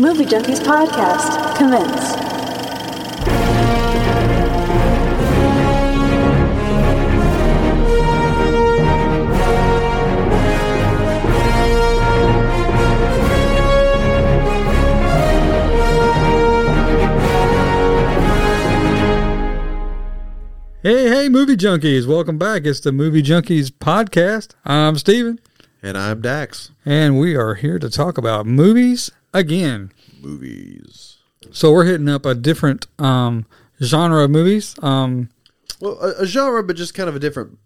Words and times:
Movie 0.00 0.24
Junkies 0.24 0.60
podcast. 0.60 1.56
Commence. 1.58 2.16
Hey, 20.82 21.10
hey, 21.10 21.28
movie 21.28 21.56
junkies. 21.58 22.06
Welcome 22.06 22.38
back. 22.38 22.64
It's 22.64 22.80
the 22.80 22.90
Movie 22.90 23.22
Junkies 23.22 23.70
podcast. 23.70 24.52
I'm 24.64 24.96
Steven, 24.96 25.38
And 25.82 25.98
I'm 25.98 26.22
Dax. 26.22 26.70
and 26.86 27.20
we 27.20 27.36
are 27.36 27.54
here 27.54 27.78
to 27.78 27.90
talk 27.90 28.16
about 28.16 28.46
movies 28.46 29.10
again. 29.34 29.92
Movies. 30.20 31.18
So 31.52 31.72
we're 31.72 31.86
hitting 31.86 32.08
up 32.08 32.24
a 32.26 32.34
different 32.34 32.86
um, 32.98 33.46
genre 33.82 34.24
of 34.24 34.30
movies. 34.30 34.76
Um, 34.82 35.30
Well, 35.80 35.98
a, 36.00 36.22
a 36.22 36.26
genre, 36.26 36.62
but 36.62 36.76
just 36.76 36.94
kind 36.94 37.08
of 37.08 37.16
a 37.16 37.18
different. 37.18 37.58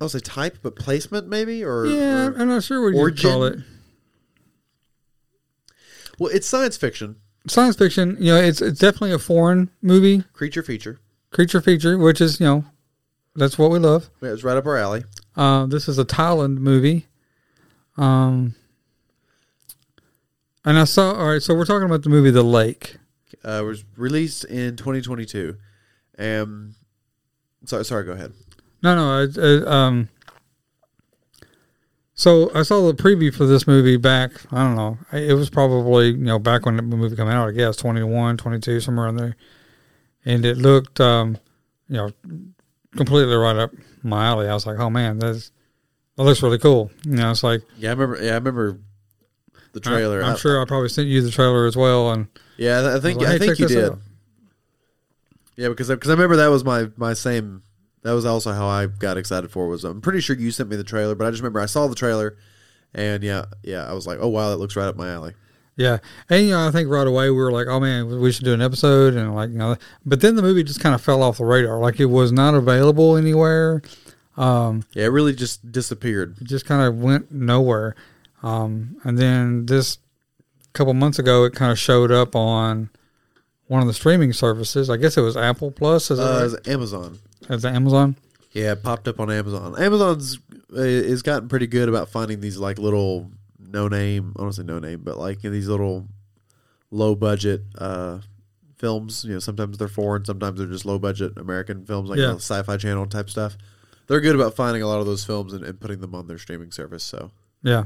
I'll 0.00 0.08
say 0.08 0.20
type, 0.20 0.58
but 0.62 0.76
placement 0.76 1.28
maybe, 1.28 1.64
or 1.64 1.86
yeah, 1.86 2.26
or- 2.28 2.38
I'm 2.38 2.48
not 2.48 2.62
sure 2.62 2.80
what 2.82 2.96
you 3.16 3.22
call 3.22 3.44
it. 3.44 3.58
well, 6.18 6.30
it's 6.32 6.46
science 6.46 6.76
fiction, 6.76 7.16
Science 7.46 7.76
fiction. 7.76 8.16
You 8.20 8.34
know, 8.34 8.40
it's 8.40 8.60
it's 8.60 8.78
definitely 8.78 9.12
a 9.12 9.18
foreign 9.18 9.70
movie, 9.82 10.24
creature 10.32 10.62
feature. 10.62 10.98
creature 11.30 11.60
feature, 11.60 11.96
which 11.98 12.20
is 12.20 12.38
you 12.40 12.46
know, 12.46 12.64
that's 13.34 13.58
what 13.58 13.70
we 13.70 13.78
love. 13.78 14.10
Yeah, 14.20 14.30
it's 14.32 14.44
right 14.44 14.56
up 14.56 14.66
our 14.66 14.76
alley. 14.76 15.04
Uh, 15.36 15.66
this 15.66 15.88
is 15.88 15.98
a 15.98 16.04
Thailand 16.04 16.58
movie. 16.58 17.06
Um, 17.96 18.54
and 20.64 20.78
I 20.78 20.84
saw. 20.84 21.12
All 21.12 21.28
right, 21.28 21.42
so 21.42 21.54
we're 21.54 21.64
talking 21.64 21.86
about 21.86 22.02
the 22.02 22.10
movie 22.10 22.30
The 22.30 22.42
Lake. 22.42 22.96
Uh, 23.44 23.60
it 23.62 23.64
was 23.64 23.84
released 23.96 24.44
in 24.44 24.76
2022. 24.76 25.56
Um, 26.18 26.74
sorry, 27.64 27.84
sorry. 27.84 28.04
Go 28.04 28.12
ahead. 28.12 28.32
No, 28.82 28.94
no. 28.94 29.22
It, 29.22 29.36
it, 29.36 29.66
um, 29.66 30.08
so 32.14 32.50
I 32.52 32.62
saw 32.62 32.84
the 32.90 33.00
preview 33.00 33.32
for 33.32 33.46
this 33.46 33.66
movie 33.66 33.96
back. 33.96 34.32
I 34.52 34.64
don't 34.64 34.74
know. 34.74 34.98
It 35.12 35.34
was 35.34 35.50
probably 35.50 36.08
you 36.08 36.16
know 36.16 36.38
back 36.38 36.66
when 36.66 36.76
the 36.76 36.82
movie 36.82 37.14
came 37.14 37.28
out. 37.28 37.48
I 37.48 37.52
guess 37.52 37.76
21, 37.76 38.36
22, 38.36 38.80
somewhere 38.80 39.08
in 39.08 39.16
there. 39.16 39.36
And 40.24 40.44
it 40.44 40.56
looked, 40.58 41.00
um, 41.00 41.38
you 41.88 41.96
know, 41.96 42.10
completely 42.96 43.34
right 43.36 43.56
up 43.56 43.70
my 44.02 44.26
alley. 44.26 44.48
I 44.48 44.54
was 44.54 44.66
like, 44.66 44.78
oh 44.78 44.90
man, 44.90 45.20
that's 45.20 45.52
that 46.16 46.24
looks 46.24 46.42
really 46.42 46.58
cool. 46.58 46.90
You 47.04 47.16
know, 47.16 47.30
it's 47.30 47.44
like 47.44 47.62
Yeah, 47.76 47.90
I 47.90 47.92
remember. 47.92 48.22
Yeah, 48.22 48.32
I 48.32 48.34
remember 48.34 48.80
the 49.72 49.80
trailer. 49.80 50.22
I, 50.22 50.30
am 50.30 50.36
sure 50.36 50.60
I 50.60 50.64
probably 50.64 50.88
sent 50.88 51.08
you 51.08 51.20
the 51.22 51.30
trailer 51.30 51.66
as 51.66 51.76
well. 51.76 52.10
And 52.12 52.26
Yeah, 52.56 52.94
I 52.96 53.00
think 53.00 53.20
I 53.20 53.24
like, 53.24 53.34
I 53.34 53.38
think 53.38 53.58
you 53.58 53.68
did. 53.68 53.84
out. 53.92 53.98
Yeah, 55.56 55.68
because 55.68 55.88
because 55.88 56.08
I 56.10 56.12
remember 56.12 56.36
that 56.36 56.48
was 56.48 56.64
my 56.64 56.88
my 56.96 57.14
same. 57.14 57.62
That 58.02 58.12
was 58.12 58.24
also 58.24 58.52
how 58.52 58.66
I 58.68 58.86
got 58.86 59.16
excited 59.18 59.50
for. 59.50 59.66
it 59.66 59.70
Was 59.70 59.84
I'm 59.84 60.00
pretty 60.00 60.20
sure 60.20 60.36
you 60.36 60.50
sent 60.50 60.68
me 60.68 60.76
the 60.76 60.84
trailer, 60.84 61.14
but 61.14 61.26
I 61.26 61.30
just 61.30 61.42
remember 61.42 61.60
I 61.60 61.66
saw 61.66 61.88
the 61.88 61.96
trailer, 61.96 62.36
and 62.94 63.22
yeah, 63.24 63.46
yeah, 63.64 63.84
I 63.84 63.92
was 63.92 64.06
like, 64.06 64.18
oh 64.20 64.28
wow, 64.28 64.50
that 64.50 64.56
looks 64.58 64.76
right 64.76 64.86
up 64.86 64.96
my 64.96 65.10
alley. 65.10 65.34
Yeah, 65.76 65.98
and 66.28 66.44
you 66.44 66.50
know, 66.50 66.66
I 66.66 66.70
think 66.70 66.88
right 66.88 67.06
away 67.06 67.30
we 67.30 67.36
were 67.36 67.52
like, 67.52 67.66
"Oh 67.68 67.78
man, 67.78 68.20
we 68.20 68.32
should 68.32 68.44
do 68.44 68.52
an 68.52 68.62
episode," 68.62 69.14
and 69.14 69.34
like, 69.34 69.50
you 69.50 69.58
know, 69.58 69.76
but 70.04 70.20
then 70.20 70.34
the 70.36 70.42
movie 70.42 70.62
just 70.64 70.80
kind 70.80 70.94
of 70.94 71.00
fell 71.00 71.22
off 71.22 71.38
the 71.38 71.44
radar. 71.44 71.78
Like 71.78 72.00
it 72.00 72.06
was 72.06 72.32
not 72.32 72.54
available 72.54 73.16
anywhere. 73.16 73.82
Um, 74.36 74.84
Yeah, 74.94 75.04
it 75.04 75.08
really 75.08 75.34
just 75.34 75.70
disappeared. 75.72 76.36
it 76.40 76.46
just 76.48 76.66
kind 76.66 76.82
of 76.86 77.00
went 77.00 77.30
nowhere. 77.32 77.94
Um, 78.42 78.96
and 79.04 79.18
then 79.18 79.66
this 79.66 79.98
couple 80.72 80.94
months 80.94 81.18
ago, 81.18 81.44
it 81.44 81.54
kind 81.54 81.72
of 81.72 81.78
showed 81.78 82.12
up 82.12 82.36
on 82.36 82.90
one 83.66 83.80
of 83.80 83.86
the 83.88 83.94
streaming 83.94 84.32
services. 84.32 84.88
I 84.88 84.96
guess 84.96 85.16
it 85.16 85.22
was 85.22 85.36
Apple 85.36 85.70
Plus. 85.72 86.10
Is 86.10 86.18
it 86.18 86.22
Uh, 86.22 86.48
right? 86.54 86.68
Amazon. 86.68 87.18
Is 87.50 87.64
it 87.64 87.68
Amazon? 87.74 88.16
Yeah, 88.52 88.72
it 88.72 88.82
popped 88.82 89.08
up 89.08 89.18
on 89.20 89.30
Amazon. 89.30 89.74
Amazon's 89.80 90.38
uh, 90.74 90.80
is 90.80 91.22
gotten 91.22 91.48
pretty 91.48 91.66
good 91.66 91.88
about 91.88 92.08
finding 92.08 92.40
these 92.40 92.58
like 92.58 92.78
little 92.78 93.30
no 93.58 93.88
name. 93.88 94.32
I 94.38 94.42
don't 94.42 94.52
say 94.52 94.62
no 94.62 94.78
name, 94.78 95.00
but 95.04 95.18
like 95.18 95.40
these 95.42 95.68
little 95.68 96.06
low 96.90 97.14
budget 97.14 97.62
uh, 97.76 98.18
films. 98.76 99.24
You 99.24 99.34
know, 99.34 99.38
sometimes 99.40 99.78
they're 99.78 99.88
foreign, 99.88 100.24
sometimes 100.24 100.58
they're 100.58 100.66
just 100.68 100.86
low 100.86 100.98
budget 100.98 101.36
American 101.36 101.84
films, 101.84 102.08
like 102.08 102.18
Yeah. 102.18 102.28
the 102.28 102.34
Sci-Fi 102.36 102.76
Channel 102.76 103.06
type 103.06 103.28
stuff. 103.30 103.56
They're 104.06 104.20
good 104.20 104.34
about 104.34 104.54
finding 104.56 104.82
a 104.82 104.86
lot 104.86 105.00
of 105.00 105.06
those 105.06 105.24
films 105.24 105.52
and, 105.52 105.62
and 105.64 105.78
putting 105.78 106.00
them 106.00 106.14
on 106.14 106.26
their 106.28 106.38
streaming 106.38 106.70
service. 106.72 107.04
So 107.04 107.30
Yeah. 107.62 107.84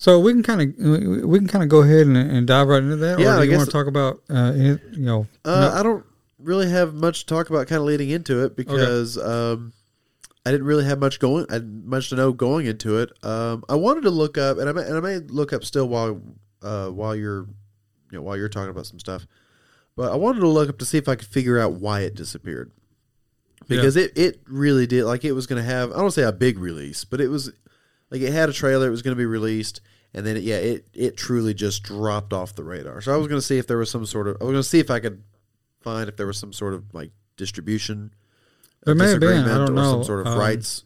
So 0.00 0.18
we 0.18 0.32
can 0.32 0.42
kind 0.42 0.62
of 0.62 1.26
we 1.26 1.38
can 1.38 1.46
kind 1.46 1.62
of 1.62 1.68
go 1.68 1.82
ahead 1.82 2.06
and, 2.06 2.16
and 2.16 2.46
dive 2.46 2.68
right 2.68 2.82
into 2.82 2.96
that. 2.96 3.18
Yeah, 3.18 3.34
or 3.34 3.36
do 3.36 3.42
I 3.42 3.44
you 3.44 3.56
want 3.58 3.66
to 3.66 3.70
talk 3.72 3.86
about 3.86 4.22
uh, 4.30 4.52
any, 4.54 4.78
you 4.92 5.04
know? 5.04 5.26
Uh, 5.44 5.60
no- 5.60 5.72
I 5.74 5.82
don't 5.82 6.06
really 6.38 6.70
have 6.70 6.94
much 6.94 7.20
to 7.20 7.26
talk 7.26 7.50
about 7.50 7.66
kind 7.66 7.80
of 7.80 7.86
leading 7.86 8.08
into 8.08 8.42
it 8.42 8.56
because 8.56 9.18
um, 9.18 9.74
I 10.46 10.52
didn't 10.52 10.66
really 10.66 10.86
have 10.86 11.00
much 11.00 11.20
going, 11.20 11.44
I 11.50 11.58
much 11.58 12.08
to 12.08 12.16
know 12.16 12.32
going 12.32 12.64
into 12.64 12.96
it. 12.96 13.10
Um, 13.22 13.62
I 13.68 13.74
wanted 13.74 14.04
to 14.04 14.10
look 14.10 14.38
up, 14.38 14.56
and 14.56 14.70
I 14.70 14.72
may, 14.72 14.84
and 14.84 14.96
I 14.96 15.00
may 15.00 15.18
look 15.18 15.52
up 15.52 15.64
still 15.66 15.86
while 15.86 16.22
uh, 16.62 16.88
while 16.88 17.14
you're 17.14 17.42
you 18.10 18.18
know 18.18 18.22
while 18.22 18.38
you're 18.38 18.48
talking 18.48 18.70
about 18.70 18.86
some 18.86 18.98
stuff. 18.98 19.26
But 19.96 20.12
I 20.12 20.16
wanted 20.16 20.40
to 20.40 20.48
look 20.48 20.70
up 20.70 20.78
to 20.78 20.86
see 20.86 20.96
if 20.96 21.08
I 21.08 21.14
could 21.16 21.28
figure 21.28 21.58
out 21.58 21.74
why 21.74 22.00
it 22.00 22.14
disappeared 22.14 22.72
because 23.68 23.96
it 23.96 24.16
it 24.16 24.40
really 24.46 24.86
did 24.86 25.04
like 25.04 25.26
it 25.26 25.32
was 25.32 25.46
going 25.46 25.62
to 25.62 25.68
have 25.68 25.92
I 25.92 25.96
don't 25.98 26.10
say 26.10 26.22
a 26.22 26.32
big 26.32 26.58
release, 26.58 27.04
but 27.04 27.20
it 27.20 27.28
was 27.28 27.52
like 28.10 28.22
it 28.22 28.32
had 28.32 28.48
a 28.48 28.54
trailer. 28.54 28.86
It 28.86 28.90
was 28.90 29.02
going 29.02 29.14
to 29.14 29.18
be 29.20 29.26
released. 29.26 29.82
And 30.12 30.26
then, 30.26 30.36
it, 30.36 30.42
yeah, 30.42 30.56
it, 30.56 30.86
it 30.92 31.16
truly 31.16 31.54
just 31.54 31.82
dropped 31.84 32.32
off 32.32 32.54
the 32.54 32.64
radar. 32.64 33.00
So 33.00 33.14
I 33.14 33.16
was 33.16 33.28
going 33.28 33.40
to 33.40 33.46
see 33.46 33.58
if 33.58 33.66
there 33.66 33.78
was 33.78 33.90
some 33.90 34.04
sort 34.06 34.26
of, 34.26 34.36
I 34.40 34.44
was 34.44 34.52
going 34.52 34.62
to 34.62 34.68
see 34.68 34.80
if 34.80 34.90
I 34.90 34.98
could 35.00 35.22
find 35.80 36.08
if 36.08 36.16
there 36.16 36.26
was 36.26 36.38
some 36.38 36.52
sort 36.52 36.74
of 36.74 36.92
like 36.92 37.10
distribution 37.36 38.12
There 38.84 38.94
may 38.94 39.10
have 39.10 39.20
been. 39.20 39.44
I 39.44 39.58
don't 39.58 39.70
or 39.70 39.72
know. 39.72 39.90
some 39.92 40.04
sort 40.04 40.26
of 40.26 40.32
Um, 40.32 40.38
rights 40.38 40.84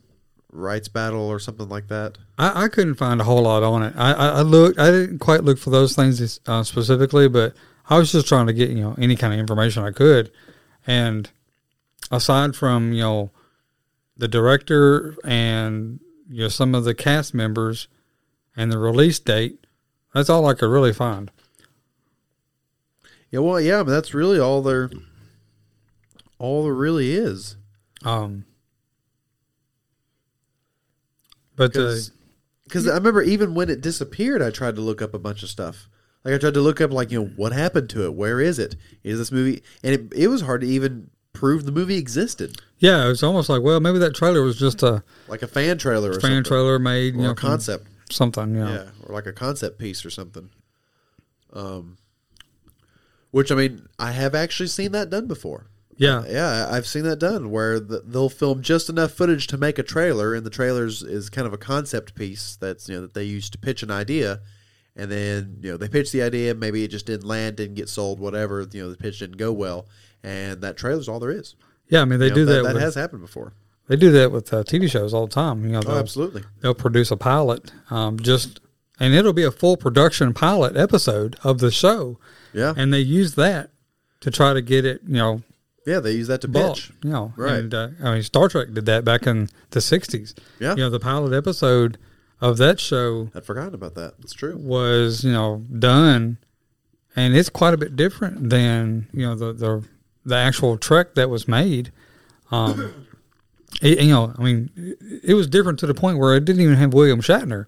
rights 0.53 0.87
battle 0.87 1.23
or 1.23 1.41
something 1.41 1.69
like 1.69 1.89
that. 1.89 2.17
I, 2.39 2.65
I 2.65 2.69
couldn't 2.69 2.95
find 2.95 3.21
a 3.21 3.25
whole 3.25 3.43
lot 3.43 3.65
on 3.65 3.83
it. 3.83 3.93
I, 3.97 4.13
I, 4.13 4.27
I 4.29 4.41
looked. 4.43 4.79
I 4.79 4.91
didn't 4.91 5.19
quite 5.19 5.43
look 5.43 5.59
for 5.59 5.71
those 5.71 5.97
things 5.97 6.39
uh, 6.47 6.63
specifically, 6.63 7.29
but 7.29 7.55
I 7.91 7.99
was 7.99 8.13
just 8.13 8.29
trying 8.29 8.47
to 8.47 8.53
get 8.53 8.69
you 8.71 8.81
know 8.83 8.95
any 8.99 9.17
kind 9.17 9.33
of 9.33 9.41
information 9.41 9.83
I 9.83 9.91
could. 9.91 10.31
And 10.87 11.29
aside 12.11 12.55
from 12.55 12.93
you 12.93 13.01
know 13.03 13.31
the 14.17 14.29
director 14.29 15.17
and 15.25 15.99
you 16.29 16.43
know 16.43 16.49
some 16.49 16.75
of 16.75 16.85
the 16.85 16.95
cast 16.95 17.35
members 17.35 17.89
and 18.57 18.71
the 18.71 18.79
release 18.79 19.19
date, 19.19 19.67
that's 20.13 20.31
all 20.31 20.47
I 20.47 20.55
could 20.55 20.69
really 20.71 20.93
find. 20.93 21.31
Yeah, 23.31 23.41
well, 23.41 23.61
yeah, 23.61 23.83
but 23.83 23.91
that's 23.91 24.15
really 24.15 24.39
all 24.39 24.63
there 24.63 24.91
all 26.39 26.65
there 26.65 26.75
really 26.75 27.13
is. 27.13 27.57
Um, 28.05 28.45
but 31.57 31.77
uh, 31.77 31.95
Because 32.65 32.89
I 32.89 32.95
remember 32.95 33.23
even 33.23 33.55
when 33.55 33.71
it 33.71 33.81
disappeared, 33.81 34.43
I 34.43 34.51
tried 34.51 34.77
to 34.77 34.81
look 34.81 35.01
up 35.03 35.15
a 35.15 35.19
bunch 35.19 35.43
of 35.43 35.49
stuff. 35.49 35.89
Like 36.25 36.35
I 36.35 36.39
tried 36.39 36.55
to 36.55 36.61
look 36.61 36.81
up 36.81 36.91
like 36.91 37.11
you 37.11 37.23
know 37.23 37.31
what 37.37 37.53
happened 37.53 37.91
to 37.91 38.05
it, 38.05 38.15
where 38.15 38.41
is 38.41 38.59
it? 38.59 38.77
Is 39.03 39.19
this 39.19 39.31
movie? 39.33 39.63
And 39.83 39.95
it, 39.95 40.13
it 40.15 40.29
was 40.29 40.43
hard 40.43 40.63
to 40.63 40.67
even 40.67 41.11
prove 41.33 41.65
the 41.67 41.73
movie 41.73 41.97
existed, 41.99 42.63
yeah, 42.79 43.05
it 43.05 43.09
was 43.09 43.23
almost 43.23 43.49
like 43.49 43.61
well 43.63 43.81
maybe 43.81 43.99
that 43.99 44.15
trailer 44.15 44.43
was 44.43 44.57
just 44.57 44.83
a 44.85 45.03
like 45.27 45.43
a 45.43 45.49
fan 45.49 45.77
trailer 45.79 46.11
or 46.11 46.21
fan 46.21 46.21
something, 46.21 46.45
trailer 46.45 46.79
made 46.79 47.15
you 47.15 47.23
know 47.23 47.33
a 47.33 47.35
from 47.35 47.49
concept. 47.51 47.89
Something. 48.15 48.53
Know. 48.55 48.69
yeah, 48.69 48.91
or 49.07 49.15
like 49.15 49.27
a 49.27 49.33
concept 49.33 49.79
piece 49.79 50.05
or 50.05 50.11
something. 50.11 50.51
Um, 51.53 51.99
which 53.31 53.51
I 53.51 53.55
mean, 53.55 53.89
I 53.99 54.13
have 54.13 54.35
actually 54.35 54.69
seen 54.69 54.93
that 54.93 55.11
done 55.11 55.27
before. 55.27 55.67
Yeah. 55.97 56.25
Yeah, 56.29 56.67
I- 56.69 56.77
I've 56.77 56.87
seen 56.87 57.05
that 57.05 57.19
done 57.19 57.51
where 57.51 57.79
the, 57.79 58.01
they'll 58.05 58.29
film 58.29 58.63
just 58.63 58.89
enough 58.89 59.13
footage 59.13 59.47
to 59.49 59.57
make 59.57 59.79
a 59.79 59.83
trailer, 59.83 60.35
and 60.35 60.45
the 60.45 60.51
trailers 60.51 61.03
is 61.03 61.31
kind 61.31 61.47
of 61.47 61.53
a 61.53 61.59
concept 61.59 62.15
piece 62.15 62.57
that's 62.57 62.89
you 62.89 62.97
know 62.97 63.03
that 63.03 63.15
they 63.15 63.25
use 63.25 63.51
to 63.51 63.59
pitch 63.59 63.83
an 63.83 63.91
idea, 63.91 64.41
and 64.97 65.11
then 65.11 65.59
you 65.63 65.71
know 65.71 65.77
they 65.77 65.89
pitch 65.89 66.11
the 66.13 66.23
idea, 66.23 66.55
maybe 66.55 66.83
it 66.85 66.89
just 66.89 67.07
didn't 67.07 67.27
land, 67.27 67.57
didn't 67.57 67.77
get 67.77 67.89
sold, 67.89 68.19
whatever. 68.21 68.67
You 68.73 68.83
know 68.85 68.91
the 68.91 68.97
pitch 68.97 69.21
didn't 69.21 69.37
go 69.37 69.53
well, 69.53 69.87
and 70.23 70.61
that 70.63 70.77
trailer's 70.77 71.09
all 71.09 71.21
there 71.21 71.31
is. 71.31 71.55
Yeah, 71.89 72.03
I 72.03 72.05
mean 72.07 72.19
they 72.19 72.27
You 72.27 72.31
know, 72.31 72.35
do 72.37 72.45
that. 72.47 72.63
That, 72.65 72.75
with, 72.75 72.83
has 72.83 72.95
happened 72.97 73.23
before. 73.23 73.53
They 73.89 73.97
do 73.97 74.11
that 74.13 74.31
with 74.33 74.53
uh, 74.53 74.63
TV 74.65 74.91
shows 74.91 75.13
all 75.15 75.27
the 75.27 75.33
time. 75.35 75.65
You 75.65 75.73
know, 75.73 75.83
Oh, 75.87 75.99
absolutely. 75.99 76.43
they'll 76.61 76.75
produce 76.75 77.11
a 77.11 77.17
pilot, 77.17 77.73
um, 77.91 78.19
just 78.19 78.61
and 79.01 79.13
it'll 79.15 79.33
be 79.33 79.43
a 79.45 79.51
full 79.51 79.77
production 79.77 80.33
pilot 80.35 80.77
episode 80.77 81.37
of 81.45 81.59
the 81.59 81.71
show, 81.71 82.19
Yeah, 82.53 82.75
and 82.77 82.93
they 82.93 83.01
use 83.01 83.35
that 83.35 83.71
to 84.21 84.31
try 84.31 84.53
to 84.55 84.63
get 84.63 84.85
it, 84.85 85.03
you 85.07 85.15
know, 85.15 85.43
yeah. 85.87 86.01
They 86.01 86.13
use 86.13 86.29
that 86.29 86.41
to 86.41 86.49
bought. 86.49 86.77
pitch. 86.77 86.93
You 87.03 87.11
know, 87.11 87.33
Right. 87.37 87.57
And 87.59 87.75
uh, 87.75 87.89
I 88.03 88.15
mean, 88.15 88.23
Star 88.23 88.49
Trek 88.49 88.73
did 88.73 88.87
that 88.87 89.05
back 89.05 89.27
in 89.27 89.51
the 89.71 89.81
'60s. 89.81 90.33
Yeah, 90.59 90.71
You 90.71 90.77
know, 90.77 90.89
the 90.91 90.99
pilot 91.01 91.37
episode 91.37 91.99
of 92.41 92.57
that 92.57 92.81
show 92.81 93.31
I'd 93.35 93.45
forgotten 93.45 93.75
about 93.75 93.95
that. 93.97 94.15
It's 94.21 94.33
true. 94.33 94.57
was 94.57 95.25
you 95.25 95.33
know 95.33 95.63
done, 95.79 96.39
and 97.15 97.37
it's 97.37 97.51
quite 97.51 97.75
a 97.75 97.77
bit 97.77 97.97
different 97.97 98.49
than 98.49 99.09
you 99.13 99.27
know 99.27 99.35
the 99.35 99.53
the, 99.53 99.85
the 100.25 100.37
actual 100.37 100.79
Trek 100.79 101.15
that 101.17 101.29
was 101.29 101.47
made. 101.47 101.93
Um, 102.51 103.07
it, 103.83 104.01
you 104.03 104.11
know, 104.11 104.33
I 104.39 104.43
mean, 104.43 104.71
it, 105.23 105.35
was 105.35 105.47
different 105.47 105.79
to 105.81 105.87
the 105.87 105.95
point 105.95 106.19
where 106.19 106.35
it 106.37 106.45
didn't 106.45 106.63
even 106.63 106.77
have 106.77 106.93
William 106.95 107.21
Shatner. 107.21 107.67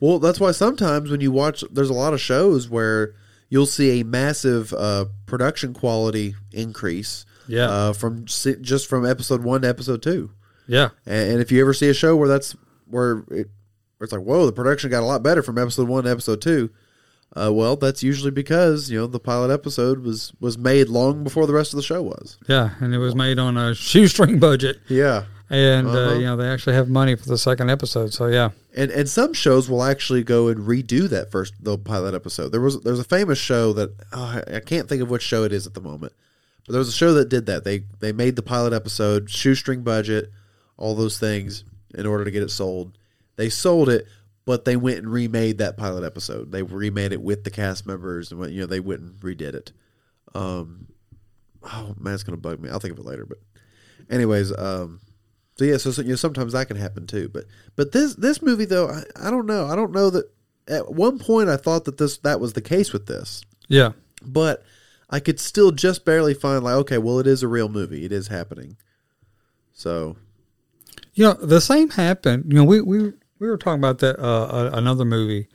Well, 0.00 0.18
that's 0.18 0.38
why 0.40 0.52
sometimes 0.52 1.10
when 1.10 1.20
you 1.20 1.32
watch, 1.32 1.64
there's 1.70 1.90
a 1.90 1.94
lot 1.94 2.12
of 2.12 2.20
shows 2.20 2.68
where 2.68 3.14
you'll 3.48 3.66
see 3.66 4.00
a 4.00 4.04
massive 4.04 4.72
uh, 4.74 5.06
production 5.26 5.72
quality 5.72 6.34
increase. 6.52 7.24
Yeah. 7.48 7.68
Uh, 7.70 7.92
from 7.92 8.24
just 8.26 8.88
from 8.88 9.06
episode 9.06 9.44
one 9.44 9.62
to 9.62 9.68
episode 9.68 10.02
two, 10.02 10.32
Yeah. 10.66 10.88
and, 11.06 11.30
and 11.32 11.40
if 11.40 11.52
you 11.52 11.60
ever 11.60 11.72
see 11.72 11.88
a 11.88 11.94
show 11.94 12.16
where 12.16 12.28
that's 12.28 12.56
where 12.88 13.18
it, 13.30 13.48
where 13.98 14.02
it's 14.02 14.12
like, 14.12 14.22
whoa, 14.22 14.46
the 14.46 14.52
production 14.52 14.90
got 14.90 15.04
a 15.04 15.06
lot 15.06 15.22
better 15.22 15.42
from 15.44 15.56
episode 15.56 15.86
one 15.88 16.02
to 16.04 16.10
episode 16.10 16.42
two. 16.42 16.70
Uh, 17.36 17.52
well, 17.52 17.76
that's 17.76 18.02
usually 18.02 18.32
because 18.32 18.90
you 18.90 18.98
know 18.98 19.06
the 19.06 19.20
pilot 19.20 19.52
episode 19.52 20.00
was 20.00 20.32
was 20.40 20.58
made 20.58 20.88
long 20.88 21.22
before 21.22 21.46
the 21.46 21.52
rest 21.52 21.72
of 21.72 21.76
the 21.76 21.82
show 21.84 22.02
was. 22.02 22.36
Yeah. 22.48 22.70
And 22.80 22.92
it 22.92 22.98
was 22.98 23.14
made 23.14 23.38
on 23.38 23.56
a 23.56 23.74
shoestring 23.76 24.40
budget. 24.40 24.80
Yeah, 24.88 25.24
And, 25.48 25.86
uh 25.86 25.90
Uh-huh. 25.90 26.14
you 26.14 26.24
know, 26.26 26.36
they 26.36 26.48
actually 26.48 26.74
have 26.74 26.88
money 26.88 27.14
for 27.14 27.28
the 27.28 27.38
second 27.38 27.70
episode. 27.70 28.12
So, 28.12 28.26
yeah. 28.26 28.50
and 28.74 28.90
and 28.90 29.08
some 29.08 29.32
shows 29.32 29.68
will 29.70 29.82
actually 29.84 30.24
go 30.24 30.48
and 30.48 30.60
redo 30.66 31.08
that 31.08 31.30
first 31.30 31.54
the 31.62 31.78
pilot 31.78 32.14
episode. 32.14 32.50
There 32.50 32.60
was 32.60 32.80
there's 32.80 32.98
a 32.98 33.04
famous 33.04 33.38
show 33.38 33.72
that 33.74 33.90
oh, 34.12 34.42
I 34.48 34.56
I 34.56 34.60
can't 34.60 34.88
think 34.88 35.02
of 35.02 35.10
which 35.10 35.22
show 35.22 35.44
it 35.44 35.52
is 35.52 35.66
at 35.66 35.74
the 35.74 35.80
moment, 35.80 36.12
but 36.66 36.72
there 36.72 36.80
was 36.80 36.88
a 36.88 36.92
show 36.92 37.14
that 37.14 37.28
did 37.28 37.46
that. 37.46 37.62
They 37.64 37.84
they 38.00 38.12
made 38.12 38.34
the 38.36 38.42
pilot 38.42 38.72
episode 38.72 39.30
shoestring 39.30 39.82
budget, 39.82 40.30
all 40.76 40.94
those 40.96 41.18
things 41.18 41.62
in 41.94 42.06
order 42.06 42.24
to 42.24 42.30
get 42.32 42.42
it 42.42 42.50
sold. 42.50 42.98
They 43.36 43.48
sold 43.48 43.88
it, 43.88 44.06
but 44.44 44.64
they 44.64 44.76
went 44.76 44.98
and 44.98 45.08
remade 45.12 45.58
that 45.58 45.76
pilot 45.76 46.02
episode. 46.04 46.50
They 46.50 46.62
remade 46.64 47.12
it 47.12 47.20
with 47.22 47.44
the 47.44 47.50
cast 47.50 47.86
members 47.86 48.32
and 48.32 48.40
went, 48.40 48.52
you 48.52 48.60
know 48.62 48.66
they 48.66 48.80
went 48.80 49.00
and 49.00 49.14
redid 49.20 49.54
it. 49.54 49.70
Um, 50.34 50.88
oh 51.62 51.94
man, 52.00 52.14
it's 52.14 52.24
gonna 52.24 52.36
bug 52.36 52.60
me. 52.60 52.68
I'll 52.68 52.80
think 52.80 52.94
of 52.94 52.98
it 52.98 53.06
later. 53.06 53.24
But 53.24 53.38
anyways, 54.10 54.52
um, 54.56 55.00
so 55.56 55.64
yeah, 55.64 55.76
so, 55.78 55.90
so 55.90 56.02
you 56.02 56.10
know 56.10 56.16
sometimes 56.16 56.52
that 56.52 56.68
can 56.68 56.76
happen 56.76 57.06
too. 57.06 57.28
But 57.32 57.44
but 57.74 57.92
this 57.92 58.14
this 58.14 58.40
movie 58.42 58.64
though, 58.66 58.88
I, 58.88 59.02
I 59.28 59.30
don't 59.30 59.46
know. 59.46 59.66
I 59.66 59.74
don't 59.76 59.92
know 59.92 60.10
that. 60.10 60.30
At 60.68 60.92
one 60.92 61.18
point, 61.20 61.48
I 61.48 61.56
thought 61.56 61.84
that 61.84 61.96
this 61.98 62.16
that 62.18 62.40
was 62.40 62.54
the 62.54 62.60
case 62.60 62.92
with 62.92 63.06
this, 63.06 63.42
Yeah. 63.68 63.92
but 64.20 64.64
I 65.08 65.20
could 65.20 65.38
still 65.38 65.70
just 65.70 66.04
barely 66.04 66.34
find 66.34 66.64
like, 66.64 66.74
okay, 66.74 66.98
well, 66.98 67.20
it 67.20 67.26
is 67.28 67.44
a 67.44 67.48
real 67.48 67.68
movie. 67.68 68.04
It 68.04 68.10
is 68.10 68.26
happening. 68.26 68.76
So 69.72 70.16
You 71.14 71.24
know, 71.24 71.32
the 71.34 71.60
same 71.60 71.90
happened. 71.90 72.46
You 72.48 72.54
know, 72.58 72.64
we 72.64 72.80
we 72.80 73.12
we 73.38 73.48
were 73.48 73.56
talking 73.56 73.78
about 73.80 73.98
that 73.98 74.18
uh, 74.18 74.70
another 74.72 75.04
movie 75.04 75.48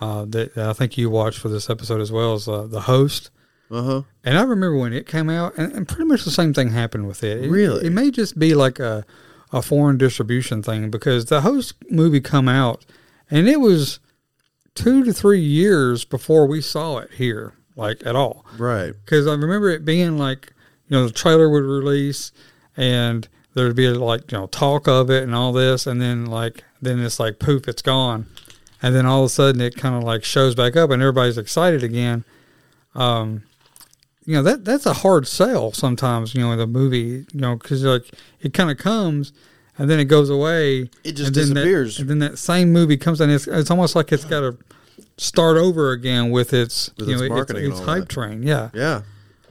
uh, 0.00 0.24
that 0.26 0.56
I 0.58 0.72
think 0.74 0.98
you 0.98 1.08
watched 1.10 1.38
for 1.38 1.48
this 1.48 1.70
episode 1.70 2.00
as 2.00 2.12
well 2.12 2.34
as 2.34 2.46
uh, 2.48 2.66
the 2.66 2.82
host. 2.82 3.30
uh 3.70 3.82
huh. 3.82 4.02
And 4.24 4.36
I 4.36 4.42
remember 4.42 4.76
when 4.76 4.92
it 4.92 5.06
came 5.06 5.30
out, 5.30 5.56
and, 5.56 5.72
and 5.72 5.88
pretty 5.88 6.04
much 6.04 6.24
the 6.24 6.30
same 6.30 6.52
thing 6.52 6.70
happened 6.70 7.06
with 7.08 7.24
it. 7.24 7.44
It- 7.44 7.50
Really? 7.50 7.86
it, 7.86 7.90
may 7.90 8.10
just 8.10 8.38
be 8.38 8.54
like 8.54 8.78
a 8.80 9.04
a 9.52 9.62
foreign 9.62 9.98
distribution 9.98 10.62
thing 10.62 10.90
because 10.90 11.26
the 11.26 11.42
host 11.42 11.74
movie 11.90 12.20
come 12.20 12.48
out, 12.48 12.84
and 13.30 13.48
it 13.48 13.60
was 13.60 14.00
two 14.74 15.04
to 15.04 15.12
three 15.12 15.40
years 15.40 16.04
before 16.04 16.46
we 16.46 16.60
saw 16.60 16.98
it 16.98 17.10
here, 17.12 17.52
like 17.76 18.04
at 18.06 18.16
all 18.16 18.44
Right. 18.56 18.94
because 19.04 19.26
I 19.26 19.32
remember 19.32 19.68
it 19.70 19.84
being 19.84 20.16
like, 20.18 20.52
you 20.88 20.96
know, 20.96 21.06
the 21.06 21.12
trailer 21.12 21.48
would 21.50 21.64
release 21.64 22.32
and 22.76 23.28
there'd 23.54 23.76
be 23.76 23.88
like, 23.88 24.32
you 24.32 24.38
know, 24.38 24.46
talk 24.46 24.88
of 24.88 25.10
it 25.10 25.22
and 25.22 25.34
all 25.34 25.52
this. 25.52 25.86
And 25.86 26.00
then 26.00 26.24
like, 26.24 26.64
then 26.80 26.98
it's 27.00 27.20
like, 27.20 27.38
poof, 27.38 27.68
it's 27.68 27.82
gone. 27.82 28.26
And 28.82 28.94
then 28.94 29.04
all 29.06 29.20
of 29.20 29.26
a 29.26 29.28
sudden 29.28 29.60
it 29.60 29.76
kind 29.76 29.94
of 29.94 30.02
like 30.02 30.24
shows 30.24 30.54
back 30.54 30.74
up 30.76 30.90
and 30.90 31.02
everybody's 31.02 31.36
excited 31.38 31.82
again. 31.82 32.24
Um, 32.94 33.42
you 34.24 34.34
know, 34.36 34.42
that, 34.42 34.64
that's 34.64 34.86
a 34.86 34.92
hard 34.92 35.26
sell 35.26 35.72
sometimes, 35.72 36.34
you 36.34 36.40
know, 36.40 36.52
in 36.52 36.58
the 36.58 36.66
movie, 36.66 37.26
you 37.32 37.40
know, 37.40 37.56
cause 37.56 37.82
like 37.84 38.10
it 38.40 38.52
kind 38.54 38.70
of 38.70 38.78
comes 38.78 39.32
and 39.78 39.88
then 39.90 39.98
it 39.98 40.04
goes 40.04 40.30
away. 40.30 40.90
It 41.04 41.12
just 41.12 41.28
and 41.28 41.34
then 41.34 41.48
that- 41.48 41.54
disappears. 41.54 41.98
and 42.00 42.08
then 42.10 42.18
that 42.20 42.38
same 42.38 42.72
movie 42.72 42.96
comes 42.96 43.20
and 43.20 43.32
it's, 43.32 43.46
it's 43.46 43.70
almost 43.70 43.96
like 43.96 44.12
it's 44.12 44.24
got 44.24 44.40
to 44.40 44.56
start 45.16 45.56
over 45.56 45.90
again 45.90 46.30
with 46.30 46.52
its, 46.52 46.90
With 46.98 47.08
you 47.08 47.14
its 47.14 47.22
know, 47.22 47.28
marketing 47.30 47.64
and 47.64 47.72
its, 47.72 47.82
hype 47.82 48.02
that. 48.02 48.08
train. 48.08 48.42
Yeah. 48.42 48.70
Yeah. 48.74 49.02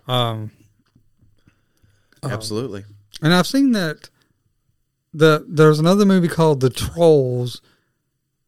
Um, 0.08 0.52
Absolutely. 2.24 2.86
and 3.22 3.34
I've 3.34 3.48
seen 3.48 3.72
that 3.72 4.10
the 5.14 5.46
there's 5.48 5.80
another 5.80 6.06
movie 6.06 6.28
called 6.28 6.60
The 6.62 6.70
Trolls. 6.70 7.62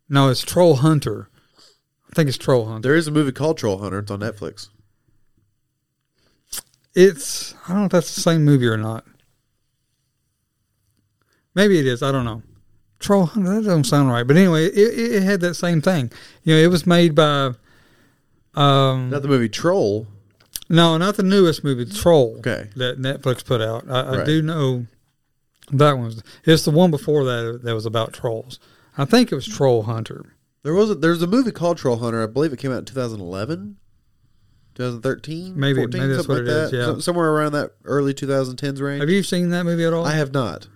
No, 0.10 0.30
it's 0.30 0.42
Troll 0.42 0.76
Hunter. 0.78 1.30
I 2.10 2.16
think 2.16 2.30
it's 2.30 2.38
Troll 2.38 2.68
Hunter. 2.68 2.88
There 2.88 2.96
is 2.96 3.08
a 3.08 3.12
movie 3.12 3.32
called 3.32 3.58
Troll 3.58 3.80
Hunter. 3.80 4.00
It's 4.00 4.12
on 4.12 4.20
Netflix. 4.20 4.70
It's 6.96 7.56
I 7.66 7.70
don't 7.70 7.80
know 7.80 7.86
if 7.86 7.92
that's 7.92 8.16
the 8.16 8.22
same 8.22 8.44
movie 8.46 8.68
or 8.68 8.78
not. 8.78 9.06
Maybe 11.56 11.80
it 11.80 11.86
is. 11.86 12.02
I 12.02 12.12
don't 12.12 12.26
know. 12.26 12.42
Troll 13.00 13.26
Hunter. 13.28 13.56
That 13.56 13.64
doesn't 13.66 13.84
sound 13.86 14.10
right. 14.10 14.26
But 14.26 14.38
anyway, 14.38 14.66
it, 14.66 15.14
it, 15.16 15.24
had 15.24 15.42
that 15.42 15.56
same 15.56 15.82
thing. 15.82 16.12
You 16.44 16.56
know, 16.56 16.62
it 16.62 16.68
was 16.68 16.88
made 16.88 17.16
by. 17.16 17.52
Um, 18.56 19.10
Not 19.10 19.24
the 19.24 19.28
movie 19.28 19.50
Troll. 19.50 20.08
no, 20.70 20.96
not 20.98 21.16
the 21.16 21.24
newest 21.24 21.64
movie, 21.64 21.86
Troll. 21.86 22.36
Okay. 22.40 22.70
That 22.76 23.00
Netflix 23.00 23.44
put 23.44 23.62
out. 23.62 23.90
I, 23.90 24.00
I 24.02 24.18
Right. 24.18 24.26
do 24.26 24.42
know 24.44 24.86
that 25.72 25.94
one. 25.94 26.06
Was, 26.06 26.24
it's 26.46 26.64
the 26.66 26.72
one 26.72 26.92
before 26.92 27.24
that 27.26 27.62
that 27.64 27.74
was 27.74 27.86
about 27.88 28.14
trolls. 28.14 28.60
I 28.98 29.06
think 29.06 29.32
it 29.32 29.36
was 29.36 29.48
Troll 29.48 29.84
Hunter. 29.84 30.36
There 30.62 30.74
was 30.76 30.92
a, 30.92 30.96
there's 30.96 31.22
a 31.24 31.28
movie 31.28 31.52
called 31.52 31.78
Troll 31.80 31.98
Hunter. 31.98 32.22
I 32.24 32.28
believe 32.28 32.54
it 32.54 32.60
came 32.60 32.72
out 32.72 32.78
in 32.80 32.86
2011, 32.86 33.78
2013, 34.76 35.60
Maybe- 35.60 35.80
14, 35.82 36.00
maybe 36.02 36.14
that's 36.14 36.28
something 36.28 36.46
what 36.46 36.52
like 36.54 36.62
it 36.64 36.64
is, 36.66 36.72
that. 36.72 36.94
yeah. 36.96 37.00
Somewhere 37.00 37.30
around 37.32 37.52
that 37.54 37.72
early 37.86 38.14
2010s 38.14 38.82
range. 38.82 39.02
Have 39.02 39.10
you 39.10 39.24
seen 39.24 39.50
that 39.50 39.64
movie 39.66 39.84
at 39.86 39.94
all? 39.94 40.06
I 40.06 40.14
have 40.16 40.34
not. 40.34 40.68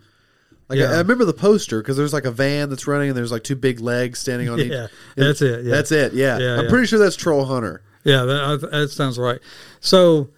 Like 0.70 0.80
Yeah. 0.80 0.92
I, 0.92 0.96
I 0.96 0.98
remember 0.98 1.26
the 1.26 1.34
poster 1.34 1.82
because 1.82 1.98
there's 1.98 2.14
like 2.14 2.26
a 2.26 2.32
van 2.32 2.70
that's 2.70 2.88
running 2.88 3.10
and 3.10 3.18
there's 3.18 3.32
like 3.32 3.44
two 3.44 3.56
big 3.56 3.80
legs 3.80 4.20
standing 4.20 4.50
on 4.50 4.60
each. 4.60 4.72
Yeah, 4.72 4.88
that's 5.16 5.42
it, 5.42 5.66
yeah. 5.66 5.72
that's 5.72 5.92
it. 5.92 6.14
Yeah, 6.14 6.38
Yeah, 6.38 6.58
I'm 6.58 6.64
yeah. 6.66 6.70
pretty 6.70 6.88
sure 6.88 7.00
that's 7.00 7.16
Troll 7.16 7.46
Hunter. 7.46 7.82
Yeah, 8.04 8.24
that, 8.24 8.70
that 8.72 8.90
sounds 8.90 9.18
right. 9.18 9.40
So 9.80 10.30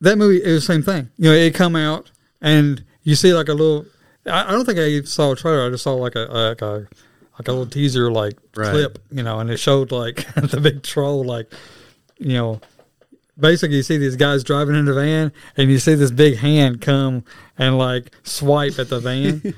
that 0.00 0.18
movie 0.18 0.42
it 0.42 0.52
was 0.52 0.66
the 0.66 0.72
same 0.72 0.82
thing. 0.82 1.10
You 1.16 1.30
know, 1.30 1.34
it 1.36 1.54
come 1.54 1.76
out 1.76 2.10
and 2.40 2.84
you 3.02 3.14
see 3.14 3.32
like 3.32 3.48
a 3.48 3.54
little. 3.54 3.86
I, 4.26 4.48
I 4.48 4.50
don't 4.52 4.64
think 4.64 4.78
I 4.78 5.00
saw 5.02 5.32
a 5.32 5.36
trailer. 5.36 5.66
I 5.66 5.70
just 5.70 5.84
saw 5.84 5.94
like 5.94 6.14
a 6.14 6.20
like 6.30 6.62
a 6.62 6.86
like 7.38 7.48
a 7.48 7.52
little 7.52 7.66
teaser 7.66 8.10
like 8.12 8.34
Right. 8.56 8.70
clip. 8.70 8.98
You 9.10 9.22
know, 9.22 9.38
and 9.40 9.50
it 9.50 9.56
showed 9.58 9.92
like 9.92 10.32
the 10.34 10.60
big 10.60 10.82
troll 10.82 11.24
like 11.24 11.52
you 12.18 12.34
know. 12.34 12.60
Basically, 13.38 13.76
you 13.76 13.82
see 13.82 13.98
these 13.98 14.16
guys 14.16 14.44
driving 14.44 14.76
in 14.76 14.84
the 14.84 14.94
van, 14.94 15.32
and 15.56 15.70
you 15.70 15.78
see 15.78 15.94
this 15.94 16.10
big 16.10 16.36
hand 16.36 16.80
come 16.80 17.24
and 17.58 17.76
like 17.78 18.12
swipe 18.22 18.78
at 18.78 18.88
the 18.88 19.00
van, 19.00 19.54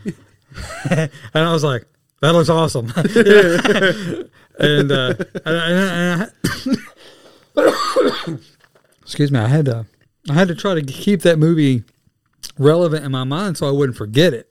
and 0.91 1.11
I 1.35 1.53
was 1.53 1.63
like, 1.63 1.85
"That 2.23 2.33
looks 2.33 2.49
awesome." 2.49 2.87
and 4.59 4.91
uh, 4.91 5.15
and, 5.45 5.57
and, 5.57 6.33
I, 7.57 8.39
excuse 9.03 9.31
me, 9.31 9.39
I 9.39 9.49
had 9.49 9.67
to 9.67 9.87
I 10.31 10.35
had 10.35 10.49
to 10.49 10.55
try 10.55 10.75
to 10.75 10.83
keep 10.83 11.23
that 11.23 11.39
movie 11.39 11.85
relevant 12.59 13.05
in 13.05 13.13
my 13.13 13.25
mind 13.25 13.59
so 13.59 13.69
I 13.69 13.71
wouldn't 13.71 13.97
forget 13.99 14.33
it. 14.33 14.51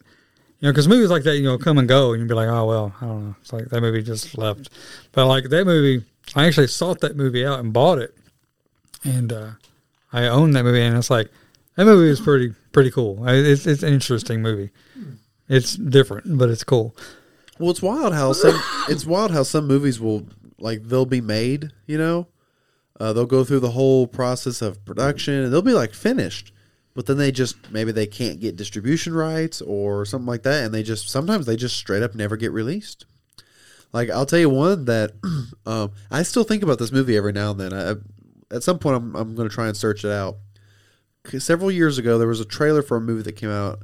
You 0.60 0.68
know, 0.68 0.72
because 0.72 0.88
movies 0.88 1.10
like 1.10 1.24
that, 1.24 1.36
you 1.36 1.44
know, 1.44 1.58
come 1.58 1.78
and 1.78 1.88
go, 1.88 2.14
and 2.14 2.22
you'd 2.22 2.30
be 2.30 2.34
like, 2.34 2.48
oh 2.48 2.66
well, 2.66 2.96
I 3.02 3.06
don't 3.06 3.26
know. 3.26 3.36
It's 3.42 3.52
like 3.52 3.66
that 3.70 3.82
movie 3.82 4.02
just 4.02 4.38
left. 4.38 4.70
But 5.12 5.28
like 5.28 5.50
that 5.50 5.66
movie, 5.66 6.06
I 6.34 6.46
actually 6.46 6.68
sought 6.68 7.02
that 7.02 7.16
movie 7.16 7.46
out 7.46 7.60
and 7.60 7.74
bought 7.74 8.00
it, 8.00 8.16
and 9.06 9.32
uh, 9.32 9.52
I 10.12 10.28
own 10.28 10.52
that 10.52 10.64
movie, 10.64 10.82
and 10.82 10.98
it's 10.98 11.10
like 11.10 11.30
that 11.76 11.86
movie 11.86 12.10
is 12.10 12.20
pretty 12.20 12.54
pretty 12.72 12.92
cool. 12.92 13.28
It's 13.28 13.66
it's 13.66 13.84
an 13.84 13.94
interesting 13.94 14.42
movie. 14.42 14.72
It's 15.48 15.76
different, 15.76 16.38
but 16.38 16.50
it's 16.50 16.64
cool. 16.64 16.96
Well, 17.60 17.70
it's 17.70 17.82
wild 17.82 18.14
how 18.14 18.34
some 18.34 18.60
it's 18.90 19.06
wild 19.06 19.32
how 19.32 19.44
some 19.44 19.68
movies 19.68 20.00
will 20.00 20.28
like 20.58 20.84
they'll 20.84 21.06
be 21.06 21.22
made. 21.22 21.72
You 21.86 21.98
know, 21.98 22.28
uh, 23.00 23.14
they'll 23.14 23.26
go 23.26 23.44
through 23.44 23.60
the 23.62 23.72
whole 23.72 24.08
process 24.08 24.62
of 24.62 24.84
production 24.86 25.34
and 25.36 25.54
they'll 25.54 25.62
be 25.62 25.74
like 25.74 25.94
finished, 25.94 26.52
but 26.94 27.06
then 27.06 27.18
they 27.18 27.32
just 27.32 27.72
maybe 27.72 27.92
they 27.92 28.08
can't 28.08 28.40
get 28.40 28.56
distribution 28.56 29.14
rights 29.14 29.62
or 29.62 30.06
something 30.06 30.28
like 30.28 30.44
that, 30.44 30.64
and 30.64 30.74
they 30.74 30.84
just 30.84 31.10
sometimes 31.10 31.46
they 31.46 31.56
just 31.56 31.78
straight 31.78 32.04
up 32.04 32.16
never 32.16 32.38
get 32.38 32.52
released. 32.52 33.06
Like 33.94 34.10
I'll 34.10 34.26
tell 34.26 34.40
you 34.40 34.50
one 34.50 34.86
that 34.86 35.12
um, 35.66 35.92
I 36.10 36.24
still 36.24 36.44
think 36.44 36.64
about 36.64 36.80
this 36.80 36.92
movie 36.92 37.16
every 37.18 37.32
now 37.32 37.52
and 37.52 37.60
then. 37.60 37.74
I, 37.74 37.96
at 38.52 38.64
some 38.64 38.80
point, 38.80 38.98
I'm 38.98 39.16
I'm 39.16 39.36
going 39.36 39.50
to 39.50 39.54
try 39.54 39.68
and 39.68 39.78
search 39.78 40.04
it 40.04 40.12
out. 40.12 40.38
Several 41.40 41.72
years 41.72 41.98
ago, 41.98 42.18
there 42.18 42.28
was 42.28 42.40
a 42.40 42.46
trailer 42.46 42.82
for 42.84 42.98
a 42.98 43.02
movie 43.02 43.24
that 43.24 43.34
came 43.34 43.50
out, 43.50 43.80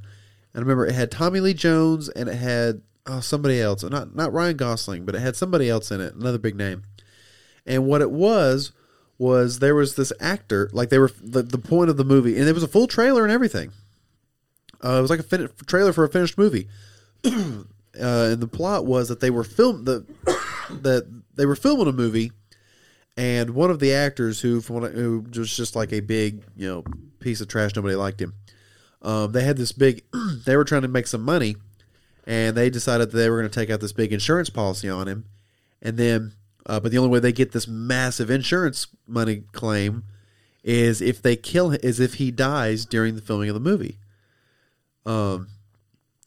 and 0.54 0.58
I 0.58 0.60
remember 0.60 0.86
it 0.86 0.94
had 0.94 1.10
Tommy 1.10 1.40
Lee 1.40 1.56
Jones 1.56 2.08
and 2.10 2.30
it 2.30 2.36
had 2.36 2.82
oh, 3.08 3.20
somebody 3.20 3.60
else, 3.60 3.84
not 3.84 4.16
not 4.16 4.34
Ryan 4.34 4.58
Gosling, 4.58 5.06
but 5.06 5.16
it 5.16 5.20
had 5.20 5.36
somebody 5.36 5.70
else 5.70 5.92
in 5.92 6.02
it, 6.02 6.14
another 6.14 6.38
big 6.38 6.56
name. 6.56 6.84
And 7.66 7.86
what 7.86 8.02
it 8.02 8.12
was 8.12 8.72
was 9.18 9.60
there 9.60 9.76
was 9.76 9.96
this 9.96 10.12
actor, 10.20 10.70
like 10.74 10.90
they 10.90 10.98
were 10.98 11.12
the, 11.22 11.44
the 11.44 11.58
point 11.58 11.90
of 11.90 11.98
the 11.98 12.04
movie, 12.04 12.38
and 12.38 12.48
it 12.48 12.54
was 12.54 12.64
a 12.64 12.68
full 12.68 12.88
trailer 12.88 13.24
and 13.24 13.32
everything. 13.32 13.72
Uh, 14.84 14.98
it 14.98 15.02
was 15.02 15.12
like 15.12 15.20
a 15.20 15.24
fin- 15.24 15.50
trailer 15.68 15.94
for 15.94 16.04
a 16.04 16.10
finished 16.10 16.38
movie. 16.38 16.68
uh, 17.24 17.64
and 17.94 18.42
the 18.42 18.50
plot 18.52 18.86
was 18.86 19.10
that 19.10 19.20
they 19.20 19.30
were 19.30 19.44
film 19.44 19.86
the 19.86 20.06
that 20.82 21.08
they 21.36 21.46
were 21.46 21.56
filming 21.56 21.88
a 21.88 21.92
movie, 21.92 22.32
and 23.18 23.52
one 23.52 23.72
of 23.72 23.80
the 23.80 23.94
actors 23.94 24.42
who 24.42 24.62
from 24.62 24.76
what 24.78 24.92
I, 24.92 24.94
who 24.94 25.26
was 25.36 25.56
just 25.56 25.76
like 25.76 25.92
a 25.94 26.00
big 26.00 26.44
you 26.56 26.68
know 26.68 26.84
piece 27.20 27.42
of 27.42 27.48
trash, 27.48 27.76
nobody 27.76 27.96
liked 27.96 28.22
him. 28.22 28.34
Um, 29.02 29.32
they 29.32 29.44
had 29.44 29.58
this 29.58 29.72
big. 29.72 30.04
they 30.46 30.56
were 30.56 30.64
trying 30.64 30.84
to 30.84 30.88
make 30.88 31.08
some 31.08 31.22
money, 31.22 31.56
and 32.26 32.56
they 32.56 32.70
decided 32.70 33.12
that 33.12 33.18
they 33.18 33.30
were 33.30 33.40
going 33.40 33.50
to 33.50 33.60
take 33.60 33.70
out 33.70 33.82
this 33.82 33.94
big 33.94 34.14
insurance 34.14 34.50
policy 34.50 34.90
on 34.90 35.08
him. 35.08 35.26
and 35.82 35.98
then 35.98 36.34
uh, 36.66 36.80
but 36.80 36.92
the 36.92 36.98
only 36.98 37.10
way 37.10 37.20
they 37.20 37.32
get 37.32 37.52
this 37.52 37.68
massive 37.68 38.30
insurance 38.30 38.88
money 39.08 39.44
claim 39.52 40.04
is 40.64 41.02
if 41.02 41.22
they 41.22 41.36
kill 41.36 41.72
is 41.72 42.00
if 42.00 42.16
he 42.16 42.30
dies 42.30 42.86
during 42.86 43.16
the 43.16 43.22
filming 43.22 43.50
of 43.50 43.56
the 43.56 43.60
movie. 43.60 43.98
Um, 45.06 45.48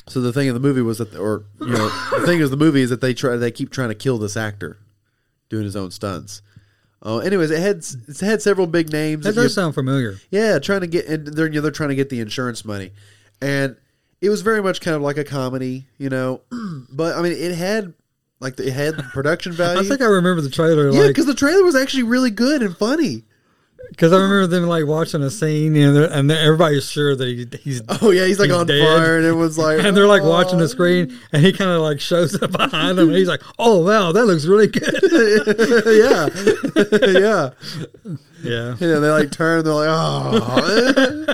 so 0.09 0.21
the 0.21 0.33
thing 0.33 0.49
in 0.49 0.55
the 0.55 0.61
movie 0.61 0.83
was 0.83 0.99
that, 0.99 1.14
or 1.14 1.45
you 1.61 1.69
know, 1.69 1.88
the 2.11 2.26
thing 2.26 2.41
is 2.41 2.50
the 2.50 2.57
movie 2.57 2.83
is 2.83 2.91
that 2.91 3.00
they 3.00 3.14
try 3.14 3.37
they 3.37 3.50
keep 3.50 3.71
trying 3.71 3.91
to 3.91 3.95
kill 3.95 4.19
this 4.19 4.37
actor 4.37 4.79
doing 5.49 5.64
his 5.64 5.76
own 5.76 5.91
stunts. 5.91 6.43
Uh, 7.04 7.18
anyways, 7.18 7.50
it 7.50 7.61
had 7.61 7.76
it's 7.76 8.20
had 8.20 8.40
several 8.40 8.66
big 8.66 8.90
names. 8.90 9.25
That 9.25 9.34
does 9.34 9.54
sound 9.54 9.75
familiar. 9.75 10.16
yeah, 10.30 10.58
trying 10.58 10.80
to 10.80 10.87
get 10.87 11.06
and 11.06 11.26
they're 11.26 11.46
you 11.46 11.54
know, 11.54 11.61
they're 11.61 11.70
trying 11.70 11.90
to 11.90 11.94
get 11.94 12.08
the 12.08 12.20
insurance 12.20 12.64
money, 12.64 12.92
and 13.42 13.76
it 14.23 14.30
was 14.30 14.40
very 14.40 14.62
much 14.62 14.80
kind 14.80 14.96
of 14.96 15.02
like 15.02 15.18
a 15.18 15.25
comedy, 15.25 15.87
you 15.99 16.08
know. 16.08 16.40
but 16.90 17.16
I 17.16 17.23
mean, 17.23 17.32
it 17.32 17.54
had 17.54 17.92
like 18.40 18.58
it 18.58 18.73
had 18.73 18.96
production 19.12 19.52
value. 19.54 19.80
I 19.80 19.84
think 19.84 20.00
I 20.00 20.06
remember 20.06 20.40
the 20.40 20.50
trailer, 20.50 20.90
yeah, 20.90 21.00
like 21.00 21.08
because 21.08 21.26
the 21.26 21.34
trailer 21.34 21.62
was 21.62 21.76
actually 21.76 22.04
really 22.04 22.30
good 22.30 22.62
and 22.62 22.76
funny. 22.76 23.25
Because 23.91 24.12
I 24.12 24.17
remember 24.17 24.47
them 24.47 24.64
like 24.67 24.87
watching 24.87 25.23
a 25.23 25.31
scene, 25.31 25.75
you 25.75 25.93
know, 25.93 26.05
and 26.05 26.31
everybody's 26.31 26.91
sure 26.91 27.14
that 27.17 27.26
he, 27.26 27.47
he's 27.62 27.81
Oh 28.03 28.11
yeah, 28.11 28.26
he's 28.26 28.38
like 28.38 28.50
He's 28.50 28.59
on 28.59 28.67
dead. 28.67 28.85
fire, 28.85 29.17
and 29.17 29.26
everyone's 29.26 29.57
like, 29.59 29.79
and 29.85 29.97
they're 29.97 30.07
like 30.07 30.23
watching 30.23 30.57
"Oh." 30.59 30.62
the 30.62 30.69
screen, 30.69 31.17
and 31.33 31.43
he 31.45 31.53
kind 31.53 31.71
of 31.71 31.81
like 31.83 32.00
shows 32.00 32.41
up 32.43 32.53
behind 32.53 32.99
them, 32.99 33.09
and 33.09 33.17
he's 33.17 33.29
like, 33.29 33.43
"Oh 33.59 33.81
wow, 33.85 34.12
that 34.12 34.25
looks 34.25 34.47
really 34.47 34.67
good." 34.69 34.83
yeah, 36.03 36.29
yeah. 37.21 37.50
yeah, 38.43 38.76
Yeah, 38.79 38.99
they 38.99 39.11
like 39.11 39.31
turn. 39.31 39.64
They're 39.64 39.73
like, 39.75 39.88
oh, 39.91 41.25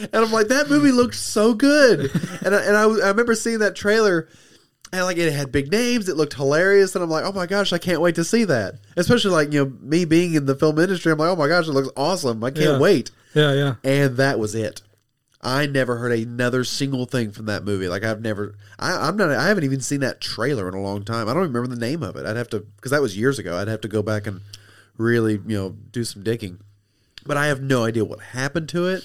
and 0.00 0.14
I'm 0.14 0.32
like, 0.32 0.48
that 0.48 0.66
movie 0.68 0.92
looks 0.92 1.18
so 1.18 1.54
good. 1.54 2.10
And 2.44 2.54
I, 2.54 2.62
and 2.64 2.76
I, 2.76 2.82
I 2.82 3.08
remember 3.08 3.34
seeing 3.34 3.60
that 3.60 3.74
trailer, 3.76 4.28
and 4.96 5.04
like 5.06 5.16
it 5.18 5.32
had 5.32 5.52
big 5.52 5.70
names. 5.70 6.08
It 6.08 6.16
looked 6.16 6.34
hilarious, 6.34 6.94
and 6.94 7.04
I'm 7.04 7.10
like, 7.10 7.24
oh 7.24 7.32
my 7.32 7.46
gosh, 7.46 7.72
I 7.72 7.78
can't 7.78 8.00
wait 8.00 8.14
to 8.16 8.24
see 8.24 8.44
that. 8.44 8.74
Especially 8.96 9.30
like 9.30 9.52
you 9.52 9.64
know 9.64 9.72
me 9.80 10.04
being 10.04 10.34
in 10.34 10.46
the 10.46 10.54
film 10.54 10.78
industry, 10.78 11.12
I'm 11.12 11.18
like, 11.18 11.30
oh 11.30 11.36
my 11.36 11.48
gosh, 11.48 11.66
it 11.68 11.72
looks 11.72 11.90
awesome. 11.96 12.42
I 12.42 12.50
can't 12.50 12.64
Yeah. 12.72 12.78
wait. 12.78 13.10
yeah, 13.34 13.52
yeah. 13.52 13.74
And 13.84 14.16
that 14.16 14.38
was 14.38 14.54
it. 14.54 14.82
I 15.42 15.66
never 15.66 15.98
heard 15.98 16.12
another 16.12 16.64
single 16.64 17.04
thing 17.06 17.30
from 17.30 17.46
that 17.46 17.62
movie. 17.64 17.88
Like 17.88 18.02
I've 18.02 18.20
never, 18.20 18.56
I, 18.80 19.06
I'm 19.06 19.16
not, 19.16 19.30
I 19.30 19.46
haven't 19.46 19.62
even 19.64 19.80
seen 19.80 20.00
that 20.00 20.20
trailer 20.20 20.66
in 20.66 20.74
a 20.74 20.80
long 20.80 21.04
time. 21.04 21.28
I 21.28 21.34
don't 21.34 21.42
even 21.44 21.52
remember 21.52 21.72
the 21.74 21.80
name 21.80 22.02
of 22.02 22.16
it. 22.16 22.26
I'd 22.26 22.36
have 22.36 22.48
to, 22.48 22.60
because 22.60 22.90
that 22.90 23.02
was 23.02 23.16
years 23.16 23.38
ago. 23.38 23.56
I'd 23.56 23.68
have 23.68 23.82
to 23.82 23.88
go 23.88 24.02
back 24.02 24.26
and 24.26 24.40
really, 24.96 25.34
you 25.34 25.56
know, 25.56 25.70
do 25.92 26.02
some 26.02 26.24
digging. 26.24 26.58
But 27.24 27.36
I 27.36 27.46
have 27.46 27.60
no 27.60 27.84
idea 27.84 28.04
what 28.04 28.20
happened 28.20 28.68
to 28.70 28.86
it. 28.88 29.04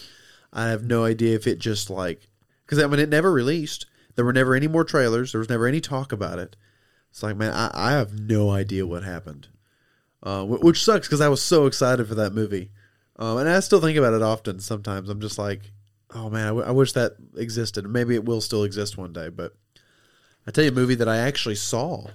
I 0.51 0.69
have 0.69 0.83
no 0.83 1.03
idea 1.05 1.35
if 1.35 1.45
it 1.45 1.59
just 1.59 1.89
like, 1.91 2.27
because 2.65 2.79
I 2.83 2.87
mean, 2.87 2.99
it 2.99 3.09
never 3.09 3.31
released. 3.31 3.85
There 4.15 4.25
were 4.25 4.33
never 4.33 4.55
any 4.55 4.67
more 4.67 4.83
trailers. 4.83 5.31
There 5.31 5.39
was 5.39 5.49
never 5.49 5.67
any 5.67 5.81
talk 5.81 6.11
about 6.11 6.39
it. 6.39 6.55
It's 7.09 7.23
like, 7.23 7.35
man, 7.35 7.53
I, 7.53 7.71
I 7.73 7.91
have 7.91 8.19
no 8.19 8.49
idea 8.49 8.87
what 8.87 9.03
happened, 9.03 9.47
uh, 10.23 10.45
which 10.45 10.83
sucks 10.83 11.07
because 11.07 11.21
I 11.21 11.29
was 11.29 11.41
so 11.41 11.65
excited 11.65 12.07
for 12.07 12.15
that 12.15 12.33
movie. 12.33 12.71
Um, 13.17 13.37
and 13.37 13.49
I 13.49 13.59
still 13.59 13.81
think 13.81 13.97
about 13.97 14.13
it 14.13 14.21
often. 14.21 14.59
Sometimes 14.59 15.09
I'm 15.09 15.21
just 15.21 15.37
like, 15.37 15.71
oh 16.13 16.29
man, 16.29 16.45
I, 16.45 16.49
w- 16.49 16.65
I 16.65 16.71
wish 16.71 16.93
that 16.93 17.13
existed. 17.35 17.85
Maybe 17.85 18.15
it 18.15 18.25
will 18.25 18.41
still 18.41 18.63
exist 18.63 18.97
one 18.97 19.13
day. 19.13 19.29
But 19.29 19.53
I 20.47 20.51
tell 20.51 20.63
you, 20.63 20.71
a 20.71 20.73
movie 20.73 20.95
that 20.95 21.09
I 21.09 21.17
actually 21.17 21.55
saw 21.55 22.07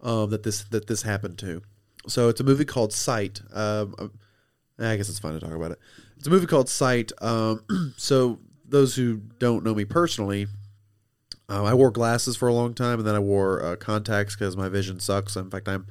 um, 0.00 0.30
that 0.30 0.42
this 0.44 0.64
that 0.64 0.86
this 0.86 1.02
happened 1.02 1.38
to. 1.38 1.62
So 2.06 2.28
it's 2.28 2.40
a 2.40 2.44
movie 2.44 2.64
called 2.64 2.92
Sight. 2.92 3.40
Um, 3.52 3.94
um, 3.98 4.12
I 4.78 4.96
guess 4.96 5.08
it's 5.08 5.18
fun 5.18 5.34
to 5.34 5.40
talk 5.40 5.52
about 5.54 5.72
it. 5.72 5.78
It's 6.16 6.26
a 6.26 6.30
movie 6.30 6.46
called 6.46 6.68
Sight. 6.68 7.12
Um, 7.20 7.64
so 7.96 8.38
those 8.66 8.94
who 8.94 9.16
don't 9.38 9.64
know 9.64 9.74
me 9.74 9.84
personally, 9.84 10.46
um, 11.48 11.64
I 11.64 11.74
wore 11.74 11.90
glasses 11.90 12.36
for 12.36 12.48
a 12.48 12.52
long 12.52 12.74
time, 12.74 12.98
and 12.98 13.06
then 13.06 13.14
I 13.14 13.20
wore 13.20 13.64
uh, 13.64 13.76
contacts 13.76 14.34
because 14.34 14.56
my 14.56 14.68
vision 14.68 15.00
sucks. 15.00 15.34
In 15.36 15.50
fact, 15.50 15.68
I'm 15.68 15.86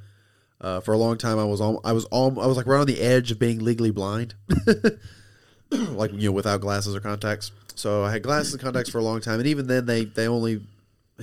uh, 0.61 0.79
for 0.81 0.93
a 0.93 0.97
long 0.97 1.17
time 1.17 1.39
I 1.39 1.45
was 1.45 1.59
all 1.61 1.81
I 1.83 1.93
was 1.93 2.05
all 2.05 2.39
I 2.39 2.45
was 2.45 2.57
like 2.57 2.67
right 2.67 2.79
on 2.79 2.87
the 2.87 3.01
edge 3.01 3.31
of 3.31 3.39
being 3.39 3.59
legally 3.63 3.91
blind, 3.91 4.35
like 5.71 6.11
you 6.13 6.29
know 6.29 6.31
without 6.31 6.61
glasses 6.61 6.95
or 6.95 6.99
contacts. 6.99 7.51
So 7.75 8.03
I 8.03 8.11
had 8.11 8.23
glasses 8.23 8.53
and 8.53 8.61
contacts 8.61 8.89
for 8.89 8.99
a 8.99 9.03
long 9.03 9.19
time, 9.19 9.39
and 9.39 9.47
even 9.47 9.67
then 9.67 9.85
they 9.87 10.05
they 10.05 10.27
only 10.27 10.61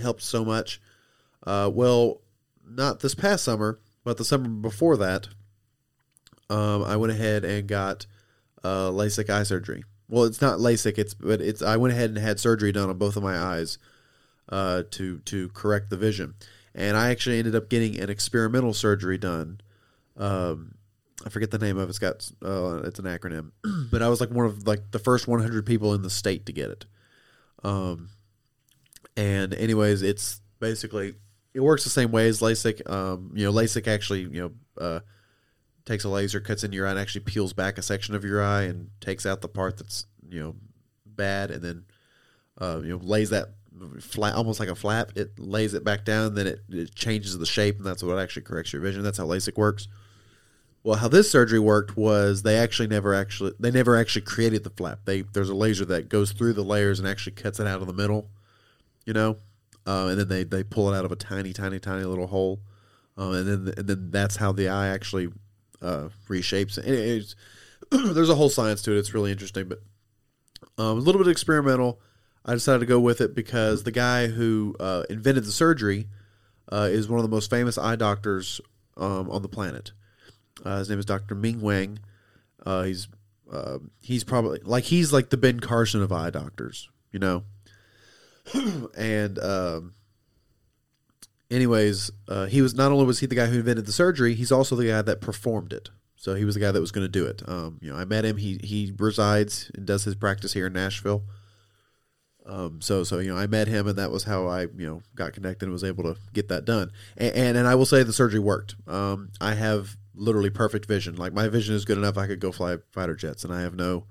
helped 0.01 0.23
so 0.23 0.45
much. 0.45 0.81
Uh, 1.47 1.71
well, 1.73 2.21
not 2.69 3.01
this 3.01 3.15
past 3.15 3.45
summer, 3.45 3.79
but 4.03 4.17
the 4.17 4.25
summer 4.25 4.49
before 4.49 4.97
that, 4.97 5.29
um, 6.51 6.83
I 6.83 6.97
went 6.97 7.13
ahead 7.13 7.45
and 7.45 7.69
got 7.69 8.07
uh, 8.65 8.91
LASIK 8.91 9.31
eye 9.31 9.43
surgery. 9.45 9.85
Well, 10.09 10.25
it's 10.25 10.41
not 10.41 10.59
LASIK, 10.59 10.99
it's 10.99 11.15
but 11.15 11.41
it's 11.41 11.63
I 11.63 11.77
went 11.77 11.95
ahead 11.95 12.11
and 12.11 12.19
had 12.19 12.41
surgery 12.41 12.73
done 12.73 12.89
on 12.89 12.99
both 12.99 13.17
of 13.17 13.23
my 13.23 13.39
eyes 13.39 13.79
uh, 14.49 14.85
to 14.93 15.19
to 15.21 15.49
correct 15.51 15.91
the 15.91 15.97
vision, 15.97 16.35
and 16.75 16.97
I 16.97 17.11
actually 17.11 17.39
ended 17.39 17.55
up 17.55 17.69
getting 17.69 18.01
an 18.01 18.11
experimental 18.11 18.75
surgery 18.75 19.19
done. 19.19 19.61
Um, 20.17 20.75
I 21.25 21.31
forget 21.31 21.51
the 21.51 21.59
name 21.59 21.79
of 21.79 21.89
it. 21.89 21.91
It's 21.91 21.99
got 21.99 22.31
uh, 22.45 22.83
it's 22.85 22.99
an 22.99 23.07
acronym, 23.07 23.53
but 23.91 24.03
I 24.03 24.09
was 24.09 24.21
like 24.21 24.31
one 24.31 24.47
of 24.47 24.67
like 24.67 24.91
the 24.91 24.99
first 24.99 25.27
100 25.27 25.65
people 25.65 25.95
in 25.95 26.03
the 26.03 26.11
state 26.11 26.47
to 26.47 26.53
get 26.53 26.71
it. 26.71 26.87
Um, 27.63 28.11
and 29.17 29.55
anyways, 29.55 30.03
it's 30.03 30.41
basically 30.61 31.15
it 31.55 31.61
works 31.61 31.85
the 31.85 31.91
same 31.91 32.11
way 32.11 32.29
as 32.29 32.41
LASIK. 32.41 32.91
Um, 32.91 33.33
you 33.35 33.45
know, 33.45 33.53
LASIK 33.53 33.87
actually 33.87 34.23
you 34.23 34.43
know 34.43 34.53
uh, 34.85 35.01
takes 35.85 36.05
a 36.05 36.09
laser, 36.09 36.41
cuts 36.41 36.65
into 36.65 36.77
your 36.77 36.87
eye, 36.87 36.91
and 36.91 36.99
actually 36.99 37.23
peels 37.23 37.53
back 37.53 37.79
a 37.79 37.83
section 37.83 38.15
of 38.15 38.25
your 38.25 38.43
eye 38.43 38.63
and 38.63 38.91
takes 39.01 39.25
out 39.25 39.41
the 39.41 39.49
part 39.49 39.79
that's 39.79 40.07
you 40.29 40.41
know 40.41 40.57
bad, 41.07 41.51
and 41.51 41.63
then 41.63 41.85
uh, 42.61 42.81
you 42.83 42.91
know 42.91 43.01
lays 43.03 43.31
that 43.31 43.51
flat, 44.01 44.35
almost 44.35 44.61
like 44.61 44.69
a 44.69 44.75
flap. 44.75 45.13
It 45.17 45.39
lays 45.39 45.75
it 45.75 45.85
back 45.85 46.05
down, 46.05 46.35
then 46.35 46.47
it, 46.47 46.61
it 46.69 46.95
changes 46.95 47.39
the 47.39 47.47
shape, 47.47 47.77
and 47.79 47.87
that's 47.87 48.03
what 48.03 48.19
actually 48.19 48.43
corrects 48.43 48.73
your 48.73 48.83
vision. 48.83 49.03
That's 49.03 49.19
how 49.19 49.27
LASIK 49.27 49.57
works. 49.57 49.89
Well, 50.83 50.97
how 50.97 51.09
this 51.09 51.31
surgery 51.31 51.59
worked 51.59 51.97
was 51.97 52.43
they 52.43 52.57
actually 52.59 52.89
never 52.89 53.15
actually 53.15 53.53
they 53.59 53.71
never 53.71 53.97
actually 53.97 54.23
created 54.23 54.65
the 54.65 54.71
flap. 54.71 55.01
They 55.07 55.23
there's 55.23 55.49
a 55.49 55.55
laser 55.55 55.87
that 55.87 56.11
goes 56.11 56.33
through 56.33 56.53
the 56.53 56.63
layers 56.63 56.99
and 56.99 57.09
actually 57.09 57.33
cuts 57.33 57.59
it 57.59 57.67
out 57.67 57.81
of 57.81 57.87
the 57.87 57.95
middle, 57.95 58.29
you 59.07 59.15
know, 59.15 59.39
uh, 59.87 60.09
and 60.11 60.19
then 60.21 60.29
they, 60.29 60.45
they 60.45 60.63
pull 60.63 60.93
it 60.93 60.97
out 60.97 61.07
of 61.07 61.13
a 61.13 61.17
tiny 61.17 61.55
tiny 61.55 61.79
tiny 61.79 62.05
little 62.05 62.27
hole, 62.27 62.61
uh, 63.17 63.31
and 63.31 63.49
then 63.49 63.75
and 63.79 63.87
then 63.89 64.11
that's 64.11 64.37
how 64.37 64.53
the 64.53 64.69
eye 64.69 64.89
actually 64.89 65.29
uh, 65.81 66.09
reshapes. 66.29 66.77
And 66.77 66.89
it- 66.89 67.35
there's 67.91 68.31
a 68.31 68.35
whole 68.35 68.49
science 68.51 68.83
to 68.83 68.93
it. 68.93 68.99
It's 68.99 69.15
really 69.15 69.33
interesting, 69.33 69.69
but 69.69 69.81
um, 70.77 70.99
a 70.99 71.01
little 71.01 71.23
bit 71.23 71.31
experimental. 71.31 72.01
I 72.45 72.53
decided 72.53 72.81
to 72.81 72.87
go 72.87 73.01
with 73.01 73.21
it 73.21 73.35
because 73.35 73.85
the 73.85 73.91
guy 73.91 74.27
who 74.27 74.77
uh, 74.79 75.05
invented 75.09 75.45
the 75.45 75.53
surgery 75.53 76.09
uh, 76.71 76.89
is 76.91 77.09
one 77.09 77.19
of 77.19 77.23
the 77.23 77.35
most 77.35 77.51
famous 77.51 77.79
eye 77.79 77.97
doctors 77.97 78.61
um, 78.97 79.31
on 79.31 79.43
the 79.43 79.49
planet. 79.49 79.93
Uh, 80.65 80.79
his 80.79 80.91
name 80.91 80.99
is 80.99 81.07
Dr. 81.07 81.35
Ming 81.35 81.61
Wang. 81.61 81.99
Uh, 82.65 82.83
he's 82.85 83.09
uh, 83.51 83.79
he's 84.01 84.25
probably 84.25 84.61
like 84.65 84.85
he's 84.85 85.13
like 85.13 85.31
the 85.31 85.37
Ben 85.37 85.61
Carson 85.61 86.03
of 86.03 86.13
eye 86.13 86.31
doctors, 86.31 86.89
you 87.13 87.19
know. 87.19 87.45
and 88.97 89.39
um, 89.39 89.95
anyways, 91.51 92.11
uh, 92.29 92.47
he 92.47 92.63
was 92.63 92.75
not 92.75 92.93
only 92.93 93.05
was 93.05 93.21
he 93.21 93.27
the 93.27 93.35
guy 93.35 93.47
who 93.47 93.59
invented 93.59 93.87
the 93.87 93.93
surgery, 93.93 94.35
he's 94.35 94.53
also 94.53 94.77
the 94.77 94.89
guy 94.89 95.03
that 95.03 95.21
performed 95.21 95.73
it. 95.73 95.91
So 96.17 96.35
he 96.35 96.45
was 96.45 96.55
the 96.55 96.61
guy 96.61 96.73
that 96.73 96.81
was 96.81 96.93
going 96.93 97.05
to 97.05 97.11
do 97.11 97.27
it. 97.27 97.43
Um, 97.47 97.79
you 97.83 97.93
know, 97.93 97.99
I 97.99 98.05
met 98.05 98.25
him. 98.25 98.39
He 98.39 98.59
he 98.63 98.95
resides 98.99 99.71
and 99.75 99.87
does 99.87 100.05
his 100.05 100.15
practice 100.15 100.55
here 100.55 100.67
in 100.67 100.73
Nashville. 100.73 101.25
Um, 102.47 102.81
so 102.83 103.05
so 103.05 103.19
you 103.21 103.33
know, 103.33 103.39
I 103.39 103.47
met 103.47 103.69
him, 103.69 103.87
and 103.87 103.97
that 103.99 104.11
was 104.11 104.25
how 104.25 104.47
I 104.47 104.63
you 104.63 104.87
know 104.87 105.03
got 105.15 105.33
connected 105.33 105.65
and 105.65 105.73
was 105.73 105.85
able 105.85 106.05
to 106.05 106.17
get 106.33 106.49
that 106.49 106.65
done. 106.65 106.91
And 107.17 107.35
and, 107.35 107.57
and 107.57 107.67
I 107.67 107.75
will 107.75 107.87
say 107.87 108.03
the 108.03 108.13
surgery 108.13 108.41
worked. 108.41 108.75
Um, 108.87 109.31
I 109.41 109.55
have 109.55 109.97
literally 110.15 110.51
perfect 110.51 110.87
vision. 110.87 111.17
Like 111.17 111.33
my 111.33 111.49
vision 111.49 111.75
is 111.75 111.85
good 111.85 111.99
enough 111.99 112.19
I 112.19 112.27
could 112.27 112.41
go 112.41 112.53
fly 112.53 112.77
fighter 112.93 113.15
jets, 113.15 113.45
and 113.45 113.53
I 113.53 113.63
have 113.63 113.75
no 113.75 114.05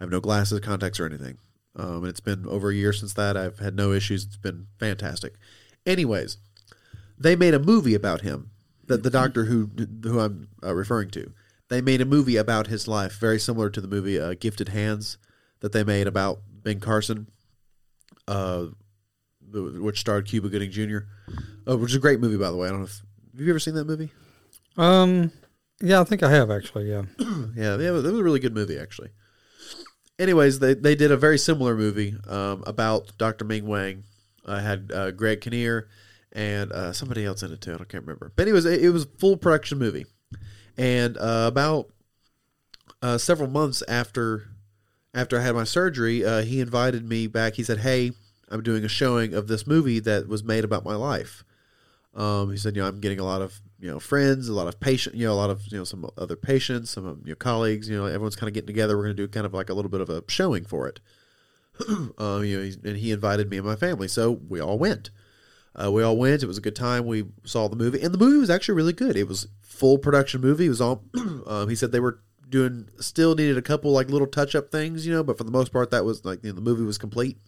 I 0.00 0.04
have 0.04 0.10
no 0.10 0.20
glasses, 0.20 0.60
contacts, 0.60 0.98
or 0.98 1.06
anything. 1.06 1.38
Um, 1.76 1.98
and 1.98 2.06
it's 2.06 2.20
been 2.20 2.46
over 2.46 2.70
a 2.70 2.74
year 2.74 2.92
since 2.92 3.12
that. 3.14 3.36
I've 3.36 3.58
had 3.58 3.74
no 3.74 3.92
issues. 3.92 4.24
It's 4.24 4.36
been 4.36 4.68
fantastic. 4.78 5.34
Anyways, 5.84 6.38
they 7.18 7.36
made 7.36 7.54
a 7.54 7.58
movie 7.58 7.94
about 7.94 8.22
him. 8.22 8.50
That 8.86 9.02
the 9.02 9.10
doctor 9.10 9.44
who 9.44 9.70
who 10.02 10.20
I'm 10.20 10.48
uh, 10.62 10.74
referring 10.74 11.10
to. 11.10 11.32
They 11.68 11.80
made 11.80 12.02
a 12.02 12.06
movie 12.06 12.36
about 12.36 12.66
his 12.66 12.86
life, 12.86 13.18
very 13.18 13.38
similar 13.38 13.70
to 13.70 13.80
the 13.80 13.88
movie 13.88 14.20
uh, 14.20 14.34
Gifted 14.38 14.68
Hands 14.68 15.16
that 15.60 15.72
they 15.72 15.82
made 15.82 16.06
about 16.06 16.40
Ben 16.46 16.78
Carson, 16.78 17.28
uh, 18.28 18.66
the- 19.40 19.80
which 19.80 20.00
starred 20.00 20.26
Cuba 20.26 20.48
Gooding 20.48 20.70
Jr., 20.70 20.98
uh, 21.68 21.76
which 21.76 21.90
is 21.92 21.96
a 21.96 22.00
great 22.00 22.20
movie, 22.20 22.36
by 22.36 22.50
the 22.50 22.56
way. 22.56 22.68
I 22.68 22.70
don't 22.70 22.80
know 22.80 22.86
if 22.86 23.02
have 23.32 23.40
you 23.40 23.50
ever 23.50 23.58
seen 23.58 23.74
that 23.74 23.84
movie? 23.86 24.10
Um, 24.76 25.32
yeah, 25.80 26.00
I 26.00 26.04
think 26.04 26.22
I 26.22 26.30
have 26.30 26.50
actually. 26.50 26.90
Yeah, 26.90 27.02
Yeah, 27.56 27.76
yeah, 27.78 27.88
it 27.88 27.90
was 27.92 28.04
a 28.04 28.22
really 28.22 28.40
good 28.40 28.54
movie 28.54 28.78
actually. 28.78 29.10
Anyways, 30.18 30.60
they 30.60 30.74
they 30.74 30.94
did 30.94 31.10
a 31.10 31.16
very 31.16 31.38
similar 31.38 31.76
movie 31.76 32.14
um, 32.28 32.62
about 32.66 33.12
Dr. 33.18 33.44
Ming 33.44 33.66
Wang. 33.66 34.04
I 34.46 34.60
had 34.60 34.92
uh, 34.94 35.10
Greg 35.10 35.40
Kinnear 35.40 35.88
and 36.32 36.70
uh, 36.72 36.92
somebody 36.92 37.24
else 37.24 37.42
in 37.42 37.52
it 37.52 37.60
too. 37.60 37.74
I 37.74 37.78
can't 37.84 38.04
remember. 38.04 38.32
But 38.36 38.42
anyways, 38.42 38.64
it, 38.64 38.84
it 38.84 38.90
was 38.90 39.04
a 39.04 39.08
full 39.18 39.36
production 39.36 39.78
movie, 39.78 40.06
and 40.76 41.16
uh, 41.18 41.46
about 41.48 41.90
uh, 43.02 43.18
several 43.18 43.48
months 43.48 43.82
after 43.88 44.44
after 45.14 45.38
I 45.38 45.42
had 45.42 45.54
my 45.54 45.64
surgery, 45.64 46.24
uh, 46.24 46.42
he 46.42 46.60
invited 46.60 47.08
me 47.08 47.26
back. 47.26 47.54
He 47.54 47.62
said, 47.62 47.78
"Hey, 47.78 48.12
I'm 48.48 48.62
doing 48.62 48.84
a 48.84 48.88
showing 48.88 49.34
of 49.34 49.48
this 49.48 49.66
movie 49.66 50.00
that 50.00 50.28
was 50.28 50.44
made 50.44 50.64
about 50.64 50.84
my 50.84 50.94
life. 50.94 51.44
Um, 52.14 52.50
he 52.50 52.56
said, 52.56 52.76
you 52.76 52.82
know, 52.82 52.88
I'm 52.88 53.00
getting 53.00 53.18
a 53.18 53.24
lot 53.24 53.42
of 53.42 53.60
you 53.80 53.90
know 53.90 53.98
friends, 53.98 54.48
a 54.48 54.52
lot 54.52 54.68
of 54.68 54.78
patient, 54.78 55.16
you 55.16 55.26
know, 55.26 55.32
a 55.32 55.34
lot 55.34 55.50
of 55.50 55.62
you 55.70 55.78
know 55.78 55.84
some 55.84 56.08
other 56.16 56.36
patients, 56.36 56.90
some 56.90 57.06
of 57.06 57.26
your 57.26 57.36
colleagues. 57.36 57.88
You 57.88 57.96
know, 57.96 58.06
everyone's 58.06 58.36
kind 58.36 58.48
of 58.48 58.54
getting 58.54 58.68
together. 58.68 58.96
We're 58.96 59.04
going 59.04 59.16
to 59.16 59.22
do 59.22 59.28
kind 59.28 59.46
of 59.46 59.54
like 59.54 59.70
a 59.70 59.74
little 59.74 59.90
bit 59.90 60.00
of 60.00 60.10
a 60.10 60.22
showing 60.28 60.64
for 60.64 60.86
it. 60.88 61.00
um, 62.18 62.44
you 62.44 62.58
know, 62.58 62.72
and 62.84 62.96
he 62.96 63.10
invited 63.10 63.50
me 63.50 63.56
and 63.56 63.66
my 63.66 63.76
family, 63.76 64.06
so 64.06 64.30
we 64.48 64.60
all 64.60 64.78
went. 64.78 65.10
Uh, 65.74 65.90
we 65.90 66.04
all 66.04 66.16
went. 66.16 66.44
It 66.44 66.46
was 66.46 66.58
a 66.58 66.60
good 66.60 66.76
time. 66.76 67.04
We 67.04 67.24
saw 67.42 67.66
the 67.66 67.74
movie, 67.74 68.00
and 68.00 68.14
the 68.14 68.18
movie 68.18 68.38
was 68.38 68.50
actually 68.50 68.76
really 68.76 68.92
good. 68.92 69.16
It 69.16 69.26
was 69.26 69.48
full 69.60 69.98
production 69.98 70.40
movie. 70.40 70.66
It 70.66 70.68
was 70.68 70.80
all. 70.80 71.02
um, 71.46 71.68
he 71.68 71.74
said 71.74 71.90
they 71.90 71.98
were 71.98 72.20
doing 72.48 72.88
still 72.98 73.34
needed 73.34 73.58
a 73.58 73.62
couple 73.62 73.90
like 73.92 74.08
little 74.08 74.26
touch 74.26 74.54
up 74.54 74.70
things, 74.70 75.06
you 75.06 75.12
know, 75.12 75.22
but 75.22 75.38
for 75.38 75.44
the 75.44 75.50
most 75.50 75.72
part, 75.72 75.90
that 75.90 76.04
was 76.04 76.24
like 76.24 76.42
you 76.42 76.50
know, 76.50 76.54
the 76.54 76.60
movie 76.60 76.84
was 76.84 76.98
complete. 76.98 77.38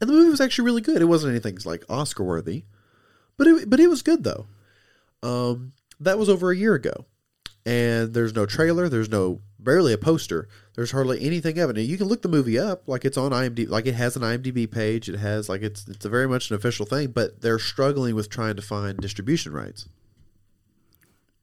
And 0.00 0.10
the 0.10 0.14
movie 0.14 0.30
was 0.30 0.40
actually 0.40 0.66
really 0.66 0.82
good. 0.82 1.00
It 1.00 1.06
wasn't 1.06 1.30
anything 1.30 1.58
like 1.64 1.84
Oscar 1.88 2.24
worthy, 2.24 2.64
but 3.36 3.46
it 3.46 3.70
but 3.70 3.80
it 3.80 3.88
was 3.88 4.02
good 4.02 4.24
though. 4.24 4.46
Um, 5.22 5.72
that 6.00 6.18
was 6.18 6.28
over 6.28 6.50
a 6.50 6.56
year 6.56 6.74
ago, 6.74 7.06
and 7.64 8.12
there's 8.12 8.34
no 8.34 8.46
trailer. 8.46 8.88
There's 8.88 9.08
no 9.08 9.40
barely 9.58 9.92
a 9.92 9.98
poster. 9.98 10.48
There's 10.74 10.92
hardly 10.92 11.22
anything 11.22 11.58
of 11.58 11.70
it. 11.70 11.76
Now, 11.76 11.82
you 11.82 11.98
can 11.98 12.06
look 12.06 12.22
the 12.22 12.28
movie 12.28 12.58
up, 12.58 12.82
like 12.86 13.04
it's 13.04 13.16
on 13.16 13.32
IMDb, 13.32 13.68
like 13.68 13.86
it 13.86 13.94
has 13.94 14.16
an 14.16 14.22
IMDb 14.22 14.70
page. 14.70 15.08
It 15.08 15.18
has 15.18 15.48
like 15.48 15.62
it's 15.62 15.88
it's 15.88 16.04
a 16.04 16.08
very 16.08 16.28
much 16.28 16.50
an 16.50 16.56
official 16.56 16.86
thing, 16.86 17.08
but 17.10 17.40
they're 17.40 17.58
struggling 17.58 18.14
with 18.14 18.28
trying 18.28 18.56
to 18.56 18.62
find 18.62 18.98
distribution 18.98 19.52
rights. 19.52 19.88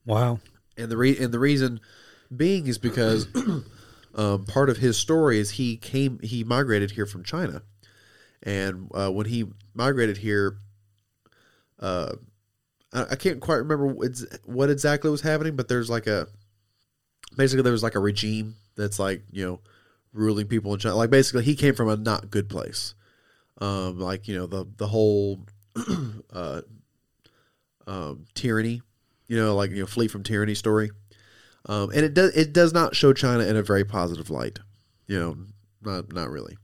Wow. 0.05 0.39
And 0.77 0.89
the 0.89 0.97
re- 0.97 1.17
and 1.17 1.33
the 1.33 1.39
reason 1.39 1.79
being 2.37 2.67
is 2.67 2.77
because 2.77 3.27
um, 4.15 4.45
part 4.45 4.69
of 4.69 4.77
his 4.77 4.97
story 4.97 5.39
is 5.39 5.51
he 5.51 5.77
came 5.77 6.19
he 6.21 6.43
migrated 6.43 6.91
here 6.91 7.05
from 7.05 7.23
China, 7.23 7.61
and 8.41 8.89
uh, 8.93 9.09
when 9.09 9.25
he 9.25 9.45
migrated 9.73 10.17
here, 10.17 10.57
uh, 11.79 12.13
I, 12.93 13.05
I 13.11 13.15
can't 13.15 13.39
quite 13.39 13.57
remember 13.57 13.87
what 14.45 14.69
exactly 14.69 15.09
was 15.09 15.21
happening, 15.21 15.55
but 15.55 15.67
there's 15.67 15.89
like 15.89 16.07
a 16.07 16.27
basically 17.35 17.63
there 17.63 17.71
was 17.71 17.83
like 17.83 17.95
a 17.95 17.99
regime 17.99 18.55
that's 18.75 18.99
like 18.99 19.23
you 19.31 19.45
know 19.45 19.59
ruling 20.13 20.47
people 20.47 20.73
in 20.73 20.79
China. 20.79 20.95
Like 20.95 21.09
basically 21.09 21.43
he 21.43 21.55
came 21.55 21.75
from 21.75 21.89
a 21.89 21.97
not 21.97 22.29
good 22.29 22.49
place, 22.49 22.93
um, 23.59 23.99
like 23.99 24.27
you 24.27 24.35
know 24.35 24.47
the 24.47 24.65
the 24.77 24.87
whole 24.87 25.39
uh, 26.33 26.61
um, 27.87 28.25
tyranny, 28.33 28.81
you 29.27 29.37
know, 29.37 29.55
like 29.55 29.71
you 29.71 29.81
know 29.81 29.87
flee 29.87 30.07
from 30.07 30.23
tyranny 30.23 30.55
story. 30.55 30.91
Um, 31.67 31.91
and 31.91 32.01
it 32.01 32.13
does 32.13 32.35
it 32.35 32.53
does 32.53 32.73
not 32.73 32.95
show 32.95 33.13
China 33.13 33.43
in 33.43 33.55
a 33.55 33.63
very 33.63 33.85
positive 33.85 34.29
light, 34.29 34.59
you 35.07 35.19
know, 35.19 35.37
not 35.81 36.13
not 36.13 36.29
really. 36.29 36.57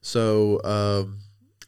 So, 0.00 0.60
um, 0.64 1.18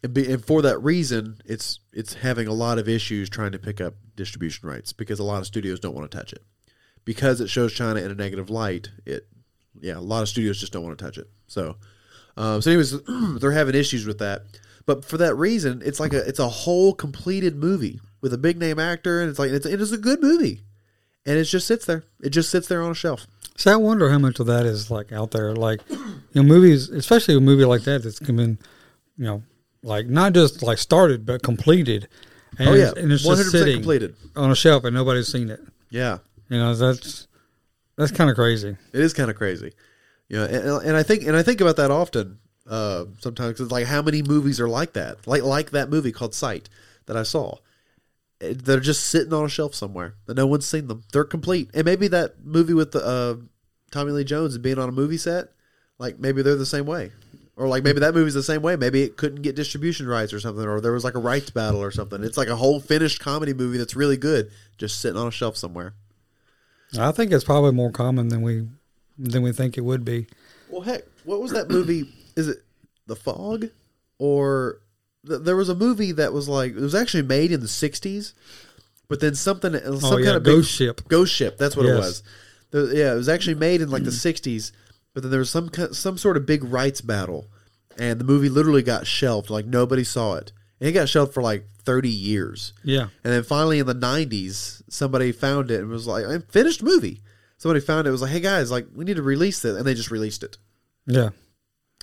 and, 0.03 0.13
be, 0.13 0.31
and 0.31 0.43
for 0.43 0.61
that 0.61 0.79
reason, 0.79 1.41
it's 1.45 1.79
it's 1.93 2.15
having 2.15 2.47
a 2.47 2.53
lot 2.53 2.79
of 2.79 2.89
issues 2.89 3.29
trying 3.29 3.51
to 3.51 3.59
pick 3.59 3.79
up 3.79 3.95
distribution 4.15 4.67
rights 4.67 4.93
because 4.93 5.19
a 5.19 5.23
lot 5.23 5.39
of 5.39 5.47
studios 5.47 5.79
don't 5.79 5.95
want 5.95 6.09
to 6.09 6.17
touch 6.17 6.33
it 6.33 6.43
because 7.05 7.39
it 7.39 7.49
shows 7.49 7.73
China 7.73 7.99
in 7.99 8.11
a 8.11 8.15
negative 8.15 8.49
light. 8.49 8.89
It, 9.05 9.27
yeah, 9.79 9.97
a 9.97 9.99
lot 9.99 10.21
of 10.21 10.29
studios 10.29 10.59
just 10.59 10.73
don't 10.73 10.83
want 10.83 10.97
to 10.97 11.05
touch 11.05 11.17
it. 11.17 11.29
So, 11.47 11.77
um, 12.37 12.61
so 12.61 12.71
anyways, 12.71 12.99
they're 13.39 13.51
having 13.51 13.75
issues 13.75 14.05
with 14.05 14.19
that. 14.19 14.43
But 14.85 15.03
for 15.03 15.17
that 15.17 15.35
reason, 15.35 15.81
it's 15.83 15.99
like 15.99 16.13
a 16.13 16.27
it's 16.27 16.39
a 16.39 16.49
whole 16.49 16.93
completed 16.93 17.55
movie 17.55 17.99
with 18.21 18.33
a 18.33 18.37
big 18.37 18.57
name 18.57 18.79
actor, 18.79 19.21
and 19.21 19.29
it's 19.29 19.39
like 19.39 19.51
it's 19.51 19.65
it 19.65 19.81
is 19.81 19.91
a 19.91 19.97
good 19.97 20.21
movie, 20.21 20.61
and 21.25 21.37
it 21.37 21.45
just 21.45 21.67
sits 21.67 21.85
there. 21.85 22.03
It 22.21 22.29
just 22.29 22.49
sits 22.49 22.67
there 22.67 22.81
on 22.81 22.91
a 22.91 22.95
shelf. 22.95 23.25
See, 23.57 23.69
I 23.69 23.75
wonder 23.77 24.09
how 24.09 24.19
much 24.19 24.39
of 24.39 24.47
that 24.47 24.65
is 24.65 24.91
like 24.91 25.11
out 25.11 25.31
there, 25.31 25.53
like 25.55 25.81
you 25.89 25.97
know, 26.35 26.43
movies, 26.43 26.89
especially 26.89 27.35
a 27.37 27.39
movie 27.39 27.65
like 27.65 27.83
that 27.83 28.03
that's 28.03 28.19
been, 28.19 28.57
you 29.17 29.25
know, 29.25 29.43
like 29.81 30.07
not 30.07 30.33
just 30.33 30.61
like 30.63 30.77
started 30.77 31.25
but 31.25 31.41
completed. 31.41 32.07
And 32.59 32.69
Oh 32.69 32.73
yeah, 32.73 32.87
it's- 32.89 33.03
and 33.03 33.11
it's 33.11 33.23
just 33.23 33.51
sitting 33.51 33.75
completed. 33.77 34.15
on 34.35 34.51
a 34.51 34.55
shelf 34.55 34.83
and 34.83 34.93
nobody's 34.93 35.27
seen 35.29 35.49
it. 35.49 35.59
Yeah, 35.89 36.17
You 36.49 36.57
know, 36.57 36.73
that's 36.75 37.27
that's 37.97 38.11
kind 38.11 38.29
of 38.29 38.35
crazy. 38.35 38.75
it 38.93 38.99
is 38.99 39.13
kind 39.13 39.29
of 39.29 39.37
crazy. 39.37 39.71
You 40.27 40.37
know, 40.37 40.45
and, 40.45 40.87
and 40.87 40.97
I 40.97 41.03
think 41.03 41.23
and 41.23 41.35
I 41.37 41.43
think 41.43 41.61
about 41.61 41.75
that 41.77 41.91
often. 41.91 42.39
Uh, 42.67 43.05
sometimes 43.19 43.59
it's 43.61 43.71
like 43.71 43.85
how 43.85 44.01
many 44.01 44.23
movies 44.23 44.59
are 44.59 44.67
like 44.67 44.93
that, 44.93 45.27
like 45.27 45.43
like 45.43 45.69
that 45.71 45.89
movie 45.89 46.11
called 46.11 46.33
Sight 46.33 46.67
that 47.05 47.15
I 47.15 47.21
saw. 47.23 47.57
They're 48.39 48.79
just 48.79 49.07
sitting 49.07 49.33
on 49.33 49.45
a 49.45 49.49
shelf 49.49 49.73
somewhere 49.73 50.15
that 50.25 50.35
no 50.35 50.45
one's 50.45 50.65
seen 50.65 50.87
them. 50.87 51.03
They're 51.13 51.23
complete, 51.23 51.69
and 51.73 51.85
maybe 51.85 52.07
that 52.09 52.43
movie 52.43 52.73
with 52.73 52.91
the 52.91 53.05
uh, 53.05 53.35
Tommy 53.91 54.11
Lee 54.11 54.23
Jones 54.23 54.55
and 54.55 54.63
being 54.63 54.77
on 54.77 54.89
a 54.89 54.91
movie 54.91 55.17
set, 55.17 55.49
like 55.99 56.19
maybe 56.19 56.41
they're 56.41 56.55
the 56.55 56.65
same 56.65 56.85
way, 56.85 57.11
or 57.55 57.67
like 57.67 57.83
maybe 57.83 58.01
that 58.01 58.13
movie's 58.13 58.33
the 58.33 58.43
same 58.43 58.61
way. 58.61 58.75
Maybe 58.75 59.03
it 59.03 59.15
couldn't 59.15 59.41
get 59.41 59.55
distribution 59.55 60.05
rights 60.07 60.33
or 60.33 60.39
something, 60.41 60.65
or 60.65 60.81
there 60.81 60.91
was 60.91 61.05
like 61.05 61.15
a 61.15 61.19
rights 61.19 61.49
battle 61.49 61.81
or 61.81 61.91
something. 61.91 62.23
It's 62.23 62.37
like 62.37 62.49
a 62.49 62.55
whole 62.57 62.81
finished 62.81 63.21
comedy 63.21 63.53
movie 63.53 63.77
that's 63.77 63.95
really 63.95 64.17
good, 64.17 64.51
just 64.77 64.99
sitting 64.99 65.17
on 65.17 65.27
a 65.27 65.31
shelf 65.31 65.55
somewhere. 65.55 65.93
I 66.99 67.11
think 67.11 67.31
it's 67.31 67.43
probably 67.43 67.71
more 67.71 67.91
common 67.91 68.27
than 68.27 68.41
we 68.41 68.67
than 69.17 69.43
we 69.43 69.53
think 69.53 69.77
it 69.77 69.81
would 69.81 70.03
be. 70.03 70.27
Well, 70.69 70.81
heck, 70.81 71.03
what 71.23 71.41
was 71.41 71.51
that 71.51 71.69
movie? 71.69 72.09
Is 72.35 72.49
it 72.49 72.57
The 73.07 73.15
Fog, 73.15 73.69
or 74.19 74.81
th- 75.27 75.41
there 75.41 75.55
was 75.55 75.69
a 75.69 75.75
movie 75.75 76.11
that 76.13 76.33
was 76.33 76.47
like 76.49 76.71
it 76.71 76.79
was 76.81 76.95
actually 76.95 77.23
made 77.23 77.51
in 77.51 77.59
the 77.61 77.67
'60s, 77.67 78.33
but 79.07 79.19
then 79.19 79.35
something, 79.35 79.75
oh, 79.75 79.99
some 79.99 80.13
Oh, 80.13 80.17
yeah, 80.17 80.25
kind 80.25 80.37
of 80.37 80.43
big- 80.43 80.55
Ghost 80.55 80.71
Ship. 80.71 81.01
Ghost 81.07 81.33
Ship. 81.33 81.57
That's 81.57 81.75
what 81.75 81.85
it 81.85 81.93
was. 81.95 82.23
There- 82.71 82.93
yeah, 82.93 83.13
it 83.13 83.17
was 83.17 83.29
actually 83.29 83.55
made 83.55 83.81
in 83.81 83.89
like 83.89 84.03
the 84.03 84.09
'60s, 84.11 84.71
but 85.13 85.23
then 85.23 85.31
there 85.31 85.39
was 85.39 85.49
some 85.49 85.69
some 85.91 86.17
sort 86.17 86.37
of 86.37 86.45
big 86.45 86.63
rights 86.63 87.01
battle, 87.01 87.47
and 87.97 88.19
the 88.19 88.25
movie 88.25 88.49
literally 88.49 88.81
got 88.83 89.07
shelved. 89.07 89.49
Like 89.49 89.65
nobody 89.65 90.03
saw 90.03 90.35
it, 90.35 90.51
and 90.79 90.89
it 90.89 90.93
got 90.93 91.09
shelved 91.09 91.33
for 91.33 91.41
like 91.43 91.65
30 91.83 92.09
years. 92.09 92.73
Yeah. 92.83 93.09
And 93.23 93.31
then 93.31 93.43
finally 93.43 93.77
in 93.79 93.85
the 93.85 93.93
90s, 93.93 94.81
somebody 94.89 95.31
found 95.31 95.69
it 95.71 95.79
and 95.81 95.89
was 95.89 96.07
like, 96.07 96.25
"I'm 96.25 96.41
finished 96.43 96.81
movie." 96.83 97.21
Somebody 97.57 97.79
found 97.79 98.07
it 98.07 98.11
was 98.11 98.21
like, 98.21 98.31
"Hey 98.31 98.39
guys, 98.41 98.71
like 98.71 98.87
we 98.93 99.05
need 99.05 99.15
to 99.17 99.21
release 99.21 99.63
it," 99.63 99.75
and 99.75 99.85
they 99.85 99.93
just 99.93 100.11
released 100.11 100.43
it. 100.43 100.57
Yeah. 101.07 101.29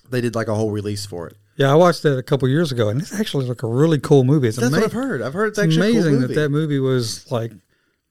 They 0.08 0.20
did 0.20 0.35
like 0.35 0.48
a 0.48 0.54
whole 0.54 0.70
release 0.70 1.04
for 1.04 1.26
it. 1.26 1.37
Yeah, 1.62 1.70
I 1.70 1.77
watched 1.77 2.03
that 2.03 2.18
a 2.18 2.22
couple 2.25 2.48
years 2.48 2.72
ago, 2.72 2.88
and 2.88 3.01
it's 3.01 3.14
actually 3.14 3.46
like 3.46 3.62
a 3.62 3.68
really 3.68 4.01
cool 4.01 4.25
movie. 4.25 4.48
It's 4.48 4.57
That's 4.57 4.66
ama- 4.66 4.79
what 4.79 4.85
I've 4.87 4.92
heard. 4.92 5.22
I've 5.22 5.33
heard 5.33 5.46
it's 5.46 5.59
actually 5.61 5.90
amazing 5.90 6.03
cool 6.14 6.20
that 6.22 6.29
movie. 6.29 6.35
that 6.35 6.48
movie 6.48 6.79
was 6.81 7.31
like 7.31 7.53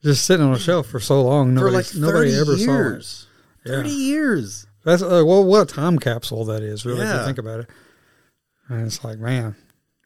just 0.02 0.24
sitting 0.26 0.46
on 0.46 0.54
a 0.54 0.60
shelf 0.60 0.88
for 0.88 1.02
so 1.02 1.22
long. 1.22 1.50
for 1.50 1.66
Nobody, 1.66 1.76
like 1.76 1.96
nobody 1.96 2.34
ever 2.34 2.58
saw 2.58 2.62
it. 2.62 2.66
years. 2.66 3.28
Yeah. 3.66 3.76
30 3.76 3.90
years. 3.90 4.68
That's 4.86 5.04
uh, 5.04 5.24
well, 5.26 5.44
what 5.44 5.70
a 5.70 5.74
time 5.74 6.00
capsule 6.00 6.46
that 6.46 6.64
is, 6.64 6.86
really, 6.86 7.02
if 7.02 7.14
you 7.14 7.26
think 7.26 7.38
about 7.38 7.60
it. 7.60 7.70
And 8.70 8.88
it's 8.88 9.04
like, 9.04 9.20
man, 9.20 9.56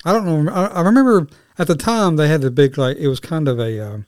I 0.03 0.11
don't 0.11 0.25
know. 0.25 0.51
I, 0.51 0.65
I 0.65 0.81
remember 0.81 1.27
at 1.59 1.67
the 1.67 1.75
time 1.75 2.15
they 2.15 2.27
had 2.27 2.41
the 2.41 2.49
big 2.49 2.79
like 2.79 2.97
it 2.97 3.07
was 3.07 3.19
kind 3.19 3.47
of 3.47 3.59
a 3.59 3.79
um, 3.79 4.05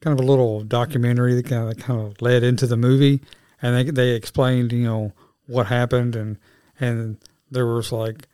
kind 0.00 0.16
of 0.18 0.24
a 0.24 0.28
little 0.28 0.62
documentary 0.62 1.34
that 1.34 1.46
kind 1.46 1.68
of 1.70 1.76
kind 1.76 2.00
of 2.00 2.22
led 2.22 2.44
into 2.44 2.68
the 2.68 2.76
movie, 2.76 3.20
and 3.60 3.74
they 3.76 3.90
they 3.90 4.10
explained 4.10 4.72
you 4.72 4.84
know 4.84 5.12
what 5.48 5.66
happened 5.66 6.14
and 6.14 6.38
and 6.78 7.18
there 7.52 7.66
was 7.66 7.92
like 7.92 8.26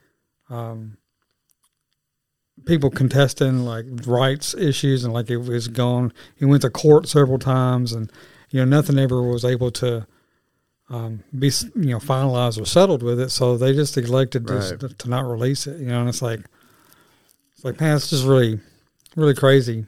um, 0.49 0.97
people 2.67 2.91
contesting 2.91 3.61
like 3.65 3.85
rights 4.07 4.55
issues 4.55 5.05
and 5.05 5.13
like 5.13 5.31
it 5.31 5.39
was 5.39 5.69
gone. 5.69 6.13
He 6.37 6.45
went 6.45 6.63
to 6.63 6.71
court 6.71 7.09
several 7.09 7.39
times 7.39 7.93
and 7.93 8.11
you 8.51 8.61
know 8.61 8.65
nothing 8.65 8.99
ever 8.99 9.23
was 9.23 9.45
able 9.45 9.71
to 9.73 10.07
um, 10.91 11.23
be 11.39 11.49
you 11.75 11.91
know 11.91 11.99
finalized 11.99 12.61
or 12.61 12.65
settled 12.65 13.03
with 13.03 13.21
it. 13.21 13.31
So 13.31 13.57
they 13.57 13.75
just 13.75 13.97
elected 13.97 14.49
Right. 14.49 14.79
to 14.99 15.09
not 15.09 15.27
release 15.27 15.67
it. 15.67 15.79
You 15.81 15.87
know, 15.89 16.01
and 16.01 16.09
it's 16.09 16.23
like 16.23 16.41
it's 17.55 17.65
like 17.65 17.81
man, 17.81 17.97
it's 17.97 18.11
just 18.11 18.25
really 18.25 18.61
really 19.17 19.35
crazy 19.35 19.87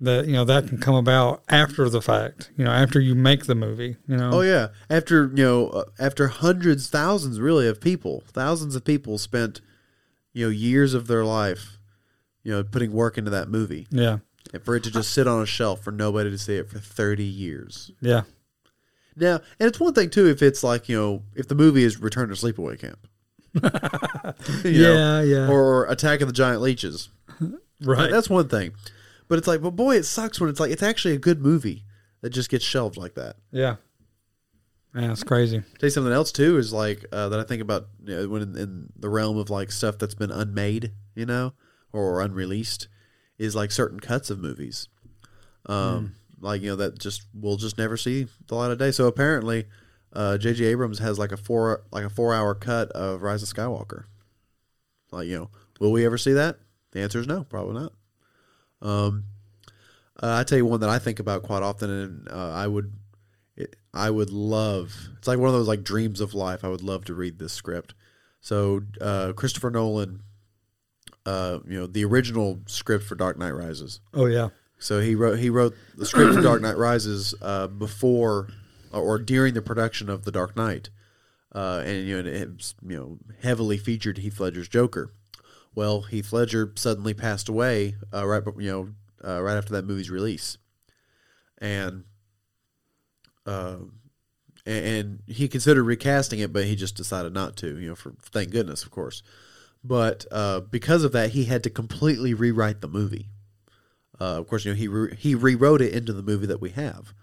that 0.00 0.26
you 0.26 0.32
know 0.32 0.44
that 0.44 0.66
can 0.68 0.78
come 0.78 0.94
about 0.94 1.42
after 1.48 1.88
the 1.88 2.00
fact. 2.02 2.50
You 2.56 2.64
know, 2.64 2.70
after 2.70 2.98
you 3.00 3.14
make 3.14 3.46
the 3.46 3.54
movie. 3.54 3.96
You 4.06 4.16
know. 4.16 4.30
Oh 4.32 4.40
yeah, 4.40 4.68
after 4.88 5.24
you 5.34 5.44
know, 5.44 5.68
uh, 5.68 5.84
after 5.98 6.28
hundreds, 6.28 6.88
thousands, 6.88 7.38
really, 7.40 7.66
of 7.68 7.80
people, 7.80 8.22
thousands 8.28 8.74
of 8.76 8.84
people 8.84 9.18
spent, 9.18 9.60
you 10.32 10.46
know, 10.46 10.50
years 10.50 10.94
of 10.94 11.06
their 11.06 11.24
life, 11.24 11.78
you 12.42 12.52
know, 12.52 12.62
putting 12.64 12.92
work 12.92 13.18
into 13.18 13.30
that 13.30 13.48
movie, 13.48 13.86
Yeah. 13.90 14.18
and 14.54 14.62
for 14.64 14.74
it 14.76 14.84
to 14.84 14.90
just 14.90 15.12
sit 15.12 15.26
on 15.26 15.42
a 15.42 15.46
shelf 15.46 15.82
for 15.82 15.90
nobody 15.92 16.30
to 16.30 16.38
see 16.38 16.54
it 16.56 16.68
for 16.70 16.78
thirty 16.78 17.24
years. 17.24 17.90
Yeah. 18.00 18.22
Now, 19.16 19.40
and 19.58 19.68
it's 19.68 19.80
one 19.80 19.92
thing 19.92 20.08
too 20.08 20.28
if 20.28 20.40
it's 20.40 20.62
like 20.62 20.88
you 20.88 20.96
know, 20.96 21.22
if 21.34 21.46
the 21.48 21.54
movie 21.54 21.82
is 21.84 22.00
Return 22.00 22.28
to 22.30 22.34
Sleepaway 22.34 22.78
Camp, 22.78 23.06
You 24.64 24.82
know, 24.82 24.94
yeah. 24.94 25.22
Yeah. 25.22 25.48
or 25.50 25.84
Attack 25.86 26.20
of 26.20 26.28
the 26.28 26.32
Giant 26.32 26.62
Leeches. 26.62 27.10
right. 27.82 28.10
That's 28.10 28.30
one 28.30 28.48
thing, 28.48 28.72
but 29.30 29.38
it's 29.38 29.46
like, 29.46 29.62
but 29.62 29.76
boy, 29.76 29.94
it 29.94 30.02
sucks 30.02 30.40
when 30.40 30.50
it's 30.50 30.58
like 30.58 30.72
it's 30.72 30.82
actually 30.82 31.14
a 31.14 31.18
good 31.18 31.40
movie 31.40 31.84
that 32.20 32.30
just 32.30 32.50
gets 32.50 32.64
shelved 32.64 32.96
like 32.96 33.14
that. 33.14 33.36
yeah. 33.52 33.76
Man, 34.92 35.12
it's 35.12 35.22
crazy. 35.22 35.60
Tell 35.78 35.86
you 35.86 35.90
something 35.90 36.12
else 36.12 36.32
too 36.32 36.58
is 36.58 36.72
like 36.72 37.04
uh, 37.12 37.28
that 37.28 37.38
I 37.38 37.44
think 37.44 37.62
about 37.62 37.86
you 38.02 38.16
know, 38.16 38.28
when 38.28 38.42
in, 38.42 38.56
in 38.56 38.92
the 38.96 39.08
realm 39.08 39.38
of 39.38 39.48
like 39.48 39.70
stuff 39.70 39.98
that's 39.98 40.16
been 40.16 40.32
unmade, 40.32 40.90
you 41.14 41.24
know, 41.26 41.52
or 41.92 42.20
unreleased, 42.20 42.88
is 43.38 43.54
like 43.54 43.70
certain 43.70 44.00
cuts 44.00 44.30
of 44.30 44.40
movies, 44.40 44.88
um, 45.66 46.16
like 46.40 46.60
you 46.60 46.70
know 46.70 46.76
that 46.76 46.98
just 46.98 47.22
will 47.32 47.56
just 47.56 47.78
never 47.78 47.96
see 47.96 48.26
the 48.48 48.56
light 48.56 48.72
of 48.72 48.78
day. 48.78 48.90
So 48.90 49.06
apparently, 49.06 49.66
uh, 50.12 50.38
J.J. 50.38 50.64
Abrams 50.64 50.98
has 50.98 51.20
like 51.20 51.30
a 51.30 51.36
four 51.36 51.84
like 51.92 52.04
a 52.04 52.10
four 52.10 52.34
hour 52.34 52.56
cut 52.56 52.90
of 52.90 53.22
Rise 53.22 53.44
of 53.44 53.48
Skywalker. 53.48 54.06
Like 55.12 55.28
you 55.28 55.38
know, 55.38 55.50
will 55.78 55.92
we 55.92 56.04
ever 56.04 56.18
see 56.18 56.32
that? 56.32 56.58
The 56.90 57.00
answer 57.00 57.20
is 57.20 57.28
no, 57.28 57.44
probably 57.44 57.74
not. 57.80 57.92
Um, 58.82 59.24
uh, 60.22 60.36
I 60.40 60.44
tell 60.44 60.58
you 60.58 60.66
one 60.66 60.80
that 60.80 60.90
I 60.90 60.98
think 60.98 61.18
about 61.18 61.42
quite 61.42 61.62
often, 61.62 61.90
and 61.90 62.28
uh, 62.30 62.52
I 62.52 62.66
would, 62.66 62.92
it, 63.56 63.76
I 63.94 64.10
would 64.10 64.30
love. 64.30 64.94
It's 65.18 65.28
like 65.28 65.38
one 65.38 65.48
of 65.48 65.54
those 65.54 65.68
like 65.68 65.82
dreams 65.82 66.20
of 66.20 66.34
life. 66.34 66.64
I 66.64 66.68
would 66.68 66.82
love 66.82 67.04
to 67.06 67.14
read 67.14 67.38
this 67.38 67.52
script. 67.52 67.94
So 68.40 68.82
uh, 69.00 69.32
Christopher 69.34 69.70
Nolan, 69.70 70.22
uh, 71.26 71.58
you 71.66 71.80
know, 71.80 71.86
the 71.86 72.04
original 72.04 72.60
script 72.66 73.04
for 73.04 73.14
Dark 73.14 73.38
Knight 73.38 73.52
Rises. 73.52 74.00
Oh 74.14 74.26
yeah. 74.26 74.48
So 74.78 75.00
he 75.00 75.14
wrote 75.14 75.38
he 75.38 75.50
wrote 75.50 75.76
the 75.94 76.06
script 76.06 76.34
for 76.34 76.40
Dark 76.40 76.62
Knight 76.62 76.78
Rises 76.78 77.34
uh, 77.42 77.66
before 77.66 78.48
or 78.92 79.18
during 79.18 79.54
the 79.54 79.62
production 79.62 80.08
of 80.08 80.24
The 80.24 80.32
Dark 80.32 80.56
Knight, 80.56 80.90
uh, 81.54 81.82
and 81.84 82.08
you 82.08 82.22
know 82.22 82.28
it 82.28 82.74
you 82.86 82.96
know 82.96 83.18
heavily 83.42 83.76
featured 83.76 84.18
Heath 84.18 84.40
Ledger's 84.40 84.68
Joker. 84.68 85.12
Well, 85.74 86.02
Heath 86.02 86.32
Ledger 86.32 86.72
suddenly 86.76 87.14
passed 87.14 87.48
away 87.48 87.96
uh, 88.12 88.26
right 88.26 88.42
you 88.58 88.70
know 88.70 88.88
uh, 89.26 89.42
right 89.42 89.56
after 89.56 89.72
that 89.74 89.84
movie's 89.84 90.10
release, 90.10 90.58
and 91.58 92.04
uh, 93.46 93.76
and 94.66 95.22
he 95.26 95.48
considered 95.48 95.84
recasting 95.84 96.40
it, 96.40 96.52
but 96.52 96.64
he 96.64 96.76
just 96.76 96.96
decided 96.96 97.32
not 97.32 97.56
to. 97.58 97.78
You 97.78 97.90
know, 97.90 97.94
for 97.94 98.14
thank 98.22 98.50
goodness, 98.50 98.82
of 98.82 98.90
course. 98.90 99.22
But 99.82 100.26
uh, 100.30 100.60
because 100.60 101.04
of 101.04 101.12
that, 101.12 101.30
he 101.30 101.44
had 101.44 101.62
to 101.64 101.70
completely 101.70 102.34
rewrite 102.34 102.80
the 102.80 102.88
movie. 102.88 103.28
Uh, 104.20 104.38
of 104.38 104.48
course, 104.48 104.64
you 104.64 104.72
know 104.72 104.76
he 104.76 104.88
re- 104.88 105.16
he 105.16 105.34
rewrote 105.34 105.80
it 105.80 105.94
into 105.94 106.12
the 106.12 106.22
movie 106.22 106.46
that 106.46 106.60
we 106.60 106.70
have, 106.70 107.14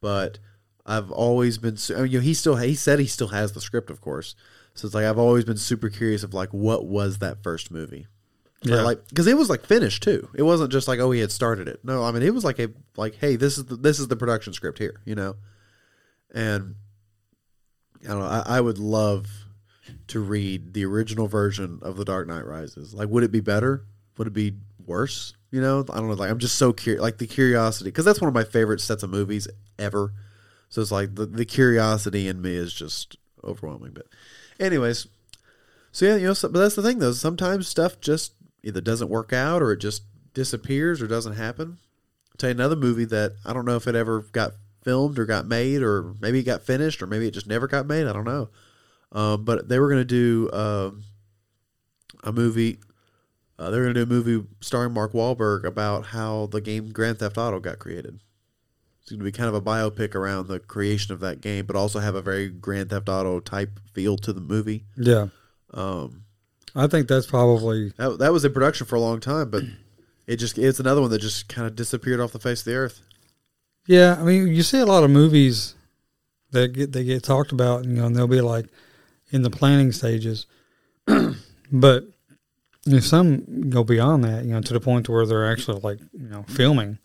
but 0.00 0.38
I've 0.84 1.10
always 1.10 1.56
been 1.56 1.78
I 1.90 2.02
mean, 2.02 2.12
you 2.12 2.18
know 2.18 2.22
he 2.22 2.34
still 2.34 2.56
he 2.56 2.74
said 2.74 2.98
he 2.98 3.06
still 3.06 3.28
has 3.28 3.52
the 3.52 3.60
script, 3.60 3.88
of 3.88 4.00
course. 4.00 4.34
So 4.74 4.86
it's 4.86 4.94
like 4.94 5.04
I've 5.04 5.18
always 5.18 5.44
been 5.44 5.56
super 5.56 5.88
curious 5.88 6.22
of 6.22 6.34
like 6.34 6.50
what 6.50 6.86
was 6.86 7.18
that 7.18 7.42
first 7.42 7.70
movie, 7.70 8.06
Yeah. 8.62 8.82
like 8.82 9.06
because 9.08 9.26
it 9.28 9.36
was 9.36 9.48
like 9.48 9.64
finished 9.64 10.02
too. 10.02 10.28
It 10.34 10.42
wasn't 10.42 10.72
just 10.72 10.88
like 10.88 10.98
oh 10.98 11.10
he 11.12 11.20
had 11.20 11.30
started 11.32 11.68
it. 11.68 11.80
No, 11.84 12.02
I 12.02 12.10
mean 12.10 12.22
it 12.22 12.34
was 12.34 12.44
like 12.44 12.58
a 12.58 12.70
like 12.96 13.14
hey 13.16 13.36
this 13.36 13.56
is 13.58 13.66
the, 13.66 13.76
this 13.76 14.00
is 14.00 14.08
the 14.08 14.16
production 14.16 14.52
script 14.52 14.78
here, 14.78 15.00
you 15.04 15.14
know, 15.14 15.36
and 16.34 16.74
I 18.04 18.08
don't 18.08 18.18
know. 18.20 18.26
I, 18.26 18.42
I 18.58 18.60
would 18.60 18.78
love 18.78 19.28
to 20.08 20.20
read 20.20 20.74
the 20.74 20.84
original 20.84 21.26
version 21.28 21.78
of 21.82 21.96
The 21.96 22.04
Dark 22.04 22.26
Knight 22.28 22.44
Rises. 22.44 22.92
Like, 22.94 23.08
would 23.08 23.22
it 23.24 23.32
be 23.32 23.40
better? 23.40 23.84
Would 24.18 24.26
it 24.26 24.32
be 24.34 24.54
worse? 24.84 25.32
You 25.50 25.60
know, 25.62 25.80
I 25.90 25.96
don't 25.98 26.08
know. 26.08 26.14
Like, 26.14 26.30
I'm 26.30 26.38
just 26.38 26.56
so 26.56 26.72
curious. 26.72 27.00
Like 27.02 27.16
the 27.18 27.26
curiosity, 27.26 27.88
because 27.90 28.04
that's 28.04 28.20
one 28.20 28.28
of 28.28 28.34
my 28.34 28.44
favorite 28.44 28.80
sets 28.80 29.02
of 29.02 29.10
movies 29.10 29.48
ever. 29.78 30.12
So 30.68 30.82
it's 30.82 30.90
like 30.90 31.14
the 31.14 31.24
the 31.26 31.44
curiosity 31.46 32.28
in 32.28 32.42
me 32.42 32.54
is 32.56 32.72
just 32.74 33.16
overwhelming. 33.42 33.92
But, 33.94 34.06
anyways, 34.60 35.06
so 35.92 36.06
yeah, 36.06 36.16
you 36.16 36.26
know, 36.26 36.34
but 36.42 36.52
that's 36.54 36.74
the 36.74 36.82
thing 36.82 36.98
though. 36.98 37.12
Sometimes 37.12 37.68
stuff 37.68 38.00
just 38.00 38.32
either 38.62 38.80
doesn't 38.80 39.08
work 39.08 39.32
out 39.32 39.62
or 39.62 39.72
it 39.72 39.78
just 39.78 40.02
disappears 40.32 41.00
or 41.00 41.06
doesn't 41.06 41.34
happen. 41.34 41.78
I'll 42.30 42.36
tell 42.38 42.50
you 42.50 42.54
another 42.54 42.76
movie 42.76 43.04
that 43.06 43.34
I 43.44 43.52
don't 43.52 43.64
know 43.64 43.76
if 43.76 43.86
it 43.86 43.94
ever 43.94 44.22
got 44.32 44.54
filmed 44.82 45.18
or 45.18 45.24
got 45.24 45.46
made 45.46 45.82
or 45.82 46.14
maybe 46.20 46.40
it 46.40 46.44
got 46.44 46.62
finished 46.62 47.02
or 47.02 47.06
maybe 47.06 47.28
it 47.28 47.34
just 47.34 47.46
never 47.46 47.66
got 47.66 47.86
made. 47.86 48.06
I 48.06 48.12
don't 48.12 48.24
know. 48.24 48.48
Um, 49.12 49.44
but 49.44 49.68
they 49.68 49.78
were 49.78 49.88
going 49.88 50.00
to 50.00 50.04
do 50.04 50.50
um, 50.52 51.04
a 52.24 52.32
movie. 52.32 52.78
Uh, 53.58 53.70
they're 53.70 53.84
going 53.84 53.94
to 53.94 54.04
do 54.04 54.10
a 54.10 54.14
movie 54.14 54.46
starring 54.60 54.92
Mark 54.92 55.12
Wahlberg 55.12 55.64
about 55.64 56.06
how 56.06 56.46
the 56.46 56.60
game 56.60 56.90
Grand 56.90 57.20
Theft 57.20 57.38
Auto 57.38 57.60
got 57.60 57.78
created. 57.78 58.18
It's 59.04 59.10
going 59.10 59.18
to 59.18 59.24
be 59.24 59.32
kind 59.32 59.50
of 59.50 59.54
a 59.54 59.60
biopic 59.60 60.14
around 60.14 60.48
the 60.48 60.58
creation 60.58 61.12
of 61.12 61.20
that 61.20 61.42
game, 61.42 61.66
but 61.66 61.76
also 61.76 61.98
have 61.98 62.14
a 62.14 62.22
very 62.22 62.48
Grand 62.48 62.88
Theft 62.88 63.06
Auto 63.06 63.38
type 63.38 63.78
feel 63.92 64.16
to 64.16 64.32
the 64.32 64.40
movie. 64.40 64.86
Yeah. 64.96 65.26
Um, 65.74 66.22
I 66.74 66.86
think 66.86 67.06
that's 67.06 67.26
probably 67.26 67.92
that, 67.98 68.18
that 68.18 68.32
was 68.32 68.46
in 68.46 68.54
production 68.54 68.86
for 68.86 68.96
a 68.96 69.00
long 69.00 69.20
time, 69.20 69.50
but 69.50 69.62
it 70.26 70.36
just 70.36 70.56
it's 70.56 70.80
another 70.80 71.02
one 71.02 71.10
that 71.10 71.20
just 71.20 71.50
kind 71.50 71.66
of 71.66 71.76
disappeared 71.76 72.18
off 72.18 72.32
the 72.32 72.38
face 72.38 72.60
of 72.60 72.64
the 72.64 72.76
earth. 72.76 73.02
Yeah, 73.86 74.16
I 74.18 74.24
mean, 74.24 74.48
you 74.48 74.62
see 74.62 74.80
a 74.80 74.86
lot 74.86 75.04
of 75.04 75.10
movies 75.10 75.74
that 76.52 76.68
get 76.68 76.92
they 76.92 77.04
get 77.04 77.22
talked 77.22 77.52
about, 77.52 77.84
you 77.84 77.92
know, 77.92 78.06
and 78.06 78.16
they'll 78.16 78.26
be 78.26 78.40
like 78.40 78.68
in 79.32 79.42
the 79.42 79.50
planning 79.50 79.92
stages, 79.92 80.46
but 81.70 82.04
know, 82.86 83.00
some 83.00 83.68
go 83.68 83.84
beyond 83.84 84.24
that, 84.24 84.44
you 84.44 84.52
know, 84.52 84.62
to 84.62 84.72
the 84.72 84.80
point 84.80 85.10
where 85.10 85.26
they're 85.26 85.50
actually 85.50 85.80
like 85.80 85.98
you 86.14 86.28
know 86.28 86.44
filming. 86.48 86.98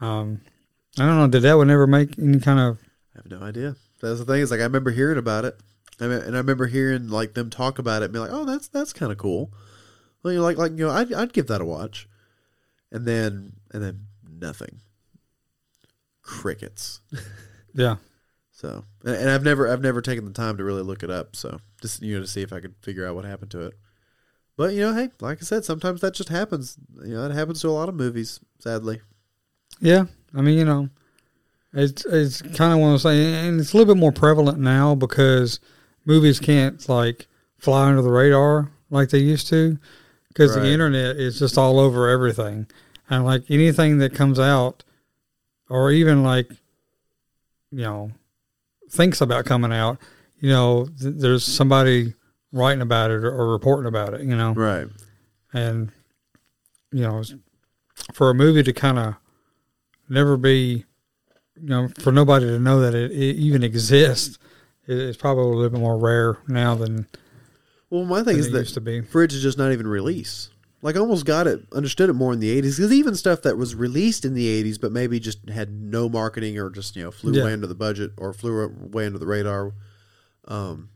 Um, 0.00 0.40
I 0.98 1.06
don't 1.06 1.18
know. 1.18 1.28
Did 1.28 1.42
that 1.42 1.56
one 1.56 1.70
ever 1.70 1.86
make 1.86 2.18
any 2.18 2.40
kind 2.40 2.58
of? 2.58 2.78
I 3.14 3.18
have 3.18 3.30
no 3.30 3.40
idea. 3.40 3.76
That's 4.00 4.18
the 4.18 4.24
thing. 4.24 4.40
Is 4.40 4.50
like 4.50 4.60
I 4.60 4.64
remember 4.64 4.90
hearing 4.90 5.18
about 5.18 5.44
it, 5.44 5.58
I 6.00 6.06
mean, 6.06 6.18
and 6.18 6.34
I 6.34 6.38
remember 6.38 6.66
hearing 6.66 7.08
like 7.08 7.34
them 7.34 7.50
talk 7.50 7.78
about 7.78 8.02
it, 8.02 8.06
and 8.06 8.14
be 8.14 8.18
like, 8.18 8.30
"Oh, 8.32 8.44
that's 8.44 8.68
that's 8.68 8.92
kind 8.92 9.12
of 9.12 9.18
cool." 9.18 9.52
Well, 10.22 10.32
you 10.32 10.38
know, 10.38 10.44
like 10.44 10.58
like 10.58 10.72
you 10.72 10.86
know, 10.86 10.90
I'd 10.90 11.12
I'd 11.12 11.32
give 11.32 11.46
that 11.48 11.60
a 11.60 11.64
watch, 11.64 12.08
and 12.90 13.06
then 13.06 13.54
and 13.72 13.82
then 13.82 14.06
nothing, 14.28 14.80
crickets. 16.22 17.00
Yeah, 17.78 17.96
So, 18.52 18.86
and, 19.04 19.14
and 19.16 19.28
I've 19.28 19.42
never 19.42 19.68
I've 19.68 19.82
never 19.82 20.00
taken 20.00 20.24
the 20.24 20.30
time 20.32 20.56
to 20.56 20.64
really 20.64 20.80
look 20.80 21.02
it 21.02 21.10
up. 21.10 21.36
So 21.36 21.60
just 21.82 22.00
you 22.00 22.14
know 22.14 22.22
to 22.22 22.26
see 22.26 22.40
if 22.40 22.54
I 22.54 22.60
could 22.60 22.74
figure 22.80 23.06
out 23.06 23.14
what 23.14 23.26
happened 23.26 23.50
to 23.50 23.66
it. 23.66 23.74
But 24.56 24.72
you 24.72 24.80
know, 24.80 24.94
hey, 24.94 25.10
like 25.20 25.42
I 25.42 25.44
said, 25.44 25.66
sometimes 25.66 26.00
that 26.00 26.14
just 26.14 26.30
happens. 26.30 26.78
You 27.04 27.16
know, 27.16 27.26
it 27.26 27.32
happens 27.32 27.60
to 27.60 27.68
a 27.68 27.70
lot 27.76 27.90
of 27.90 27.94
movies, 27.94 28.40
sadly. 28.60 29.02
Yeah. 29.80 30.04
I 30.34 30.40
mean, 30.42 30.58
you 30.58 30.64
know, 30.64 30.88
it's 31.72 32.04
it's 32.06 32.42
kind 32.42 32.72
of 32.72 32.78
one 32.78 32.94
of 32.94 32.94
those 32.94 33.02
things, 33.04 33.36
and 33.36 33.60
it's 33.60 33.72
a 33.72 33.76
little 33.76 33.94
bit 33.94 34.00
more 34.00 34.12
prevalent 34.12 34.58
now 34.58 34.94
because 34.94 35.60
movies 36.04 36.38
can't 36.40 36.86
like 36.88 37.26
fly 37.58 37.88
under 37.88 38.02
the 38.02 38.10
radar 38.10 38.70
like 38.90 39.08
they 39.10 39.18
used 39.18 39.48
to 39.48 39.78
because 40.28 40.54
Right. 40.54 40.62
the 40.62 40.70
internet 40.72 41.16
is 41.16 41.38
just 41.38 41.56
all 41.58 41.78
over 41.80 42.08
everything, 42.08 42.66
and 43.10 43.24
like 43.24 43.44
anything 43.50 43.98
that 43.98 44.14
comes 44.14 44.38
out, 44.38 44.84
or 45.70 45.90
even 45.90 46.22
like, 46.22 46.50
you 47.70 47.82
know, 47.82 48.12
thinks 48.90 49.20
about 49.20 49.44
coming 49.46 49.72
out, 49.72 49.98
you 50.40 50.50
know, 50.50 50.86
th- 51.00 51.14
there's 51.16 51.44
somebody 51.44 52.14
writing 52.52 52.82
about 52.82 53.10
it 53.10 53.24
or, 53.24 53.30
or 53.30 53.50
reporting 53.52 53.86
about 53.88 54.14
it, 54.14 54.20
you 54.22 54.36
know, 54.36 54.52
Right. 54.52 54.88
and 55.52 55.90
you 56.92 57.02
know, 57.02 57.22
for 58.12 58.30
a 58.30 58.34
movie 58.34 58.62
to 58.62 58.72
kind 58.72 58.98
of 58.98 59.14
never 60.08 60.36
be, 60.36 60.84
you 61.60 61.68
know, 61.68 61.88
for 61.98 62.12
nobody 62.12 62.46
to 62.46 62.58
know 62.58 62.80
that 62.80 62.94
it, 62.94 63.10
it 63.12 63.36
even 63.36 63.62
exists, 63.62 64.38
it, 64.86 64.96
it's 64.98 65.16
probably 65.18 65.44
a 65.44 65.46
little 65.46 65.70
bit 65.70 65.80
more 65.80 65.98
rare 65.98 66.38
now 66.48 66.74
than, 66.74 67.06
Well, 67.90 68.04
my 68.04 68.22
thing 68.22 68.38
is 68.38 68.50
that 68.50 68.58
used 68.58 68.74
to 68.74 68.80
be. 68.80 69.00
for 69.02 69.22
it 69.22 69.30
to 69.30 69.38
just 69.38 69.58
not 69.58 69.72
even 69.72 69.86
release. 69.86 70.50
Like 70.82 70.94
I 70.94 71.00
almost 71.00 71.24
got 71.24 71.46
it, 71.46 71.60
understood 71.72 72.10
it 72.10 72.12
more 72.12 72.32
in 72.32 72.38
the 72.38 72.54
'80s 72.62 72.76
because 72.76 72.92
even 72.92 73.14
stuff 73.16 73.42
that 73.42 73.56
was 73.56 73.74
released 73.74 74.24
in 74.24 74.34
the 74.34 74.62
'80s, 74.62 74.80
but 74.80 74.92
maybe 74.92 75.18
just 75.18 75.48
had 75.48 75.70
no 75.72 76.08
marketing 76.08 76.58
or 76.58 76.70
just 76.70 76.94
you 76.94 77.02
know 77.02 77.10
flew 77.10 77.32
Yeah. 77.34 77.44
way 77.44 77.52
under 77.54 77.66
the 77.66 77.74
budget 77.74 78.12
or 78.18 78.32
flew 78.32 78.68
way 78.92 79.06
under 79.06 79.18
the 79.18 79.26
radar. 79.26 79.72
Um, 80.46 80.90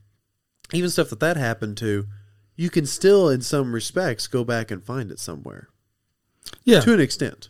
even 0.72 0.90
stuff 0.90 1.08
that 1.10 1.18
that 1.20 1.36
happened 1.36 1.76
to, 1.78 2.06
you 2.54 2.70
can 2.70 2.86
still, 2.86 3.28
in 3.28 3.40
some 3.40 3.72
respects, 3.74 4.28
go 4.28 4.44
back 4.44 4.70
and 4.70 4.84
find 4.84 5.10
it 5.10 5.18
somewhere 5.18 5.68
Yeah, 6.62 6.80
to 6.80 6.92
an 6.94 7.00
extent. 7.00 7.48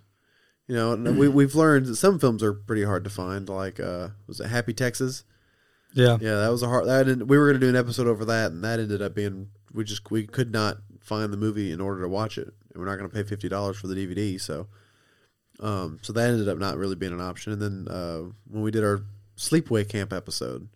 You 0.70 0.76
know, 0.76 0.94
we 0.94 1.26
we've 1.26 1.56
learned 1.56 1.86
that 1.86 1.96
some 1.96 2.20
films 2.20 2.44
are 2.44 2.52
pretty 2.52 2.84
hard 2.84 3.02
to 3.02 3.10
find. 3.10 3.48
Like, 3.48 3.80
uh, 3.80 4.10
was 4.28 4.38
it 4.38 4.46
Happy 4.46 4.72
Texas? 4.72 5.24
yeah, 5.94 6.16
Yeah, 6.20 6.36
that 6.36 6.48
was 6.48 6.62
a 6.62 6.68
hard. 6.68 6.86
That 6.86 7.08
ended, 7.08 7.28
we 7.28 7.36
were 7.36 7.46
going 7.46 7.60
to 7.60 7.66
do 7.66 7.68
an 7.68 7.74
episode 7.74 8.06
over 8.06 8.24
that, 8.26 8.52
and 8.52 8.62
that 8.62 8.78
ended 8.78 9.02
up 9.02 9.12
being 9.12 9.48
we 9.74 9.82
just 9.82 10.08
we 10.12 10.28
could 10.28 10.52
not 10.52 10.76
find 11.00 11.32
the 11.32 11.36
movie 11.36 11.72
in 11.72 11.80
order 11.80 12.02
to 12.02 12.08
watch 12.08 12.38
it, 12.38 12.46
and 12.46 12.76
we're 12.76 12.84
not 12.84 12.98
going 12.98 13.10
to 13.10 13.12
pay 13.12 13.24
fifty 13.24 13.48
dollars 13.48 13.78
for 13.78 13.88
the 13.88 13.96
DVD. 13.96 14.40
So, 14.40 14.68
um, 15.58 15.98
so 16.02 16.12
that 16.12 16.30
ended 16.30 16.48
up 16.48 16.58
not 16.58 16.76
really 16.76 16.94
being 16.94 17.12
an 17.12 17.20
option. 17.20 17.52
And 17.52 17.60
then 17.60 17.88
uh, 17.92 18.20
when 18.48 18.62
we 18.62 18.70
did 18.70 18.84
our 18.84 19.02
sleepaway 19.36 19.88
camp 19.88 20.12
episode, 20.12 20.68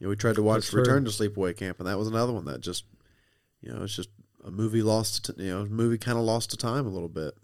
you 0.00 0.06
know, 0.06 0.08
we 0.08 0.16
tried 0.16 0.34
to 0.34 0.42
watch 0.42 0.62
That's 0.62 0.70
true. 0.70 0.80
Return 0.80 1.04
to 1.04 1.12
Sleepaway 1.12 1.56
Camp, 1.56 1.78
and 1.78 1.88
that 1.88 1.96
was 1.96 2.08
another 2.08 2.32
one 2.32 2.46
that 2.46 2.60
just, 2.60 2.86
you 3.60 3.72
know, 3.72 3.84
it's 3.84 3.94
just 3.94 4.10
a 4.44 4.50
movie 4.50 4.82
lost. 4.82 5.26
To, 5.26 5.34
you 5.36 5.54
know, 5.54 5.64
movie 5.66 5.98
kind 5.98 6.18
of 6.18 6.24
lost 6.24 6.50
to 6.50 6.56
time 6.56 6.86
a 6.86 6.90
little 6.90 7.08
bit, 7.08 7.34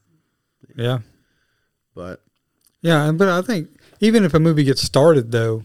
yeah, 0.76 0.98
but 1.94 2.20
yeah. 2.82 3.10
But 3.12 3.28
I 3.28 3.42
think 3.42 3.68
even 4.00 4.24
if 4.24 4.34
a 4.34 4.40
movie 4.40 4.64
gets 4.64 4.82
started 4.82 5.32
though, 5.32 5.64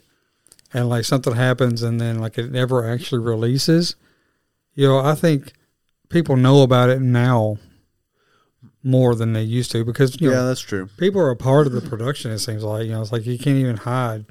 and 0.74 0.90
like 0.90 1.06
something 1.06 1.36
happens 1.36 1.82
and 1.82 2.00
then 2.00 2.20
like 2.20 2.38
it 2.38 2.52
never 2.52 2.88
actually 2.88 3.22
releases, 3.22 3.96
you 4.76 4.88
know, 4.88 5.00
I 5.00 5.16
think 5.16 5.54
people 6.10 6.36
know 6.36 6.62
about 6.64 6.90
it 6.90 7.02
now 7.02 7.58
more 8.84 9.16
than 9.16 9.34
they 9.34 9.42
used 9.42 9.72
to 9.72 9.84
because 9.84 10.20
you 10.22 10.30
know, 10.30 10.36
yeah, 10.36 10.44
that's 10.44 10.62
true. 10.62 10.88
people 10.98 11.22
are 11.22 11.32
a 11.32 11.36
part 11.36 11.68
of 11.68 11.74
the 11.74 11.82
production. 11.82 12.32
It 12.32 12.40
seems 12.40 12.64
like 12.64 12.86
you 12.86 12.92
know, 12.92 13.02
it's 13.02 13.12
like 13.12 13.26
you 13.26 13.38
can't 13.38 13.58
even 13.58 13.78
hide, 13.78 14.26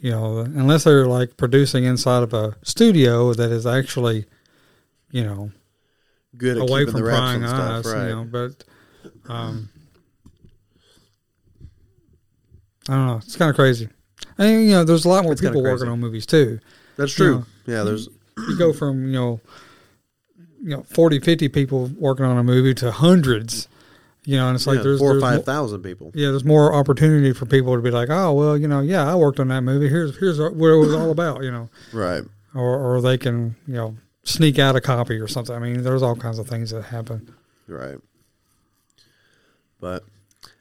you 0.00 0.10
know, 0.10 0.40
unless 0.40 0.84
they're 0.84 1.06
like 1.06 1.36
producing 1.36 1.84
inside 1.84 2.22
of 2.22 2.34
a 2.34 2.56
studio 2.62 3.32
that 3.32 3.50
is 3.50 3.66
actually, 3.66 4.26
you 5.10 5.24
know, 5.24 5.50
Good 6.36 6.58
at 6.58 6.68
away 6.68 6.80
keeping 6.80 7.00
from 7.00 7.08
prying 7.08 7.44
eyes, 7.44 7.84
stuff, 7.84 7.94
right? 7.94 8.08
you 8.08 8.14
know. 8.14 8.24
But, 8.24 8.64
um, 9.32 9.70
I 12.88 12.94
don't 12.94 13.06
know. 13.06 13.16
It's 13.16 13.36
kind 13.36 13.50
of 13.50 13.56
crazy. 13.56 13.88
And 14.38 14.64
you 14.64 14.70
know, 14.72 14.84
there's 14.84 15.04
a 15.04 15.08
lot 15.08 15.24
more 15.24 15.32
It's 15.32 15.40
people 15.40 15.62
working 15.62 15.88
on 15.88 15.98
movies 16.00 16.26
too. 16.26 16.60
That's 16.96 17.18
you 17.18 17.24
true. 17.24 17.34
know, 17.38 17.46
yeah, 17.66 17.82
there's 17.82 18.08
You 18.48 18.56
go 18.58 18.72
from 18.72 19.06
you 19.06 19.12
know, 19.12 19.40
you 20.62 20.70
know 20.76 20.82
40, 20.84 21.20
50 21.20 21.48
people 21.48 21.90
working 21.98 22.24
on 22.26 22.36
a 22.38 22.44
movie 22.44 22.74
to 22.74 22.90
hundreds. 22.90 23.68
You 24.24 24.36
know, 24.38 24.48
and 24.48 24.56
it's 24.56 24.66
like 24.66 24.78
Yeah, 24.78 24.82
there's 24.82 24.98
four 24.98 25.10
or 25.16 25.20
there's 25.20 25.44
five 25.44 25.82
people. 25.84 26.10
yeah, 26.14 26.30
there's 26.30 26.44
more 26.44 26.74
opportunity 26.74 27.32
for 27.32 27.46
people 27.46 27.76
to 27.76 27.80
be 27.82 27.92
like, 27.92 28.08
oh 28.10 28.32
well, 28.32 28.56
you 28.58 28.66
know, 28.66 28.80
yeah, 28.80 29.08
I 29.10 29.14
worked 29.14 29.38
on 29.38 29.48
that 29.48 29.60
movie. 29.62 29.88
Here's 29.88 30.16
here's 30.18 30.38
what 30.40 30.52
it 30.52 30.76
was 30.76 30.92
all 30.94 31.10
about. 31.12 31.44
You 31.44 31.52
know, 31.52 31.70
Right. 31.92 32.24
or 32.54 32.96
or 32.96 33.00
they 33.00 33.18
can 33.18 33.54
you 33.68 33.74
know 33.74 33.96
sneak 34.24 34.58
out 34.58 34.74
a 34.74 34.80
copy 34.80 35.14
or 35.20 35.28
something. 35.28 35.54
I 35.54 35.60
mean, 35.60 35.82
there's 35.84 36.02
all 36.02 36.16
kinds 36.16 36.38
of 36.40 36.48
things 36.48 36.70
that 36.70 36.82
happen. 36.82 37.32
Right. 37.68 37.98
But 39.80 40.02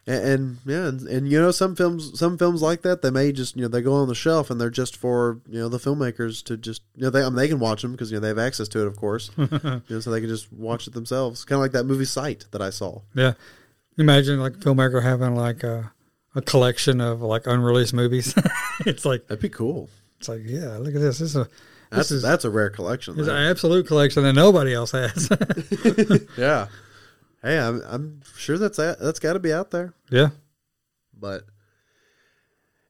and, 0.07 0.25
and 0.25 0.57
yeah, 0.65 0.87
and, 0.87 1.01
and 1.07 1.29
you 1.29 1.39
know 1.39 1.51
some 1.51 1.75
films 1.75 2.17
some 2.17 2.37
films 2.37 2.61
like 2.61 2.83
that 2.83 3.01
they 3.01 3.09
may 3.09 3.31
just 3.31 3.55
you 3.55 3.63
know 3.63 3.67
they 3.67 3.81
go 3.81 3.93
on 3.93 4.07
the 4.07 4.15
shelf 4.15 4.49
and 4.49 4.61
they're 4.61 4.69
just 4.69 4.95
for 4.95 5.39
you 5.49 5.59
know 5.59 5.69
the 5.69 5.79
filmmakers 5.79 6.43
to 6.43 6.57
just 6.57 6.83
you 6.95 7.03
know 7.03 7.09
they 7.09 7.21
I 7.21 7.25
mean, 7.25 7.35
they 7.35 7.47
can 7.47 7.59
watch 7.59 7.81
them 7.81 7.91
because 7.93 8.11
you 8.11 8.17
know 8.17 8.21
they 8.21 8.27
have 8.27 8.37
access 8.37 8.67
to 8.69 8.81
it 8.81 8.87
of 8.87 8.97
course. 8.97 9.31
You 9.55 9.81
know 9.89 9.99
so 9.99 10.11
they 10.11 10.19
can 10.19 10.29
just 10.29 10.51
watch 10.53 10.87
it 10.87 10.93
themselves. 10.93 11.43
Kind 11.43 11.57
of 11.57 11.61
like 11.61 11.71
that 11.71 11.85
movie 11.85 12.05
Sight 12.05 12.45
that 12.51 12.61
I 12.61 12.69
saw. 12.69 13.01
Yeah, 13.13 13.33
imagine 13.97 14.39
like 14.39 14.55
a 14.55 14.59
filmmaker 14.59 15.01
having 15.01 15.35
like 15.35 15.63
a 15.63 15.91
a 16.35 16.41
collection 16.41 17.01
of 17.01 17.21
like 17.21 17.47
unreleased 17.47 17.93
movies. 17.93 18.35
it's 18.85 19.05
like 19.05 19.27
that'd 19.27 19.41
be 19.41 19.49
cool. 19.49 19.89
It's 20.19 20.29
like 20.29 20.41
yeah, 20.43 20.77
look 20.77 20.95
at 20.95 21.01
this. 21.01 21.19
This 21.19 21.29
is 21.29 21.35
a 21.35 21.47
that's 21.89 22.11
is 22.11 22.21
that's 22.21 22.45
a 22.45 22.49
rare 22.49 22.69
collection 22.69 23.17
It's 23.17 23.27
an 23.27 23.35
absolute 23.35 23.87
collection 23.87 24.23
that 24.23 24.33
nobody 24.33 24.73
else 24.73 24.91
has. 24.91 25.29
yeah 26.37 26.67
hey 27.45 27.59
I'm 27.59 27.81
I'm 27.85 28.21
sure 28.35 28.57
that's 28.57 28.77
that's 28.77 29.19
got 29.19 29.33
to 29.33 29.39
be 29.39 29.53
out 29.53 29.71
there 29.71 29.93
yeah. 30.09 30.29
But 31.17 31.43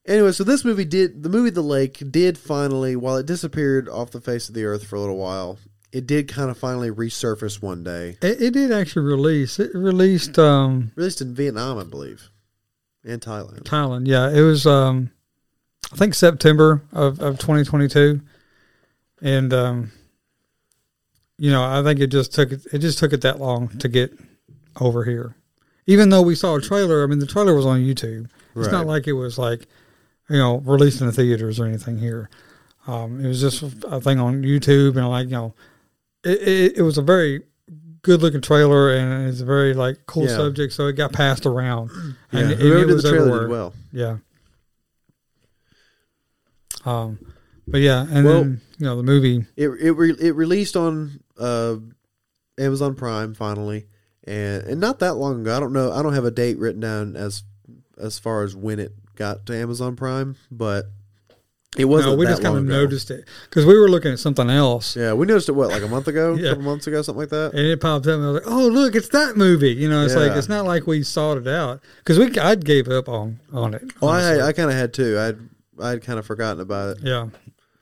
anyway, 0.06 0.32
so 0.32 0.44
this 0.44 0.64
movie 0.64 0.84
did 0.84 1.22
the 1.22 1.28
movie 1.28 1.50
The 1.50 1.62
Lake 1.62 2.02
did 2.10 2.38
finally, 2.38 2.96
while 2.96 3.16
it 3.16 3.26
disappeared 3.26 3.88
off 3.88 4.10
the 4.10 4.20
face 4.20 4.48
of 4.48 4.54
the 4.54 4.64
earth 4.64 4.86
for 4.86 4.96
a 4.96 5.00
little 5.00 5.16
while, 5.16 5.58
it 5.92 6.06
did 6.06 6.28
kind 6.28 6.50
of 6.50 6.58
finally 6.58 6.90
resurface 6.90 7.62
one 7.62 7.84
day. 7.84 8.18
It, 8.20 8.42
it 8.42 8.50
did 8.52 8.72
actually 8.72 9.06
release. 9.06 9.58
It 9.58 9.74
released 9.74 10.38
um 10.38 10.92
Released 10.96 11.20
in 11.20 11.34
Vietnam, 11.34 11.78
I 11.78 11.84
believe, 11.84 12.30
and 13.04 13.20
Thailand. 13.20 13.62
Thailand. 13.62 14.06
Yeah, 14.06 14.30
it 14.30 14.42
was 14.42 14.66
um 14.66 15.10
I 15.92 15.96
think 15.96 16.14
September 16.14 16.82
of, 16.92 17.20
of 17.20 17.38
2022. 17.38 18.20
And 19.22 19.54
um 19.54 19.92
you 21.38 21.50
know, 21.50 21.62
I 21.62 21.82
think 21.82 22.00
it 22.00 22.08
just 22.08 22.34
took 22.34 22.50
it 22.52 22.66
it 22.72 22.78
just 22.78 22.98
took 22.98 23.12
it 23.12 23.20
that 23.22 23.38
long 23.38 23.68
to 23.78 23.88
get 23.88 24.18
over 24.80 25.04
here. 25.04 25.36
Even 25.86 26.08
though 26.10 26.22
we 26.22 26.34
saw 26.34 26.56
a 26.56 26.60
trailer, 26.60 27.02
I 27.02 27.06
mean 27.06 27.18
the 27.20 27.26
trailer 27.26 27.54
was 27.54 27.66
on 27.66 27.80
YouTube. 27.80 28.28
It's 28.56 28.72
not 28.72 28.86
like 28.86 29.06
it 29.06 29.12
was 29.12 29.38
like 29.38 29.66
you 30.28 30.38
know, 30.38 30.56
released 30.58 31.00
in 31.00 31.06
the 31.06 31.12
theaters 31.12 31.60
or 31.60 31.66
anything 31.66 31.98
here. 31.98 32.28
Um, 32.88 33.24
it 33.24 33.28
was 33.28 33.40
just 33.40 33.62
a 33.84 34.00
thing 34.00 34.18
on 34.18 34.42
YouTube 34.42 34.96
and 34.96 35.08
like, 35.08 35.26
you 35.26 35.32
know, 35.32 35.54
it, 36.24 36.42
it, 36.48 36.78
it 36.78 36.82
was 36.82 36.98
a 36.98 37.02
very 37.02 37.42
good 38.02 38.22
looking 38.22 38.40
trailer 38.40 38.92
and 38.92 39.28
it's 39.28 39.40
a 39.40 39.44
very 39.44 39.72
like 39.74 39.98
cool 40.06 40.24
Yeah. 40.24 40.36
subject. 40.36 40.72
So 40.72 40.86
it 40.88 40.94
got 40.94 41.12
passed 41.12 41.46
around 41.46 41.90
Yeah, 42.32 42.40
and, 42.40 42.50
it 42.60 42.86
was 42.86 43.02
the 43.04 43.10
trailer 43.10 43.26
everywhere. 43.44 43.48
well. 43.48 43.74
Yeah. 43.92 44.16
Um, 46.84 47.18
but 47.66 47.80
yeah, 47.80 48.06
and 48.08 48.24
Well- 48.24 48.34
then 48.44 48.60
you 48.78 48.86
know 48.86 48.96
the 48.96 49.02
movie. 49.02 49.44
It 49.56 49.68
it 49.80 49.92
re, 49.92 50.14
it 50.18 50.34
released 50.34 50.76
on 50.76 51.20
uh, 51.38 51.76
Amazon 52.58 52.94
Prime 52.94 53.34
finally, 53.34 53.86
and 54.26 54.64
and 54.64 54.80
not 54.80 54.98
that 55.00 55.14
long 55.14 55.40
ago. 55.42 55.56
I 55.56 55.60
don't 55.60 55.72
know. 55.72 55.92
I 55.92 56.02
don't 56.02 56.14
have 56.14 56.24
a 56.24 56.30
date 56.30 56.58
written 56.58 56.80
down 56.80 57.16
as 57.16 57.42
as 57.98 58.18
far 58.18 58.42
as 58.42 58.54
when 58.56 58.78
it 58.78 58.92
got 59.14 59.46
to 59.46 59.56
Amazon 59.56 59.96
Prime, 59.96 60.36
but 60.50 60.86
it 61.78 61.84
wasn't. 61.86 62.12
No, 62.14 62.16
we 62.18 62.26
just 62.26 62.42
kind 62.42 62.56
of 62.56 62.64
ago. 62.64 62.72
noticed 62.72 63.10
it 63.10 63.26
because 63.48 63.64
we 63.66 63.78
were 63.78 63.88
looking 63.88 64.12
at 64.12 64.18
something 64.18 64.48
else, 64.50 64.96
Yeah, 64.96 65.12
we 65.12 65.26
noticed 65.26 65.48
it 65.48 65.52
what 65.52 65.68
like 65.68 65.82
a 65.82 65.88
month 65.88 66.08
ago, 66.08 66.32
a 66.34 66.38
Yeah. 66.38 66.48
couple 66.50 66.64
months 66.64 66.86
ago, 66.86 67.02
something 67.02 67.20
like 67.20 67.28
that. 67.30 67.50
and 67.52 67.60
it 67.66 67.80
popped 67.80 68.06
up, 68.06 68.14
and 68.14 68.24
I 68.24 68.30
was 68.30 68.34
like, 68.44 68.50
"Oh, 68.52 68.66
look, 68.68 68.94
it's 68.94 69.08
that 69.10 69.36
movie!" 69.36 69.72
You 69.74 69.88
know, 69.88 70.04
it's 70.04 70.14
like 70.14 70.32
it's 70.32 70.48
not 70.48 70.64
like 70.64 70.86
we 70.86 71.02
sought 71.02 71.38
it 71.38 71.46
out 71.48 71.80
because 71.98 72.18
we 72.18 72.36
I 72.38 72.54
gave 72.56 72.88
up 72.88 73.08
on 73.08 73.40
on 73.52 73.74
it. 73.74 73.82
Honestly. 74.02 74.40
I 74.40 74.48
I 74.48 74.52
kind 74.52 74.70
of 74.70 74.76
had 74.76 74.92
too. 74.94 75.18
I'd 75.18 75.38
I'd 75.82 76.02
kind 76.02 76.18
of 76.18 76.24
forgotten 76.26 76.60
about 76.60 76.96
it. 76.96 77.02
yeah, 77.02 77.28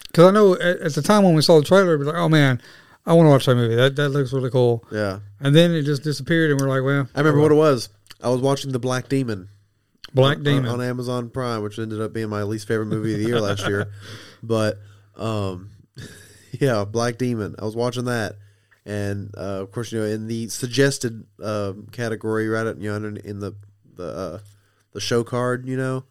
because 0.08 0.24
I 0.26 0.30
know 0.32 0.54
at, 0.54 0.80
at 0.80 0.94
the 0.94 1.02
time 1.02 1.22
when 1.22 1.34
we 1.34 1.42
saw 1.42 1.58
the 1.60 1.64
trailer, 1.64 1.96
we 1.96 2.04
were 2.04 2.12
like, 2.12 2.20
"Oh 2.20 2.28
man, 2.28 2.60
I 3.06 3.12
want 3.12 3.26
to 3.26 3.30
watch 3.30 3.46
that 3.46 3.54
movie. 3.54 3.74
That 3.74 3.96
that 3.96 4.08
looks 4.10 4.32
really 4.32 4.50
cool." 4.50 4.84
Yeah, 4.90 5.20
And 5.40 5.54
then 5.54 5.72
it 5.72 5.82
just 5.82 6.02
disappeared, 6.02 6.50
and 6.50 6.60
we're 6.60 6.68
like, 6.68 6.82
"Well, 6.82 7.08
I 7.14 7.18
remember 7.20 7.40
what 7.40 7.52
it 7.52 7.56
was. 7.56 7.88
I 8.22 8.28
was 8.30 8.40
watching 8.40 8.72
The 8.72 8.78
Black 8.78 9.08
Demon, 9.08 9.48
Black 10.14 10.38
on- 10.38 10.42
Demon." 10.44 10.70
on, 10.70 10.80
Amazon 10.80 11.28
Prime, 11.30 11.62
which 11.62 11.78
ended 11.78 12.00
up 12.00 12.12
being 12.12 12.28
my 12.30 12.42
least 12.44 12.66
favorite 12.66 12.86
movie 12.86 13.12
of 13.14 13.20
the 13.20 13.26
year 13.26 13.40
last 13.40 13.66
year. 13.66 13.90
But 14.42 14.78
um, 15.16 15.70
yeah, 16.52 16.84
Black 16.84 17.16
Demon. 17.18 17.54
I 17.58 17.64
was 17.64 17.74
watching 17.74 18.04
that, 18.06 18.36
and 18.84 19.32
uh, 19.36 19.60
of 19.62 19.72
course, 19.72 19.90
you 19.90 20.00
know, 20.00 20.04
in 20.06 20.26
the 20.26 20.48
suggested 20.48 21.24
um 21.42 21.88
category, 21.92 22.46
right 22.48 22.66
at 22.66 22.78
you 22.78 22.90
know, 22.90 22.96
in 23.08 23.16
in 23.18 23.38
the 23.40 23.54
the 23.96 24.06
uh, 24.06 24.38
the 24.92 25.00
show 25.00 25.24
card, 25.24 25.66
you 25.66 25.76
know, 25.78 26.04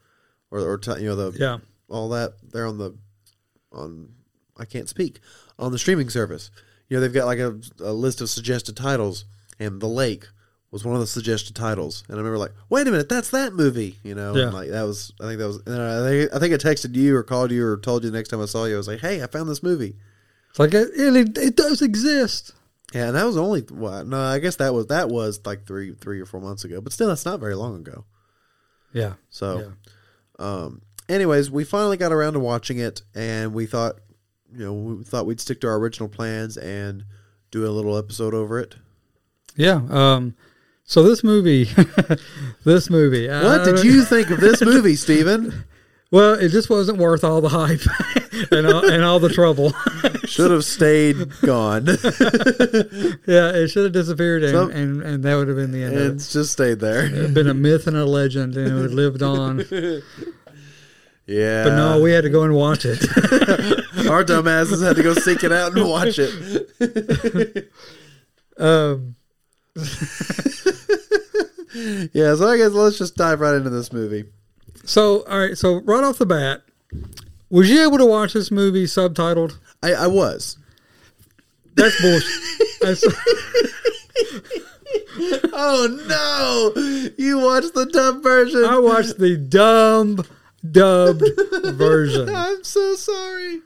or 0.52 0.60
or 0.62 0.78
t- 0.80 1.00
you 1.00 1.06
know 1.10 1.16
the 1.16 1.38
yeah, 1.40 1.58
all 1.90 2.10
that 2.10 2.34
there 2.52 2.66
on 2.66 2.78
the 2.80 2.96
on 3.72 4.10
I 4.58 4.66
can't 4.66 4.90
speak 4.90 5.20
on 5.60 5.72
the 5.72 5.80
streaming 5.80 6.10
service. 6.10 6.50
You 6.90 6.98
know, 6.98 7.02
they've 7.02 7.14
got 7.14 7.26
like 7.26 7.40
a, 7.40 7.60
a 7.80 7.94
list 7.94 8.22
of 8.22 8.30
suggested 8.30 8.76
titles, 8.78 9.26
and 9.60 9.80
The 9.82 9.88
Lake 9.88 10.26
was 10.72 10.84
one 10.84 10.96
of 10.96 11.02
the 11.02 11.08
suggested 11.08 11.56
titles. 11.56 12.04
And 12.08 12.16
I 12.16 12.18
remember 12.18 12.38
like, 12.40 12.54
wait 12.70 12.88
a 12.88 12.92
minute, 12.92 13.08
that's 13.10 13.30
that 13.30 13.54
movie. 13.54 13.98
You 14.04 14.16
know, 14.16 14.36
Yeah. 14.36 14.46
and 14.46 14.54
like 14.54 14.70
that 14.70 14.84
was 14.84 15.14
I 15.22 15.26
think 15.26 15.40
that 15.40 15.48
was. 15.48 15.62
And 15.66 15.82
I 15.82 16.08
think 16.08 16.34
I 16.36 16.40
think 16.40 16.54
I 16.54 16.58
texted 16.58 16.96
you 16.96 17.16
or 17.16 17.24
called 17.24 17.52
you 17.52 17.66
or 17.66 17.78
told 17.78 18.04
you 18.04 18.10
the 18.12 18.18
next 18.18 18.30
time 18.30 18.42
I 18.42 18.46
saw 18.46 18.66
you. 18.66 18.74
I 18.76 18.78
was 18.78 18.88
like, 18.88 19.00
hey, 19.00 19.22
I 19.24 19.28
found 19.28 19.48
this 19.50 19.62
movie. 19.64 19.96
it's 20.50 20.60
like 20.60 20.74
it, 20.74 20.90
it, 20.96 21.38
it 21.38 21.56
does 21.56 21.82
exist. 21.82 22.54
Yeah, 22.94 23.08
and 23.08 23.16
that 23.16 23.26
was 23.26 23.38
only 23.38 23.64
well, 23.72 24.04
no, 24.06 24.20
I 24.20 24.38
guess 24.40 24.58
that 24.58 24.74
was 24.74 24.88
that 24.88 25.10
was 25.10 25.40
like 25.46 25.66
three 25.66 25.94
three 25.94 26.20
or 26.20 26.26
four 26.26 26.42
months 26.42 26.64
ago, 26.64 26.80
but 26.82 26.94
still, 26.94 27.08
that's 27.08 27.26
not 27.26 27.40
very 27.40 27.56
long 27.56 27.76
ago. 27.78 28.06
Yeah, 28.94 29.14
So, 29.32 29.74
um, 30.38 30.84
anyways, 31.10 31.50
we 31.50 31.64
finally 31.64 31.98
got 31.98 32.12
around 32.12 32.34
to 32.34 32.40
watching 32.40 32.78
it, 32.78 33.02
and 33.16 33.52
we 33.52 33.66
thought, 33.66 33.96
you 34.56 34.66
know, 34.66 34.74
we 34.74 35.04
thought 35.04 35.26
we'd 35.26 35.40
stick 35.40 35.62
to 35.62 35.68
our 35.68 35.76
original 35.78 36.10
plans 36.10 36.58
and 36.58 37.04
do 37.52 37.66
a 37.66 37.70
little 37.72 37.98
episode 37.98 38.34
over 38.34 38.60
it. 38.60 38.76
Yeah. 39.56 39.82
Um, 39.90 40.36
so 40.84 41.04
this 41.04 41.24
movie, 41.24 41.66
this 42.66 42.90
movie. 42.90 43.28
What 43.30 43.64
did 43.66 43.84
you 43.84 44.04
think 44.04 44.30
of 44.32 44.40
this 44.40 44.62
movie, 44.62 44.96
Steven? 44.98 45.66
Well, 46.12 46.34
it 46.36 46.50
just 46.50 46.70
wasn't 46.70 47.00
worth 47.00 47.24
all 47.24 47.42
the 47.42 47.50
hype 47.50 47.82
and 48.52 48.68
all, 48.68 48.86
and 48.88 49.04
all 49.04 49.20
the 49.20 49.30
trouble. 49.30 49.74
Should 50.26 50.52
have 50.52 50.64
stayed 50.64 51.16
gone. 51.42 51.88
yeah, 53.26 53.50
it 53.52 53.70
should 53.70 53.86
have 53.86 53.94
disappeared, 53.94 54.44
and, 54.44 54.52
Some- 54.52 54.72
and, 54.72 55.02
and 55.02 55.24
that 55.24 55.36
would 55.36 55.48
have 55.48 55.58
been 55.58 55.72
the 55.72 55.84
end 55.84 55.96
of 55.96 56.02
and 56.02 56.20
just 56.20 56.52
stayed 56.52 56.80
there. 56.80 57.06
it. 57.06 57.14
It'd 57.14 57.34
been 57.34 57.48
a 57.48 57.54
myth 57.56 57.88
and 57.88 57.98
a 57.98 58.06
legend, 58.06 58.56
and 58.58 58.68
it 58.68 58.74
would 58.74 58.84
have 58.84 58.94
lived 58.94 59.24
on. 59.24 59.66
Yeah. 61.26 61.64
But 61.64 61.76
no, 61.76 62.02
we 62.02 62.12
had 62.12 62.24
to 62.24 62.30
go 62.30 62.44
and 62.44 62.54
watch 62.54 62.86
it. 62.86 63.02
our 64.10 64.24
dumbasses 64.24 64.86
had 64.86 64.96
to 64.98 65.04
go 65.04 65.14
seek 65.14 65.44
it 65.44 65.52
out 65.52 65.76
and 65.76 65.88
watch 65.88 66.20
it. 66.20 67.72
um, 68.58 69.16
Yeah, 72.14 72.36
so 72.36 72.48
I 72.48 72.58
guess 72.58 72.72
let's 72.72 73.00
just 73.00 73.16
dive 73.16 73.40
right 73.40 73.56
into 73.56 73.72
this 73.72 73.92
movie. 73.92 74.26
so, 74.86 75.24
all 75.24 75.40
right. 75.40 75.58
So 75.58 75.82
right 75.82 76.04
off 76.04 76.20
the 76.20 76.26
bat, 76.26 76.62
was 77.50 77.70
you 77.70 77.84
able 77.84 77.98
to 77.98 78.06
watch 78.06 78.34
this 78.34 78.52
movie 78.52 78.86
subtitled? 78.86 79.58
I, 79.82 79.94
I 79.94 80.08
was. 80.08 80.58
That's 81.74 82.00
bullshit. 82.00 82.32
That's, 82.82 83.04
Oh 85.54 85.88
no! 86.08 87.12
You 87.18 87.40
watched 87.40 87.74
the 87.74 87.86
dub 87.86 88.22
version. 88.22 88.66
I 88.66 88.78
watched 88.78 89.18
the 89.18 89.38
dumb 89.38 90.24
dubbed 90.70 91.24
version. 91.74 92.30
I'm 92.30 92.64
so 92.64 92.96
sorry. 92.96 93.62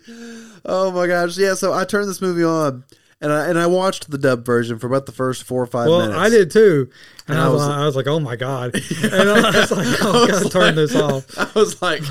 Oh 0.66 0.92
my 0.92 1.08
gosh! 1.08 1.38
Yeah, 1.38 1.54
so 1.54 1.74
I 1.74 1.86
turned 1.86 2.10
this 2.10 2.22
movie 2.22 2.44
on, 2.44 2.84
and 3.22 3.32
I 3.32 3.48
and 3.50 3.58
I 3.60 3.68
watched 3.68 4.10
the 4.10 4.18
dub 4.18 4.46
version 4.46 4.80
for 4.80 4.88
about 4.88 5.06
the 5.06 5.12
first 5.12 5.44
four 5.44 5.62
or 5.64 5.68
five 5.68 5.88
Well, 5.90 6.02
minutes. 6.02 6.18
I 6.18 6.30
did 6.30 6.52
too, 6.52 6.90
and, 7.28 7.38
And 7.38 7.40
I, 7.40 7.46
I 7.46 7.50
was, 7.50 7.62
like, 7.68 7.78
I 7.78 7.86
was 7.86 7.96
like, 7.96 8.08
"Oh 8.08 8.20
my 8.20 8.36
god!" 8.36 8.76
And 9.04 9.14
I 9.30 9.60
was 9.60 9.72
like, 9.72 9.88
"Oh, 10.02 10.24
I 10.24 10.28
gotta 10.28 10.50
turn 10.50 10.76
this 10.76 10.96
off." 10.96 11.26
I 11.38 11.60
was 11.60 11.82
like, 11.82 12.02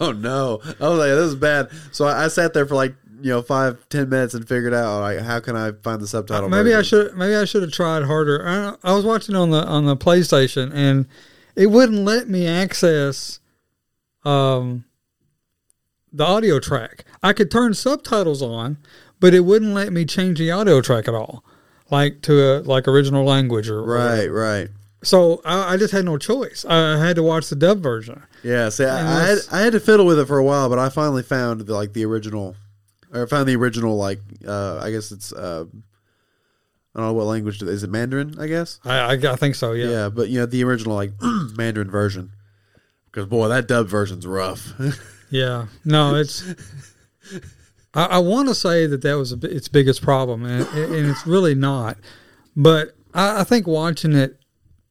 oh 0.00 0.12
no! 0.12 0.60
I 0.80 0.88
was 0.88 0.98
like, 0.98 1.10
this 1.10 1.26
is 1.28 1.34
bad. 1.34 1.70
So 1.92 2.04
I, 2.06 2.24
I 2.24 2.28
sat 2.28 2.54
there 2.54 2.66
for 2.66 2.74
like 2.74 2.94
you 3.20 3.30
know 3.30 3.42
five 3.42 3.84
ten 3.88 4.08
minutes 4.08 4.34
and 4.34 4.46
figured 4.46 4.72
out 4.72 5.00
like 5.00 5.18
how 5.18 5.40
can 5.40 5.56
I 5.56 5.72
find 5.72 6.00
the 6.00 6.06
subtitle. 6.06 6.48
Maybe 6.48 6.72
I 6.74 6.82
should. 6.82 7.16
Maybe 7.16 7.34
I 7.34 7.44
should 7.44 7.62
have 7.62 7.72
tried 7.72 8.04
harder. 8.04 8.46
I, 8.46 8.74
I 8.88 8.94
was 8.94 9.04
watching 9.04 9.34
on 9.34 9.50
the 9.50 9.64
on 9.66 9.86
the 9.86 9.96
PlayStation, 9.96 10.70
and 10.72 11.06
it 11.56 11.66
wouldn't 11.66 12.04
let 12.04 12.28
me 12.28 12.46
access 12.46 13.40
um 14.24 14.84
the 16.12 16.24
audio 16.24 16.58
track. 16.58 17.04
I 17.22 17.32
could 17.32 17.50
turn 17.50 17.74
subtitles 17.74 18.40
on, 18.42 18.78
but 19.20 19.34
it 19.34 19.40
wouldn't 19.40 19.74
let 19.74 19.92
me 19.92 20.04
change 20.04 20.38
the 20.38 20.50
audio 20.50 20.80
track 20.80 21.06
at 21.06 21.14
all, 21.14 21.44
like 21.90 22.22
to 22.22 22.32
a 22.42 22.52
like 22.60 22.88
original 22.88 23.24
language 23.24 23.68
or 23.68 23.80
or- 23.80 23.84
Right, 23.96 24.26
right. 24.26 24.68
So 25.04 25.40
I, 25.44 25.74
I 25.74 25.76
just 25.76 25.92
had 25.92 26.04
no 26.04 26.18
choice. 26.18 26.64
I 26.68 26.98
had 26.98 27.14
to 27.16 27.22
watch 27.22 27.48
the 27.48 27.54
dub 27.56 27.80
version. 27.80 28.20
Yeah, 28.42 28.68
see, 28.68 28.84
I, 28.84 28.98
I, 28.98 29.26
had, 29.28 29.38
I 29.52 29.60
had 29.60 29.72
to 29.74 29.80
fiddle 29.80 30.06
with 30.06 30.18
it 30.18 30.26
for 30.26 30.38
a 30.38 30.44
while, 30.44 30.68
but 30.68 30.80
I 30.80 30.88
finally 30.88 31.22
found 31.22 31.60
the, 31.60 31.74
like 31.74 31.92
the 31.92 32.04
original, 32.04 32.56
or 33.14 33.26
found 33.28 33.48
the 33.48 33.54
original 33.54 33.96
like 33.96 34.20
uh, 34.46 34.78
I 34.82 34.90
guess 34.90 35.12
it's 35.12 35.32
uh, 35.32 35.66
I 36.94 36.98
don't 36.98 37.06
know 37.08 37.12
what 37.12 37.26
language 37.26 37.62
is 37.62 37.84
it. 37.84 37.90
Mandarin, 37.90 38.34
I 38.40 38.48
guess. 38.48 38.80
I, 38.84 38.98
I, 38.98 39.12
I 39.12 39.36
think 39.36 39.54
so. 39.54 39.70
Yeah. 39.72 39.88
Yeah, 39.88 40.08
but 40.08 40.30
you 40.30 40.40
know 40.40 40.46
the 40.46 40.64
original 40.64 40.96
like 40.96 41.12
Mandarin 41.22 41.90
version. 41.90 42.32
Because 43.10 43.26
boy, 43.26 43.48
that 43.48 43.66
dub 43.68 43.88
version's 43.88 44.26
rough. 44.26 44.72
Yeah. 45.30 45.66
No, 45.84 46.14
it's. 46.14 46.42
I, 47.92 48.04
I 48.04 48.18
want 48.18 48.48
to 48.48 48.54
say 48.54 48.86
that 48.86 49.02
that 49.02 49.18
was 49.18 49.30
a, 49.30 49.36
its 49.42 49.68
biggest 49.68 50.00
problem, 50.00 50.44
and, 50.46 50.66
and 50.68 51.10
it's 51.10 51.26
really 51.26 51.54
not. 51.54 51.98
But 52.56 52.96
I, 53.12 53.40
I 53.40 53.44
think 53.44 53.66
watching 53.66 54.14
it 54.14 54.40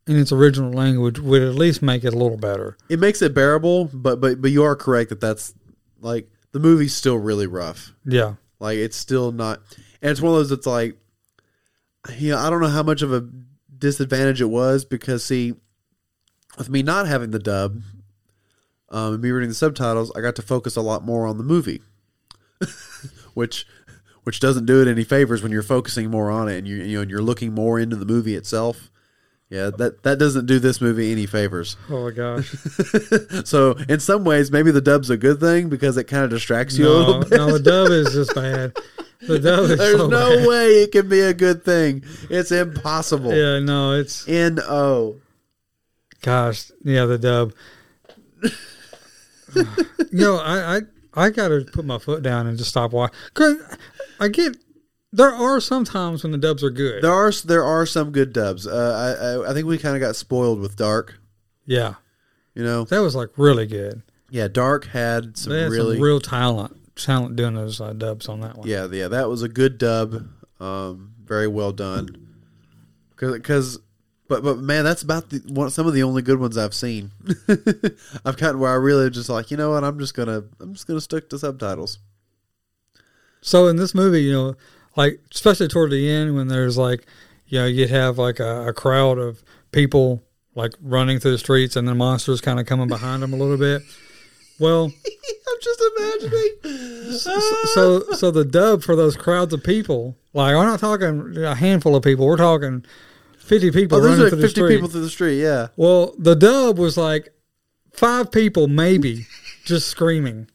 in 0.06 0.16
its 0.16 0.32
original 0.32 0.72
language 0.72 1.20
would 1.20 1.42
at 1.42 1.56
least 1.56 1.82
make 1.82 2.04
it 2.04 2.14
a 2.14 2.18
little 2.18 2.38
better. 2.38 2.78
it 2.88 3.00
makes 3.00 3.22
it 3.24 3.34
bearable, 3.34 3.90
but 3.92 4.22
but 4.22 4.40
but 4.40 4.52
you 4.52 4.64
are 4.64 4.76
correct 4.76 5.10
that 5.10 5.20
that's 5.20 5.56
like 6.02 6.30
the 6.52 6.60
movie's 6.60 6.96
still 6.96 7.18
really 7.18 7.48
rough. 7.48 7.94
Yeah. 8.06 8.36
Like 8.60 8.78
it's 8.78 8.96
still 8.96 9.32
not, 9.32 9.62
and 10.04 10.12
it's 10.12 10.22
one 10.22 10.34
of 10.34 10.38
those 10.38 10.50
that's 10.52 10.68
like, 10.68 10.98
you 12.16 12.30
know, 12.30 12.38
I 12.38 12.52
don't 12.52 12.62
know 12.62 12.68
how 12.68 12.84
much 12.84 13.02
of 13.02 13.12
a 13.12 13.28
disadvantage 13.76 14.40
it 14.40 14.52
was 14.52 14.86
because 14.86 15.26
see, 15.26 15.56
with 16.60 16.70
me 16.70 16.84
not 16.84 17.08
having 17.08 17.32
the 17.32 17.40
dub, 17.40 17.82
um, 18.90 19.14
and 19.16 19.22
me 19.24 19.32
reading 19.32 19.50
the 19.50 19.56
subtitles, 19.56 20.12
I 20.16 20.22
got 20.22 20.36
to 20.38 20.42
focus 20.42 20.76
a 20.76 20.82
lot 20.82 21.04
more 21.04 21.26
on 21.28 21.38
the 21.38 21.44
movie, 21.44 21.82
which 23.34 23.66
which 24.24 24.40
doesn't 24.40 24.66
do 24.66 24.82
it 24.82 24.88
any 24.88 25.04
favors 25.06 25.42
when 25.42 25.52
you're 25.52 25.64
focusing 25.64 26.10
more 26.12 26.30
on 26.30 26.50
it 26.50 26.58
and 26.58 26.68
you 26.68 26.78
you 26.78 26.98
know 26.98 27.02
and 27.02 27.12
you're 27.12 27.22
looking 27.22 27.54
more 27.54 27.80
into 27.80 27.96
the 27.96 28.06
movie 28.06 28.36
itself. 28.36 28.92
Yeah, 29.50 29.70
that 29.78 30.04
that 30.04 30.20
doesn't 30.20 30.46
do 30.46 30.60
this 30.60 30.82
movie 30.82 31.12
any 31.14 31.26
favors. 31.26 31.78
Oh 31.90 32.04
my 32.06 32.12
gosh. 32.12 32.54
So 33.46 33.78
in 33.88 34.02
some 34.02 34.26
ways, 34.26 34.52
maybe 34.52 34.72
the 34.72 34.82
dub's 34.82 35.10
a 35.10 35.16
good 35.16 35.40
thing 35.40 35.70
because 35.70 35.96
it 35.96 36.04
kind 36.06 36.26
of 36.26 36.30
distracts 36.32 36.78
you 36.78 36.86
a 36.86 36.90
no, 36.90 36.98
little 36.98 37.22
bit. 37.22 37.32
no, 37.38 37.52
the 37.58 37.60
dub 37.60 37.90
is 37.92 38.12
just 38.14 38.36
bad. 38.36 38.76
The 39.22 39.40
dub 39.40 39.60
is 39.70 39.78
There's 39.78 39.98
so 39.98 40.08
no 40.08 40.36
bad. 40.38 40.48
way 40.48 40.68
it 40.84 40.92
can 40.92 41.08
be 41.08 41.22
a 41.22 41.34
good 41.34 41.64
thing. 41.64 42.04
It's 42.30 42.52
impossible. 42.52 43.34
Yeah, 43.34 43.60
no, 43.60 43.94
it's 43.94 44.28
N 44.28 44.60
O. 44.62 45.16
gosh, 46.22 46.70
yeah, 46.84 47.06
the 47.06 47.18
dub. 47.18 47.54
you 50.12 50.20
know, 50.20 50.38
I 50.38 50.78
I, 50.78 50.82
I 51.14 51.30
got 51.30 51.48
to 51.50 51.66
put 51.72 51.86
my 51.86 51.98
foot 52.00 52.22
down 52.24 52.48
and 52.48 52.58
just 52.58 52.70
stop 52.70 52.92
watching. 52.94 53.16
Cause 53.34 53.56
I 54.20 54.28
get 54.28 54.58
there 55.14 55.34
are 55.34 55.60
some 55.60 55.84
times 55.86 56.24
when 56.24 56.32
the 56.32 56.38
dubs 56.38 56.64
are 56.64 56.70
good. 56.70 57.04
There 57.04 57.14
are 57.14 57.32
there 57.32 57.64
are 57.64 57.86
some 57.86 58.12
good 58.12 58.34
dubs. 58.34 58.68
Uh, 58.68 59.16
I, 59.42 59.48
I 59.48 59.52
I 59.52 59.54
think 59.54 59.66
we 59.68 59.78
kind 59.78 59.96
of 59.96 60.02
got 60.02 60.16
spoiled 60.16 60.60
with 60.60 60.76
Dark. 60.76 61.20
yeah, 61.66 61.96
You 62.56 62.64
know, 62.64 62.84
that 62.86 63.00
was 63.00 63.16
like 63.16 63.30
really 63.38 63.66
good. 63.66 64.02
yeah, 64.30 64.48
Dark 64.48 64.86
had 64.88 65.38
some 65.38 65.54
had 65.54 65.72
really 65.72 65.96
some 65.96 66.04
real 66.04 66.20
talent 66.20 66.78
talent 66.96 67.36
doing 67.36 67.54
those 67.54 67.80
uh, 67.80 67.94
dubs 67.94 68.28
on 68.28 68.42
that 68.42 68.58
one. 68.58 68.68
yeah 68.68 68.88
yeah 68.92 69.08
that 69.08 69.30
was 69.30 69.44
a 69.44 69.50
good 69.50 69.78
dub. 69.78 70.28
Um, 70.60 71.14
very 71.24 71.48
well 71.48 71.72
done. 71.72 72.28
Because. 73.20 73.80
But 74.28 74.44
but 74.44 74.58
man, 74.58 74.84
that's 74.84 75.02
about 75.02 75.30
the 75.30 75.40
one, 75.48 75.70
some 75.70 75.88
of 75.88 75.94
the 75.94 76.04
only 76.04 76.22
good 76.22 76.40
ones 76.40 76.58
I've 76.58 76.74
seen. 76.74 77.12
I've 78.26 78.38
gotten 78.38 78.60
where 78.60 78.72
I 78.72 78.76
really 78.76 79.10
just 79.10 79.30
like, 79.30 79.52
you 79.52 79.58
know 79.58 79.72
what? 79.72 79.84
I'm 79.84 80.00
just 80.00 80.14
gonna 80.14 80.44
I'm 80.60 80.74
just 80.74 80.88
gonna 80.88 81.02
stick 81.02 81.30
to 81.30 81.40
subtitles. 81.40 82.00
So 83.42 83.68
in 83.68 83.78
this 83.78 83.96
movie, 83.96 84.24
you 84.24 84.34
know, 84.34 84.56
like 84.96 85.22
especially 85.34 85.70
toward 85.70 85.92
the 85.92 86.10
end 86.10 86.36
when 86.36 86.50
there's 86.50 86.78
like, 86.78 87.06
you 87.48 87.60
know, 87.60 87.66
you'd 87.66 87.90
have 87.90 88.18
like 88.18 88.40
a, 88.40 88.68
a 88.68 88.74
crowd 88.74 89.18
of 89.18 89.44
people 89.72 90.24
like 90.56 90.74
running 90.82 91.20
through 91.20 91.32
the 91.32 91.38
streets 91.38 91.76
and 91.76 91.88
the 91.88 91.96
monsters 91.96 92.42
kind 92.42 92.60
of 92.60 92.66
coming 92.66 92.88
behind 92.88 93.24
them 93.24 93.32
a 93.32 93.38
little 93.38 93.58
bit. 93.58 93.82
Well, 94.60 94.86
I'm 95.06 95.62
just 95.62 95.84
imagining. 95.98 97.12
so 97.14 97.40
so, 97.74 98.00
so 98.12 98.32
the 98.32 98.44
dub 98.44 98.84
for 98.84 98.96
those 98.96 99.16
crowds 99.16 99.54
of 99.54 99.64
people, 99.64 100.18
like 100.34 100.56
we're 100.56 100.66
not 100.66 100.80
talking 100.80 101.38
a 101.38 101.56
handful 101.56 101.96
of 101.96 102.04
people, 102.04 102.26
we're 102.26 102.38
talking 102.38 102.84
fifty 103.48 103.72
people 103.72 103.98
Oh, 103.98 104.02
there's 104.02 104.12
running 104.20 104.24
like 104.26 104.32
through 104.34 104.42
the 104.42 104.50
street. 104.50 104.76
people 104.76 104.90
through 104.90 105.02
the 105.02 105.10
street. 105.10 105.42
Yeah. 105.42 105.68
Well, 105.76 106.14
the 106.18 106.36
dub 106.36 106.78
was 106.78 106.98
like 106.98 107.30
five 107.94 108.32
people 108.32 108.68
maybe 108.68 109.26
just 109.66 109.88
screaming. 109.88 110.48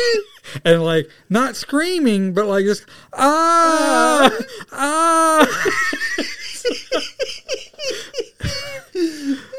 and 0.64 0.82
like 0.82 1.08
not 1.28 1.56
screaming, 1.56 2.32
but 2.34 2.46
like 2.46 2.64
just 2.64 2.84
ah 3.12 4.30
ah 4.72 5.46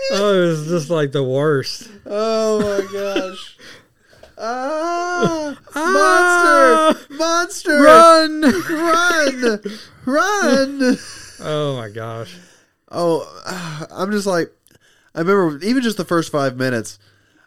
Oh, 0.10 0.34
it 0.34 0.48
was 0.48 0.68
just 0.68 0.90
like 0.90 1.12
the 1.12 1.24
worst. 1.24 1.90
Oh 2.06 2.60
my 2.60 2.82
gosh. 2.92 3.58
Ah! 4.40 5.58
Ah! 5.76 6.94
Monster! 6.94 7.16
Monster! 7.16 7.82
Run! 7.82 8.42
Run! 8.70 9.60
Run! 10.06 10.98
Oh 11.40 11.76
my 11.76 11.90
gosh. 11.90 12.36
Oh, 12.92 13.86
I'm 13.92 14.12
just 14.12 14.28
like, 14.28 14.52
I 15.16 15.20
remember 15.22 15.64
even 15.66 15.84
just 15.84 15.98
the 15.98 16.06
first 16.06 16.32
five 16.32 16.58
minutes, 16.58 17.00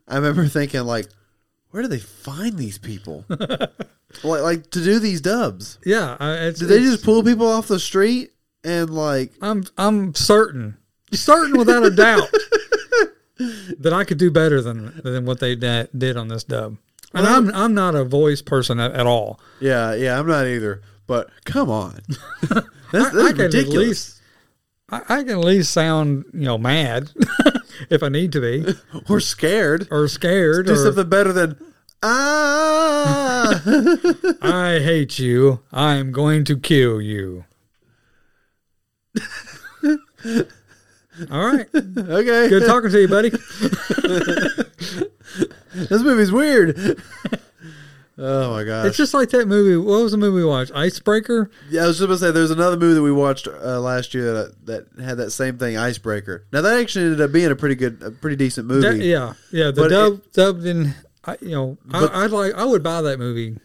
I 0.09 0.17
remember 0.17 0.47
thinking, 0.49 0.83
like, 0.83 1.07
where 1.71 1.83
do 1.83 1.89
they 1.89 1.99
find 2.01 2.59
these 2.59 2.79
people? 2.79 3.25
like, 3.29 4.43
like 4.43 4.71
to 4.71 4.83
do 4.83 4.99
these 4.99 5.21
dubs? 5.21 5.79
Yeah, 5.85 6.17
I- 6.19 6.51
Do 6.57 6.67
they 6.67 6.81
just 6.81 7.05
pull 7.05 7.23
people 7.23 7.47
off 7.47 7.69
the 7.69 7.79
street 7.79 8.33
and 8.65 8.91
like? 8.91 9.33
I'm 9.41 9.65
I'm 9.79 10.15
certain, 10.15 10.77
certain 11.13 11.57
without 11.57 11.85
a 11.85 11.91
doubt 11.91 12.29
that 13.79 13.93
I 13.93 14.05
could 14.05 14.19
do 14.19 14.31
better 14.31 14.61
than 14.61 15.01
than 15.03 15.25
what 15.25 15.41
they 15.41 15.55
da- 15.57 15.87
did 15.97 16.17
on 16.17 16.29
this 16.29 16.45
dub. 16.45 16.77
And 17.15 17.25
Well- 17.25 17.37
I'm 17.37 17.55
I'm 17.55 17.75
not 17.75 17.95
a 17.95 18.05
voice 18.05 18.43
person 18.43 18.79
at, 18.81 18.93
at 18.93 19.07
all. 19.07 19.41
Yeah, 19.61 19.95
yeah, 19.95 20.19
I'm 20.19 20.27
not 20.27 20.47
either. 20.47 20.83
But 21.07 21.29
come 21.45 21.71
on, 21.71 21.99
that's, 22.49 22.67
that's 22.93 23.15
I, 23.17 23.29
I 23.29 23.31
ridiculous. 23.31 24.20
I, 24.91 25.01
I 25.09 25.23
can 25.23 25.31
at 25.31 25.39
least 25.45 25.73
sound 25.73 26.25
you 26.33 26.45
know 26.45 26.59
mad 26.59 27.11
if 27.91 28.03
I 28.03 28.09
need 28.09 28.33
to 28.33 28.41
be 28.41 28.75
We're 29.09 29.21
scared. 29.21 29.89
or 29.91 30.09
scared 30.09 30.67
Do 30.67 30.73
or 30.73 30.77
something 30.77 31.09
better 31.09 31.33
than 31.33 31.57
ah. 32.03 33.63
I 34.43 34.81
hate 34.81 35.19
you. 35.19 35.61
I 35.73 35.97
am 35.97 36.13
going 36.13 36.45
to 36.45 36.59
kill 36.59 37.01
you. 37.01 37.45
All 41.31 41.47
right. 41.53 41.67
okay, 41.75 42.49
Good 42.49 42.67
talking 42.67 42.91
to 42.91 43.01
you, 43.01 43.09
buddy. 43.09 43.31
this 45.75 46.03
movie's 46.03 46.33
weird. 46.33 47.01
Oh 48.21 48.51
my 48.53 48.65
gosh! 48.65 48.87
It's 48.87 48.97
just 48.97 49.15
like 49.15 49.31
that 49.31 49.49
movie. 49.49 49.77
What 49.77 50.03
was 50.03 50.13
the 50.13 50.19
movie 50.19 50.37
we 50.37 50.45
watched? 50.45 50.73
Icebreaker? 50.75 51.51
yeah, 51.71 51.85
I 51.85 51.87
was 51.87 51.99
just 51.99 52.07
gonna 52.07 52.19
say 52.19 52.31
there's 52.31 52.51
another 52.51 52.77
movie 52.77 52.95
that 52.95 53.03
we 53.03 53.11
watched 53.13 53.49
uh, 53.49 53.81
last 53.81 54.13
year 54.15 54.33
that 54.33 54.67
that 54.67 55.05
had 55.05 55.17
that 55.19 55.31
same 55.31 55.59
thing, 55.59 55.77
Icebreaker. 55.77 56.47
Now 56.53 56.61
that 56.61 56.79
actually 56.79 57.07
ended 57.07 57.21
up 57.21 57.33
being 57.33 57.51
a 57.51 57.57
pretty 57.57 57.75
good, 57.75 58.03
a 58.03 58.11
pretty 58.11 58.37
decent 58.37 58.67
movie. 58.67 58.87
That- 58.99 59.05
yeah. 59.05 59.33
Yeah. 59.51 59.71
The 59.71 59.83
But 59.83 59.89
dub, 59.89 60.23
dub 60.33 60.63
didn't, 60.63 60.95
I, 61.25 61.37
you 61.41 61.51
know, 61.51 61.79
But- 61.85 62.15
I, 62.15 62.25
I'd 62.25 62.31
like, 62.31 62.55
I 62.55 62.65
would 62.65 62.83
buy 62.83 63.03
that 63.03 63.19
movie 63.19 63.57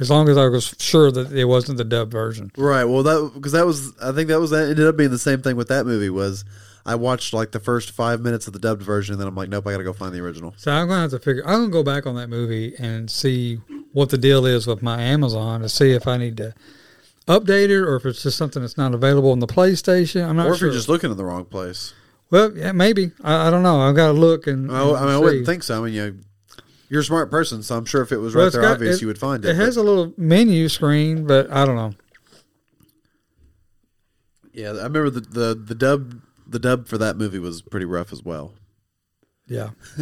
as 0.00 0.10
long 0.10 0.28
as 0.28 0.36
I 0.38 0.46
was 0.48 0.74
sure 0.78 1.10
that 1.12 1.32
it 1.32 1.44
wasn't 1.44 1.78
the 1.78 1.84
dub 1.84 2.10
version. 2.10 2.50
Right. 2.56 2.84
Well, 2.84 3.02
that 3.02 3.32
because 3.34 3.52
that 3.52 3.66
was 3.66 3.92
I 4.02 4.12
think 4.12 4.28
that 4.28 4.40
was 4.40 4.50
that 4.50 4.68
ended 4.68 4.86
up 4.86 4.96
being 4.96 5.10
the 5.10 5.18
same 5.18 5.42
thing 5.42 5.56
with 5.56 5.68
that 5.68 5.84
movie 5.86 6.10
was 6.10 6.44
I 6.84 6.94
watched 6.96 7.32
like 7.32 7.52
the 7.52 7.60
first 7.60 7.90
five 7.92 8.20
minutes 8.20 8.46
of 8.46 8.52
the 8.52 8.58
dubbed 8.58 8.82
version 8.82 9.12
and 9.14 9.20
then 9.20 9.28
I'm 9.28 9.34
like 9.34 9.48
nope 9.48 9.66
I 9.66 9.72
got 9.72 9.78
to 9.78 9.84
go 9.84 9.92
find 9.92 10.12
the 10.14 10.20
original. 10.20 10.54
So 10.56 10.72
I'm 10.72 10.88
going 10.88 10.98
to 10.98 11.02
have 11.02 11.10
to 11.12 11.18
figure, 11.18 11.42
I'm 11.46 11.58
going 11.60 11.70
to 11.70 11.72
go 11.72 11.82
back 11.82 12.06
on 12.06 12.14
that 12.16 12.28
movie 12.28 12.74
and 12.78 13.10
see 13.10 13.56
what 13.92 14.10
the 14.10 14.18
deal 14.18 14.46
is 14.46 14.66
with 14.66 14.82
my 14.82 15.00
Amazon 15.00 15.60
to 15.60 15.68
see 15.68 15.92
if 15.92 16.06
I 16.06 16.16
need 16.16 16.36
to 16.38 16.54
update 17.28 17.66
it 17.66 17.82
or 17.82 17.94
if 17.96 18.04
it's 18.06 18.22
just 18.22 18.36
something 18.36 18.62
that's 18.62 18.76
not 18.76 18.94
available 18.94 19.30
on 19.30 19.38
the 19.38 19.46
PlayStation. 19.46 20.28
I'm 20.28 20.36
not 20.36 20.42
sure. 20.44 20.50
or 20.50 20.54
if 20.54 20.58
sure. 20.58 20.68
you're 20.68 20.74
just 20.76 20.88
looking 20.88 21.10
in 21.10 21.16
the 21.16 21.24
wrong 21.24 21.44
place. 21.44 21.94
well, 22.30 22.56
yeah, 22.56 22.72
maybe. 22.72 23.12
I, 23.22 23.46
I 23.46 23.50
don't 23.50 23.62
know. 23.62 23.80
I've 23.80 23.94
got 23.94 24.08
to 24.08 24.12
look 24.12 24.46
and. 24.48 24.70
I, 24.72 24.80
I 24.82 24.84
mean 24.86 25.08
I 25.10 25.18
wouldn't 25.18 25.46
think 25.46 25.62
so. 25.62 25.80
I 25.80 25.84
mean 25.84 25.94
you 25.94 26.18
you're 26.88 27.00
a 27.00 27.04
smart 27.04 27.30
person, 27.30 27.62
so 27.62 27.76
I'm 27.76 27.84
sure 27.86 28.02
if 28.02 28.10
it 28.12 28.18
was 28.18 28.34
Well, 28.34 28.42
right 28.44 28.46
it's 28.48 28.54
there 28.56 28.62
got- 28.62 28.72
obvious 28.74 28.96
it- 28.96 29.02
you 29.02 29.06
would 29.06 29.18
find 29.18 29.44
it. 29.44 29.48
It 29.50 29.56
has 29.56 29.76
a 29.76 29.82
little 29.82 30.12
menu 30.16 30.68
screen, 30.68 31.26
but 31.26 31.50
I 31.50 31.64
don't 31.64 31.76
know. 31.76 31.94
yeah, 34.52 34.68
I 34.70 34.82
remember 34.84 35.10
the, 35.10 35.20
the 35.20 35.54
the 35.54 35.74
dub 35.74 36.20
the 36.52 36.58
dub 36.58 36.86
for 36.86 36.98
that 36.98 37.16
movie 37.16 37.38
was 37.38 37.62
pretty 37.62 37.86
rough 37.86 38.12
as 38.12 38.22
well. 38.22 38.52
Yeah. 39.46 39.70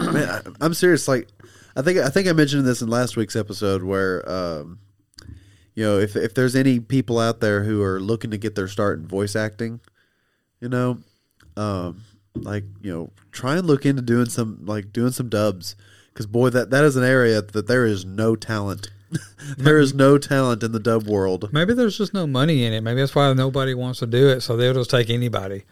I 0.00 0.10
mean, 0.10 0.28
I, 0.28 0.40
I'm 0.60 0.74
serious. 0.74 1.06
Like, 1.06 1.28
I 1.76 1.82
think 1.82 1.98
I 1.98 2.08
think 2.08 2.28
I 2.28 2.32
mentioned 2.32 2.66
this 2.66 2.82
in 2.82 2.88
last 2.88 3.16
week's 3.16 3.36
episode 3.36 3.82
where, 3.82 4.28
um, 4.28 4.78
you 5.74 5.84
know, 5.84 5.98
if 5.98 6.16
if 6.16 6.34
there's 6.34 6.56
any 6.56 6.80
people 6.80 7.18
out 7.18 7.40
there 7.40 7.62
who 7.62 7.82
are 7.82 8.00
looking 8.00 8.30
to 8.32 8.38
get 8.38 8.54
their 8.54 8.68
start 8.68 8.98
in 8.98 9.06
voice 9.06 9.36
acting, 9.36 9.80
you 10.60 10.68
know, 10.68 10.98
um, 11.56 12.02
like 12.34 12.64
you 12.80 12.92
know, 12.92 13.10
try 13.30 13.56
and 13.56 13.66
look 13.66 13.86
into 13.86 14.02
doing 14.02 14.28
some 14.28 14.64
like 14.64 14.92
doing 14.92 15.12
some 15.12 15.28
dubs 15.28 15.76
because 16.12 16.26
boy, 16.26 16.50
that 16.50 16.70
that 16.70 16.84
is 16.84 16.96
an 16.96 17.04
area 17.04 17.42
that 17.42 17.66
there 17.66 17.86
is 17.86 18.04
no 18.04 18.34
talent. 18.34 18.90
there 19.56 19.78
is 19.78 19.94
no 19.94 20.18
talent 20.18 20.62
in 20.62 20.72
the 20.72 20.80
dub 20.80 21.06
world. 21.06 21.50
Maybe 21.52 21.74
there's 21.74 21.96
just 21.96 22.14
no 22.14 22.26
money 22.26 22.64
in 22.64 22.72
it. 22.72 22.82
Maybe 22.82 23.00
that's 23.00 23.14
why 23.14 23.32
nobody 23.32 23.74
wants 23.74 24.00
to 24.00 24.06
do 24.06 24.28
it. 24.28 24.40
So 24.42 24.56
they'll 24.56 24.74
just 24.74 24.90
take 24.90 25.10
anybody. 25.10 25.64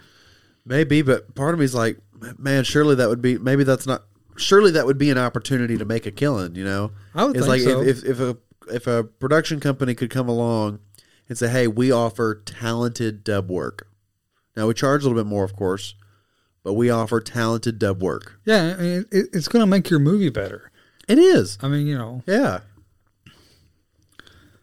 Maybe, 0.64 1.02
but 1.02 1.34
part 1.34 1.54
of 1.54 1.60
me 1.60 1.64
is 1.64 1.74
like, 1.74 1.98
man, 2.38 2.64
surely 2.64 2.94
that 2.96 3.08
would 3.08 3.22
be 3.22 3.38
maybe 3.38 3.64
that's 3.64 3.86
not. 3.86 4.04
Surely 4.36 4.70
that 4.72 4.84
would 4.84 4.98
be 4.98 5.10
an 5.10 5.16
opportunity 5.18 5.78
to 5.78 5.84
make 5.84 6.04
a 6.06 6.10
killing. 6.10 6.54
You 6.56 6.64
know, 6.64 6.90
I 7.14 7.24
would 7.24 7.36
it's 7.36 7.46
think 7.46 7.48
like 7.48 7.60
so. 7.62 7.82
if, 7.82 8.04
if 8.04 8.04
if 8.04 8.20
a 8.20 8.36
if 8.68 8.86
a 8.86 9.04
production 9.04 9.60
company 9.60 9.94
could 9.94 10.10
come 10.10 10.28
along 10.28 10.80
and 11.28 11.38
say, 11.38 11.48
"Hey, 11.48 11.66
we 11.68 11.90
offer 11.92 12.42
talented 12.44 13.24
dub 13.24 13.50
work." 13.50 13.88
Now 14.56 14.66
we 14.66 14.74
charge 14.74 15.02
a 15.04 15.08
little 15.08 15.22
bit 15.22 15.28
more, 15.28 15.44
of 15.44 15.54
course, 15.54 15.94
but 16.62 16.74
we 16.74 16.90
offer 16.90 17.20
talented 17.20 17.78
dub 17.78 18.02
work. 18.02 18.40
Yeah, 18.44 18.74
I 18.78 18.82
mean, 18.82 19.04
it, 19.12 19.26
it's 19.32 19.48
going 19.48 19.60
to 19.62 19.66
make 19.66 19.88
your 19.90 20.00
movie 20.00 20.30
better. 20.30 20.70
It 21.08 21.18
is. 21.18 21.58
I 21.62 21.68
mean, 21.68 21.86
you 21.86 21.96
know, 21.96 22.22
Yeah. 22.26 22.60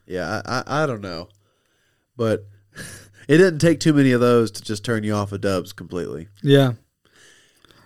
Yeah, 0.05 0.41
I, 0.45 0.63
I, 0.65 0.83
I 0.83 0.85
don't 0.85 1.01
know. 1.01 1.29
But 2.17 2.45
it 3.27 3.37
didn't 3.37 3.59
take 3.59 3.79
too 3.79 3.93
many 3.93 4.11
of 4.11 4.21
those 4.21 4.51
to 4.51 4.61
just 4.63 4.83
turn 4.85 5.03
you 5.03 5.13
off 5.13 5.31
of 5.31 5.41
dubs 5.41 5.73
completely. 5.73 6.27
yeah. 6.41 6.73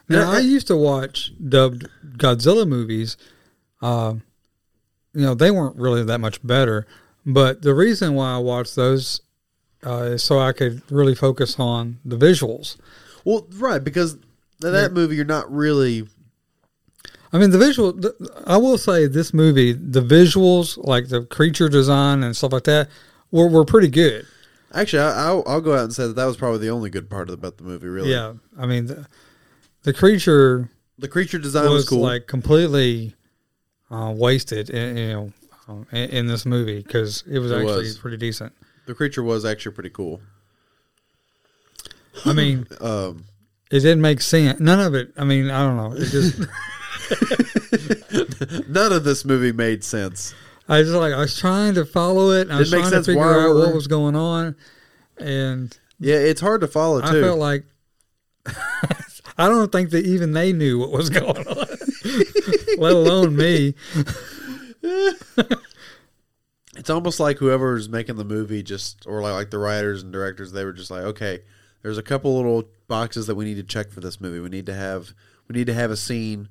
Now 0.10 0.32
I 0.32 0.38
I- 0.38 0.40
used 0.40 0.68
to 0.68 0.78
watch 0.78 1.32
dubbed 1.50 1.88
Godzilla 2.18 2.66
movies. 2.68 3.18
Uh, 3.82 4.16
you 5.14 5.22
know, 5.22 5.34
they 5.36 5.52
weren't 5.52 5.76
really 5.76 6.04
that 6.04 6.20
much 6.20 6.46
better, 6.46 6.88
but 7.26 7.62
the 7.62 7.74
reason 7.74 8.14
why 8.14 8.34
I 8.36 8.38
watched 8.38 8.76
those 8.76 9.20
uh, 9.86 10.04
is 10.14 10.24
so 10.24 10.40
I 10.40 10.54
could 10.54 10.82
really 10.92 11.14
focus 11.16 11.60
on 11.60 12.00
the 12.06 12.16
visuals. 12.18 12.78
Well, 13.26 13.48
right, 13.56 13.84
because 13.84 14.14
th- 14.62 14.72
that 14.74 14.94
movie 14.94 15.16
you're 15.18 15.26
not 15.26 15.52
really 15.52 16.08
I 17.34 17.38
mean, 17.40 17.52
the 17.52 17.58
visual. 17.58 17.92
The, 17.94 18.44
I 18.46 18.58
will 18.58 18.78
say 18.78 19.08
this 19.08 19.34
movie, 19.34 19.74
the 19.74 20.02
visuals, 20.02 20.78
like 20.78 21.10
the 21.10 21.24
creature 21.26 21.68
design 21.70 22.24
and 22.24 22.36
stuff 22.36 22.54
like 22.54 22.64
that, 22.64 22.90
were 23.32 23.48
were 23.50 23.66
pretty 23.66 23.90
good. 23.90 24.26
Actually, 24.74 25.04
I, 25.04 25.28
I'll, 25.28 25.44
I'll 25.48 25.62
go 25.62 25.74
out 25.74 25.86
and 25.86 25.94
say 25.94 26.08
that 26.08 26.16
that 26.16 26.26
was 26.26 26.38
probably 26.38 26.60
the 26.60 26.70
only 26.70 26.90
good 26.90 27.10
part 27.10 27.30
about 27.30 27.58
the 27.58 27.64
movie. 27.64 27.88
Really, 27.88 28.12
Yeah, 28.12 28.34
I 28.58 28.66
mean, 28.66 28.88
the, 28.88 29.08
the 29.84 29.94
creature 29.94 30.70
the 31.00 31.08
creature 31.08 31.40
design 31.40 31.66
was, 31.66 31.74
was, 31.74 31.90
cool. 31.90 32.02
like 32.02 32.28
completely 32.28 33.14
uh, 33.90 34.14
wasted, 34.16 34.70
in, 34.70 34.98
you 34.98 35.08
know, 35.14 35.34
um, 35.70 35.88
in, 35.92 36.10
in 36.10 36.28
this 36.28 36.46
movie 36.46 36.82
because 36.82 37.24
it 37.30 37.40
was 37.40 37.52
It 37.52 37.60
actually 37.60 37.78
was. 37.80 37.98
pretty 37.98 38.18
decent. 38.18 38.52
the 38.88 38.94
creature 38.94 39.24
was 39.24 39.46
actually 39.46 39.74
pretty 39.74 39.90
cool. 39.90 40.22
I 42.26 42.34
mean, 42.34 42.68
Um, 42.82 43.26
it 43.72 43.80
didn't 43.82 44.02
make 44.02 44.22
sense. 44.22 44.60
None 44.60 44.80
of 44.80 44.96
it. 44.96 45.12
I 45.18 45.24
mean, 45.24 45.50
I 45.50 45.62
don't 45.64 45.78
know. 45.78 45.94
It 45.94 46.06
just, 46.10 46.40
none 48.68 48.92
of 48.94 49.04
this 49.04 49.26
movie 49.26 49.52
made 49.52 49.84
sense. 49.84 50.34
I 50.70 50.80
was 50.80 50.92
like 50.94 51.14
I 51.14 51.20
was 51.20 51.38
trying 51.38 51.76
to 51.76 51.86
follow 51.86 52.32
it. 52.32 52.42
And 52.42 52.54
I 52.54 52.60
was 52.60 52.70
trying 52.70 52.92
to 52.92 53.04
figure 53.04 53.22
out 53.24 53.56
what 53.56 53.74
was 53.74 53.88
going 53.88 54.16
on, 54.16 54.56
and 55.18 55.78
Yeah, 56.00 56.16
it's 56.18 56.42
hard 56.42 56.62
to 56.62 56.68
follow 56.68 57.02
I 57.02 57.12
too. 57.12 57.22
felt 57.22 57.40
like 57.40 57.64
I 59.38 59.48
don't 59.48 59.72
think 59.72 59.92
that 59.92 60.06
even 60.06 60.34
they 60.34 60.52
knew 60.54 60.80
what 60.80 60.92
was 60.92 61.10
going 61.10 61.48
on, 61.48 61.56
let 62.78 62.94
alone 62.94 63.36
me. 63.36 63.76
it's 66.76 66.90
almost 66.90 67.20
like 67.20 67.38
whoever's 67.38 67.90
making 67.90 68.16
the 68.16 68.24
movie 68.26 68.64
just 68.64 69.06
or 69.08 69.22
like, 69.22 69.34
like 69.34 69.50
the 69.52 69.58
writers 69.58 70.04
and 70.04 70.12
directors 70.14 70.52
they 70.52 70.64
were 70.64 70.74
just 70.74 70.92
like 70.92 71.04
okay 71.04 71.40
there's 71.82 71.98
a 71.98 72.04
couple 72.04 72.36
little 72.36 72.64
boxes 72.88 73.28
that 73.28 73.36
we 73.36 73.46
need 73.46 73.56
to 73.56 73.64
check 73.64 73.90
for 73.92 74.00
this 74.00 74.22
movie 74.22 74.40
we 74.40 74.50
need 74.50 74.66
to 74.66 74.74
have 74.74 75.14
we 75.48 75.56
need 75.58 75.68
to 75.68 75.74
have 75.74 75.92
a 75.92 75.98
scene 75.98 76.48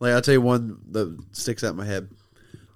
like 0.00 0.12
i'll 0.12 0.22
tell 0.22 0.34
you 0.34 0.40
one 0.40 0.78
that 0.90 1.18
sticks 1.32 1.64
out 1.64 1.70
in 1.70 1.76
my 1.76 1.84
head. 1.86 2.08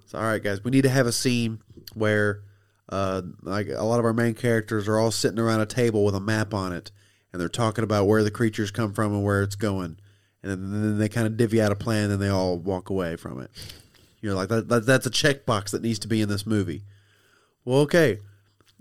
So 0.07 0.17
all 0.17 0.25
right 0.25 0.43
guys 0.43 0.63
we 0.63 0.71
need 0.71 0.83
to 0.83 0.89
have 0.89 1.07
a 1.07 1.11
scene 1.11 1.59
where 1.93 2.41
uh, 2.89 3.21
like 3.41 3.69
a 3.69 3.83
lot 3.83 3.99
of 3.99 4.05
our 4.05 4.13
main 4.13 4.33
characters 4.33 4.87
are 4.87 4.99
all 4.99 5.09
sitting 5.09 5.39
around 5.39 5.61
a 5.61 5.65
table 5.65 6.05
with 6.05 6.15
a 6.15 6.19
map 6.19 6.53
on 6.53 6.73
it 6.73 6.91
and 7.31 7.41
they're 7.41 7.49
talking 7.49 7.83
about 7.83 8.05
where 8.05 8.23
the 8.23 8.29
creatures 8.29 8.69
come 8.71 8.93
from 8.93 9.13
and 9.13 9.23
where 9.23 9.41
it's 9.41 9.55
going 9.55 9.97
and 10.43 10.51
then, 10.51 10.71
then 10.71 10.97
they 10.99 11.09
kind 11.09 11.25
of 11.25 11.37
divvy 11.37 11.61
out 11.61 11.71
a 11.71 11.75
plan 11.75 12.11
and 12.11 12.21
they 12.21 12.29
all 12.29 12.57
walk 12.59 12.89
away 12.89 13.15
from 13.15 13.41
it. 13.41 13.49
You're 14.21 14.35
like 14.35 14.49
that, 14.49 14.67
that 14.67 14.85
that's 14.85 15.05
a 15.05 15.09
checkbox 15.09 15.71
that 15.71 15.81
needs 15.81 15.99
to 15.99 16.07
be 16.07 16.21
in 16.21 16.29
this 16.29 16.45
movie. 16.45 16.83
Well, 17.65 17.79
okay. 17.79 18.19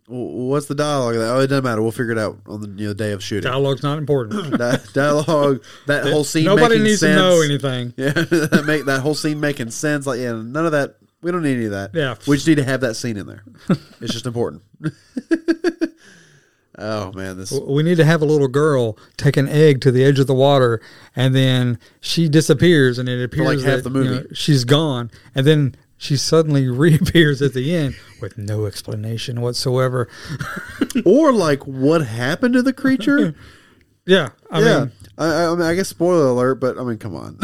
What's 0.08 0.66
the 0.66 0.74
dialogue? 0.74 1.14
Oh, 1.16 1.40
it 1.40 1.46
doesn't 1.46 1.64
matter. 1.64 1.80
We'll 1.80 1.92
figure 1.92 2.12
it 2.12 2.18
out 2.18 2.38
on 2.46 2.60
the 2.60 2.68
you 2.68 2.88
know, 2.88 2.94
day 2.94 3.12
of 3.12 3.22
shooting. 3.22 3.48
Dialogue's 3.48 3.84
not 3.84 3.98
important. 3.98 4.50
Di- 4.58 4.78
dialogue, 4.92 5.62
that 5.86 6.04
whole 6.04 6.24
scene. 6.24 6.44
Nobody 6.44 6.78
needs 6.78 7.00
sense. 7.00 7.16
to 7.16 7.22
know 7.22 7.40
anything. 7.42 7.94
Yeah, 8.02 8.12
that 8.12 8.64
make 8.66 8.84
that 8.86 9.00
whole 9.00 9.14
scene 9.14 9.38
making 9.38 9.70
sense. 9.70 10.06
Like, 10.06 10.18
yeah, 10.18 10.32
none 10.32 10.66
of 10.66 10.72
that. 10.72 10.96
We 11.20 11.30
don't 11.30 11.42
need 11.42 11.54
any 11.56 11.66
of 11.66 11.70
that. 11.70 11.94
Yeah. 11.94 12.16
we 12.26 12.36
just 12.36 12.48
need 12.48 12.56
to 12.56 12.64
have 12.64 12.80
that 12.80 12.94
scene 12.94 13.16
in 13.16 13.26
there. 13.26 13.44
it's 14.00 14.12
just 14.12 14.26
important. 14.26 14.62
oh 16.78 17.12
man, 17.12 17.36
this. 17.36 17.52
We 17.52 17.84
need 17.84 17.98
to 17.98 18.04
have 18.04 18.22
a 18.22 18.24
little 18.24 18.48
girl 18.48 18.98
take 19.16 19.36
an 19.36 19.48
egg 19.48 19.82
to 19.82 19.92
the 19.92 20.04
edge 20.04 20.18
of 20.18 20.26
the 20.26 20.34
water, 20.34 20.80
and 21.14 21.32
then 21.34 21.78
she 22.00 22.28
disappears, 22.28 22.98
and 22.98 23.08
it 23.08 23.22
appears 23.22 23.46
like 23.46 23.58
half 23.60 23.84
that, 23.84 23.90
the 23.90 23.98
you 23.98 24.04
know, 24.04 24.10
movie. 24.16 24.34
she's 24.34 24.64
gone, 24.64 25.12
and 25.34 25.46
then 25.46 25.76
she 26.02 26.16
suddenly 26.16 26.68
reappears 26.84 27.40
at 27.40 27.54
the 27.54 27.74
end 27.74 27.94
with 28.20 28.36
no 28.36 28.66
explanation 28.66 29.40
whatsoever. 29.40 30.08
Or 31.06 31.32
like, 31.32 31.66
what 31.66 32.04
happened 32.06 32.52
to 32.54 32.62
the 32.62 32.72
creature? 32.72 33.34
Yeah, 34.04 34.30
I 34.50 34.58
yeah, 34.60 34.78
mean, 34.80 34.92
I, 35.16 35.44
I, 35.44 35.50
mean, 35.54 35.62
I 35.62 35.74
guess 35.76 35.88
spoiler 35.88 36.26
alert, 36.26 36.56
but 36.56 36.76
I 36.76 36.82
mean, 36.82 36.98
come 36.98 37.14
on. 37.14 37.38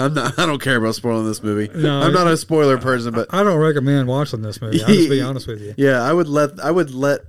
I'm 0.00 0.14
not. 0.14 0.36
I 0.36 0.46
don't 0.46 0.60
care 0.60 0.78
about 0.78 0.96
spoiling 0.96 1.26
this 1.26 1.44
movie. 1.44 1.70
No, 1.78 2.00
I'm 2.00 2.12
not 2.12 2.26
a 2.26 2.36
spoiler 2.36 2.76
person, 2.76 3.14
but 3.14 3.32
I 3.32 3.44
don't 3.44 3.60
recommend 3.60 4.08
watching 4.08 4.42
this 4.42 4.60
movie. 4.60 4.82
I'll 4.82 4.88
just 4.88 5.10
be 5.10 5.22
honest 5.22 5.46
with 5.46 5.62
you. 5.62 5.74
Yeah, 5.76 6.02
I 6.02 6.12
would 6.12 6.26
let 6.26 6.58
I 6.58 6.72
would 6.72 6.90
let 6.92 7.20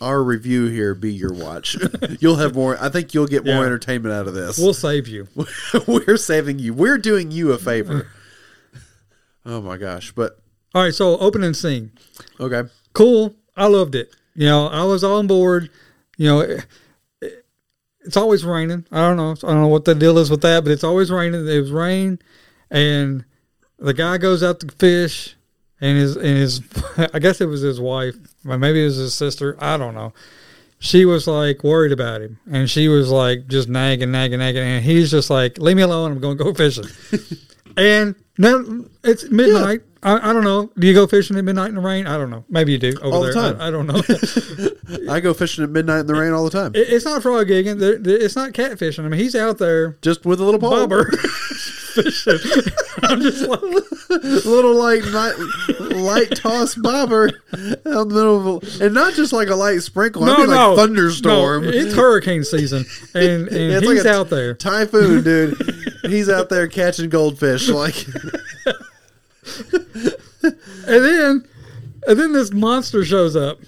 our 0.00 0.22
review 0.22 0.64
here 0.68 0.94
be 0.94 1.12
your 1.12 1.34
watch. 1.34 1.76
you'll 2.20 2.36
have 2.36 2.54
more. 2.54 2.78
I 2.80 2.88
think 2.88 3.12
you'll 3.12 3.26
get 3.26 3.44
more 3.44 3.56
Yeah. 3.56 3.64
entertainment 3.66 4.14
out 4.14 4.26
of 4.26 4.32
this. 4.32 4.56
We'll 4.56 4.72
save 4.72 5.06
you. 5.06 5.28
We're 5.86 6.16
saving 6.16 6.58
you. 6.58 6.72
We're 6.72 6.96
doing 6.96 7.30
you 7.30 7.52
a 7.52 7.58
favor. 7.58 8.08
Oh 9.46 9.60
my 9.60 9.76
gosh! 9.76 10.12
But 10.12 10.38
All 10.74 10.82
right, 10.82 10.94
so 10.94 11.18
opening 11.18 11.54
scene. 11.54 11.92
okay, 12.40 12.62
cool. 12.92 13.34
I 13.56 13.66
loved 13.66 13.94
it. 13.94 14.14
You 14.34 14.46
know, 14.46 14.66
I 14.68 14.84
was 14.84 15.04
on 15.04 15.26
board. 15.26 15.70
You 16.16 16.26
know, 16.28 16.40
it, 16.40 16.66
it- 17.20 17.44
it's 18.06 18.16
always 18.18 18.44
raining. 18.44 18.84
I 18.92 18.98
don't 19.08 19.16
know. 19.16 19.30
I 19.30 19.52
don't 19.52 19.62
know 19.62 19.68
what 19.68 19.86
the 19.86 19.94
deal 19.94 20.18
is 20.18 20.28
with 20.30 20.42
that, 20.42 20.62
but 20.64 20.70
it's 20.72 20.84
always 20.84 21.10
raining. 21.10 21.48
It 21.48 21.58
was 21.60 21.70
rain, 21.70 22.18
and 22.70 23.24
the 23.78 23.94
guy 23.94 24.18
goes 24.18 24.42
out 24.42 24.60
to 24.60 24.66
fish, 24.76 25.34
and 25.80 25.96
his 25.96 26.14
and 26.16 26.36
his 26.36 26.60
I 27.14 27.18
guess 27.18 27.40
it 27.40 27.46
was 27.46 27.62
his 27.62 27.80
wife, 27.80 28.14
or 28.46 28.58
maybe 28.58 28.82
it 28.82 28.84
was 28.86 28.96
his 28.96 29.14
sister. 29.14 29.56
I 29.58 29.76
don't 29.78 29.94
know. 29.94 30.12
She 30.80 31.06
was 31.06 31.26
like 31.26 31.64
worried 31.64 31.92
about 31.92 32.20
him, 32.20 32.38
and 32.50 32.68
she 32.68 32.88
was 32.88 33.10
like 33.10 33.46
just 33.46 33.70
nagging, 33.70 34.10
nagging, 34.12 34.38
nagging, 34.40 34.62
and 34.62 34.84
he's 34.84 35.10
just 35.10 35.30
like, 35.30 35.56
"Leave 35.56 35.76
me 35.76 35.82
alone. 35.82 36.12
I'm 36.12 36.18
going 36.20 36.36
to 36.36 36.44
go 36.44 36.52
fishing." 36.52 36.84
and 37.76 38.14
now 38.38 38.64
it's 39.02 39.28
midnight. 39.30 39.82
I, 40.02 40.30
I 40.30 40.32
don't 40.34 40.44
know. 40.44 40.70
Do 40.78 40.86
you 40.86 40.92
go 40.92 41.06
fishing 41.06 41.38
at 41.38 41.44
midnight 41.44 41.70
in 41.70 41.76
the 41.76 41.80
rain? 41.80 42.06
I 42.06 42.18
don't 42.18 42.28
know. 42.28 42.44
Maybe 42.50 42.72
you 42.72 42.78
do 42.78 42.92
over 43.00 43.14
All 43.16 43.22
the 43.22 43.32
there. 43.32 43.54
time. 43.54 43.60
I, 43.60 43.68
I 43.68 43.70
don't 43.70 43.86
know. 43.86 45.10
I 45.12 45.20
go 45.20 45.32
fishing 45.32 45.64
at 45.64 45.70
midnight 45.70 46.00
in 46.00 46.06
the 46.06 46.14
rain 46.14 46.32
all 46.32 46.44
the 46.44 46.50
time, 46.50 46.72
It- 46.74 46.90
it's 46.92 47.04
not 47.06 47.22
frog 47.22 47.46
gigging. 47.46 47.80
It's 48.06 48.36
not 48.36 48.52
catfishing. 48.52 49.04
I 49.04 49.08
mean, 49.08 49.18
he's 49.18 49.34
out 49.34 49.56
there 49.58 49.96
just 50.02 50.26
with 50.26 50.40
a 50.40 50.44
little 50.44 50.60
pole, 50.60 50.70
bobber 50.72 51.10
fishing. 51.94 52.38
I'm 53.02 53.20
just 53.20 53.46
like, 53.46 53.60
little 54.44 54.74
like 54.74 55.04
light, 55.12 55.34
light 55.96 56.36
toss 56.36 56.74
bobber 56.74 57.28
out 57.28 58.08
the 58.08 58.14
middle 58.14 58.56
of, 58.56 58.80
a, 58.80 58.84
and 58.84 58.94
not 58.94 59.14
just 59.14 59.32
like 59.32 59.48
a 59.48 59.54
light 59.54 59.82
sprinkle. 59.82 60.24
I 60.24 60.36
mean 60.36 60.48
like 60.48 60.76
thunderstorm. 60.76 61.62
No, 61.62 61.68
it's 61.68 61.94
hurricane 61.94 62.44
season, 62.44 62.84
and, 63.14 63.48
and 63.48 63.50
Yeah, 63.50 63.78
it's 63.78 63.86
he's 63.88 64.04
like 64.04 64.06
a 64.06 64.18
out 64.18 64.30
there. 64.30 64.54
Typhoon, 64.54 65.22
dude. 65.22 65.56
He's 66.02 66.28
out 66.28 66.48
there 66.48 66.68
catching 66.68 67.08
goldfish. 67.10 67.68
Like, 67.68 68.06
And 70.86 71.04
then, 71.04 71.48
and 72.06 72.18
then 72.18 72.32
this 72.32 72.52
monster 72.52 73.04
shows 73.04 73.36
up. 73.36 73.58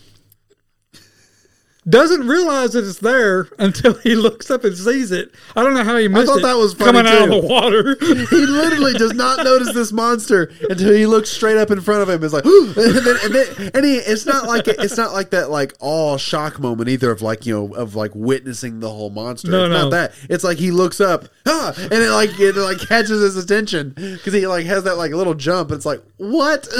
Doesn't 1.88 2.26
realize 2.26 2.72
that 2.72 2.84
it's 2.84 2.98
there 2.98 3.48
until 3.60 3.94
he 3.94 4.16
looks 4.16 4.50
up 4.50 4.64
and 4.64 4.76
sees 4.76 5.12
it. 5.12 5.32
I 5.54 5.62
don't 5.62 5.74
know 5.74 5.84
how 5.84 5.96
he 5.96 6.08
missed 6.08 6.26
thought 6.26 6.38
it. 6.38 6.42
that 6.42 6.56
was 6.56 6.74
funny, 6.74 6.90
coming 6.90 7.06
out 7.06 7.22
of 7.22 7.30
the 7.30 7.46
water. 7.46 7.96
he 8.00 8.44
literally 8.44 8.94
does 8.94 9.14
not 9.14 9.44
notice 9.44 9.72
this 9.72 9.92
monster 9.92 10.50
until 10.68 10.92
he 10.92 11.06
looks 11.06 11.30
straight 11.30 11.56
up 11.56 11.70
in 11.70 11.80
front 11.80 12.02
of 12.02 12.08
him. 12.08 12.24
It's 12.24 12.32
like, 12.32 12.44
and 12.44 12.74
then, 12.74 13.16
and 13.22 13.34
then, 13.34 13.70
and 13.72 13.84
he, 13.84 13.98
it's 13.98 14.26
not 14.26 14.48
like 14.48 14.66
it's 14.66 14.96
not 14.96 15.12
like 15.12 15.30
that 15.30 15.48
like 15.48 15.74
all 15.78 16.18
shock 16.18 16.58
moment 16.58 16.88
either 16.88 17.08
of 17.12 17.22
like 17.22 17.46
you 17.46 17.54
know 17.54 17.74
of 17.76 17.94
like 17.94 18.10
witnessing 18.16 18.80
the 18.80 18.90
whole 18.90 19.10
monster. 19.10 19.52
No, 19.52 19.66
it's 19.66 19.70
no. 19.70 19.82
not 19.82 19.90
that. 19.92 20.12
It's 20.28 20.42
like 20.42 20.58
he 20.58 20.72
looks 20.72 21.00
up, 21.00 21.26
ah, 21.46 21.72
and 21.78 21.92
it 21.92 22.10
like 22.10 22.30
it 22.40 22.56
like 22.56 22.80
catches 22.80 23.20
his 23.20 23.36
attention 23.36 23.90
because 23.90 24.32
he 24.32 24.48
like 24.48 24.66
has 24.66 24.82
that 24.84 24.96
like 24.96 25.12
little 25.12 25.34
jump. 25.34 25.70
It's 25.70 25.86
like 25.86 26.02
what? 26.16 26.62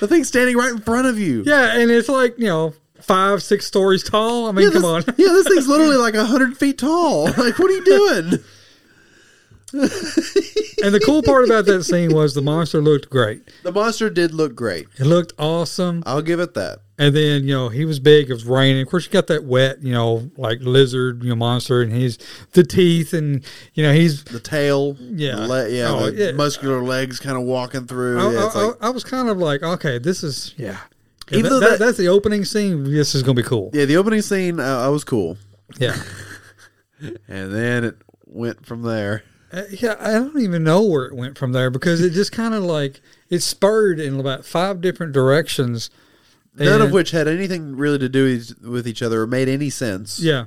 the 0.00 0.08
thing's 0.08 0.26
standing 0.26 0.56
right 0.56 0.72
in 0.72 0.80
front 0.80 1.06
of 1.06 1.16
you. 1.16 1.44
yeah, 1.46 1.78
and 1.78 1.92
it's 1.92 2.08
like 2.08 2.36
you 2.38 2.46
know 2.46 2.74
five, 3.04 3.42
six 3.42 3.66
stories 3.66 4.02
tall. 4.02 4.48
I 4.48 4.52
mean, 4.52 4.66
Yeah, 4.66 4.72
come 4.72 4.82
this, 4.82 5.08
on. 5.08 5.14
yeah, 5.16 5.28
this 5.28 5.48
thing's 5.48 5.68
literally 5.74 5.96
like 5.96 6.14
hundred 6.14 6.56
feet 6.56 6.78
tall. 6.78 7.24
Like, 7.36 7.58
what 7.58 7.70
are 7.70 7.74
you 7.74 7.84
doing? 7.84 8.38
And 10.84 10.94
the 10.94 11.00
cool 11.00 11.22
part 11.22 11.44
about 11.46 11.64
that 11.66 11.82
scene 11.84 12.12
was 12.14 12.34
the 12.34 12.42
monster 12.42 12.80
looked 12.80 13.08
great. 13.10 13.42
The 13.64 13.72
monster 13.72 14.08
did 14.10 14.32
look 14.34 14.54
great. 14.54 14.86
It 14.98 15.04
looked 15.04 15.32
awesome. 15.38 16.02
I'll 16.06 16.22
give 16.22 16.38
it 16.40 16.54
that. 16.54 16.80
And 16.98 17.16
then 17.16 17.42
you 17.44 17.54
know 17.54 17.70
he 17.70 17.84
was 17.84 17.98
big. 17.98 18.30
It 18.30 18.32
was 18.34 18.44
raining. 18.44 18.82
Of 18.82 18.88
course, 18.88 19.06
you 19.06 19.10
got 19.10 19.26
that 19.28 19.44
wet, 19.44 19.82
you 19.82 19.92
know, 19.92 20.30
like 20.36 20.58
lizard, 20.60 21.24
you 21.24 21.30
know, 21.30 21.34
monster, 21.36 21.82
and 21.82 21.90
he's 21.92 22.18
the 22.52 22.62
teeth, 22.62 23.12
and 23.14 23.42
you 23.72 23.82
know 23.82 23.92
he's. 23.92 24.22
The 24.24 24.38
tail, 24.38 24.96
Yeah. 25.00 25.36
le- 25.46 25.68
yeah, 25.70 25.88
Oh, 25.88 26.06
yeah. 26.06 26.32
muscular 26.32 26.82
legs 26.82 27.18
kind 27.18 27.36
of 27.36 27.42
walking 27.42 27.86
through. 27.86 28.20
I, 28.20 28.32
yeah, 28.32 28.38
I- 28.54 28.62
like, 28.66 28.76
I- 28.82 28.86
I 28.86 28.90
was 28.90 29.02
kind 29.02 29.28
of 29.28 29.38
like, 29.38 29.62
okay, 29.64 29.98
this 29.98 30.22
is 30.22 30.54
yeah. 30.56 30.78
Yeah, 31.30 31.38
Even 31.38 31.42
that- 31.44 31.48
though 31.50 31.60
that- 31.60 31.70
that- 31.78 31.78
that's 31.86 31.98
the 31.98 32.08
opening 32.08 32.44
scene. 32.44 32.84
This 32.84 33.14
is 33.14 33.22
gonna 33.22 33.34
be 33.34 33.42
cool. 33.42 33.70
yeah, 33.72 33.84
the 33.84 33.96
opening 33.96 34.22
scene, 34.22 34.60
uh, 34.60 34.80
I 34.80 34.88
was 34.88 35.04
cool, 35.04 35.36
Yeah. 35.78 35.96
and 37.28 37.54
then 37.54 37.84
it 37.84 37.96
went 38.26 38.64
from 38.66 38.82
there. 38.82 39.22
Uh, 39.52 39.62
yeah, 39.70 39.94
I 40.00 40.12
don't 40.12 40.38
even 40.40 40.64
know 40.64 40.82
where 40.82 41.04
it 41.06 41.14
went 41.14 41.38
from 41.38 41.52
there 41.52 41.70
because 41.70 42.00
it 42.00 42.10
just 42.10 42.32
kind 42.32 42.54
of 42.54 42.62
like 42.64 43.00
it 43.30 43.40
spurred 43.42 44.00
in 44.00 44.18
about 44.18 44.44
five 44.44 44.80
different 44.80 45.12
directions. 45.12 45.90
None 46.56 46.76
of 46.80 46.86
And- 46.86 46.92
which 46.94 47.10
had 47.12 47.26
anything 47.28 47.76
really 47.76 47.98
to 47.98 48.08
do 48.08 48.24
with- 48.24 48.54
with 48.62 48.88
each 48.88 49.02
other 49.02 49.22
or 49.22 49.26
made 49.26 49.48
any 49.48 49.70
sense. 49.70 50.18
Yeah. 50.20 50.44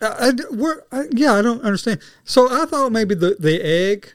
I, 0.00 0.06
I, 0.28 0.32
we're, 0.50 0.82
I, 0.90 1.04
yeah, 1.12 1.32
I 1.34 1.42
don't 1.42 1.62
understand. 1.62 2.00
So 2.24 2.48
I 2.50 2.66
thought 2.66 2.92
maybe 2.92 3.14
the, 3.14 3.36
the 3.38 3.60
egg 3.64 4.12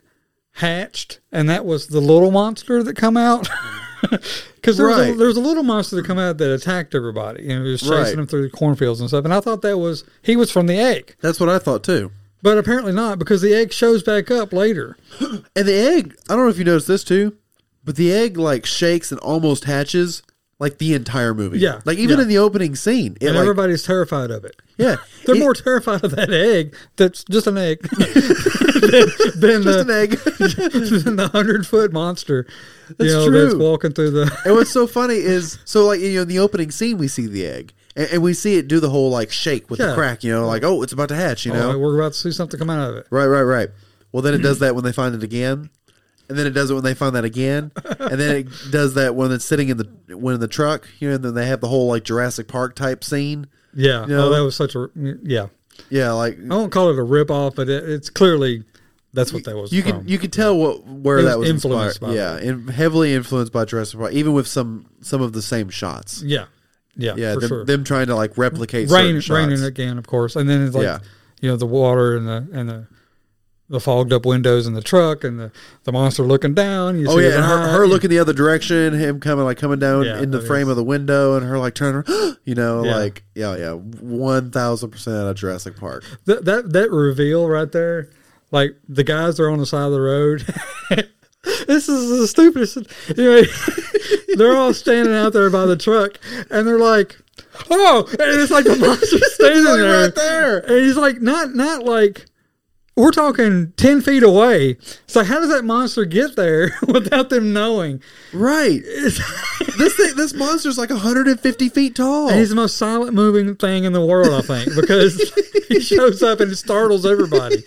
hatched 0.53 1.19
and 1.31 1.49
that 1.49 1.65
was 1.65 1.87
the 1.87 2.01
little 2.01 2.31
monster 2.31 2.83
that 2.83 2.95
come 2.95 3.15
out. 3.17 3.47
Because 4.55 4.77
there, 4.77 4.87
was 4.87 4.97
a- 4.97 5.01
Right. 5.09 5.17
there 5.17 5.27
was 5.27 5.37
a 5.37 5.41
little 5.41 5.63
monster 5.63 5.95
that 5.95 6.05
come 6.05 6.19
out 6.19 6.37
that 6.39 6.51
attacked 6.53 6.93
everybody 6.93 7.49
and 7.49 7.65
it 7.65 7.69
was 7.69 7.81
chasing 7.81 7.95
Right. 7.95 8.15
them 8.15 8.27
through 8.27 8.43
the 8.43 8.49
cornfields 8.49 8.99
and 8.99 9.09
stuff. 9.09 9.23
And 9.25 9.33
I 9.33 9.39
thought 9.39 9.61
that 9.61 9.77
was 9.77 10.03
he 10.21 10.35
was 10.35 10.51
from 10.51 10.67
the 10.67 10.77
egg, 10.77 11.15
That's 11.21 11.39
what 11.39 11.49
I 11.49 11.57
thought 11.59 11.83
too. 11.83 12.11
but 12.41 12.57
apparently 12.57 12.91
not 12.91 13.17
because 13.19 13.41
the 13.41 13.53
egg 13.55 13.71
shows 13.73 14.03
back 14.03 14.29
up 14.29 14.51
later. 14.53 14.97
And 15.21 15.67
the 15.67 15.73
egg, 15.73 16.15
I 16.29 16.35
don't 16.35 16.43
know 16.45 16.49
if 16.49 16.57
you 16.57 16.65
noticed 16.65 16.87
this 16.87 17.03
too, 17.03 17.35
but 17.85 17.95
the 17.95 18.11
egg 18.11 18.37
like 18.37 18.65
shakes 18.65 19.11
and 19.11 19.19
almost 19.21 19.63
hatches 19.63 20.21
like 20.59 20.79
the 20.79 20.93
entire 20.95 21.33
movie. 21.35 21.59
Yeah, 21.59 21.81
Like 21.85 21.97
even 21.99 22.17
yeah. 22.17 22.23
in 22.23 22.27
the 22.29 22.37
opening 22.39 22.75
scene. 22.75 23.15
And 23.21 23.35
like, 23.35 23.41
everybody's 23.41 23.83
terrified 23.83 24.31
of 24.31 24.43
it. 24.43 24.55
yeah. 24.77 24.95
They're 25.25 25.35
It- 25.35 25.39
more 25.39 25.53
terrified 25.53 26.03
of 26.03 26.11
that 26.15 26.31
egg 26.31 26.75
that's 26.95 27.23
just 27.25 27.45
an 27.47 27.57
egg 27.57 27.81
than, 27.83 27.99
than 29.39 29.63
just 29.63 29.79
an 29.79 29.87
the, 29.87 29.97
egg. 29.99 31.03
than 31.03 31.15
the 31.15 31.27
hundred 31.31 31.67
foot 31.67 31.91
monster. 31.93 32.47
That's 32.97 33.11
you 33.11 33.15
know, 33.17 33.29
that's 33.31 33.55
walking 33.55 33.91
through 33.93 34.11
the 34.11 34.35
and 34.45 34.55
what's 34.55 34.71
so 34.71 34.87
funny 34.87 35.15
is 35.15 35.59
so 35.65 35.85
like 35.85 35.99
you 35.99 36.15
know 36.15 36.21
in 36.23 36.27
the 36.27 36.39
opening 36.39 36.71
scene 36.71 36.97
we 36.97 37.07
see 37.07 37.27
the 37.27 37.45
egg 37.45 37.73
and, 37.95 38.07
and 38.13 38.23
we 38.23 38.33
see 38.33 38.55
it 38.57 38.67
do 38.67 38.79
the 38.79 38.89
whole 38.89 39.09
like 39.09 39.31
shake 39.31 39.69
with 39.69 39.79
the 39.79 39.93
crack, 39.93 40.23
you 40.23 40.31
know, 40.31 40.47
like 40.47 40.63
oh 40.63 40.81
it's 40.83 40.93
about 40.93 41.09
to 41.09 41.15
hatch, 41.15 41.45
you 41.45 41.53
know. 41.53 41.73
Oh, 41.73 41.77
we're 41.77 41.99
about 41.99 42.13
to 42.13 42.19
see 42.19 42.31
something 42.31 42.57
come 42.59 42.69
out 42.69 42.89
of 42.89 42.95
it. 42.97 43.07
Right, 43.11 43.25
right, 43.27 43.41
right. 43.43 43.69
Well, 44.11 44.21
then 44.23 44.33
it 44.33 44.39
does 44.41 44.59
that 44.59 44.73
when 44.73 44.83
they 44.85 44.93
find 44.93 45.13
it 45.13 45.21
again, 45.21 45.69
and 46.29 46.37
then 46.37 46.45
it 46.47 46.51
does 46.51 46.69
it 46.71 46.73
when 46.73 46.83
they 46.83 46.93
find 46.93 47.15
that 47.15 47.25
again, 47.25 47.71
and 47.99 48.19
then 48.19 48.35
it 48.35 48.47
does 48.71 48.93
that 48.95 49.15
when 49.15 49.31
it's 49.31 49.45
sitting 49.45 49.69
in 49.69 49.77
the 49.77 50.17
when 50.17 50.35
in 50.35 50.39
the 50.41 50.47
truck. 50.47 50.87
You 50.99 51.09
know, 51.09 51.15
and 51.15 51.23
then 51.25 51.33
they 51.33 51.47
have 51.47 51.61
the 51.61 51.67
whole 51.67 51.87
like 51.87 52.03
Jurassic 52.03 52.47
Park 52.47 52.75
type 52.75 53.03
scene. 53.03 53.47
Yeah. 53.73 54.01
You 54.07 54.15
know? 54.15 54.27
oh, 54.27 54.29
that 54.31 54.43
was 54.43 54.55
such 54.55 54.75
a 54.75 54.89
yeah. 55.23 55.47
Yeah, 55.89 56.11
like 56.13 56.37
I 56.39 56.55
won't 56.55 56.71
call 56.71 56.89
it 56.89 56.97
a 56.97 57.03
rip 57.03 57.29
off, 57.29 57.55
but 57.55 57.69
it, 57.69 57.87
it's 57.87 58.09
clearly 58.09 58.63
that's 59.13 59.31
what 59.31 59.43
that 59.45 59.55
was. 59.55 59.71
you 59.71 59.81
from. 59.83 59.91
can 59.91 60.07
you 60.07 60.17
can 60.17 60.31
tell 60.31 60.57
what 60.57 60.83
where 60.85 61.17
was 61.17 61.25
that 61.25 61.37
was 61.39 61.49
influenced 61.49 62.01
inspired. 62.01 62.39
by 62.39 62.51
Yeah, 62.65 62.71
heavily 62.73 63.13
influenced 63.13 63.53
by 63.53 63.65
Jurassic 63.65 63.99
Park, 63.99 64.13
even 64.13 64.33
with 64.33 64.47
some 64.47 64.87
some 65.01 65.21
of 65.21 65.33
the 65.33 65.41
same 65.41 65.69
shots. 65.69 66.23
yeah, 66.23 66.45
yeah, 66.95 67.13
Yeah, 67.15 67.35
for 67.35 67.39
them, 67.41 67.47
sure. 67.49 67.65
them 67.65 67.83
trying 67.83 68.07
to 68.07 68.15
like 68.15 68.37
replicate 68.39 68.89
Rain, 68.89 69.21
raining 69.29 69.63
again, 69.63 69.97
of 69.99 70.07
course, 70.07 70.35
and 70.35 70.49
then 70.49 70.65
it's 70.65 70.75
like 70.75 70.83
Yeah. 70.83 70.99
you 71.41 71.49
know 71.51 71.57
the 71.57 71.67
water 71.67 72.17
and 72.17 72.27
the 72.27 72.47
and 72.59 72.69
the 72.69 72.87
the 73.69 73.79
fogged 73.81 74.13
up 74.13 74.25
windows 74.25 74.65
in 74.65 74.73
the 74.73 74.81
truck 74.81 75.23
and 75.25 75.39
the 75.39 75.51
the 75.83 75.91
monster 75.91 76.23
looking 76.23 76.53
down. 76.53 76.97
You 76.99 77.07
Oh 77.09 77.17
see 77.17 77.23
yeah, 77.27 77.35
and 77.35 77.43
her, 77.45 77.67
her 77.79 77.87
looking 77.87 78.09
the 78.09 78.19
other 78.19 78.33
direction, 78.33 78.93
him 78.93 79.19
coming 79.19 79.43
like 79.45 79.57
coming 79.57 79.79
down 79.79 80.05
Yeah, 80.05 80.21
in 80.21 80.31
the 80.31 80.41
frame 80.41 80.63
is- 80.63 80.69
of 80.69 80.75
the 80.77 80.83
window, 80.83 81.35
and 81.35 81.45
her 81.45 81.59
like 81.59 81.73
turning, 81.75 82.03
you 82.45 82.55
know, 82.55 82.83
Yeah. 82.85 82.95
like 82.95 83.23
yeah, 83.35 83.55
yeah, 83.57 83.73
one 83.73 84.51
thousand 84.51 84.91
percent 84.91 85.17
out 85.17 85.27
of 85.27 85.35
Jurassic 85.35 85.75
Park. 85.77 86.03
that 86.25 86.45
that 86.45 86.71
that 86.73 86.91
reveal 86.91 87.47
right 87.49 87.71
there, 87.71 88.09
like 88.51 88.71
the 88.87 89.03
guys 89.03 89.39
are 89.39 89.49
on 89.49 89.59
the 89.59 89.65
side 89.65 89.83
of 89.85 89.91
the 89.91 90.01
road. 90.01 90.45
this 91.67 91.89
is 91.89 92.19
the 92.19 92.27
stupidest. 92.27 92.77
Know, 93.17 93.41
they're 94.37 94.55
all 94.55 94.73
standing 94.73 95.13
out 95.13 95.33
there 95.33 95.49
by 95.49 95.65
the 95.65 95.75
truck, 95.77 96.19
and 96.49 96.65
they're 96.67 96.79
like, 96.79 97.17
"Oh!" 97.69 98.05
And 98.11 98.39
it's 98.41 98.51
like 98.51 98.65
the 98.65 98.75
monster's 98.77 99.33
standing 99.35 99.65
Like 99.65 99.77
there, 99.79 100.03
right 100.05 100.15
there. 100.15 100.57
and 100.59 100.85
he's 100.85 100.95
like, 100.97 101.21
not 101.21 101.53
not 101.53 101.83
like. 101.83 102.25
We're 102.97 103.11
talking 103.11 103.73
ten 103.77 104.01
feet 104.01 104.23
away. 104.23 104.77
So 105.05 105.23
how 105.23 105.39
does 105.39 105.49
that 105.49 105.63
monster 105.63 106.03
get 106.03 106.35
there 106.35 106.71
without 106.87 107.29
them 107.29 107.53
knowing? 107.53 108.01
Right. 108.33 108.81
this 109.77 109.95
thing, 109.95 110.15
this 110.15 110.33
monster's 110.33 110.79
like 110.79 110.89
150 110.89 111.69
feet 111.69 111.95
tall. 111.95 112.29
And 112.29 112.39
he's 112.39 112.49
the 112.49 112.55
most 112.55 112.75
silent 112.75 113.13
moving 113.13 113.55
thing 113.55 113.83
in 113.83 113.93
the 113.93 114.03
world, 114.03 114.29
I 114.29 114.41
think, 114.41 114.73
because 114.75 115.31
he 115.67 115.79
shows 115.79 116.23
up 116.23 116.39
and 116.39 116.57
startles 116.57 117.05
everybody. 117.05 117.63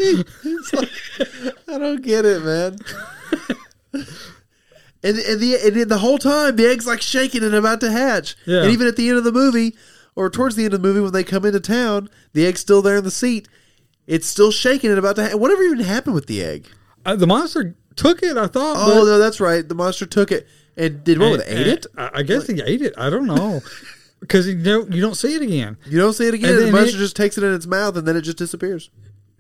I 1.69 1.79
don't 1.79 2.03
get 2.03 2.25
it, 2.25 2.43
man. 2.43 2.79
and 3.93 5.17
and 5.17 5.41
the 5.41 5.59
and 5.65 5.91
the 5.91 5.99
whole 5.99 6.19
time 6.19 6.57
the 6.57 6.67
egg's 6.67 6.89
like 6.89 7.01
shaking 7.03 7.45
and 7.45 7.55
about 7.55 7.81
to 7.83 7.93
hatch. 7.93 8.37
Yeah. 8.47 8.63
And 8.63 8.73
even 8.73 8.89
at 8.89 8.97
the 8.97 9.09
end 9.09 9.19
of 9.19 9.23
the 9.23 9.31
movie, 9.31 9.77
or 10.17 10.29
towards 10.29 10.57
the 10.57 10.65
end 10.65 10.75
of 10.75 10.83
the 10.83 10.89
movie 10.89 11.01
when 11.01 11.13
they 11.13 11.23
come 11.23 11.45
into 11.45 11.61
town, 11.61 12.11
the 12.33 12.47
egg's 12.47 12.61
still 12.61 12.83
there 12.83 12.97
in 12.97 13.05
the 13.05 13.13
seat. 13.13 13.49
It's 14.07 14.27
still 14.27 14.51
shaking 14.51 14.91
and 14.91 14.99
about 14.99 15.17
to. 15.17 15.31
Ha- 15.31 15.37
Whatever 15.37 15.63
even 15.63 15.81
happened 15.81 16.15
with 16.15 16.27
the 16.27 16.43
egg? 16.43 16.67
Uh, 17.07 17.17
the 17.17 17.27
monster 17.27 17.77
took 17.97 18.23
it, 18.23 18.37
I 18.37 18.47
thought. 18.47 18.77
Oh 18.79 18.87
but- 19.01 19.05
no, 19.05 19.19
that's 19.19 19.41
right. 19.41 19.67
The 19.67 19.75
monster 19.75 20.07
took 20.07 20.33
it 20.33 20.47
and 20.77 21.03
did 21.05 21.19
what 21.19 21.31
with 21.33 21.41
it? 21.43 21.53
Ate 21.59 21.67
it? 21.69 21.87
I 21.97 22.11
I 22.15 22.23
guess 22.23 22.47
he 22.47 22.61
ate 22.61 22.83
it. 22.83 22.95
I 22.97 23.09
don't 23.11 23.27
know 23.27 23.61
because 24.21 24.47
you 24.49 24.61
don't 24.63 24.93
you 24.93 25.01
don't 25.01 25.15
see 25.17 25.35
it 25.35 25.43
again. 25.43 25.77
You 25.87 25.99
don't 25.99 26.13
see 26.13 26.27
it 26.29 26.35
again. 26.35 26.55
And 26.55 26.67
The 26.69 26.73
monster 26.73 26.97
it- 26.97 27.01
just 27.01 27.17
takes 27.17 27.39
it 27.39 27.45
in 27.45 27.55
its 27.55 27.67
mouth 27.67 27.97
and 27.97 28.07
then 28.07 28.17
it 28.17 28.23
just 28.23 28.39
disappears. 28.39 28.91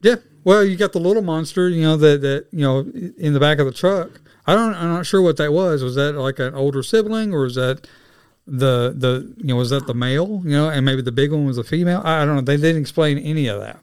Yeah. 0.03 0.17
Well, 0.45 0.65
you 0.65 0.77
got 0.77 0.93
the 0.93 1.01
little 1.01 1.23
monster, 1.23 1.69
you 1.69 1.83
know 1.83 1.97
that 1.99 2.21
that 2.23 2.47
you 2.53 2.61
know 2.63 2.81
in 3.19 3.33
the 3.35 3.41
back 3.41 3.59
of 3.59 3.67
the 3.67 3.73
truck. 3.73 4.21
I 4.47 4.55
don't. 4.55 4.75
I'm 4.75 4.89
not 4.95 5.05
sure 5.07 5.21
what 5.21 5.37
that 5.37 5.53
was. 5.53 5.83
Was 5.83 5.97
that 5.97 6.15
like 6.15 6.39
an 6.39 6.55
older 6.55 6.83
sibling, 6.83 7.35
or 7.35 7.43
was 7.43 7.57
that 7.57 7.87
the 8.47 8.95
the 8.97 9.35
you 9.37 9.45
know 9.49 9.57
was 9.57 9.69
that 9.71 9.87
the 9.87 9.93
male? 9.95 10.41
You 10.45 10.53
know, 10.53 10.71
and 10.71 10.85
maybe 10.85 11.03
the 11.03 11.13
big 11.13 11.31
one 11.31 11.45
was 11.45 11.59
a 11.59 11.65
female. 11.65 12.01
I, 12.05 12.23
I 12.23 12.25
don't 12.25 12.37
know. 12.37 12.41
They 12.41 12.57
didn't 12.57 12.81
explain 12.81 13.19
any 13.19 13.47
of 13.49 13.61
that. 13.61 13.83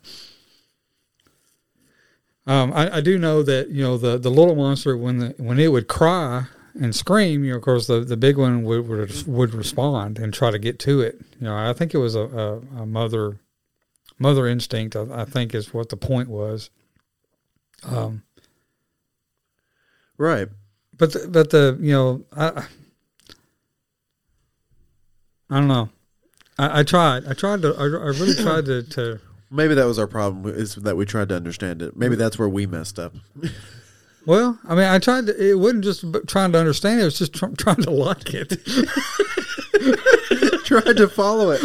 Um, 2.48 2.72
I, 2.74 2.98
I 2.98 3.02
do 3.02 3.18
know 3.20 3.44
that 3.44 3.70
you 3.70 3.84
know 3.84 3.98
the 3.98 4.18
the 4.18 4.32
little 4.32 4.56
monster 4.56 4.98
when 4.98 5.20
the 5.20 5.36
when 5.38 5.60
it 5.60 5.72
would 5.72 5.88
cry 5.88 6.46
and 6.80 6.96
scream, 6.96 7.44
you 7.44 7.52
know, 7.52 7.58
of 7.58 7.64
course 7.64 7.88
the, 7.88 8.00
the 8.02 8.16
big 8.16 8.38
one 8.38 8.64
would, 8.64 8.88
would 8.88 9.28
would 9.28 9.54
respond 9.54 10.18
and 10.18 10.34
try 10.34 10.50
to 10.52 10.58
get 10.60 10.80
to 10.80 11.02
it. 11.02 11.20
You 11.40 11.48
know, 11.48 11.56
I 11.58 11.74
think 11.74 11.94
it 11.94 11.98
was 11.98 12.16
a, 12.16 12.22
a, 12.22 12.58
a 12.82 12.86
mother 12.86 13.40
mother 14.18 14.48
instinct. 14.48 14.96
I, 14.96 15.06
I 15.12 15.26
think 15.26 15.54
is 15.54 15.74
what 15.74 15.90
the 15.90 15.98
point 15.98 16.30
was. 16.30 16.70
Um, 17.84 18.24
Right. 20.18 20.48
but 20.98 21.14
the, 21.14 21.28
but 21.28 21.50
the 21.52 21.78
you 21.80 21.92
know 21.92 22.26
I 22.36 22.66
I 25.50 25.56
don't 25.60 25.68
know. 25.68 25.90
I, 26.58 26.80
I 26.80 26.84
tried. 26.84 27.26
I 27.28 27.34
tried 27.34 27.62
to. 27.62 27.74
I, 27.76 27.84
I 27.84 28.10
really 28.18 28.34
tried 28.36 28.66
to, 28.66 28.84
to. 28.84 29.20
Maybe 29.50 29.76
that 29.76 29.86
was 29.86 29.98
our 29.98 30.08
problem 30.08 30.54
is 30.54 30.76
that 30.76 30.98
we 30.98 31.06
tried 31.06 31.30
to 31.30 31.36
understand 31.36 31.82
it. 31.82 31.96
Maybe 31.96 32.16
that's 32.16 32.38
where 32.38 32.50
we 32.50 32.66
messed 32.66 33.00
up. 33.00 33.14
Well, 34.28 34.60
I 34.68 34.76
mean, 34.76 34.84
I 34.84 35.00
tried 35.00 35.28
to. 35.28 35.52
It 35.52 35.58
wasn't 35.58 35.86
just 35.86 36.04
trying 36.28 36.52
to 36.52 36.60
understand 36.60 37.00
it. 37.00 37.04
It 37.04 37.06
was 37.06 37.18
just 37.18 37.34
tr- 37.34 37.46
trying 37.58 37.82
to 37.84 37.92
like 37.92 38.34
it. 38.34 38.50
tried 40.66 40.98
to 40.98 41.08
follow 41.08 41.52
it. 41.52 41.62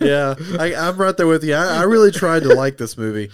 Yeah, 0.00 0.36
I, 0.60 0.76
I'm 0.76 0.96
right 0.96 1.16
there 1.16 1.26
with 1.26 1.42
you. 1.42 1.54
I, 1.54 1.78
I 1.78 1.82
really 1.82 2.12
tried 2.12 2.44
to 2.44 2.54
like 2.54 2.76
this 2.76 2.96
movie, 2.96 3.32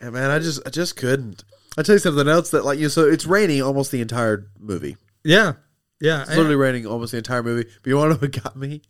and 0.00 0.12
man, 0.12 0.30
I 0.30 0.38
just 0.38 0.64
I 0.64 0.70
just 0.70 0.96
couldn't. 0.96 1.42
I 1.76 1.82
tell 1.82 1.96
you 1.96 1.98
something 1.98 2.28
else 2.28 2.52
that 2.52 2.64
like 2.64 2.78
you. 2.78 2.88
So 2.88 3.08
it's 3.08 3.26
raining 3.26 3.60
almost 3.60 3.90
the 3.90 4.00
entire 4.00 4.46
movie. 4.60 4.96
Yeah, 5.24 5.54
yeah. 6.00 6.22
It's 6.22 6.30
literally 6.30 6.54
raining 6.54 6.86
almost 6.86 7.10
the 7.10 7.18
entire 7.18 7.42
movie. 7.42 7.68
But 7.82 7.90
you 7.90 7.96
want 7.96 8.10
to 8.10 8.14
know 8.14 8.20
what 8.20 8.44
got 8.44 8.54
me? 8.54 8.82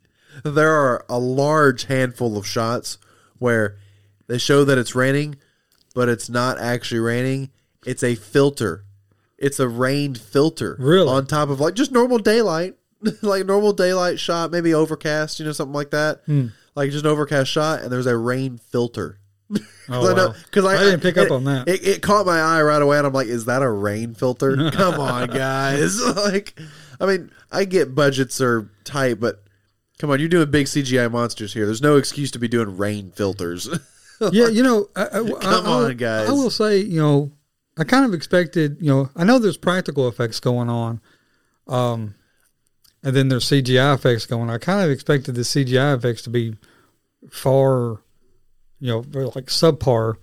There 0.44 0.74
are 0.74 1.06
a 1.08 1.18
large 1.18 1.86
handful 1.86 2.36
of 2.36 2.46
shots 2.46 2.98
where 3.38 3.78
they 4.26 4.38
show 4.38 4.64
that 4.64 4.78
it's 4.78 4.94
raining, 4.94 5.36
but 5.94 6.08
it's 6.08 6.28
not 6.28 6.58
actually 6.58 7.00
raining. 7.00 7.50
It's 7.86 8.02
a 8.02 8.14
filter. 8.14 8.84
It's 9.38 9.60
a 9.60 9.68
rain 9.68 10.14
filter. 10.14 10.76
Really? 10.78 11.08
On 11.08 11.26
top 11.26 11.48
of 11.50 11.60
like 11.60 11.74
just 11.74 11.92
normal 11.92 12.18
daylight. 12.18 12.76
like 13.22 13.44
normal 13.44 13.72
daylight 13.74 14.18
shot, 14.18 14.50
maybe 14.50 14.72
overcast, 14.72 15.38
you 15.38 15.44
know, 15.44 15.52
something 15.52 15.74
like 15.74 15.90
that. 15.90 16.22
Hmm. 16.26 16.46
Like 16.74 16.90
just 16.90 17.04
an 17.04 17.10
overcast 17.10 17.50
shot, 17.50 17.82
and 17.82 17.92
there's 17.92 18.06
a 18.06 18.16
rain 18.16 18.58
filter. 18.58 19.18
Oh, 19.86 20.10
I, 20.10 20.14
know- 20.16 20.28
wow. 20.28 20.34
'cause 20.50 20.64
I 20.64 20.82
didn't 20.82 21.00
pick 21.02 21.18
up 21.18 21.30
on 21.30 21.44
that. 21.44 21.68
It, 21.68 21.86
it 21.86 22.00
caught 22.02 22.24
my 22.24 22.40
eye 22.40 22.62
right 22.62 22.80
away, 22.80 22.96
and 22.96 23.06
I'm 23.06 23.12
like, 23.12 23.26
"Is 23.26 23.44
that 23.44 23.60
a 23.60 23.70
rain 23.70 24.14
filter? 24.14 24.70
Come 24.72 24.98
on, 24.98 25.28
guys!" 25.28 26.00
like, 26.02 26.58
I 26.98 27.04
mean, 27.04 27.30
I 27.52 27.66
get 27.66 27.94
budgets 27.94 28.40
are 28.40 28.70
tight, 28.84 29.20
but 29.20 29.42
come 29.98 30.08
on, 30.10 30.20
you're 30.20 30.30
doing 30.30 30.50
big 30.50 30.64
CGI 30.68 31.10
monsters 31.12 31.52
here. 31.52 31.66
There's 31.66 31.82
no 31.82 31.96
excuse 31.98 32.30
to 32.30 32.38
be 32.38 32.48
doing 32.48 32.78
rain 32.78 33.12
filters. 33.14 33.68
yeah, 34.32 34.48
you 34.48 34.62
know, 34.62 34.88
I, 34.94 35.04
I, 35.04 35.08
Come 35.08 35.66
I, 35.66 35.70
on, 35.70 35.96
guys. 35.96 36.28
I 36.28 36.32
will 36.32 36.50
say, 36.50 36.78
you 36.78 37.00
know, 37.00 37.32
I 37.76 37.84
kind 37.84 38.04
of 38.04 38.14
expected, 38.14 38.78
you 38.80 38.88
know, 38.88 39.10
I 39.16 39.24
know 39.24 39.38
there's 39.38 39.56
practical 39.56 40.08
effects 40.08 40.40
going 40.40 40.68
on, 40.70 41.00
um, 41.66 42.14
and 43.02 43.14
then 43.14 43.28
there's 43.28 43.46
CGI 43.46 43.94
effects 43.94 44.26
going. 44.26 44.42
On. 44.42 44.50
I 44.50 44.58
kind 44.58 44.84
of 44.84 44.90
expected 44.90 45.34
the 45.34 45.42
CGI 45.42 45.96
effects 45.96 46.22
to 46.22 46.30
be 46.30 46.56
far, 47.30 48.02
you 48.80 48.88
know, 48.90 48.98
like 49.34 49.46
subpar 49.46 50.14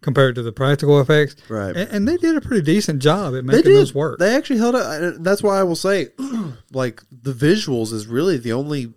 compared 0.00 0.34
to 0.34 0.42
the 0.42 0.52
practical 0.52 1.00
effects. 1.00 1.36
Right. 1.48 1.76
And, 1.76 1.90
and 1.90 2.08
they 2.08 2.16
did 2.16 2.36
a 2.36 2.40
pretty 2.40 2.62
decent 2.62 3.02
job 3.02 3.34
at 3.34 3.44
making 3.44 3.72
those 3.72 3.94
work. 3.94 4.18
They 4.18 4.34
actually 4.34 4.58
held 4.58 4.74
up. 4.74 5.14
That's 5.18 5.42
why 5.42 5.58
I 5.58 5.62
will 5.62 5.76
say, 5.76 6.08
like 6.72 7.02
the 7.10 7.32
visuals 7.32 7.92
is 7.92 8.06
really 8.06 8.38
the 8.38 8.52
only, 8.52 8.94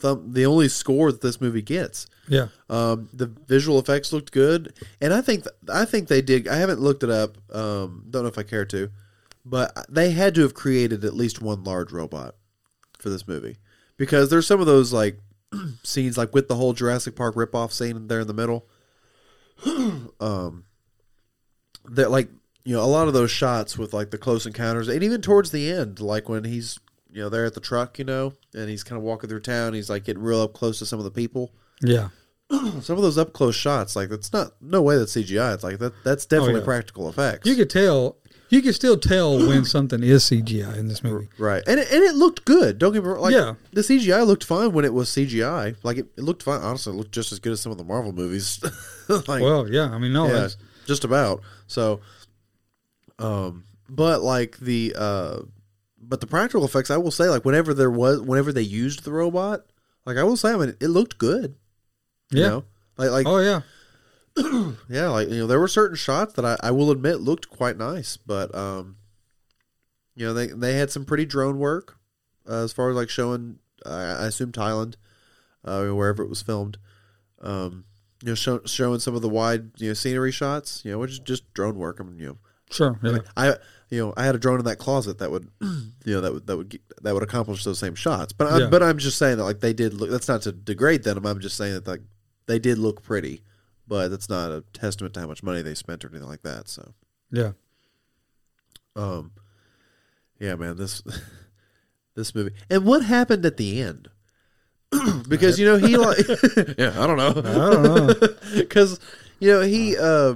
thumb, 0.00 0.32
the 0.32 0.46
only 0.46 0.68
score 0.68 1.12
that 1.12 1.20
this 1.20 1.40
movie 1.40 1.62
gets. 1.62 2.06
yeah. 2.28 2.48
Um, 2.68 3.08
the 3.12 3.26
visual 3.26 3.78
effects 3.78 4.12
looked 4.12 4.32
good, 4.32 4.74
and 5.00 5.12
I 5.12 5.20
think 5.20 5.44
I 5.72 5.84
think 5.84 6.08
they 6.08 6.22
did. 6.22 6.48
I 6.48 6.56
haven't 6.56 6.80
looked 6.80 7.02
it 7.02 7.10
up. 7.10 7.36
Um, 7.54 8.04
don't 8.10 8.22
know 8.22 8.28
if 8.28 8.38
I 8.38 8.42
care 8.42 8.64
to, 8.66 8.90
but 9.44 9.86
they 9.88 10.10
had 10.10 10.34
to 10.36 10.42
have 10.42 10.54
created 10.54 11.04
at 11.04 11.14
least 11.14 11.40
one 11.40 11.64
large 11.64 11.92
robot 11.92 12.34
for 12.98 13.10
this 13.10 13.28
movie 13.28 13.56
because 13.96 14.30
there's 14.30 14.46
some 14.46 14.60
of 14.60 14.66
those 14.66 14.92
like 14.92 15.18
scenes 15.82 16.18
like 16.18 16.34
with 16.34 16.48
the 16.48 16.56
whole 16.56 16.72
Jurassic 16.72 17.16
Park 17.16 17.34
ripoff 17.34 17.72
scene 17.72 18.08
there 18.08 18.20
in 18.20 18.26
the 18.26 18.34
middle. 18.34 18.66
um, 20.20 20.64
that 21.84 22.10
like 22.10 22.28
you 22.64 22.74
know 22.74 22.82
a 22.82 22.86
lot 22.86 23.08
of 23.08 23.14
those 23.14 23.30
shots 23.30 23.78
with 23.78 23.92
like 23.92 24.10
the 24.10 24.18
close 24.18 24.46
encounters, 24.46 24.88
and 24.88 25.02
even 25.02 25.20
towards 25.20 25.50
the 25.50 25.70
end, 25.70 26.00
like 26.00 26.28
when 26.28 26.44
he's 26.44 26.78
you 27.10 27.20
know 27.22 27.28
there 27.28 27.44
at 27.44 27.54
the 27.54 27.60
truck, 27.60 27.98
you 27.98 28.04
know, 28.04 28.32
and 28.54 28.68
he's 28.68 28.84
kind 28.84 28.96
of 28.98 29.02
walking 29.02 29.28
through 29.30 29.40
town, 29.40 29.74
he's 29.74 29.90
like 29.90 30.04
getting 30.04 30.22
real 30.22 30.40
up 30.42 30.52
close 30.52 30.78
to 30.80 30.86
some 30.86 30.98
of 30.98 31.04
the 31.04 31.10
people 31.10 31.52
Yeah. 31.82 32.08
some 32.50 32.96
of 32.96 33.02
those 33.02 33.18
up 33.18 33.32
close 33.32 33.54
shots, 33.54 33.94
like 33.96 34.08
that's 34.08 34.32
not 34.32 34.52
no 34.60 34.80
way 34.82 34.96
that's 34.96 35.14
CGI. 35.14 35.54
It's 35.54 35.64
like 35.64 35.78
that 35.78 35.92
that's 36.04 36.26
definitely 36.26 36.54
Oh, 36.56 36.58
yeah. 36.58 36.64
practical 36.64 37.08
effects. 37.08 37.46
You 37.48 37.56
could 37.56 37.68
tell, 37.70 38.16
you 38.50 38.62
could 38.62 38.74
still 38.74 38.96
tell 38.96 39.36
when 39.46 39.66
something 39.66 40.02
is 40.02 40.24
CGI 40.24 40.76
in 40.78 40.88
this 40.88 41.02
movie. 41.04 41.28
right, 41.38 41.62
and 41.66 41.78
it, 41.78 41.90
and 41.92 42.02
it 42.02 42.14
looked 42.14 42.46
good. 42.46 42.78
Don't 42.78 42.92
get 42.94 43.02
me 43.02 43.10
wrong. 43.10 43.20
Like, 43.20 43.34
Yeah. 43.34 43.54
the 43.72 43.82
CGI 43.82 44.26
looked 44.26 44.44
fine 44.44 44.72
when 44.72 44.86
it 44.86 44.94
was 44.94 45.10
CGI. 45.10 45.76
Like 45.82 45.98
it, 45.98 46.06
it 46.16 46.22
looked 46.22 46.42
fine. 46.42 46.62
Honestly, 46.62 46.94
it 46.94 46.96
looked 46.96 47.12
just 47.12 47.32
as 47.32 47.38
good 47.38 47.52
as 47.52 47.60
some 47.60 47.70
of 47.72 47.76
the 47.78 47.84
Marvel 47.84 48.12
movies. 48.12 48.60
like, 49.08 49.42
Well, 49.42 49.70
yeah. 49.70 49.90
I 49.90 49.98
mean, 49.98 50.14
no, 50.14 50.26
yeah, 50.28 50.48
just 50.86 51.04
about. 51.04 51.42
So, 51.66 52.00
um, 53.18 53.64
but 53.90 54.22
like 54.22 54.58
the 54.58 54.94
uh, 54.96 55.40
but 56.08 56.20
the 56.20 56.26
practical 56.26 56.64
effects, 56.64 56.90
I 56.90 56.96
will 56.96 57.10
say, 57.10 57.28
like 57.28 57.44
whenever 57.44 57.74
there 57.74 57.90
was, 57.90 58.20
whenever 58.20 58.52
they 58.52 58.62
used 58.62 59.04
the 59.04 59.12
robot, 59.12 59.66
like 60.06 60.16
I 60.16 60.22
will 60.22 60.36
say, 60.36 60.52
I 60.52 60.56
mean, 60.56 60.74
it 60.80 60.88
looked 60.88 61.18
good. 61.18 61.56
You 62.30 62.40
yeah. 62.40 62.48
know? 62.48 62.64
Like 62.96 63.10
like 63.10 63.26
Oh, 63.26 63.38
yeah. 63.38 63.60
yeah, 64.88 65.08
like 65.08 65.28
you 65.28 65.40
know, 65.40 65.46
there 65.46 65.60
were 65.60 65.68
certain 65.68 65.96
shots 65.96 66.32
that 66.34 66.44
I, 66.44 66.56
I 66.60 66.70
will 66.70 66.90
admit 66.90 67.20
looked 67.20 67.50
quite 67.50 67.76
nice, 67.76 68.16
but 68.16 68.54
um, 68.54 68.96
you 70.14 70.26
know, 70.26 70.32
they 70.32 70.46
they 70.46 70.74
had 70.74 70.90
some 70.90 71.04
pretty 71.04 71.26
drone 71.26 71.58
work 71.58 71.98
uh, 72.48 72.64
as 72.64 72.72
far 72.72 72.88
as 72.90 72.96
like 72.96 73.10
showing. 73.10 73.58
I 73.84 73.90
I 73.90 74.26
assume 74.26 74.52
Thailand, 74.52 74.94
uh, 75.64 75.86
wherever 75.88 76.22
it 76.22 76.28
was 76.28 76.42
filmed. 76.42 76.78
Um, 77.40 77.84
you 78.22 78.30
know, 78.30 78.34
show, 78.34 78.60
showing 78.64 79.00
some 79.00 79.14
of 79.14 79.22
the 79.22 79.28
wide 79.28 79.70
you 79.76 79.88
know 79.88 79.94
scenery 79.94 80.32
shots. 80.32 80.82
You 80.84 80.92
know, 80.92 80.98
which 80.98 81.12
is 81.12 81.18
just 81.18 81.52
drone 81.52 81.76
work. 81.76 81.98
I 82.00 82.04
mean, 82.04 82.18
you 82.18 82.26
know, 82.28 82.38
Sure. 82.70 82.98
Yeah. 83.02 83.18
I 83.36 83.54
you 83.90 83.98
know 84.04 84.12
I 84.16 84.24
had 84.24 84.34
a 84.34 84.38
drone 84.38 84.58
in 84.58 84.64
that 84.66 84.78
closet 84.78 85.18
that 85.18 85.30
would 85.30 85.48
you 85.60 86.14
know 86.14 86.20
that 86.20 86.32
would 86.32 86.46
that 86.46 86.56
would 86.56 86.78
that 87.02 87.14
would 87.14 87.22
accomplish 87.22 87.64
those 87.64 87.78
same 87.78 87.94
shots. 87.94 88.32
But 88.32 88.52
I'm, 88.52 88.60
Yeah. 88.60 88.66
but 88.68 88.82
I'm 88.82 88.98
just 88.98 89.18
saying 89.18 89.36
that 89.38 89.44
like 89.44 89.60
they 89.60 89.72
did 89.72 89.94
look. 89.94 90.10
That's 90.10 90.28
not 90.28 90.42
to 90.42 90.52
degrade 90.52 91.02
them. 91.04 91.24
I'm 91.26 91.40
just 91.40 91.56
saying 91.56 91.74
that 91.74 91.86
like 91.86 92.00
they 92.46 92.58
did 92.58 92.78
look 92.78 93.02
pretty, 93.02 93.42
but 93.86 94.08
that's 94.08 94.28
not 94.28 94.50
a 94.50 94.62
testament 94.72 95.14
to 95.14 95.20
how 95.20 95.26
much 95.26 95.42
money 95.42 95.62
they 95.62 95.74
spent 95.74 96.04
or 96.04 96.08
anything 96.08 96.28
like 96.28 96.42
that. 96.42 96.68
So 96.68 96.94
Yeah. 97.30 97.52
um, 98.96 99.32
yeah, 100.40 100.54
man, 100.54 100.76
this 100.76 101.02
this 102.14 102.34
movie 102.34 102.52
and 102.70 102.84
what 102.84 103.02
happened 103.02 103.44
at 103.46 103.56
the 103.56 103.80
end. 103.82 104.08
because 105.28 105.58
you 105.58 105.66
know 105.66 105.76
he 105.76 105.98
like 105.98 106.16
yeah 106.78 106.94
I 106.98 107.06
don't 107.06 107.18
know 107.18 107.28
I 107.28 107.72
don't 107.72 107.82
know. 107.82 108.14
because 108.56 108.98
you 109.38 109.50
know 109.50 109.60
he 109.60 109.94
uh 109.98 110.34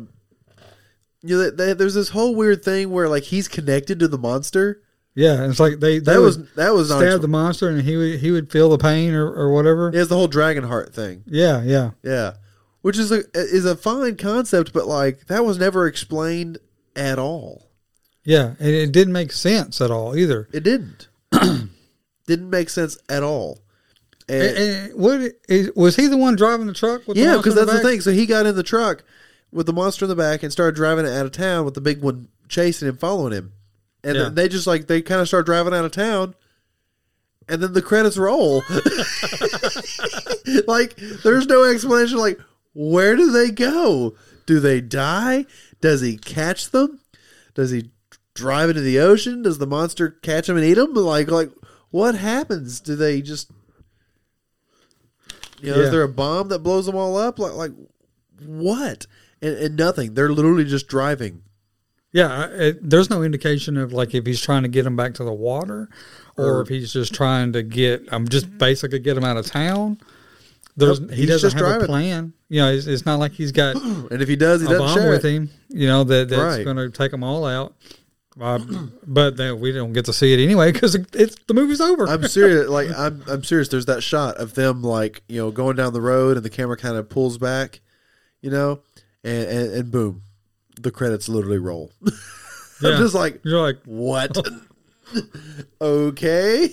you 1.23 1.37
know 1.39 1.51
they, 1.51 1.73
there's 1.75 1.95
this 1.95 2.09
whole 2.11 2.35
weird 2.35 2.65
thing 2.65 2.91
where 2.91 3.09
like 3.09 3.23
he's 3.25 3.49
connected 3.49 3.99
to 4.01 4.09
the 4.09 4.19
monster 4.19 4.83
Yeah. 5.15 5.45
It's 5.49 5.61
like 5.61 5.79
they, 5.81 5.99
they 5.99 6.15
that 6.15 6.21
was 6.21 6.53
that 6.55 6.73
was 6.75 6.89
stab 6.89 7.21
the 7.21 7.29
monster 7.29 7.69
and 7.69 7.83
he 7.83 7.97
would, 7.97 8.19
he 8.21 8.31
would 8.31 8.51
feel 8.51 8.69
the 8.71 8.79
pain 8.79 9.15
or, 9.15 9.31
or 9.33 9.53
whatever. 9.53 9.89
It 9.89 9.95
has 9.95 10.09
the 10.09 10.17
whole 10.17 10.29
Dragonheart 10.29 10.93
thing 10.95 11.23
Yeah. 11.27 11.63
Yeah. 11.63 11.91
yeah 12.03 12.35
which 12.81 12.99
is 12.99 13.13
a 13.13 13.23
is 13.35 13.65
a 13.65 13.77
fine 13.77 14.17
concept 14.17 14.73
but 14.73 14.87
like 14.87 15.27
that 15.27 15.45
was 15.45 15.59
never 15.59 15.87
explained 15.87 16.59
at 16.97 17.19
all 17.19 17.71
Yeah. 18.25 18.55
And 18.59 18.69
it 18.69 18.91
didn't 18.93 19.13
make 19.13 19.33
sense 19.33 19.81
at 19.81 19.91
all 19.91 20.17
either. 20.17 20.49
it 20.53 20.63
didn't 20.65 21.09
didn't 22.27 22.51
make 22.51 22.69
sense 22.71 22.99
at 23.09 23.23
all 23.23 23.61
and, 24.29 24.43
And, 24.43 24.57
and 24.59 24.95
what 25.01 25.33
is, 25.49 25.71
was 25.75 25.97
he 25.97 26.07
the 26.07 26.17
one 26.17 26.37
driving 26.37 26.67
the 26.67 26.73
truck? 26.75 27.07
With 27.07 27.17
yeah 27.17 27.37
because 27.37 27.55
that's 27.55 27.71
the 27.73 27.81
thing 27.81 28.01
so 28.01 28.13
he 28.13 28.27
got 28.27 28.47
in 28.47 28.55
the 28.57 28.63
truck 28.63 29.05
with 29.53 29.67
the 29.67 29.73
monster 29.73 30.05
in 30.05 30.09
the 30.09 30.17
back 30.17 30.43
and 30.43 30.51
started 30.51 30.75
driving 30.75 31.05
it 31.07 31.13
out 31.13 31.27
of 31.27 31.33
town 31.33 31.65
with 31.65 31.75
the 31.75 31.81
big 31.81 32.03
one 32.03 32.29
chasing 32.49 32.89
him 32.89 32.97
following 32.97 33.33
him. 33.33 33.53
And 34.03 34.17
Yeah. 34.17 34.23
then 34.25 34.35
they 34.35 34.49
just 34.49 34.67
like 34.67 34.87
they 34.87 35.03
kind 35.03 35.21
of 35.21 35.29
start 35.29 35.47
driving 35.47 35.75
out 35.75 35.85
of 35.85 35.93
town 35.93 36.35
and 37.49 37.63
then 37.63 37.73
the 37.73 37.83
credits 37.83 38.17
roll. 38.17 38.63
Like 40.67 40.97
there's 40.97 41.47
no 41.47 41.65
explanation 41.65 42.19
like 42.19 42.39
where 42.75 43.17
do 43.17 43.31
they 43.31 43.51
go? 43.51 44.15
Do 44.47 44.59
they 44.61 44.81
die? 44.81 45.47
Does 45.81 46.01
he 46.01 46.17
catch 46.17 46.71
them? 46.71 47.01
Does 47.55 47.71
he 47.71 47.91
drive 48.35 48.71
into 48.71 48.81
the 48.83 48.99
ocean? 48.99 49.43
Does 49.43 49.59
the 49.59 49.67
monster 49.67 50.11
catch 50.11 50.49
him 50.49 50.57
and 50.57 50.65
eat 50.65 50.79
him? 50.79 50.93
Like 50.95 51.31
like 51.31 51.51
what 51.91 52.15
happens? 52.17 52.81
Do 52.81 52.97
they 52.97 53.23
just 53.23 53.51
you 55.61 55.71
know 55.71 55.77
Yeah. 55.79 55.83
is 55.85 55.91
there 55.91 56.03
a 56.03 56.09
bomb 56.09 56.49
that 56.49 56.61
blows 56.61 56.87
them 56.87 56.97
all 56.97 57.17
up? 57.17 57.39
Like 57.39 57.53
like 57.53 57.73
what 58.45 59.07
and, 59.43 59.57
and 59.57 59.77
nothing 59.77 60.15
they're 60.15 60.33
literally 60.33 60.65
just 60.65 60.87
driving 60.89 61.43
Yeah, 62.13 62.47
it, 62.51 62.79
there's 62.91 63.11
no 63.11 63.23
indication 63.23 63.77
of 63.77 63.93
like 63.93 64.15
if 64.15 64.25
he's 64.27 64.41
trying 64.41 64.63
to 64.63 64.69
get 64.69 64.87
him 64.87 64.97
back 64.97 65.15
to 65.15 65.25
the 65.25 65.33
water, 65.33 65.89
or, 66.37 66.61
if 66.63 66.69
he's 66.69 66.93
just 66.93 67.15
trying 67.15 67.53
to 67.55 67.63
get. 67.63 68.03
I'm 68.13 68.27
just 68.29 68.57
basically 68.59 68.99
get 68.99 69.17
him 69.17 69.25
out 69.25 69.37
of 69.39 69.47
town. 69.47 69.99
There's 70.77 71.01
Nope, 71.01 71.11
he 71.11 71.27
doesn't 71.27 71.51
just 71.51 71.57
have 71.57 71.67
driving. 71.67 71.83
a 71.85 71.87
plan. 71.87 72.33
You 72.49 72.61
know, 72.61 72.73
it's, 72.73 72.87
it's 72.87 73.05
not 73.07 73.19
like 73.19 73.33
he's 73.33 73.53
got 73.53 73.77
and 74.11 74.21
if 74.23 74.29
he 74.29 74.37
does 74.37 74.61
he 74.63 74.67
doesn't 74.69 74.79
bomb 74.87 74.97
share 74.99 75.11
with 75.11 75.25
it. 75.25 75.31
him. 75.33 75.51
You 75.69 75.87
know 75.87 76.05
that 76.05 76.29
that's 76.29 76.57
Right. 76.59 76.65
going 76.65 76.77
to 76.77 76.91
take 76.91 77.11
them 77.11 77.25
all 77.25 77.45
out. 77.47 77.75
Uh, 78.41 78.59
but 79.07 79.37
then 79.37 79.61
we 79.61 79.73
don't 79.73 79.93
get 79.93 80.07
to 80.07 80.13
see 80.13 80.33
it 80.33 80.41
anyway 80.43 80.73
because 80.73 80.95
it's 80.95 81.37
the 81.49 81.53
movie's 81.55 81.81
over. 81.83 82.09
I'm 82.09 82.27
serious. 82.29 82.67
Like 82.69 82.89
I'm, 82.97 83.23
I'm 83.29 83.45
serious. 83.45 83.69
There's 83.69 83.85
that 83.87 84.03
shot 84.03 84.37
of 84.37 84.55
them 84.55 84.83
like 84.83 85.23
you 85.29 85.39
know 85.41 85.51
going 85.51 85.77
down 85.77 85.93
the 85.93 86.01
road, 86.01 86.37
and 86.39 86.45
the 86.45 86.51
camera 86.51 86.77
kind 86.79 86.97
of 86.97 87.09
pulls 87.11 87.37
back, 87.37 87.81
you 88.41 88.51
know, 88.51 88.81
and 89.25 89.49
and, 89.49 89.73
and 89.73 89.91
boom, 89.91 90.23
the 90.81 90.91
credits 90.91 91.29
literally 91.29 91.59
roll. 91.59 91.93
Yeah. 92.83 92.97
I'm 92.97 92.99
just 92.99 93.15
like, 93.15 93.41
You're 93.45 93.61
like, 93.61 93.79
what? 93.85 94.37
Oh. 94.37 95.23
okay. 95.81 96.69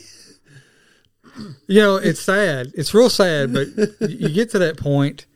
you 1.68 1.82
know, 1.82 1.98
it's 1.98 2.20
sad. 2.20 2.72
It's 2.74 2.94
real 2.94 3.10
sad, 3.10 3.54
but 3.54 3.68
you 4.10 4.30
get 4.30 4.50
to 4.52 4.60
that 4.60 4.78
point, 4.78 5.28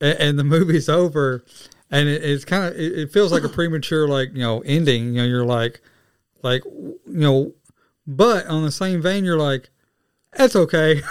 and, 0.00 0.18
and 0.18 0.38
the 0.38 0.44
movie's 0.44 0.88
over, 0.88 1.44
and 1.90 2.08
it, 2.08 2.24
it's 2.24 2.44
kind 2.44 2.64
of 2.64 2.74
it, 2.74 2.98
it 2.98 3.12
feels 3.12 3.30
like 3.30 3.44
a 3.44 3.48
premature 3.48 4.08
like 4.08 4.30
you 4.32 4.40
know 4.40 4.60
ending. 4.60 5.14
You 5.14 5.22
know, 5.22 5.24
you're 5.24 5.44
like, 5.44 5.80
like 6.42 6.64
you 6.64 6.98
know, 7.06 7.52
but 8.06 8.46
on 8.46 8.64
the 8.64 8.72
same 8.72 9.00
vein, 9.00 9.24
you're 9.24 9.38
like, 9.38 9.70
that's 10.32 10.56
okay. 10.56 11.02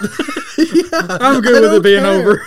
I'm 0.58 1.42
good 1.42 1.62
with 1.62 1.74
it 1.74 1.84
being 1.84 2.04
care. 2.04 2.20
over. 2.20 2.42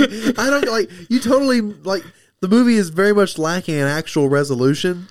I 0.38 0.50
don't 0.50 0.68
like 0.68 0.90
you. 1.08 1.20
Totally 1.20 1.60
like 1.60 2.04
the 2.40 2.48
movie 2.48 2.74
is 2.76 2.90
very 2.90 3.12
much 3.14 3.38
lacking 3.38 3.76
an 3.76 3.88
actual 3.88 4.28
resolution. 4.28 5.08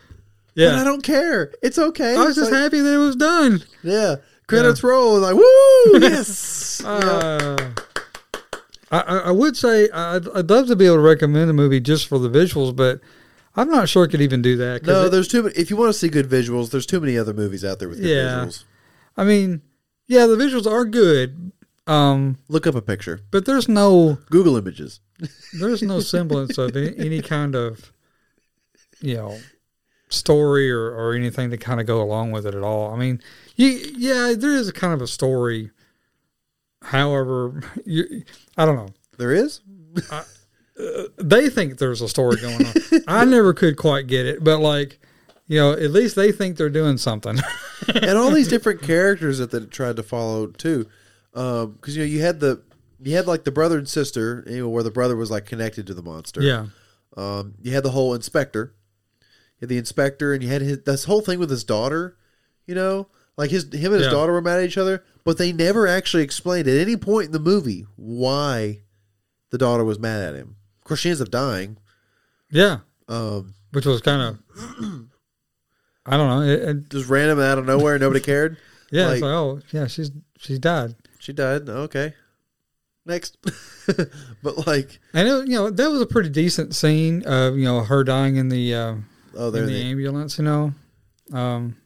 Yeah. 0.54 0.72
But 0.72 0.80
I 0.80 0.84
don't 0.86 1.04
care. 1.04 1.54
It's 1.62 1.78
okay. 1.78 2.16
I 2.16 2.20
was 2.20 2.30
It's 2.30 2.38
just 2.38 2.52
like- 2.52 2.62
happy 2.62 2.80
that 2.80 2.94
it 2.94 2.98
was 2.98 3.16
done. 3.16 3.64
Yeah. 3.84 4.16
Credits 4.48 4.84
roll. 4.84 5.20
Like 5.20 5.36
woo. 5.36 6.00
Yes. 6.00 6.84
Uh, 6.84 7.72
I, 8.92 9.00
I 9.00 9.18
I 9.18 9.32
would 9.32 9.58
say 9.58 9.90
I'd, 9.90 10.28
I'd 10.30 10.50
love 10.50 10.68
to 10.68 10.76
be 10.76 10.86
able 10.86 10.98
to 10.98 11.02
recommend 11.02 11.50
a 11.50 11.54
movie 11.54 11.80
just 11.80 12.08
for 12.08 12.20
the 12.20 12.30
visuals, 12.30 12.76
but 12.76 13.02
I'm 13.56 13.70
not 13.70 13.90
sure 13.90 14.06
I 14.06 14.08
could 14.08 14.22
even 14.22 14.42
do 14.42 14.56
that. 14.58 14.84
No, 14.84 15.06
it- 15.06 15.10
there's 15.10 15.28
too 15.28 15.44
many. 15.44 15.56
If 15.56 15.70
you 15.70 15.76
want 15.78 15.90
to 15.90 15.94
see 15.98 16.08
good 16.10 16.28
visuals, 16.30 16.70
there's 16.72 16.86
too 16.86 17.00
many 17.00 17.18
other 17.18 17.34
movies 17.34 17.66
out 17.66 17.80
there 17.80 17.90
with 17.90 18.00
good 18.00 18.08
Yeah. 18.10 18.46
visuals. 18.46 18.64
I 19.18 19.24
mean, 19.24 19.62
yeah, 20.08 20.26
the 20.28 20.36
visuals 20.36 20.70
are 20.70 20.86
good, 20.86 21.52
um, 21.88 22.38
Look 22.48 22.66
up 22.68 22.76
a 22.76 22.82
picture. 22.82 23.20
but 23.32 23.46
there's 23.46 23.68
no 23.68 24.18
Google 24.30 24.58
images. 24.58 25.00
there's 25.60 25.82
no 25.82 26.00
semblance 26.00 26.58
of 26.58 26.76
any, 26.76 26.98
any 26.98 27.22
kind 27.22 27.56
of 27.56 27.92
you 29.02 29.16
know 29.16 29.38
story 30.10 30.72
or, 30.72 30.92
or 30.92 31.14
anything 31.14 31.50
to 31.52 31.58
kind 31.58 31.80
of 31.80 31.86
go 31.86 32.02
along 32.02 32.32
with 32.32 32.46
it 32.46 32.56
at 32.56 32.64
all. 32.64 32.94
I 32.94 32.98
mean, 32.98 33.22
you, 33.56 33.68
yeah, 33.98 34.34
there 34.38 34.52
is 34.52 34.68
a 34.68 34.74
kind 34.74 34.94
of 34.94 35.02
a 35.02 35.08
story. 35.08 35.72
However, 36.82 37.62
you, 37.86 38.24
I 38.58 38.66
don't 38.66 38.76
know. 38.76 38.90
There 39.18 39.32
is. 39.34 39.62
They 41.18 41.50
think 41.50 41.78
there's 41.78 42.02
a 42.02 42.10
story 42.10 42.38
going 42.42 42.66
on. 42.66 42.74
I 43.08 43.26
never 43.26 43.54
could 43.54 43.78
quite 43.78 44.08
get 44.08 44.26
it, 44.26 44.44
but 44.44 44.60
like, 44.60 45.00
you 45.48 45.58
know, 45.60 45.72
at 45.72 45.92
least 45.92 46.16
they 46.16 46.32
think 46.32 46.58
they're 46.58 46.70
doing 46.70 46.98
something. 46.98 47.38
and 47.94 48.18
all 48.18 48.30
these 48.30 48.48
different 48.56 48.82
characters 48.82 49.38
that 49.38 49.52
they 49.52 49.62
tried 49.62 49.96
to 49.96 50.04
follow 50.04 50.48
too. 50.48 50.88
Because 51.36 51.96
you 51.98 52.00
know 52.02 52.06
you 52.08 52.22
had 52.22 52.40
the 52.40 52.62
you 53.02 53.16
had 53.16 53.28
like 53.28 53.44
the 53.44 53.52
brother 53.52 53.78
and 53.78 53.88
sister, 53.90 54.44
you 54.48 54.60
know, 54.62 54.70
where 54.70 54.84
the 54.84 54.90
brother 54.92 55.16
was 55.18 55.30
like 55.30 55.46
connected 55.46 55.86
to 55.88 55.94
the 55.94 56.02
monster. 56.02 56.42
Yeah. 56.42 56.68
Um, 57.18 57.56
you 57.62 57.74
had 57.74 57.84
the 57.84 57.92
whole 57.92 58.14
inspector. 58.14 58.74
You 59.20 59.62
had 59.62 59.70
the 59.70 59.78
inspector, 59.78 60.34
and 60.34 60.42
you 60.42 60.50
had 60.50 60.62
his, 60.62 60.82
this 60.84 61.04
whole 61.04 61.22
thing 61.22 61.38
with 61.40 61.50
his 61.50 61.64
daughter. 61.66 62.18
You 62.66 62.74
know, 62.76 63.10
like 63.38 63.52
his 63.52 63.64
him 63.74 63.92
and 63.92 63.96
his 63.96 64.06
Yeah. 64.06 64.12
daughter 64.12 64.32
were 64.32 64.42
mad 64.42 64.60
at 64.60 64.66
each 64.66 64.78
other, 64.78 65.04
but 65.26 65.38
they 65.38 65.52
never 65.52 65.88
actually 65.88 66.24
explained 66.24 66.68
at 66.70 66.78
any 66.78 66.96
point 66.98 67.28
in 67.28 67.32
the 67.34 67.40
movie 67.40 67.86
why 67.98 68.80
the 69.52 69.58
daughter 69.58 69.84
was 69.84 70.00
mad 70.00 70.22
at 70.24 70.36
him. 70.36 70.56
Of 70.80 70.86
course, 70.88 71.02
she 71.02 71.10
ends 71.10 71.22
up 71.22 71.32
dying. 71.32 71.78
Yeah. 72.50 72.80
Um, 73.10 73.54
Which 73.72 73.86
was 73.86 74.02
kind 74.02 74.22
of, 74.22 74.40
I 76.06 76.18
don't 76.18 76.30
know. 76.30 76.42
It, 76.42 76.62
it, 76.62 76.90
just 76.90 77.10
random 77.10 77.40
out 77.40 77.58
of 77.58 77.66
nowhere, 77.66 77.98
nobody 78.00 78.20
cared. 78.22 78.58
yeah. 78.92 79.06
Like- 79.08 79.14
it's 79.16 79.22
like, 79.22 79.32
oh, 79.32 79.60
yeah, 79.72 79.88
she's 79.88 80.12
she's 80.40 80.60
died. 80.60 80.96
She 81.26 81.34
died. 81.34 81.68
Okay, 81.68 82.14
next. 83.04 83.40
but 84.44 84.68
like, 84.68 85.00
And, 85.12 85.28
it, 85.28 85.48
you 85.48 85.56
know, 85.56 85.72
that 85.72 85.90
was 85.90 86.00
a 86.00 86.06
pretty 86.06 86.30
decent 86.30 86.76
scene 86.76 87.24
of, 87.26 87.58
you 87.58 87.66
know, 87.66 87.80
her 87.80 88.04
dying 88.04 88.36
in 88.36 88.50
the, 88.50 88.76
uh, 88.76 88.96
oh, 89.36 89.48
in 89.48 89.54
there 89.54 89.66
the 89.66 89.82
ambulance, 89.82 90.38
you 90.38 90.44
know. 90.44 90.74
Um, 91.34 91.78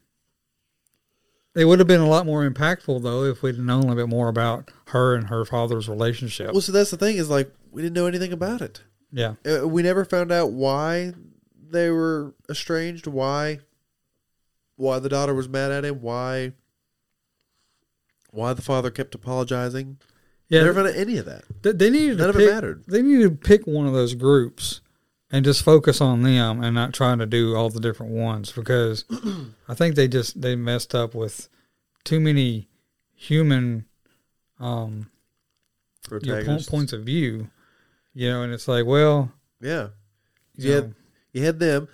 it 1.55 1.63
would 1.63 1.79
have 1.79 1.87
been 1.87 2.01
a 2.01 2.07
lot 2.09 2.25
more 2.25 2.49
impactful, 2.49 3.01
though, 3.01 3.23
if 3.23 3.41
we'd 3.41 3.57
known 3.57 3.83
a 3.83 3.87
little 3.87 3.95
bit 3.95 4.09
more 4.09 4.27
about 4.27 4.71
her 4.87 5.15
and 5.15 5.27
her 5.27 5.45
father's 5.45 5.87
relationship. 5.87 6.51
Well, 6.51 6.59
so 6.59 6.73
that's 6.73 6.91
the 6.91 6.97
thing 6.97 7.15
is 7.15 7.29
like 7.29 7.49
we 7.71 7.81
didn't 7.81 7.95
know 7.95 8.07
anything 8.07 8.33
about 8.33 8.59
it. 8.61 8.83
yeah. 9.13 9.35
Uh, 9.49 9.65
we 9.65 9.83
never 9.83 10.03
found 10.03 10.33
out 10.33 10.51
why 10.51 11.13
they 11.69 11.89
were 11.89 12.35
estranged. 12.49 13.07
Why? 13.07 13.59
Why 14.75 14.99
the 14.99 15.07
daughter 15.07 15.33
was 15.33 15.47
mad 15.47 15.71
at 15.71 15.85
him? 15.85 16.01
Why? 16.01 16.51
Why 18.31 18.53
the 18.53 18.61
father 18.61 18.91
kept 18.91 19.15
apologizing? 19.15 19.97
Yeah. 20.47 20.63
Never 20.63 20.83
found 20.83 20.95
any 20.95 21.17
of 21.17 21.25
that. 21.25 21.43
They, 21.61 21.71
they 21.73 21.89
needed 21.89 22.17
None 22.17 22.25
to 22.25 22.29
of 22.29 22.35
it 22.35 22.39
pick, 22.39 22.49
mattered. 22.53 22.83
They 22.87 23.01
needed 23.01 23.23
to 23.41 23.47
pick 23.47 23.67
one 23.67 23.85
of 23.85 23.93
those 23.93 24.15
groups 24.15 24.81
and 25.31 25.45
just 25.45 25.63
focus 25.63 26.01
on 26.01 26.23
them 26.23 26.63
and 26.63 26.73
not 26.73 26.93
trying 26.93 27.19
to 27.19 27.25
do 27.27 27.55
all 27.55 27.69
the 27.69 27.79
different 27.79 28.13
ones 28.13 28.51
because 28.51 29.05
I 29.67 29.75
think 29.75 29.95
they 29.95 30.07
just 30.07 30.41
they 30.41 30.55
messed 30.55 30.95
up 30.95 31.13
with 31.13 31.49
too 32.03 32.19
many 32.19 32.67
human 33.13 33.85
um 34.59 35.09
you 36.21 36.33
know, 36.33 36.43
po- 36.43 36.59
points 36.67 36.93
of 36.93 37.03
view. 37.03 37.49
You 38.15 38.29
know, 38.29 38.41
and 38.41 38.51
it's 38.51 38.67
like, 38.67 38.85
well, 38.85 39.31
Yeah, 39.61 39.89
you 40.55 40.63
you 40.63 40.69
know, 40.69 40.75
had 40.75 40.95
you 41.33 41.45
had 41.45 41.59
them. 41.59 41.87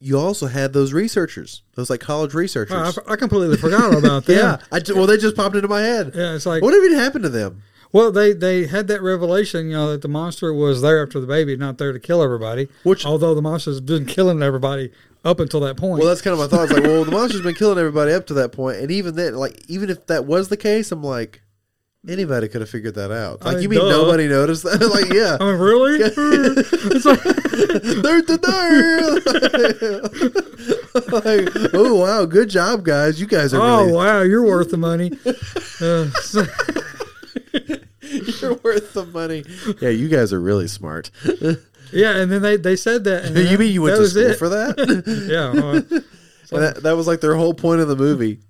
You, 0.00 0.18
also 0.18 0.46
had 0.46 0.72
those 0.72 0.92
researchers, 0.92 1.62
those 1.74 1.90
like 1.90 2.00
college 2.00 2.32
researchers. 2.34 2.98
I, 3.06 3.12
I 3.12 3.16
completely 3.16 3.56
forgot 3.58 3.94
about 3.96 4.24
them. 4.26 4.36
yeah, 4.36 4.56
I 4.72 4.80
well, 4.94 5.06
they 5.06 5.18
just 5.18 5.36
popped 5.36 5.54
into 5.56 5.68
my 5.68 5.80
head. 5.82 6.12
Yeah, 6.14 6.34
it's 6.34 6.46
like 6.46 6.62
What 6.62 6.74
even 6.74 6.98
happened 6.98 7.24
to 7.24 7.28
them? 7.28 7.62
well, 7.92 8.10
they 8.10 8.32
they 8.32 8.66
had 8.66 8.88
that 8.88 9.02
revelation, 9.02 9.66
you 9.66 9.72
know, 9.72 9.90
that 9.92 10.00
the 10.02 10.08
monster 10.08 10.52
was 10.54 10.80
there 10.82 11.02
after 11.02 11.20
the 11.20 11.26
baby, 11.26 11.56
not 11.56 11.78
there 11.78 11.92
to 11.92 12.00
kill 12.00 12.22
everybody. 12.22 12.68
Which- 12.82 13.04
although 13.04 13.34
the 13.34 13.42
monster's 13.42 13.80
been 13.80 14.06
killing 14.06 14.42
everybody 14.42 14.90
up 15.22 15.38
until 15.38 15.60
that 15.60 15.76
point. 15.76 15.98
Well, 15.98 16.08
that's 16.08 16.22
kind 16.22 16.32
of 16.32 16.38
my 16.38 16.46
thoughts. 16.46 16.72
Like, 16.72 16.82
well, 16.82 17.04
the 17.04 17.10
monster's 17.10 17.42
been 17.42 17.54
killing 17.54 17.76
everybody 17.78 18.12
up 18.12 18.26
to 18.28 18.34
that 18.34 18.52
point, 18.52 18.78
and 18.78 18.90
even 18.90 19.16
then, 19.16 19.34
like, 19.34 19.62
even 19.68 19.90
if 19.90 20.06
that 20.06 20.24
was 20.24 20.48
the 20.48 20.56
case, 20.56 20.90
I'm 20.92 21.02
like, 21.02 21.42
anybody 22.08 22.48
could 22.48 22.60
have 22.60 22.70
figured 22.70 22.94
that 22.94 23.10
out. 23.12 23.44
Like, 23.44 23.56
I 23.58 23.60
you 23.60 23.68
mean, 23.68 23.80
duh. 23.80 23.88
nobody 23.90 24.28
noticed 24.28 24.62
that? 24.64 24.80
like, 24.94 25.12
yeah, 25.12 25.36
I 25.40 25.44
mean, 25.50 25.60
really? 25.60 26.00
it's 26.02 27.04
like, 27.04 27.22
There 28.02 28.22
to 28.22 28.38
like, 31.12 31.74
oh 31.74 31.94
wow, 31.96 32.24
good 32.24 32.48
job, 32.48 32.84
guys. 32.84 33.20
You 33.20 33.26
guys 33.26 33.52
are 33.54 33.60
oh 33.60 33.80
really 33.82 33.92
wow, 33.92 34.22
you're 34.22 34.44
worth 34.44 34.70
the 34.70 34.76
money. 34.76 35.12
Uh, 35.80 36.10
so- 36.22 36.46
you're 38.02 38.54
worth 38.56 38.92
the 38.94 39.06
money. 39.12 39.44
Yeah, 39.80 39.90
you 39.90 40.08
guys 40.08 40.32
are 40.32 40.40
really 40.40 40.68
smart. 40.68 41.10
yeah, 41.92 42.16
and 42.16 42.30
then 42.30 42.42
they, 42.42 42.56
they 42.56 42.76
said 42.76 43.04
that. 43.04 43.24
and 43.26 43.36
you 43.36 43.58
mean 43.58 43.72
you 43.72 43.82
went 43.82 43.96
to 43.96 44.08
school 44.08 44.22
it. 44.30 44.38
for 44.38 44.48
that? 44.48 44.76
Yeah, 45.28 45.52
And 46.52 46.62
that, 46.62 46.82
that 46.82 46.96
was 46.96 47.06
like 47.06 47.20
their 47.20 47.36
whole 47.36 47.54
point 47.54 47.80
of 47.80 47.88
the 47.88 47.96
movie. 47.96 48.40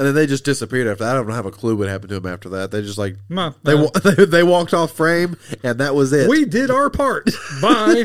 And 0.00 0.06
then 0.06 0.14
they 0.14 0.26
just 0.26 0.46
disappeared 0.46 0.86
after. 0.86 1.04
that. 1.04 1.10
I 1.10 1.22
don't 1.22 1.28
have 1.30 1.44
a 1.44 1.50
clue 1.50 1.76
what 1.76 1.86
happened 1.90 2.08
to 2.08 2.18
them 2.18 2.32
after 2.32 2.48
that. 2.48 2.70
They 2.70 2.80
just 2.80 2.96
like 2.96 3.16
they 3.28 3.76
they, 4.16 4.24
they 4.24 4.42
walked 4.42 4.72
off 4.72 4.92
frame, 4.92 5.36
and 5.62 5.78
that 5.78 5.94
was 5.94 6.14
it. 6.14 6.26
we 6.26 6.46
did 6.46 6.70
our 6.70 6.88
part. 6.88 7.28
Bye. 7.60 8.04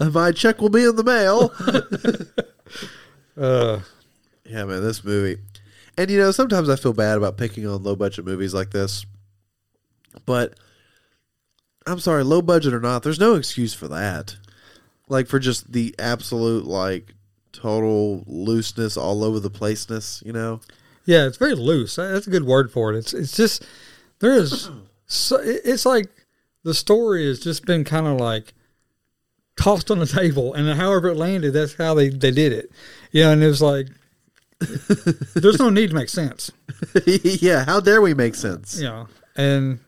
My 0.12 0.32
check 0.32 0.60
will 0.60 0.68
be 0.68 0.84
in 0.84 0.96
the 0.96 1.02
mail. 1.02 1.50
Uh, 3.38 3.80
yeah, 4.44 4.64
man, 4.66 4.82
this 4.82 5.02
movie. 5.02 5.40
And 5.96 6.10
you 6.10 6.18
know, 6.18 6.30
sometimes 6.30 6.68
I 6.68 6.76
feel 6.76 6.92
bad 6.92 7.16
about 7.16 7.38
picking 7.38 7.66
on 7.66 7.82
low 7.82 7.96
budget 7.96 8.26
movies 8.26 8.52
like 8.52 8.70
this. 8.70 9.06
But 10.26 10.58
I'm 11.86 12.00
sorry, 12.00 12.22
low 12.22 12.42
budget 12.42 12.74
or 12.74 12.80
not, 12.80 13.02
there's 13.02 13.18
no 13.18 13.36
excuse 13.36 13.72
for 13.72 13.88
that. 13.88 14.36
Like 15.08 15.26
for 15.26 15.38
just 15.38 15.72
the 15.72 15.94
absolute 15.98 16.66
like 16.66 17.14
total 17.54 18.24
looseness 18.26 18.96
all 18.96 19.24
over 19.24 19.40
the 19.40 19.50
placeness, 19.50 20.22
you 20.26 20.32
know? 20.32 20.60
yeah, 21.04 21.26
it's 21.26 21.36
very 21.36 21.54
loose. 21.54 21.96
That's 21.96 22.26
a 22.26 22.30
good 22.30 22.44
word 22.44 22.70
for 22.70 22.92
it. 22.92 22.98
It's 22.98 23.14
it's 23.14 23.36
just 23.36 23.64
there 24.20 24.32
is. 24.32 24.70
So, 25.06 25.38
it's 25.38 25.84
like 25.84 26.08
the 26.62 26.72
story 26.72 27.26
has 27.26 27.38
just 27.38 27.66
been 27.66 27.84
kind 27.84 28.06
of 28.06 28.18
like 28.18 28.54
tossed 29.60 29.90
on 29.90 29.98
the 29.98 30.06
table, 30.22 30.54
and 30.54 30.66
however 30.80 31.08
it 31.08 31.16
landed, 31.16 31.52
that's 31.52 31.74
how 31.74 31.92
they 31.92 32.08
they 32.08 32.30
did 32.30 32.52
it. 32.52 32.72
You 33.12 33.24
know, 33.24 33.32
and 33.32 33.42
it 33.42 33.46
was 33.46 33.60
like 33.60 33.88
there's 35.34 35.58
no 35.58 35.68
need 35.68 35.90
to 35.90 35.94
make 35.94 36.08
sense. 36.08 36.50
yeah, 37.06 37.66
how 37.66 37.80
dare 37.80 38.00
we 38.00 38.14
make 38.14 38.34
sense? 38.34 38.80
know, 38.84 39.08
and 39.36 39.78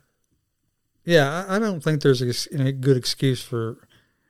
yeah, 1.07 1.47
I, 1.49 1.57
I 1.57 1.59
don't 1.59 1.83
think 1.83 2.03
there's 2.03 2.21
a, 2.21 2.61
a 2.61 2.73
good 2.73 2.99
excuse 2.99 3.43
for, 3.43 3.79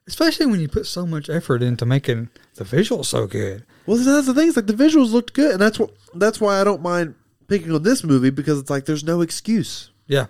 especially 0.06 0.46
when 0.46 0.60
you 0.60 0.68
put 0.68 0.86
so 0.86 1.06
much 1.06 1.28
effort 1.28 1.62
into 1.62 1.84
making 1.86 2.28
the 2.54 2.64
visuals 2.64 3.06
so 3.06 3.26
good. 3.26 3.64
Well, 3.86 3.96
that's 3.96 4.26
the 4.26 4.34
thing. 4.34 4.48
It's 4.48 4.56
like 4.56 4.66
the 4.66 4.72
visuals 4.72 5.12
looked 5.12 5.32
good, 5.32 5.52
and 5.52 5.60
that's 5.60 5.78
what 5.78 5.90
that's 6.14 6.40
why 6.40 6.60
I 6.60 6.64
don't 6.64 6.82
mind 6.82 7.14
picking 7.48 7.72
on 7.72 7.82
this 7.82 8.02
movie 8.02 8.30
because 8.30 8.58
it's 8.58 8.70
like 8.70 8.86
there's 8.86 9.04
no 9.04 9.20
excuse. 9.20 9.90
Yeah, 10.08 10.26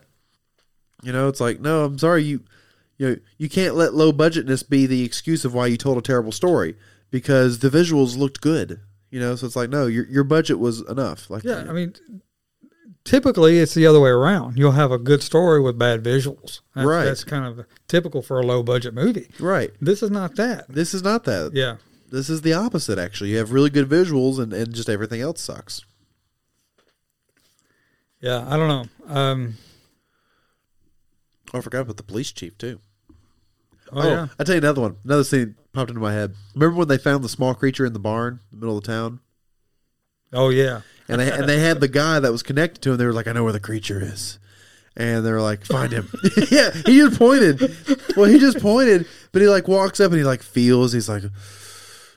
You 1.02 1.12
know, 1.12 1.28
it's 1.28 1.40
like 1.40 1.60
no, 1.60 1.84
I'm 1.84 1.98
sorry, 1.98 2.24
you 2.24 2.42
you 2.98 3.08
know, 3.08 3.16
you 3.36 3.48
can't 3.48 3.74
let 3.74 3.94
low 3.94 4.12
budgetness 4.12 4.66
be 4.66 4.86
the 4.86 5.04
excuse 5.04 5.44
of 5.44 5.52
why 5.52 5.66
you 5.66 5.76
told 5.76 5.98
a 5.98 6.02
terrible 6.02 6.32
story 6.32 6.76
because 7.10 7.58
the 7.58 7.68
visuals 7.68 8.16
looked 8.16 8.40
good. 8.40 8.80
You 9.10 9.20
know, 9.20 9.36
so 9.36 9.46
it's 9.46 9.56
like 9.56 9.70
no, 9.70 9.86
your 9.86 10.06
your 10.06 10.24
budget 10.24 10.58
was 10.58 10.80
enough. 10.82 11.30
Like 11.30 11.44
yeah. 11.44 11.64
I 11.68 11.72
mean, 11.72 11.94
typically 13.06 13.58
it's 13.58 13.72
the 13.72 13.86
other 13.86 14.00
way 14.00 14.10
around. 14.10 14.58
You'll 14.58 14.72
have 14.72 14.92
a 14.92 14.98
good 14.98 15.22
story 15.22 15.60
with 15.62 15.78
bad 15.78 16.02
visuals. 16.04 16.60
That's, 16.74 16.86
Right. 16.86 17.04
That's 17.06 17.24
kind 17.24 17.46
of 17.46 17.64
typical 17.88 18.20
for 18.20 18.38
a 18.38 18.44
low 18.44 18.62
budget 18.62 18.92
movie. 18.92 19.28
right. 19.40 19.70
This 19.80 20.02
is 20.02 20.10
not 20.10 20.36
that. 20.36 20.66
This 20.68 20.92
is 20.92 21.02
not 21.02 21.24
that. 21.24 21.52
Yeah. 21.54 21.76
This 22.10 22.28
is 22.28 22.42
the 22.42 22.52
opposite. 22.52 22.98
Actually, 22.98 23.30
you 23.30 23.38
have 23.38 23.50
really 23.52 23.70
good 23.70 23.88
visuals, 23.88 24.38
and 24.38 24.52
and 24.52 24.72
just 24.74 24.88
everything 24.88 25.20
else 25.20 25.40
sucks. 25.40 25.84
Yeah. 28.20 28.46
I 28.48 28.56
don't 28.56 28.68
know. 28.68 29.14
Um, 29.14 29.54
Oh, 31.54 31.58
I 31.58 31.60
forgot 31.60 31.82
about 31.82 31.96
the 31.96 32.02
police 32.02 32.32
chief 32.32 32.58
too. 32.58 32.80
oh, 33.92 34.08
yeah. 34.08 34.26
I 34.38 34.42
tell 34.44 34.56
you 34.56 34.60
another 34.60 34.80
one. 34.80 34.96
Another 35.04 35.22
scene 35.22 35.54
popped 35.72 35.90
into 35.90 36.00
my 36.00 36.12
head. 36.12 36.34
Remember 36.54 36.76
when 36.76 36.88
they 36.88 36.98
found 36.98 37.22
the 37.22 37.28
small 37.28 37.54
creature 37.54 37.86
in 37.86 37.92
the 37.92 38.00
barn, 38.00 38.40
in 38.52 38.58
the 38.58 38.66
middle 38.66 38.76
of 38.78 38.82
the 38.84 38.92
town? 38.92 39.20
Oh, 40.32 40.48
yeah. 40.48 40.80
And 41.08 41.20
they 41.20 41.30
and 41.30 41.48
they 41.48 41.60
had 41.60 41.80
the 41.80 41.88
guy 41.88 42.20
that 42.20 42.32
was 42.32 42.42
connected 42.42 42.82
to 42.82 42.92
him. 42.92 42.96
They 42.98 43.06
were 43.06 43.12
like, 43.12 43.26
"I 43.26 43.32
know 43.32 43.44
where 43.44 43.52
the 43.52 43.60
creature 43.60 44.00
is," 44.02 44.38
and 44.96 45.24
they 45.24 45.32
were 45.32 45.40
like, 45.40 45.64
"Find 45.64 45.92
him." 45.92 46.08
yeah, 46.50 46.70
he 46.70 46.98
just 46.98 47.18
pointed. 47.18 47.60
Well, 48.16 48.30
he 48.30 48.38
just 48.38 48.60
pointed, 48.60 49.06
but 49.32 49.42
he 49.42 49.48
like 49.48 49.68
walks 49.68 50.00
up 50.00 50.10
and 50.10 50.18
he 50.18 50.24
like 50.24 50.42
feels. 50.42 50.92
He's 50.92 51.08
like, 51.08 51.22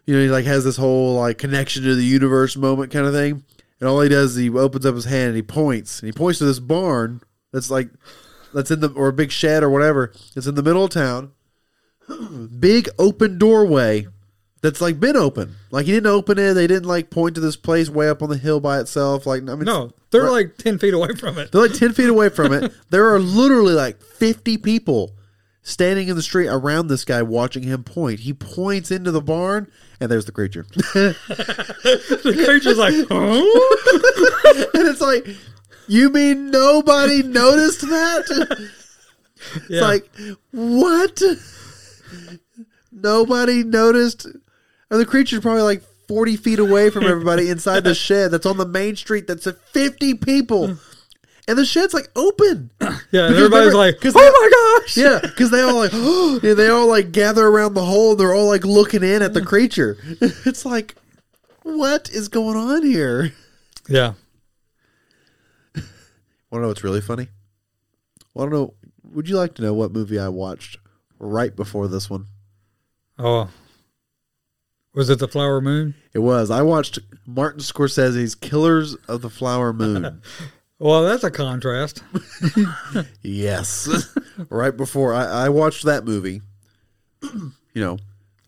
you 0.05 0.15
know, 0.15 0.21
he 0.21 0.29
like 0.29 0.45
has 0.45 0.63
this 0.63 0.77
whole 0.77 1.15
like 1.15 1.37
connection 1.37 1.83
to 1.83 1.95
the 1.95 2.03
universe 2.03 2.55
moment 2.55 2.91
kind 2.91 3.05
of 3.05 3.13
thing. 3.13 3.43
And 3.79 3.87
all 3.87 4.01
he 4.01 4.09
does 4.09 4.31
is 4.31 4.37
he 4.37 4.49
opens 4.49 4.85
up 4.85 4.95
his 4.95 5.05
hand 5.05 5.27
and 5.27 5.35
he 5.35 5.41
points 5.41 5.99
and 5.99 6.07
he 6.07 6.11
points 6.11 6.39
to 6.39 6.45
this 6.45 6.59
barn 6.59 7.21
that's 7.53 7.71
like 7.71 7.89
that's 8.53 8.71
in 8.71 8.79
the 8.81 8.89
or 8.89 9.09
a 9.09 9.13
big 9.13 9.31
shed 9.31 9.63
or 9.63 9.69
whatever. 9.69 10.11
It's 10.35 10.47
in 10.47 10.55
the 10.55 10.63
middle 10.63 10.83
of 10.83 10.89
town. 10.89 11.31
big 12.59 12.89
open 12.97 13.37
doorway 13.37 14.07
that's 14.61 14.81
like 14.81 14.99
been 14.99 15.15
open. 15.15 15.55
Like 15.71 15.85
he 15.85 15.91
didn't 15.93 16.07
open 16.11 16.37
it. 16.37 16.53
They 16.53 16.67
didn't 16.67 16.87
like 16.87 17.09
point 17.09 17.35
to 17.35 17.41
this 17.41 17.55
place 17.55 17.89
way 17.89 18.09
up 18.09 18.21
on 18.21 18.29
the 18.29 18.37
hill 18.37 18.59
by 18.59 18.79
itself. 18.79 19.25
Like 19.25 19.41
I 19.43 19.55
mean, 19.55 19.65
No, 19.65 19.91
they're 20.11 20.23
Right. 20.23 20.31
like 20.47 20.57
10 20.57 20.77
feet 20.79 20.93
away 20.93 21.09
from 21.17 21.37
it. 21.37 21.51
they're 21.51 21.61
like 21.61 21.73
ten 21.73 21.93
feet 21.93 22.09
away 22.09 22.29
from 22.29 22.51
it. 22.53 22.71
There 22.89 23.13
are 23.13 23.19
literally 23.19 23.73
like 23.73 24.01
fifty 24.01 24.57
people 24.57 25.11
standing 25.61 26.07
in 26.07 26.15
the 26.15 26.21
street 26.21 26.47
around 26.47 26.87
this 26.87 27.05
guy 27.05 27.21
watching 27.21 27.63
him 27.63 27.83
point. 27.83 28.21
He 28.21 28.33
points 28.33 28.89
into 28.91 29.11
the 29.11 29.21
barn, 29.21 29.69
and 29.99 30.09
there's 30.09 30.25
the 30.25 30.31
creature. 30.31 30.65
The 30.93 32.33
creature's 32.45 32.77
like, 32.77 32.93
huh? 33.09 34.69
and 34.79 34.87
it's 34.87 35.01
like, 35.01 35.27
you 35.87 36.09
mean 36.09 36.49
nobody 36.51 37.21
noticed 37.23 37.81
that? 37.81 38.57
It's 39.55 39.69
Yeah. 39.69 39.81
like, 39.81 40.09
what? 40.51 41.21
Nobody 42.91 43.63
noticed. 43.63 44.27
And 44.91 44.99
the 44.99 45.05
creature's 45.05 45.41
probably 45.41 45.61
like 45.61 45.83
forty 46.07 46.35
feet 46.35 46.59
away 46.59 46.89
from 46.89 47.03
everybody 47.07 47.49
inside 47.49 47.83
the 47.83 47.95
shed 47.95 48.31
that's 48.31 48.45
on 48.45 48.57
the 48.57 48.65
main 48.65 48.95
street. 48.95 49.27
That's 49.27 49.47
at 49.47 49.59
fifty 49.69 50.13
people, 50.13 50.77
and 51.47 51.57
the 51.57 51.65
shed's 51.65 51.93
like 51.93 52.09
open. 52.15 52.71
Yeah, 53.11 53.25
and 53.25 53.35
everybody's 53.35 53.73
like, 53.73 53.97
"Oh 54.05 54.11
my 54.13 54.81
gosh!" 54.83 54.95
Yeah, 54.95 55.19
because 55.19 55.49
they 55.49 55.61
all 55.61 55.77
like, 55.77 55.89
oh, 55.95 56.39
yeah, 56.43 56.53
they 56.53 56.69
all 56.69 56.85
like 56.85 57.11
gather 57.11 57.47
around 57.47 57.73
the 57.73 57.83
hole. 57.83 58.11
and 58.11 58.19
They're 58.19 58.35
all 58.35 58.47
like 58.47 58.63
looking 58.63 59.01
in 59.01 59.23
at 59.23 59.33
the 59.33 59.41
mm. 59.41 59.47
creature. 59.47 59.97
It's 60.45 60.63
like, 60.63 60.93
what 61.63 62.07
is 62.11 62.27
going 62.27 62.55
on 62.55 62.83
here? 62.83 63.33
yeah. 63.87 64.13
Want 65.75 65.81
to 66.51 66.59
know 66.59 66.67
what's 66.67 66.83
really 66.83 67.01
funny? 67.01 67.29
Want 68.35 68.51
to 68.51 68.55
know? 68.55 68.73
Would 69.11 69.27
you 69.27 69.37
like 69.37 69.55
to 69.55 69.63
know 69.63 69.73
what 69.73 69.91
movie 69.91 70.19
I 70.19 70.29
watched 70.29 70.77
right 71.17 71.55
before 71.55 71.87
this 71.87 72.11
one? 72.11 72.27
Oh, 73.17 73.49
was 74.99 75.09
it 75.09 75.19
the 75.19 75.29
Flower 75.29 75.61
Moon? 75.61 75.95
It 76.13 76.19
was. 76.19 76.51
I 76.51 76.61
watched 76.61 76.99
Martin 77.25 77.61
Scorsese's 77.61 78.35
Killers 78.35 78.95
of 79.07 79.21
the 79.21 79.29
Flower 79.29 79.71
Moon. 79.71 80.21
Well, 80.81 81.03
that's 81.03 81.25
a 81.25 81.31
contrast. 81.31 82.01
yes. 83.21 84.15
right 84.49 84.77
before 84.77 85.13
I, 85.13 85.25
I 85.25 85.49
watched 85.49 85.83
that 85.83 86.05
movie, 86.05 86.41
you 87.21 87.51
know, 87.75 87.97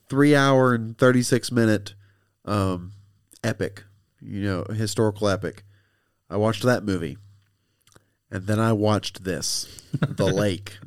three 0.07 0.33
hour 0.33 0.73
and 0.73 0.97
36 0.97 1.51
minute 1.51 1.93
um, 2.45 2.93
epic, 3.43 3.83
you 4.21 4.43
know, 4.43 4.63
historical 4.73 5.27
epic. 5.27 5.65
I 6.29 6.37
watched 6.37 6.63
that 6.63 6.85
movie. 6.85 7.17
And 8.31 8.47
then 8.47 8.61
I 8.61 8.71
watched 8.71 9.25
this, 9.25 9.83
The 9.91 10.27
Lake. 10.27 10.77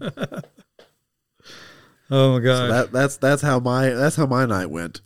Oh 2.11 2.39
my 2.39 2.45
So 2.45 2.69
that, 2.69 2.91
that's 2.91 3.19
that's 3.19 3.43
how 3.43 3.61
my 3.61 3.91
that's 3.91 4.17
how 4.17 4.25
my 4.25 4.47
night 4.47 4.71
went. 4.71 5.03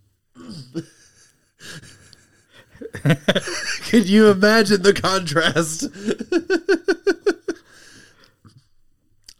Can 3.02 4.04
you 4.04 4.30
imagine 4.30 4.82
the 4.82 4.94
contrast? 4.94 5.88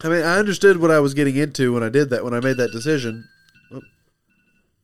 I 0.01 0.09
mean, 0.09 0.23
I 0.23 0.39
understood 0.39 0.79
what 0.79 0.91
I 0.91 1.01
was 1.01 1.14
getting 1.14 1.37
into 1.37 1.73
when 1.73 1.83
I 1.83 1.89
did 1.89 2.11
that 2.11 2.25
when 2.25 2.35
I 2.35 2.41
made 2.41 2.57
that 2.59 2.71
decision. 2.71 3.29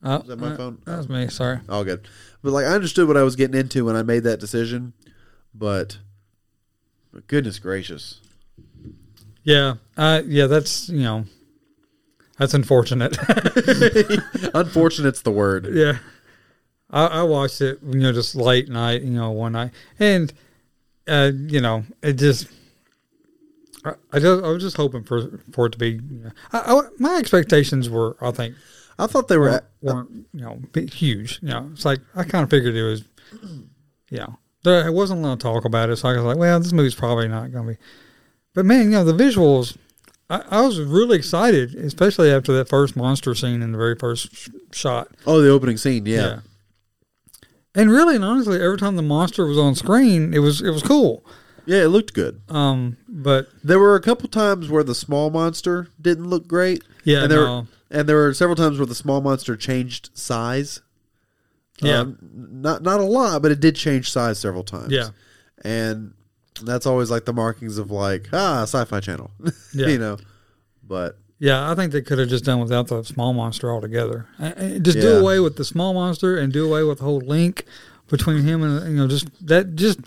oh, 0.03 0.19
that 0.19 0.39
my 0.39 0.49
uh, 0.49 0.57
phone? 0.57 0.79
That 0.87 0.99
was 0.99 1.09
me. 1.09 1.29
Sorry. 1.29 1.61
All 1.69 1.85
good, 1.85 2.07
but 2.43 2.53
like 2.53 2.67
I 2.67 2.71
understood 2.71 3.07
what 3.07 3.17
I 3.17 3.23
was 3.23 3.37
getting 3.37 3.59
into 3.59 3.85
when 3.85 3.97
I 3.97 4.03
made 4.03 4.25
that 4.25 4.41
decision. 4.41 4.93
But, 5.55 5.99
but 7.13 7.29
goodness 7.29 7.61
gracious, 7.61 8.21
Yeah. 9.45 9.75
Uh, 9.97 10.23
yeah. 10.27 10.47
That's 10.49 10.89
you 10.89 11.03
know, 11.03 11.27
that's 12.39 12.55
unfortunate. 12.55 13.17
unfortunate's 14.55 15.23
the 15.23 15.31
word. 15.33 15.69
yeah. 15.73 15.99
I, 16.95 17.07
I 17.07 17.23
watched 17.25 17.61
it, 17.61 17.81
you 17.83 17.99
know, 17.99 18.13
just 18.13 18.37
late 18.37 18.69
night, 18.69 19.03
you 19.03 19.11
know, 19.11 19.33
one 19.33 19.53
night, 19.53 19.73
and 19.99 20.33
uh, 21.09 21.33
you 21.35 21.61
know, 21.61 21.85
it 22.03 22.15
just. 22.15 22.47
I 23.85 23.95
I 24.13 24.19
just 24.21 24.45
I 24.45 24.49
was 24.49 24.63
just 24.63 24.77
hoping 24.77 25.03
for 25.03 25.41
for 25.53 25.67
it 25.67 25.73
to 25.73 25.79
be. 25.79 25.91
You 25.91 26.21
know, 26.25 26.31
I, 26.53 26.59
I, 26.61 26.81
my 26.99 27.17
expectations 27.17 27.91
were, 27.91 28.17
I 28.21 28.31
think, 28.31 28.55
I 28.99 29.09
thought 29.09 29.27
they 29.27 29.37
were. 29.37 29.51
weren't, 29.51 29.65
weren't 29.83 30.11
you 30.33 30.41
know 30.41 30.61
big, 30.73 30.93
huge. 30.93 31.41
You 31.43 31.49
know, 31.49 31.71
it's 31.73 31.85
like 31.85 32.01
I 32.15 32.23
kind 32.23 32.45
of 32.45 32.51
figured 32.51 32.77
it 32.77 32.85
was. 32.85 33.03
You 34.11 34.19
know, 34.19 34.39
there 34.63 34.93
wasn't 34.93 35.21
a 35.21 35.23
lot 35.27 35.33
of 35.33 35.39
talk 35.41 35.65
about 35.65 35.91
it, 35.91 35.97
so 35.97 36.09
I 36.09 36.13
was 36.13 36.23
like, 36.23 36.37
well, 36.37 36.61
this 36.61 36.73
movie's 36.73 36.95
probably 36.95 37.27
not 37.27 37.51
going 37.51 37.67
to 37.67 37.73
be. 37.73 37.79
But 38.55 38.67
man, 38.67 38.85
you 38.85 38.91
know, 38.91 39.05
the 39.05 39.13
visuals. 39.13 39.77
I, 40.31 40.43
I 40.49 40.61
was 40.63 40.81
really 40.81 41.19
excited, 41.19 41.75
especially 41.75 42.31
after 42.31 42.53
that 42.55 42.69
first 42.69 42.97
monster 42.97 43.35
scene 43.35 43.61
in 43.61 43.73
the 43.73 43.79
very 43.79 43.97
first 43.97 44.35
sh- 44.35 44.49
shot. 44.73 45.09
oh, 45.27 45.43
the 45.43 45.51
opening 45.51 45.77
scene, 45.77 46.07
yeah. 46.07 46.41
And 47.75 47.91
really 47.91 48.15
and 48.17 48.25
honestly, 48.25 48.61
every 48.63 48.79
time 48.79 48.97
the 48.97 49.03
monster 49.03 49.47
was 49.47 49.59
on 49.59 49.75
screen, 49.75 50.33
it 50.35 50.39
was 50.39 50.61
it 50.61 50.71
was 50.71 50.83
cool. 50.83 51.25
yeah, 51.67 51.83
it 51.85 51.89
looked 51.89 52.15
good. 52.15 52.41
Um, 52.49 52.97
but 53.09 53.49
There 53.65 53.79
were 53.79 53.97
a 53.97 54.01
couple 54.01 54.29
times 54.29 54.69
where 54.69 54.85
the 54.85 54.95
small 54.95 55.31
monster 55.31 55.89
didn't 56.01 56.29
look 56.29 56.47
great. 56.47 56.85
Yeah, 57.05 57.23
and 57.23 57.31
there 57.33 57.45
no. 57.45 57.57
were, 57.61 57.67
and 57.91 58.09
there 58.09 58.17
were 58.17 58.33
several 58.35 58.57
times 58.57 58.79
where 58.79 58.87
the 58.87 58.95
small 58.95 59.21
monster 59.21 59.57
changed 59.57 60.11
size. 60.15 60.81
Yeah. 61.81 61.99
Um, 62.01 62.19
not 62.33 62.83
not 62.83 63.01
a 63.01 63.05
lot, 63.05 63.43
but 63.43 63.51
it 63.51 63.59
did 63.61 63.75
change 63.77 64.11
size 64.11 64.39
several 64.39 64.63
times. 64.65 64.93
Yeah. 64.93 65.09
and 65.65 66.15
that's 66.63 66.87
always 66.87 67.11
like 67.11 67.25
the 67.25 67.33
markings 67.33 67.79
of 67.79 67.91
like 67.91 68.29
ah, 68.33 68.63
Sci-Fi 68.63 69.01
Channel. 69.01 69.33
Yeah. 69.75 69.89
you 69.89 69.99
know, 69.99 70.17
but 70.87 71.19
yeah, 71.47 71.71
I 71.71 71.75
think 71.75 71.93
they 71.93 72.01
could 72.03 72.19
have 72.19 72.29
just 72.29 72.45
done 72.45 72.59
without 72.61 72.89
the 72.89 73.03
small 73.05 73.33
monster 73.35 73.71
altogether. 73.73 74.27
And- 74.39 74.55
and 74.57 74.85
Just 74.85 74.97
Yeah. 74.97 75.03
do 75.05 75.17
away 75.19 75.39
with 75.41 75.57
the 75.57 75.65
small 75.65 75.93
monster 75.93 76.37
and 76.39 76.53
do 76.53 76.65
away 76.65 76.83
with 76.85 76.99
the 76.99 77.05
whole 77.05 77.21
link 77.21 77.65
between 78.09 78.43
him 78.45 78.63
and 78.63 78.91
you 78.91 78.97
know 78.97 79.07
just 79.09 79.27
that 79.47 79.75
just 79.77 79.99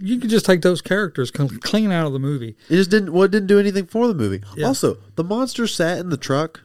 you 0.00 0.18
could 0.18 0.30
just 0.30 0.44
take 0.46 0.62
those 0.62 0.80
characters 0.80 1.30
clean 1.30 1.90
out 1.90 2.06
of 2.06 2.12
the 2.12 2.18
movie. 2.18 2.56
it 2.68 2.76
just 2.76 2.90
didn't. 2.90 3.12
Well, 3.12 3.26
didn't 3.28 3.48
do 3.48 3.58
anything 3.58 3.86
for 3.86 4.06
the 4.08 4.14
movie. 4.14 4.40
Yeah. 4.56 4.66
Also, 4.68 4.98
the 5.16 5.24
monster 5.24 5.66
sat 5.66 5.98
in 5.98 6.08
the 6.10 6.16
truck. 6.16 6.60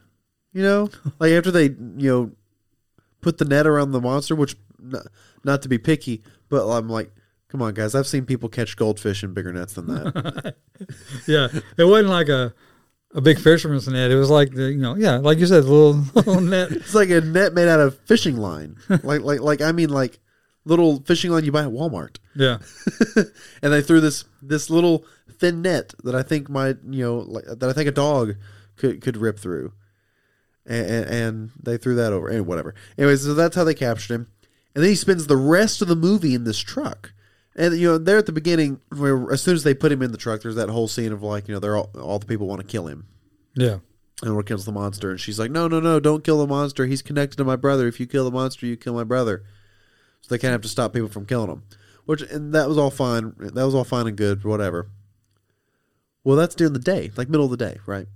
You 0.52 0.62
know, 0.62 0.90
like 1.20 1.32
after 1.32 1.50
they 1.50 1.64
you 1.64 2.10
know 2.10 2.30
put 3.20 3.38
the 3.38 3.44
net 3.44 3.66
around 3.66 3.90
the 3.92 4.00
monster, 4.00 4.34
which 4.36 4.56
not, 4.80 5.06
not 5.44 5.62
to 5.62 5.68
be 5.68 5.78
picky, 5.78 6.22
but 6.48 6.66
I'm 6.68 6.88
like. 6.88 7.12
Come 7.50 7.62
on, 7.62 7.72
guys! 7.72 7.94
I've 7.94 8.06
seen 8.06 8.26
people 8.26 8.50
catch 8.50 8.76
goldfish 8.76 9.24
in 9.24 9.32
bigger 9.32 9.50
nets 9.54 9.72
than 9.72 9.86
that. 9.86 10.54
Yeah, 11.26 11.48
it 11.78 11.84
wasn't 11.84 12.10
like 12.10 12.28
a 12.28 12.52
a 13.14 13.20
big 13.20 13.38
fisherman's 13.38 13.88
net. 13.88 14.10
It 14.10 14.16
was 14.16 14.30
like 14.30 14.52
the 14.52 14.70
you 14.70 14.78
know 14.78 14.96
yeah, 14.96 15.16
like 15.16 15.38
you 15.38 15.46
said, 15.46 15.64
the 15.64 15.72
little 15.72 16.04
little 16.14 16.40
net. 16.40 16.70
It's 16.72 16.94
like 16.94 17.10
a 17.10 17.20
net 17.20 17.54
made 17.54 17.68
out 17.68 17.80
of 17.80 17.98
fishing 18.00 18.36
line. 18.36 18.76
like 19.02 19.22
like 19.22 19.40
like 19.40 19.60
I 19.60 19.72
mean 19.72 19.90
like 19.90 20.18
little 20.64 21.00
fishing 21.00 21.30
line 21.30 21.44
you 21.44 21.52
buy 21.52 21.62
at 21.62 21.70
Walmart. 21.70 22.18
Yeah, 22.34 22.58
and 23.62 23.72
they 23.72 23.82
threw 23.82 24.00
this 24.00 24.24
this 24.42 24.70
little 24.70 25.04
thin 25.30 25.62
net 25.62 25.94
that 26.04 26.14
I 26.14 26.22
think 26.22 26.48
might 26.48 26.78
you 26.88 27.04
know 27.04 27.18
like, 27.18 27.44
that 27.46 27.68
I 27.68 27.72
think 27.72 27.88
a 27.88 27.92
dog 27.92 28.34
could 28.76 29.00
could 29.00 29.16
rip 29.16 29.38
through. 29.38 29.72
And, 30.66 30.90
and, 30.90 31.06
and 31.06 31.50
they 31.62 31.78
threw 31.78 31.94
that 31.94 32.12
over 32.12 32.28
and 32.28 32.46
whatever. 32.46 32.74
Anyway, 32.98 33.16
so 33.16 33.32
that's 33.32 33.56
how 33.56 33.64
they 33.64 33.72
captured 33.72 34.12
him. 34.12 34.26
And 34.74 34.84
then 34.84 34.90
he 34.90 34.96
spends 34.96 35.26
the 35.26 35.34
rest 35.34 35.80
of 35.80 35.88
the 35.88 35.96
movie 35.96 36.34
in 36.34 36.44
this 36.44 36.58
truck. 36.58 37.14
And 37.58 37.76
you 37.76 37.88
know, 37.88 37.98
there 37.98 38.16
at 38.16 38.26
the 38.26 38.32
beginning, 38.32 38.80
where 38.96 39.30
as 39.32 39.42
soon 39.42 39.54
as 39.54 39.64
they 39.64 39.74
put 39.74 39.90
him 39.92 40.00
in 40.00 40.12
the 40.12 40.16
truck, 40.16 40.40
there's 40.42 40.54
that 40.54 40.70
whole 40.70 40.86
scene 40.88 41.12
of 41.12 41.22
like, 41.22 41.48
you 41.48 41.54
know, 41.54 41.60
they're 41.60 41.76
all, 41.76 41.90
all 42.00 42.18
the 42.20 42.24
people 42.26 42.46
want 42.46 42.60
to 42.60 42.66
kill 42.66 42.86
him. 42.86 43.06
yeah, 43.54 43.78
And 44.22 44.36
what 44.36 44.46
kills 44.46 44.64
the 44.64 44.72
monster? 44.72 45.10
And 45.10 45.18
she's 45.20 45.38
like, 45.40 45.50
"No, 45.50 45.66
no, 45.66 45.80
no! 45.80 45.98
Don't 45.98 46.22
kill 46.22 46.38
the 46.38 46.46
monster. 46.46 46.86
He's 46.86 47.02
connected 47.02 47.36
to 47.36 47.44
my 47.44 47.56
brother. 47.56 47.88
If 47.88 47.98
you 47.98 48.06
kill 48.06 48.24
the 48.24 48.30
monster, 48.30 48.64
you 48.64 48.76
kill 48.76 48.94
my 48.94 49.04
brother." 49.04 49.42
So 50.20 50.28
they 50.30 50.38
kind 50.38 50.50
of 50.54 50.60
have 50.60 50.62
to 50.62 50.68
stop 50.68 50.92
people 50.92 51.08
from 51.08 51.26
killing 51.26 51.50
him. 51.50 51.64
Which 52.06 52.22
and 52.22 52.54
that 52.54 52.68
was 52.68 52.78
all 52.78 52.90
fine. 52.90 53.34
That 53.38 53.64
was 53.64 53.74
all 53.74 53.84
fine 53.84 54.06
and 54.06 54.16
good. 54.16 54.44
Whatever. 54.44 54.88
Well, 56.22 56.36
that's 56.36 56.54
during 56.54 56.74
the 56.74 56.78
day, 56.78 57.10
like 57.16 57.28
middle 57.28 57.46
of 57.46 57.50
the 57.50 57.56
day, 57.56 57.78
right? 57.86 58.06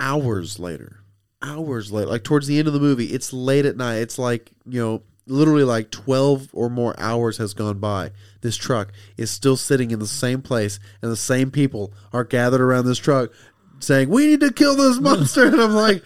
Hours 0.00 0.58
later, 0.58 1.04
hours 1.42 1.92
later, 1.92 2.10
like 2.10 2.24
towards 2.24 2.48
the 2.48 2.58
end 2.58 2.66
of 2.66 2.74
the 2.74 2.80
movie, 2.80 3.06
it's 3.06 3.32
late 3.32 3.64
at 3.66 3.76
night. 3.76 3.98
It's 3.98 4.18
like 4.18 4.50
you 4.66 4.80
know, 4.80 5.02
literally 5.26 5.64
like 5.64 5.90
twelve 5.90 6.48
or 6.52 6.68
more 6.68 6.94
hours 6.98 7.38
has 7.38 7.54
gone 7.54 7.78
by. 7.78 8.10
This 8.40 8.56
truck 8.56 8.92
is 9.16 9.30
still 9.30 9.56
sitting 9.56 9.90
in 9.90 9.98
the 9.98 10.06
same 10.06 10.42
place, 10.42 10.78
and 11.00 11.10
the 11.10 11.16
same 11.16 11.50
people 11.50 11.92
are 12.12 12.24
gathered 12.24 12.60
around 12.60 12.86
this 12.86 12.98
truck, 12.98 13.30
saying, 13.78 14.08
"We 14.08 14.26
need 14.26 14.40
to 14.40 14.52
kill 14.52 14.76
this 14.76 14.98
monster." 15.00 15.46
and 15.46 15.60
I'm 15.60 15.72
like, 15.72 16.02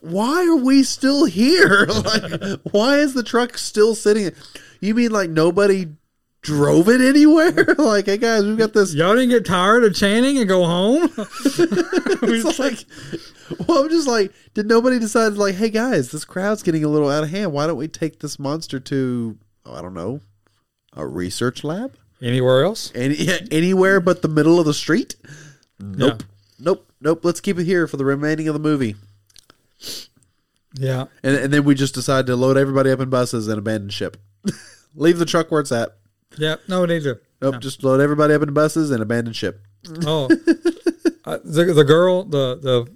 "Why 0.00 0.46
are 0.46 0.56
we 0.56 0.82
still 0.82 1.24
here? 1.24 1.86
like, 2.04 2.60
why 2.70 2.98
is 2.98 3.14
the 3.14 3.22
truck 3.22 3.58
still 3.58 3.94
sitting?" 3.94 4.32
You 4.80 4.94
mean 4.94 5.10
like 5.10 5.30
nobody 5.30 5.86
drove 6.42 6.88
it 6.88 7.00
anywhere? 7.00 7.52
like, 7.78 8.06
hey 8.06 8.18
guys, 8.18 8.44
we've 8.44 8.58
got 8.58 8.72
this 8.72 8.94
y'all 8.94 9.14
didn't 9.14 9.30
get 9.30 9.44
tired 9.46 9.84
of 9.84 9.94
chanting 9.94 10.38
and 10.38 10.48
go 10.48 10.64
home. 10.64 11.04
it's 11.16 12.58
like, 12.58 12.84
well, 13.66 13.84
I'm 13.84 13.88
just 13.90 14.08
like, 14.08 14.32
did 14.54 14.66
nobody 14.66 14.98
decide 14.98 15.34
like, 15.34 15.54
hey 15.54 15.70
guys, 15.70 16.10
this 16.10 16.24
crowd's 16.24 16.62
getting 16.62 16.84
a 16.84 16.88
little 16.88 17.08
out 17.10 17.24
of 17.24 17.30
hand. 17.30 17.52
Why 17.52 17.66
don't 17.66 17.76
we 17.76 17.88
take 17.88 18.18
this 18.20 18.38
monster 18.38 18.78
to, 18.80 19.38
oh, 19.64 19.74
I 19.74 19.82
don't 19.82 19.94
know, 19.94 20.20
a 20.94 21.06
research 21.06 21.64
lab? 21.64 21.94
Anywhere 22.20 22.62
else? 22.64 22.92
Any 22.94 23.16
anywhere 23.50 23.98
but 24.00 24.22
the 24.22 24.28
middle 24.28 24.60
of 24.60 24.66
the 24.66 24.74
street? 24.74 25.16
Nope, 25.80 26.20
Yeah. 26.22 26.26
nope, 26.60 26.88
nope. 27.00 27.24
Let's 27.24 27.40
keep 27.40 27.58
it 27.58 27.64
here 27.64 27.86
for 27.88 27.96
the 27.96 28.04
remaining 28.04 28.46
of 28.46 28.54
the 28.54 28.60
movie. 28.60 28.94
Yeah, 30.74 31.06
And, 31.22 31.36
and 31.36 31.52
then 31.52 31.64
we 31.64 31.74
just 31.74 31.94
decide 31.94 32.26
to 32.26 32.36
load 32.36 32.56
everybody 32.56 32.90
up 32.90 33.00
in 33.00 33.10
buses 33.10 33.46
and 33.48 33.58
abandon 33.58 33.90
ship. 33.90 34.16
Leave 34.94 35.18
the 35.18 35.26
truck 35.26 35.50
where 35.50 35.60
it's 35.60 35.72
at. 35.72 35.96
Yeah. 36.38 36.56
No 36.68 36.84
need 36.84 37.02
to. 37.04 37.18
Nope, 37.40 37.60
just 37.60 37.82
load 37.82 38.00
everybody 38.00 38.34
up 38.34 38.42
in 38.42 38.52
buses 38.52 38.90
and 38.90 39.02
abandon 39.02 39.32
ship. 39.32 39.60
Oh, 40.06 40.26
uh, 41.24 41.38
the 41.44 41.72
the 41.74 41.84
girl, 41.84 42.22
the 42.24 42.56
the 42.60 42.86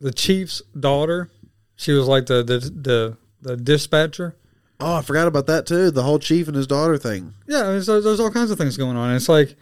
the 0.00 0.12
chief's 0.12 0.60
daughter, 0.78 1.30
she 1.76 1.92
was 1.92 2.06
like 2.08 2.26
the 2.26 2.42
the 2.42 2.58
the, 2.58 3.16
the 3.42 3.56
dispatcher. 3.56 4.36
Oh, 4.80 4.96
I 4.96 5.02
forgot 5.02 5.28
about 5.28 5.46
that 5.46 5.66
too. 5.66 5.90
The 5.92 6.02
whole 6.02 6.18
chief 6.18 6.48
and 6.48 6.56
his 6.56 6.66
daughter 6.66 6.96
thing. 6.98 7.34
Yeah, 7.46 7.68
I 7.68 7.72
mean, 7.74 7.82
so 7.82 8.00
there's 8.00 8.18
all 8.18 8.30
kinds 8.30 8.50
of 8.50 8.58
things 8.58 8.76
going 8.76 8.96
on. 8.96 9.14
It's 9.14 9.28
like, 9.28 9.54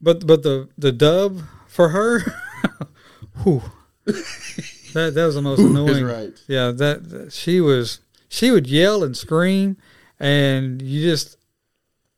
but 0.00 0.26
but 0.26 0.42
the 0.42 0.68
the 0.76 0.90
dub 0.92 1.42
for 1.68 1.90
her, 1.90 2.20
whew, 3.44 3.62
that 4.06 5.12
that 5.14 5.24
was 5.26 5.34
the 5.36 5.42
most 5.42 5.60
annoying. 5.60 6.04
right. 6.04 6.32
Yeah, 6.48 6.70
that- 6.72 7.28
she 7.32 7.60
was 7.60 8.00
she 8.28 8.50
would 8.50 8.66
yell 8.66 9.04
and 9.04 9.16
scream, 9.16 9.76
and 10.18 10.82
you 10.82 11.02
just 11.08 11.36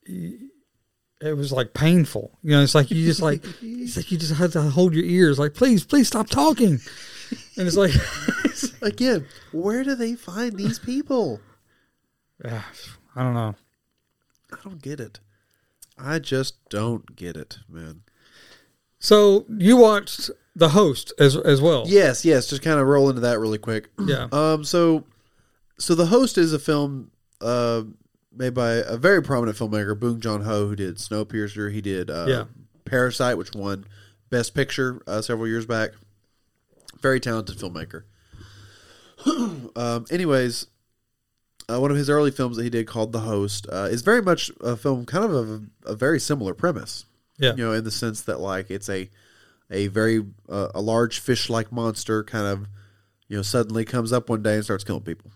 it 0.07 1.35
was 1.35 1.51
like 1.51 1.73
painful. 1.73 2.37
You 2.43 2.51
know, 2.51 2.61
it's 2.61 2.75
like 2.75 2.91
you 2.91 3.05
just 3.05 3.21
like 3.21 3.43
it's 3.61 3.97
like 3.97 4.11
you 4.11 4.17
just 4.17 4.33
had 4.33 4.51
to 4.53 4.61
hold 4.61 4.93
your 4.93 5.05
ears, 5.05 5.39
like 5.39 5.53
please, 5.53 5.83
please 5.83 6.07
stop 6.07 6.29
talking. 6.29 6.79
And 7.57 7.67
it's 7.67 7.75
like, 7.75 7.91
Again, 8.81 9.25
where 9.51 9.83
do 9.83 9.95
they 9.95 10.15
find 10.15 10.57
these 10.57 10.79
people? 10.79 11.41
I 12.45 12.61
don't 13.15 13.33
know. 13.33 13.55
I 14.51 14.57
don't 14.63 14.81
get 14.81 14.99
it. 14.99 15.19
I 15.97 16.19
just 16.19 16.55
don't 16.69 17.15
get 17.15 17.35
it, 17.35 17.57
man. 17.67 18.01
So 18.99 19.45
you 19.49 19.77
watched 19.77 20.29
the 20.55 20.69
host 20.69 21.13
as 21.19 21.35
as 21.35 21.61
well? 21.61 21.85
Yes, 21.87 22.23
yes. 22.23 22.47
Just 22.47 22.61
kind 22.61 22.79
of 22.79 22.87
roll 22.87 23.09
into 23.09 23.21
that 23.21 23.39
really 23.39 23.57
quick. 23.57 23.89
Yeah. 23.99 24.27
Um. 24.31 24.63
So, 24.63 25.03
so 25.77 25.95
the 25.95 26.07
host 26.07 26.37
is 26.37 26.53
a 26.53 26.59
film 26.59 27.11
uh, 27.41 27.83
made 28.37 28.53
by 28.53 28.73
a 28.73 28.97
very 28.97 29.21
prominent 29.21 29.57
filmmaker, 29.57 29.99
Bong 29.99 30.19
Joon-Ho, 30.19 30.67
who 30.67 30.75
did 30.75 30.97
Snowpiercer. 30.97 31.71
He 31.71 31.81
did 31.81 32.09
uh, 32.09 32.25
Yeah. 32.27 32.43
Parasite, 32.85 33.37
which 33.37 33.53
won 33.53 33.85
Best 34.29 34.53
Picture 34.53 35.01
uh, 35.07 35.21
several 35.21 35.47
years 35.47 35.65
back. 35.65 35.91
Very 37.01 37.19
talented 37.19 37.57
filmmaker. 37.57 38.03
um. 39.75 40.05
Anyways, 40.11 40.67
uh, 41.69 41.79
one 41.79 41.91
of 41.91 41.97
his 41.97 42.09
early 42.09 42.31
films 42.31 42.57
that 42.57 42.63
he 42.63 42.69
did 42.69 42.87
called 42.87 43.11
The 43.11 43.19
Host 43.21 43.67
uh, 43.71 43.87
is 43.91 44.01
very 44.01 44.21
much 44.21 44.51
a 44.61 44.75
film, 44.77 45.05
kind 45.05 45.25
of 45.25 45.31
a, 45.33 45.61
a 45.85 45.95
very 45.95 46.19
similar 46.19 46.53
premise. 46.53 47.05
Yeah. 47.37 47.51
You 47.55 47.65
know, 47.65 47.71
in 47.73 47.83
the 47.83 47.91
sense 47.91 48.21
that 48.21 48.39
like 48.39 48.71
it's 48.71 48.89
a 48.89 49.09
a 49.69 49.87
very 49.87 50.23
uh, 50.49 50.69
a 50.73 50.81
large 50.81 51.19
fish 51.19 51.49
like 51.49 51.71
monster 51.71 52.23
kind 52.23 52.47
of 52.47 52.67
you 53.27 53.35
know 53.35 53.43
suddenly 53.43 53.83
comes 53.85 54.13
up 54.13 54.29
one 54.29 54.41
day 54.41 54.55
and 54.55 54.63
starts 54.63 54.83
killing 54.83 55.03
people. 55.03 55.31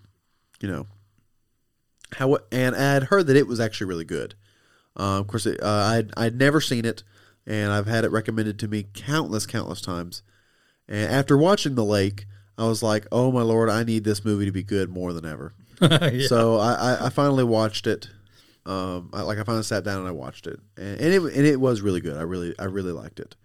You 0.62 0.70
know. 0.70 0.88
How 2.14 2.38
and 2.52 2.76
I 2.76 2.94
had 2.94 3.04
heard 3.04 3.28
that 3.28 3.36
it 3.38 3.48
was 3.48 3.60
actually 3.60 3.88
really 3.88 4.06
good. 4.06 4.36
Uh, 5.00 5.20
of 5.20 5.28
course, 5.28 5.46
it, 5.46 5.62
uh, 5.64 5.68
I'd 5.68 6.12
I'd 6.18 6.38
never 6.38 6.60
seen 6.60 6.86
it, 6.86 7.04
and 7.48 7.72
I've 7.72 7.88
had 7.88 8.04
it 8.04 8.12
recommended 8.12 8.60
to 8.60 8.68
me 8.68 8.88
countless 8.94 9.46
countless 9.46 9.82
times. 9.82 10.22
And 10.88 11.12
after 11.12 11.38
watching 11.38 11.76
The 11.76 11.86
Lake, 11.86 12.26
I 12.58 12.66
was 12.68 12.84
like, 12.84 13.08
"Oh 13.12 13.32
my 13.32 13.42
lord, 13.42 13.70
I 13.70 13.84
need 13.84 14.04
this 14.04 14.26
movie 14.26 14.46
to 14.46 14.52
be 14.52 14.64
good 14.64 14.90
more 14.90 15.14
than 15.14 15.26
ever." 15.26 15.54
Yeah. 15.82 16.28
So 16.28 16.58
I, 16.58 16.74
I, 16.74 17.06
I 17.06 17.10
finally 17.10 17.44
watched 17.44 17.88
it. 17.88 18.08
Um, 18.68 19.10
I, 19.14 19.24
like 19.24 19.40
I 19.40 19.44
finally 19.44 19.64
sat 19.64 19.84
down 19.84 20.00
and 20.00 20.08
I 20.08 20.12
watched 20.12 20.46
it, 20.46 20.60
and, 20.78 21.00
and 21.02 21.14
it 21.14 21.22
and 21.24 21.46
it 21.48 21.60
was 21.60 21.82
really 21.82 22.02
good. 22.02 22.18
I 22.18 22.22
really 22.22 22.54
I 22.60 22.66
really 22.66 22.92
liked 22.92 23.20
it. 23.20 23.36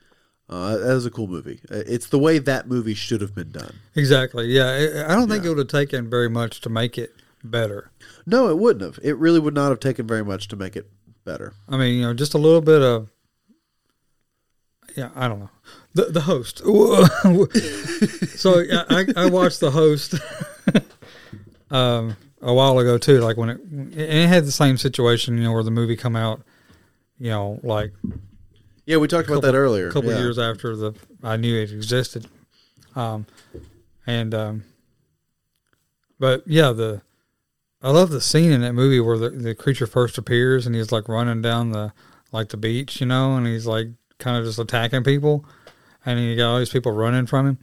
Uh, 0.48 0.76
that 0.76 0.92
was 0.94 1.06
a 1.06 1.10
cool 1.10 1.26
movie. 1.28 1.60
Uh, 1.70 1.82
It's 1.86 2.08
the 2.08 2.18
way 2.18 2.38
that 2.38 2.68
movie 2.68 2.94
should 2.94 3.20
have 3.20 3.34
been 3.34 3.50
done. 3.52 3.74
Exactly. 3.94 4.46
Yeah. 4.48 4.66
I 5.06 5.12
I 5.12 5.14
don't 5.14 5.28
think 5.28 5.44
Yeah. 5.44 5.50
it 5.50 5.54
would 5.54 5.58
have 5.58 5.68
taken 5.68 6.10
very 6.10 6.28
much 6.28 6.60
to 6.62 6.68
make 6.68 6.98
it 6.98 7.14
better. 7.44 7.90
No, 8.26 8.48
it 8.48 8.58
wouldn't 8.58 8.82
have. 8.82 8.98
It 9.02 9.16
really 9.18 9.38
would 9.40 9.54
not 9.54 9.70
have 9.70 9.80
taken 9.80 10.06
very 10.06 10.24
much 10.24 10.48
to 10.48 10.56
make 10.56 10.76
it 10.76 10.90
better. 11.24 11.54
I 11.68 11.76
mean, 11.76 11.94
you 11.96 12.02
know, 12.02 12.14
just 12.14 12.34
a 12.34 12.38
little 12.38 12.60
bit 12.60 12.82
of. 12.82 13.08
Yeah, 14.96 15.10
I 15.14 15.28
don't 15.28 15.40
know. 15.40 15.50
The 15.94 16.04
the 16.06 16.20
host. 16.22 16.58
so 18.38 18.62
I 18.88 19.06
I 19.16 19.28
watched 19.28 19.60
the 19.60 19.70
host 19.70 20.14
um 21.70 22.16
a 22.40 22.54
while 22.54 22.78
ago 22.78 22.96
too. 22.96 23.18
Like 23.20 23.36
when 23.36 23.50
it 23.50 23.60
and 23.60 23.94
it 23.94 24.28
had 24.28 24.44
the 24.44 24.52
same 24.52 24.78
situation, 24.78 25.36
you 25.36 25.44
know, 25.44 25.52
where 25.52 25.62
the 25.62 25.70
movie 25.70 25.96
come 25.96 26.16
out, 26.16 26.42
you 27.18 27.28
know, 27.30 27.60
like 27.62 27.92
Yeah, 28.86 28.96
we 28.96 29.08
talked 29.08 29.28
about 29.28 29.42
that 29.42 29.54
earlier. 29.54 29.88
a 29.88 29.92
couple 29.92 30.10
yeah. 30.10 30.18
years 30.18 30.38
after 30.38 30.74
the 30.76 30.94
I 31.22 31.36
knew 31.36 31.60
it 31.60 31.72
existed. 31.72 32.26
Um, 32.94 33.26
and 34.06 34.32
um, 34.34 34.64
but 36.18 36.42
yeah, 36.46 36.72
the 36.72 37.02
I 37.82 37.90
love 37.90 38.10
the 38.10 38.20
scene 38.20 38.52
in 38.52 38.62
that 38.62 38.72
movie 38.72 39.00
where 39.00 39.18
the, 39.18 39.30
the 39.30 39.54
creature 39.54 39.86
first 39.86 40.18
appears 40.18 40.66
and 40.66 40.74
he's 40.74 40.92
like 40.92 41.08
running 41.08 41.42
down 41.42 41.72
the 41.72 41.92
like 42.32 42.48
the 42.48 42.56
beach, 42.56 43.00
you 43.00 43.06
know, 43.06 43.36
and 43.36 43.46
he's 43.46 43.66
like 43.66 43.88
kind 44.18 44.36
of 44.36 44.44
just 44.44 44.58
attacking 44.58 45.04
people, 45.04 45.44
and 46.04 46.20
you 46.20 46.36
got 46.36 46.52
all 46.52 46.58
these 46.58 46.70
people 46.70 46.92
running 46.92 47.26
from 47.26 47.46
him. 47.46 47.58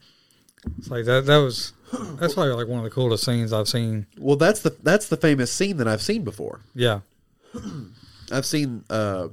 It's 0.77 0.89
like 0.89 1.05
that. 1.05 1.25
That 1.25 1.37
was 1.37 1.73
that's 2.19 2.33
probably 2.33 2.53
like 2.53 2.67
one 2.67 2.79
of 2.79 2.83
the 2.83 2.89
coolest 2.89 3.23
scenes 3.23 3.53
I've 3.53 3.67
seen. 3.67 4.07
Well, 4.17 4.35
that's 4.35 4.61
the 4.61 4.75
that's 4.81 5.09
the 5.09 5.17
famous 5.17 5.51
scene 5.51 5.77
that 5.77 5.87
I've 5.87 6.01
seen 6.01 6.23
before. 6.23 6.61
Yeah, 6.73 7.01
I've 8.31 8.45
seen 8.45 8.83
uh, 8.89 9.27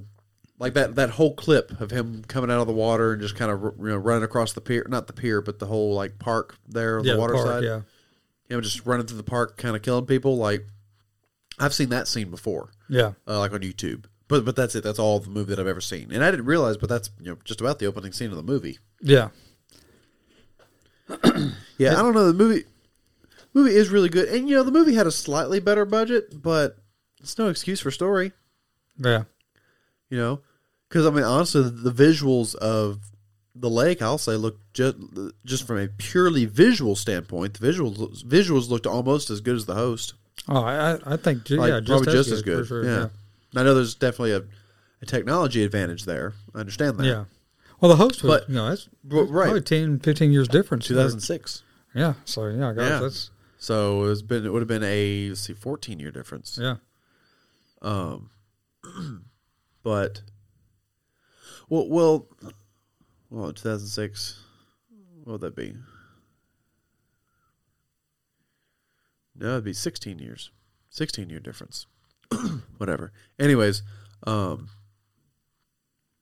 like 0.58 0.74
that 0.74 0.94
that 0.96 1.10
whole 1.10 1.34
clip 1.34 1.80
of 1.80 1.90
him 1.90 2.24
coming 2.26 2.50
out 2.50 2.60
of 2.60 2.66
the 2.66 2.72
water 2.72 3.12
and 3.12 3.22
just 3.22 3.36
kind 3.36 3.50
of 3.50 3.62
you 3.78 3.88
know 3.88 3.96
running 3.96 4.24
across 4.24 4.52
the 4.52 4.60
pier, 4.60 4.86
not 4.88 5.06
the 5.06 5.12
pier, 5.12 5.40
but 5.40 5.58
the 5.58 5.66
whole 5.66 5.94
like 5.94 6.18
park 6.18 6.56
there 6.68 6.98
on 6.98 7.04
yeah, 7.04 7.14
the 7.14 7.18
water 7.18 7.34
park, 7.34 7.46
side. 7.46 7.64
Yeah, 7.64 7.80
You 8.50 8.56
know, 8.56 8.60
just 8.60 8.84
running 8.84 9.06
through 9.06 9.16
the 9.16 9.22
park, 9.22 9.56
kind 9.56 9.74
of 9.74 9.80
killing 9.82 10.04
people. 10.04 10.36
Like 10.36 10.66
I've 11.58 11.72
seen 11.72 11.88
that 11.90 12.06
scene 12.08 12.30
before, 12.30 12.72
yeah, 12.88 13.12
uh, 13.26 13.38
like 13.38 13.52
on 13.52 13.60
YouTube. 13.60 14.04
But 14.28 14.44
but 14.44 14.56
that's 14.56 14.74
it. 14.74 14.82
That's 14.84 14.98
all 14.98 15.20
the 15.20 15.30
movie 15.30 15.50
that 15.54 15.60
I've 15.60 15.66
ever 15.66 15.80
seen, 15.80 16.10
and 16.12 16.22
I 16.24 16.30
didn't 16.30 16.46
realize. 16.46 16.76
But 16.76 16.88
that's 16.88 17.10
you 17.20 17.30
know 17.30 17.38
just 17.44 17.60
about 17.60 17.78
the 17.78 17.86
opening 17.86 18.12
scene 18.12 18.30
of 18.30 18.36
the 18.36 18.42
movie. 18.42 18.78
yeah. 19.00 19.28
Yeah, 21.78 21.98
I 21.98 22.02
don't 22.02 22.12
know. 22.14 22.26
The 22.30 22.34
movie 22.34 22.64
movie 23.54 23.74
is 23.74 23.88
really 23.88 24.10
good, 24.10 24.28
and 24.28 24.48
you 24.48 24.54
know 24.54 24.62
the 24.62 24.70
movie 24.70 24.94
had 24.94 25.06
a 25.06 25.10
slightly 25.10 25.58
better 25.58 25.86
budget, 25.86 26.42
but 26.42 26.76
it's 27.22 27.38
no 27.38 27.48
excuse 27.48 27.80
for 27.80 27.90
story. 27.90 28.32
Yeah, 28.98 29.24
You 30.10 30.18
know, 30.18 30.40
because 30.88 31.06
I 31.06 31.10
mean, 31.10 31.24
honestly, 31.24 31.62
the 31.62 31.90
visuals 31.90 32.54
of 32.56 33.10
the 33.60 33.70
lake, 33.70 34.00
I'll 34.02 34.18
say, 34.18 34.36
look 34.36 34.58
just 34.72 34.96
just 35.44 35.66
from 35.66 35.78
a 35.78 35.88
purely 35.88 36.46
visual 36.46 36.96
standpoint, 36.96 37.54
the 37.60 37.66
visuals 37.66 38.24
visuals 38.24 38.68
looked 38.68 38.86
almost 38.86 39.30
as 39.30 39.40
good 39.40 39.56
as 39.56 39.66
the 39.66 39.74
host. 39.74 40.14
Oh, 40.48 40.62
I 40.62 40.92
I- 40.94 41.00
I 41.14 41.16
think 41.16 41.44
ju- 41.44 41.56
Like, 41.56 41.68
yeah, 41.70 41.80
just 41.80 41.88
probably 42.04 42.08
as 42.18 42.26
just 42.26 42.30
as 42.38 42.42
good, 42.42 42.56
good. 42.58 42.68
for 42.68 42.82
sure. 42.82 42.84
yeah. 42.84 43.08
I 43.54 43.62
know 43.64 43.74
there's 43.74 43.94
definitely 43.94 44.32
a, 44.32 44.42
a 45.02 45.06
technology 45.06 45.62
advantage 45.64 46.04
there. 46.04 46.32
I 46.54 46.60
understand 46.60 46.98
that. 46.98 47.06
Yeah. 47.06 47.24
Well, 47.80 47.88
the 47.90 47.96
host 47.96 48.22
was, 48.22 48.40
But- 48.40 48.48
you 48.48 48.54
know, 48.54 48.68
that's 48.68 48.88
But- 49.04 49.24
right. 49.24 49.44
probably 49.46 49.60
10, 49.62 49.98
15 50.00 50.32
years 50.32 50.48
difference. 50.48 50.86
2006. 50.86 51.62
Yeah. 51.94 52.14
So, 52.24 52.46
yeah, 52.48 52.72
guys, 52.72 52.88
Yeah. 52.90 53.00
that's, 53.00 53.30
So 53.58 54.04
it's 54.04 54.22
been 54.22 54.46
it 54.46 54.52
would 54.52 54.60
have 54.62 54.68
been 54.68 54.82
a 54.84 55.28
let's 55.30 55.40
see 55.42 55.52
14 55.54 55.98
year 56.00 56.10
difference. 56.10 56.58
yeah. 56.60 56.76
Um, 57.82 58.30
but 59.82 60.22
well, 61.68 61.88
well, 61.88 62.26
well, 63.30 63.52
2006. 63.52 64.40
What 65.24 65.32
would 65.34 65.40
that 65.42 65.56
be? 65.56 65.74
No, 69.36 69.52
it'd 69.52 69.64
be 69.64 69.72
16 69.72 70.18
years. 70.18 70.50
16 70.90 71.30
year 71.30 71.40
difference. 71.40 71.86
Whatever. 72.78 73.12
Anyways, 73.38 73.82
um, 74.26 74.68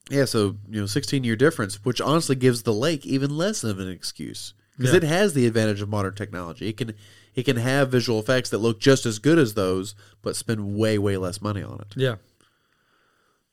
yeah. 0.09 0.25
So 0.25 0.57
you 0.69 0.81
know, 0.81 0.85
16 0.85 1.23
year 1.23 1.35
difference, 1.35 1.83
which 1.83 1.99
honestly 2.01 2.35
gives 2.35 2.63
the 2.63 2.73
lake 2.73 3.05
even 3.05 3.35
less 3.35 3.63
of 3.63 3.79
an 3.79 3.89
excuse 3.89 4.53
because 4.77 4.91
Yeah. 4.93 4.97
it 4.97 5.03
has 5.03 5.33
the 5.33 5.47
advantage 5.47 5.81
of 5.81 5.89
modern 5.89 6.15
technology. 6.15 6.69
It 6.69 6.77
can 6.77 6.93
it 7.35 7.43
can 7.43 7.57
have 7.57 7.91
visual 7.91 8.19
effects 8.19 8.49
that 8.51 8.57
look 8.59 8.79
just 8.79 9.05
as 9.05 9.19
good 9.19 9.37
as 9.39 9.53
those, 9.53 9.95
but 10.21 10.35
spend 10.35 10.75
way 10.77 10.97
way 10.97 11.17
less 11.17 11.41
money 11.41 11.63
on 11.63 11.79
it. 11.81 11.93
Yeah. 11.95 12.15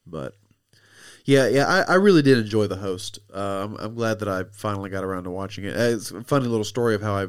But 0.06 0.34
yeah, 1.26 1.48
yeah, 1.48 1.66
I, 1.66 1.92
I 1.92 1.94
really 1.96 2.22
did 2.22 2.38
enjoy 2.38 2.68
the 2.68 2.76
host. 2.76 3.18
Uh, 3.34 3.64
I'm, 3.64 3.76
I'm 3.76 3.94
glad 3.94 4.20
that 4.20 4.28
I 4.28 4.44
finally 4.52 4.90
got 4.90 5.04
around 5.04 5.24
to 5.24 5.30
watching 5.30 5.64
it. 5.64 5.76
Uh, 5.76 5.96
It's 5.96 6.12
a 6.12 6.22
funny 6.22 6.46
little 6.46 6.64
story 6.64 6.94
of 6.94 7.02
how 7.02 7.14
I 7.16 7.26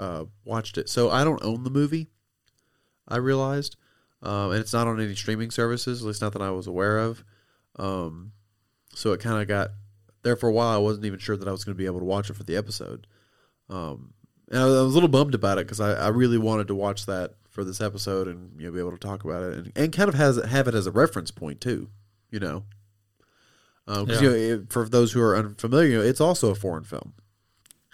uh, 0.00 0.24
watched 0.44 0.78
it. 0.78 0.88
So 0.88 1.08
I 1.08 1.22
don't 1.22 1.42
own 1.44 1.62
the 1.62 1.70
movie. 1.70 2.08
I 3.06 3.16
realized, 3.16 3.76
um, 4.22 4.50
and 4.50 4.60
it's 4.60 4.72
not 4.72 4.88
on 4.88 5.00
any 5.00 5.14
streaming 5.14 5.50
services, 5.52 6.02
at 6.02 6.06
least 6.06 6.22
not 6.22 6.32
that 6.32 6.42
I 6.42 6.50
was 6.50 6.66
aware 6.66 6.98
of. 6.98 7.24
Um, 7.76 8.32
so 8.94 9.12
it 9.12 9.20
kind 9.20 9.40
of 9.40 9.48
got 9.48 9.70
there 10.22 10.36
for 10.36 10.48
a 10.48 10.52
while. 10.52 10.74
I 10.74 10.78
wasn't 10.78 11.06
even 11.06 11.18
sure 11.18 11.36
that 11.36 11.48
I 11.48 11.52
was 11.52 11.64
going 11.64 11.74
to 11.76 11.78
be 11.78 11.86
able 11.86 12.00
to 12.00 12.04
watch 12.04 12.30
it 12.30 12.36
for 12.36 12.44
the 12.44 12.56
episode. 12.56 13.06
Um, 13.68 14.12
and 14.50 14.60
I 14.60 14.64
was, 14.64 14.74
I 14.74 14.82
was 14.82 14.92
a 14.92 14.94
little 14.94 15.08
bummed 15.08 15.34
about 15.34 15.58
it 15.58 15.66
because 15.66 15.80
I, 15.80 15.92
I 15.94 16.08
really 16.08 16.38
wanted 16.38 16.68
to 16.68 16.74
watch 16.74 17.06
that 17.06 17.34
for 17.48 17.64
this 17.64 17.80
episode 17.80 18.28
and 18.28 18.58
you 18.58 18.66
know 18.66 18.72
be 18.72 18.80
able 18.80 18.92
to 18.92 18.96
talk 18.98 19.24
about 19.24 19.42
it 19.42 19.58
and, 19.58 19.72
and 19.76 19.92
kind 19.92 20.08
of 20.08 20.14
has 20.14 20.42
have 20.42 20.66
it 20.68 20.74
as 20.74 20.86
a 20.86 20.90
reference 20.90 21.30
point 21.30 21.60
too. 21.60 21.88
You 22.32 22.40
know, 22.40 22.64
because 23.86 24.08
Yeah. 24.08 24.20
you 24.22 24.28
know 24.30 24.34
it- 24.62 24.72
for 24.72 24.88
those 24.88 25.12
who 25.12 25.20
are 25.20 25.36
unfamiliar, 25.36 25.88
you 25.88 25.98
know, 25.98 26.02
it's 26.04 26.20
also 26.20 26.50
a 26.50 26.54
foreign 26.56 26.82
film. 26.84 27.12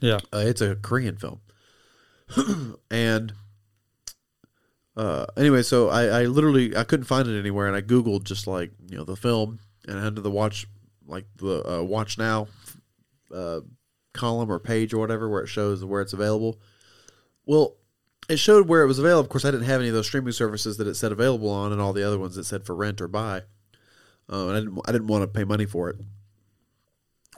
Yeah. 0.00 0.20
Uh, 0.32 0.38
it's 0.46 0.60
a 0.62 0.76
Korean 0.76 1.16
film. 1.16 1.40
and 2.90 3.32
uh, 4.96 5.26
anyway, 5.36 5.62
so 5.62 5.88
I, 5.88 6.04
I 6.22 6.24
literally 6.24 6.76
I 6.76 6.84
couldn't 6.84 7.06
find 7.06 7.28
it 7.28 7.38
anywhere, 7.38 7.66
and 7.66 7.76
I 7.76 7.82
googled 7.82 8.24
just 8.24 8.46
like 8.46 8.72
you 8.88 8.96
know 8.96 9.04
the 9.04 9.16
film, 9.16 9.58
and 9.86 9.98
under 9.98 10.20
the 10.20 10.30
watch 10.30 10.66
like 11.06 11.26
the 11.36 11.78
uh, 11.78 11.82
watch 11.82 12.18
now 12.18 12.48
uh, 13.34 13.60
column 14.12 14.50
or 14.50 14.58
page 14.58 14.92
or 14.92 14.98
whatever 14.98 15.28
where 15.28 15.42
it 15.42 15.48
shows 15.48 15.84
where 15.84 16.00
it's 16.02 16.12
available. 16.12 16.60
Well, 17.46 17.76
it 18.28 18.38
showed 18.38 18.68
where 18.68 18.82
it 18.82 18.86
was 18.88 18.98
available. 18.98 19.20
Of 19.24 19.28
course, 19.30 19.44
I 19.44 19.50
didn't 19.50 19.66
have 19.66 19.80
any 19.80 19.88
of 19.88 19.94
those 19.94 20.06
streaming 20.06 20.32
services 20.32 20.76
that 20.78 20.86
it 20.86 20.94
said 20.96 21.12
available 21.12 21.48
on, 21.48 21.72
and 21.72 21.80
all 21.80 21.92
the 21.92 22.06
other 22.06 22.18
ones 22.18 22.34
that 22.36 22.44
said 22.44 22.64
for 22.66 22.74
rent 22.74 23.00
or 23.00 23.08
buy. 23.08 23.42
Uh, 24.30 24.48
and 24.48 24.56
I 24.56 24.60
didn't 24.60 24.80
I 24.86 24.92
didn't 24.92 25.06
want 25.06 25.22
to 25.22 25.28
pay 25.28 25.44
money 25.44 25.66
for 25.66 25.88
it 25.88 25.96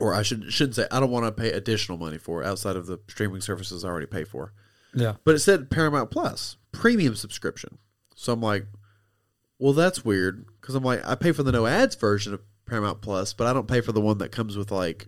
or 0.01 0.15
I 0.15 0.23
should 0.23 0.53
shouldn't 0.53 0.75
say 0.75 0.87
I 0.91 0.99
don't 0.99 1.11
want 1.11 1.27
to 1.27 1.33
pay 1.33 1.53
additional 1.53 1.99
money 1.99 2.19
for 2.19 2.43
it 2.43 2.47
outside 2.47 2.75
of 2.75 2.87
the 2.87 2.99
streaming 3.07 3.43
services 3.43 3.85
I 3.85 3.89
already 3.89 4.07
pay 4.07 4.25
for. 4.25 4.53
Yeah. 4.93 5.15
but 5.25 5.37
it 5.37 5.39
said 5.39 5.71
Paramount 5.71 6.11
Plus 6.11 6.57
premium 6.73 7.15
subscription. 7.15 7.79
So 8.17 8.33
I'm 8.33 8.41
like, 8.41 8.67
well, 9.59 9.73
that's 9.73 10.05
weird 10.05 10.47
because 10.61 10.75
I'm 10.75 10.83
like, 10.83 11.07
I 11.07 11.15
pay 11.15 11.31
for 11.31 11.45
the 11.45 11.53
no 11.53 11.67
ads 11.67 11.95
version 11.95 12.35
of 12.35 12.41
Paramount 12.67 13.01
Plus, 13.01 13.33
but 13.33 13.47
I 13.47 13.53
don't 13.53 13.69
pay 13.69 13.83
for 13.83 13.93
the 13.93 14.01
one 14.01 14.19
that 14.19 14.33
comes 14.33 14.57
with 14.57 14.73
like 14.73 15.07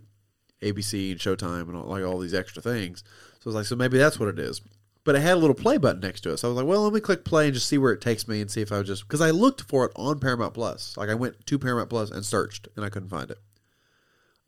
ABC 0.63 1.11
and 1.11 1.21
Showtime 1.21 1.63
and 1.63 1.77
all, 1.77 1.87
like 1.87 2.05
all 2.05 2.19
these 2.19 2.35
extra 2.35 2.63
things. 2.63 3.03
So 3.41 3.47
I 3.47 3.49
was 3.49 3.55
like, 3.57 3.67
so 3.67 3.75
maybe 3.75 3.99
that's 3.99 4.21
what 4.21 4.29
it 4.29 4.39
is. 4.39 4.61
But 5.05 5.17
it 5.17 5.23
had 5.23 5.35
a 5.35 5.41
little 5.41 5.55
play 5.55 5.79
button 5.79 6.01
next 6.01 6.21
to 6.21 6.31
it. 6.31 6.37
So 6.37 6.49
I 6.49 6.51
was 6.51 6.57
like, 6.57 6.67
well, 6.67 6.83
let 6.83 6.93
me 6.93 7.01
click 7.01 7.25
play 7.25 7.47
and 7.47 7.55
just 7.55 7.67
see 7.67 7.79
where 7.79 7.93
it 7.93 8.01
takes 8.01 8.29
me 8.29 8.41
and 8.41 8.49
see 8.49 8.61
if 8.61 8.71
I 8.71 8.79
would 8.79 8.87
just 8.87 9.03
because 9.03 9.21
I 9.21 9.31
looked 9.31 9.63
for 9.63 9.87
it 9.87 9.93
on 9.97 10.21
Paramount 10.21 10.55
Plus. 10.55 10.97
Like 10.97 11.09
I 11.09 11.15
went 11.15 11.45
to 11.45 11.59
Paramount 11.59 11.91
Plus 11.91 12.11
and 12.11 12.25
searched 12.25 12.69
and 12.77 12.85
I 12.85 12.89
couldn't 12.89 13.09
find 13.09 13.31
it. 13.31 13.39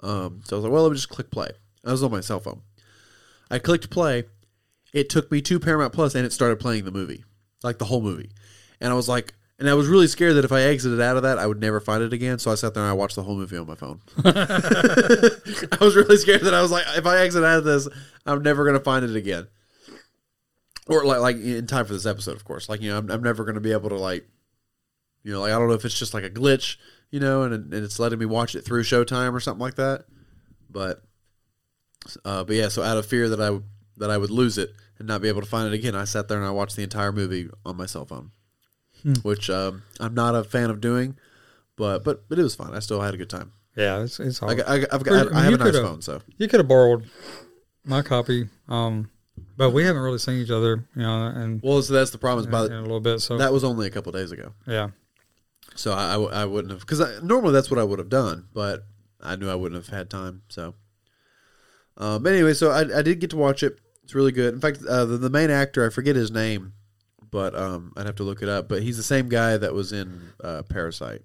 Um, 0.01 0.43
so 0.45 0.55
I 0.55 0.59
was 0.59 0.65
like, 0.65 0.73
well, 0.73 0.83
let 0.85 0.91
me 0.91 0.97
just 0.97 1.09
click 1.09 1.31
play. 1.31 1.51
I 1.85 1.91
was 1.91 2.03
on 2.03 2.11
my 2.11 2.21
cell 2.21 2.41
phone. 2.41 2.63
I 3.51 3.59
clicked 3.59 3.91
play. 3.91 4.25
It 4.93 5.09
took 5.09 5.31
me 5.33 5.43
to 5.43 5.59
Paramount 5.59 5.93
Plus 5.93 6.15
and 6.15 6.25
it 6.25 6.33
started 6.33 6.61
playing 6.61 6.85
the 6.85 6.93
movie, 6.93 7.25
like 7.65 7.79
the 7.79 7.87
whole 7.87 8.01
movie. 8.01 8.31
And 8.81 8.93
I 8.93 8.97
was 8.97 9.09
like, 9.09 9.35
and 9.59 9.71
I 9.71 9.75
was 9.75 9.87
really 9.87 10.09
scared 10.09 10.35
that 10.35 10.45
if 10.45 10.53
I 10.53 10.63
exited 10.63 11.01
out 11.01 11.17
of 11.17 11.23
that, 11.23 11.39
I 11.39 11.47
would 11.47 11.61
never 11.61 11.81
find 11.81 12.03
it 12.03 12.13
again. 12.13 12.39
So 12.39 12.51
I 12.51 12.57
sat 12.57 12.75
there 12.75 12.83
and 12.83 12.91
I 12.91 12.95
watched 12.95 13.17
the 13.17 13.23
whole 13.23 13.37
movie 13.37 13.57
on 13.57 13.67
my 13.67 13.77
phone. 13.77 14.01
I 14.25 15.79
was 15.81 15.95
really 15.95 16.17
scared 16.17 16.43
that 16.43 16.55
I 16.55 16.61
was 16.61 16.71
like, 16.71 16.85
if 16.97 17.07
I 17.07 17.19
exit 17.21 17.45
out 17.45 17.59
of 17.59 17.65
this, 17.65 17.89
I'm 18.27 18.43
never 18.43 18.65
going 18.65 18.77
to 18.77 18.83
find 18.85 19.05
it 19.05 19.15
again. 19.15 19.47
Or 20.87 21.05
like, 21.05 21.21
like 21.21 21.37
in 21.37 21.67
time 21.67 21.87
for 21.87 21.95
this 21.95 22.07
episode, 22.07 22.37
of 22.37 22.45
course. 22.45 22.69
Like 22.69 22.83
you 22.83 22.91
know, 22.91 22.99
I'm, 22.99 23.11
I'm 23.11 23.23
never 23.23 23.45
going 23.45 23.55
to 23.55 23.61
be 23.61 23.73
able 23.73 23.89
to 23.89 23.99
like, 23.99 24.27
you 25.23 25.33
know, 25.33 25.41
like 25.41 25.53
I 25.53 25.59
don't 25.59 25.69
know 25.69 25.75
if 25.75 25.85
it's 25.85 25.99
just 25.99 26.15
like 26.15 26.25
a 26.25 26.31
glitch, 26.31 26.77
you 27.11 27.21
know, 27.21 27.43
and 27.43 27.55
and 27.55 27.73
it's 27.73 27.99
letting 27.99 28.19
me 28.19 28.27
watch 28.27 28.55
it 28.55 28.63
through 28.63 28.83
Showtime 28.83 29.33
or 29.33 29.41
something 29.41 29.63
like 29.63 29.77
that. 29.77 30.05
But, 30.69 31.03
uh, 32.25 32.45
but 32.45 32.57
yeah, 32.57 32.69
so 32.69 32.83
out 32.83 32.97
of 32.99 33.07
fear 33.07 33.29
that 33.29 33.41
I 33.41 33.61
that 33.97 34.11
I 34.11 34.19
would 34.19 34.31
lose 34.31 34.59
it 34.59 34.73
and 34.99 35.09
not 35.09 35.23
be 35.23 35.29
able 35.29 35.41
to 35.41 35.47
find 35.49 35.73
it 35.73 35.75
again, 35.75 35.95
I 35.95 36.05
sat 36.05 36.29
there 36.29 36.39
and 36.39 36.47
I 36.47 36.51
watched 36.51 36.77
the 36.77 36.83
entire 36.83 37.13
movie 37.13 37.49
on 37.65 37.77
my 37.77 37.87
cell 37.87 38.05
phone, 38.05 38.33
which 39.23 39.49
um, 39.49 39.83
I'm 40.01 40.15
not 40.15 40.35
a 40.35 40.45
fan 40.45 40.71
of 40.71 40.81
doing, 40.81 41.17
but 41.77 42.05
but 42.05 42.29
but 42.29 42.39
it 42.39 42.43
was 42.43 42.55
fun. 42.55 42.75
I 42.75 42.81
still 42.81 43.01
had 43.01 43.15
a 43.15 43.17
good 43.17 43.31
time. 43.31 43.53
Yeah, 43.77 44.03
it's 44.03 44.21
it's 44.21 44.43
I, 44.43 44.47
hard. 44.47 44.61
I, 44.61 44.79
got- 44.79 44.95
I've 44.95 45.05
got, 45.05 45.33
I 45.33 45.39
I, 45.39 45.43
have 45.45 45.55
a 45.55 45.59
nice 45.59 45.79
phone, 45.79 46.03
so 46.03 46.21
you 46.37 46.49
could 46.49 46.61
have 46.61 46.69
borrowed 46.69 47.09
my 47.85 48.03
copy, 48.03 48.49
um, 48.69 49.11
but 49.57 49.71
we 49.71 49.85
haven't 49.85 50.03
really 50.03 50.19
seen 50.19 50.41
each 50.41 50.51
other, 50.51 50.87
you 50.95 51.03
know, 51.03 51.27
and 51.27 51.61
well, 51.63 51.83
so 51.83 51.93
that's 51.95 52.11
the 52.11 52.19
problem. 52.19 52.47
Is 52.47 52.51
by 52.51 52.65
in 52.65 52.71
the, 52.71 52.81
a 52.81 52.83
little 52.83 53.01
bit. 53.01 53.21
So 53.21 53.39
that 53.39 53.53
was 53.53 53.65
only 53.65 53.87
a 53.87 53.91
couple 53.91 54.13
days 54.13 54.33
ago, 54.33 54.53
yeah, 54.67 54.91
so 55.75 55.93
I 55.93 56.15
I 56.15 56.45
wouldn't 56.45 56.73
have 56.73 56.81
because 56.81 57.23
normally 57.23 57.53
that's 57.53 57.71
what 57.71 57.79
I 57.79 57.85
would 57.85 57.99
have 57.99 58.09
done, 58.09 58.49
but 58.53 58.85
I 59.21 59.37
knew 59.37 59.51
I 59.51 59.55
wouldn't 59.55 59.83
have 59.83 59.95
had 59.95 60.11
time. 60.11 60.43
So, 60.49 60.75
um, 61.97 62.23
but 62.23 62.33
anyway, 62.33 62.55
so 62.55 62.71
I, 62.71 62.99
I 62.99 63.03
did 63.03 63.21
get 63.21 63.31
to 63.31 63.37
watch 63.37 63.63
it. 63.63 63.79
It's 64.03 64.15
really 64.15 64.33
good. 64.33 64.55
In 64.55 64.61
fact, 64.61 64.81
uh, 64.89 65.05
the, 65.05 65.17
the 65.17 65.31
main 65.31 65.51
actor 65.51 65.87
I 65.87 65.91
forget 65.91 66.15
his 66.15 66.31
name, 66.31 66.75
but 67.31 67.55
um, 67.55 67.93
I'd 67.97 68.07
have 68.07 68.17
to 68.17 68.23
look 68.23 68.43
it 68.43 68.49
up. 68.49 68.69
But 68.69 68.83
he's 68.83 68.97
the 68.97 69.03
same 69.03 69.29
guy 69.29 69.57
that 69.57 69.73
was 69.73 69.93
in 69.93 70.33
uh, 70.43 70.63
Parasite. 70.69 71.23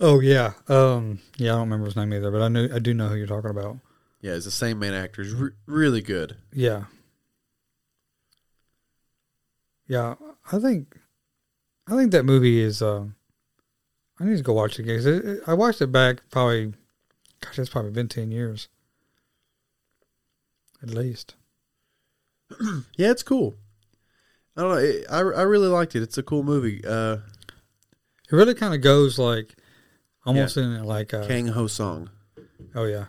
oh 0.00 0.20
yeah, 0.20 0.54
um, 0.68 1.20
yeah. 1.36 1.52
I 1.52 1.56
don't 1.56 1.68
remember 1.68 1.86
his 1.86 1.96
name 1.96 2.12
either, 2.12 2.30
but 2.30 2.42
I 2.42 2.48
knew 2.48 2.68
I 2.74 2.78
do 2.78 2.94
know 2.94 3.08
who 3.08 3.16
you're 3.16 3.26
talking 3.26 3.50
about. 3.50 3.78
Yeah, 4.26 4.34
he's 4.34 4.44
the 4.44 4.50
same 4.50 4.78
main 4.80 4.92
actor. 4.92 5.22
He's 5.22 5.32
re- 5.34 5.50
really 5.66 6.00
good. 6.02 6.36
Yeah, 6.52 6.84
yeah. 9.86 10.14
I 10.52 10.58
think 10.58 10.96
I 11.86 11.96
think 11.96 12.12
that 12.12 12.24
movie 12.24 12.60
is. 12.60 12.82
Uh, 12.82 13.06
I 14.18 14.24
need 14.24 14.36
to 14.38 14.42
go 14.42 14.52
watch 14.54 14.78
it 14.78 14.82
again. 14.82 14.96
it- 15.06 15.24
it- 15.24 15.42
I 15.46 15.54
watched 15.54 15.80
it 15.80 15.92
back 15.92 16.22
probably. 16.30 16.72
Gosh, 17.40 17.58
it's 17.58 17.68
probably 17.70 17.90
been 17.92 18.08
ten 18.08 18.30
years, 18.32 18.68
at 20.82 20.90
least. 20.90 21.34
Yeah, 22.96 23.10
it's 23.10 23.22
cool. 23.22 23.56
I 24.56 24.62
don't 24.62 24.70
know. 24.72 24.78
It, 24.78 25.04
I 25.10 25.18
I 25.18 25.42
really 25.42 25.68
liked 25.68 25.94
it. 25.94 26.02
It's 26.02 26.16
a 26.18 26.22
cool 26.22 26.42
movie. 26.42 26.82
Uh, 26.84 27.18
It 28.28 28.32
really 28.32 28.54
kind 28.54 28.74
of 28.74 28.80
goes 28.80 29.18
like 29.18 29.54
almost 30.24 30.56
in 30.56 30.82
like 30.84 31.12
a, 31.12 31.26
Kang 31.26 31.48
Ho 31.48 31.66
Song. 31.66 32.10
oh 32.74 32.84
yeah, 32.86 33.06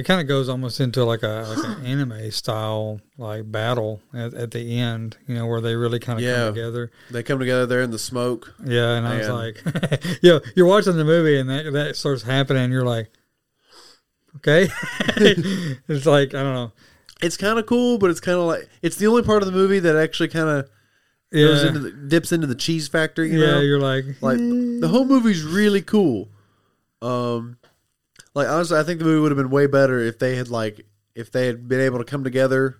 it 0.00 0.04
kind 0.06 0.20
of 0.20 0.26
goes 0.26 0.48
almost 0.48 0.80
into 0.80 1.04
like 1.04 1.22
a 1.22 1.44
like 1.48 1.64
an 1.78 1.86
anime 1.86 2.30
style 2.30 3.00
like 3.18 3.50
battle 3.52 4.00
at, 4.14 4.32
at 4.34 4.50
the 4.50 4.78
end, 4.78 5.16
you 5.28 5.34
know, 5.34 5.46
where 5.46 5.60
they 5.60 5.76
really 5.76 5.98
kind 5.98 6.18
of 6.18 6.24
Yeah. 6.24 6.46
come 6.46 6.54
together. 6.54 6.90
They 7.10 7.22
come 7.22 7.38
together 7.38 7.66
there 7.66 7.82
in 7.82 7.90
the 7.90 7.98
smoke. 7.98 8.54
Yeah, 8.64 8.94
and 8.96 9.06
I 9.06 9.18
was 9.18 9.28
like, 9.28 9.62
yeah, 10.22 10.38
you're 10.56 10.66
watching 10.66 10.96
the 10.96 11.04
movie 11.04 11.38
and 11.38 11.48
that 11.50 11.70
that 11.72 11.96
starts 11.96 12.22
happening, 12.22 12.64
and 12.64 12.72
you're 12.72 12.84
like, 12.84 13.10
okay, 14.36 14.68
it's 15.16 16.06
like 16.06 16.34
I 16.34 16.42
don't 16.42 16.54
know, 16.54 16.72
It's 17.22 17.36
kind 17.36 17.58
of 17.58 17.66
cool, 17.66 17.98
but 17.98 18.10
it's 18.10 18.20
kind 18.20 18.38
of 18.38 18.44
like 18.46 18.68
it's 18.82 18.96
the 18.96 19.06
only 19.06 19.22
part 19.22 19.42
of 19.42 19.46
the 19.46 19.52
movie 19.52 19.80
that 19.80 19.96
actually 19.96 20.28
kind 20.28 20.48
of 20.48 20.70
goes 21.32 21.62
yeah, 21.62 21.68
into 21.68 21.80
the, 21.80 21.90
dips 21.92 22.32
into 22.32 22.46
the 22.46 22.54
cheese 22.54 22.88
factory. 22.88 23.30
You 23.32 23.40
yeah, 23.40 23.50
know, 23.52 23.60
you're 23.60 23.78
like, 23.80 24.04
like 24.20 24.38
the 24.38 24.88
whole 24.90 25.04
movie's 25.04 25.42
really 25.44 25.82
cool. 25.82 26.28
Um, 27.02 27.56
like 28.34 28.48
honestly, 28.48 28.78
I 28.78 28.82
think 28.82 28.98
the 28.98 29.04
movie 29.04 29.20
would 29.20 29.32
have 29.32 29.38
been 29.38 29.50
way 29.50 29.66
better 29.66 29.98
if 29.98 30.18
they 30.18 30.36
had 30.36 30.48
like 30.48 30.86
if 31.14 31.30
they 31.30 31.46
had 31.46 31.68
been 31.68 31.80
able 31.80 31.98
to 31.98 32.04
come 32.04 32.24
together, 32.24 32.76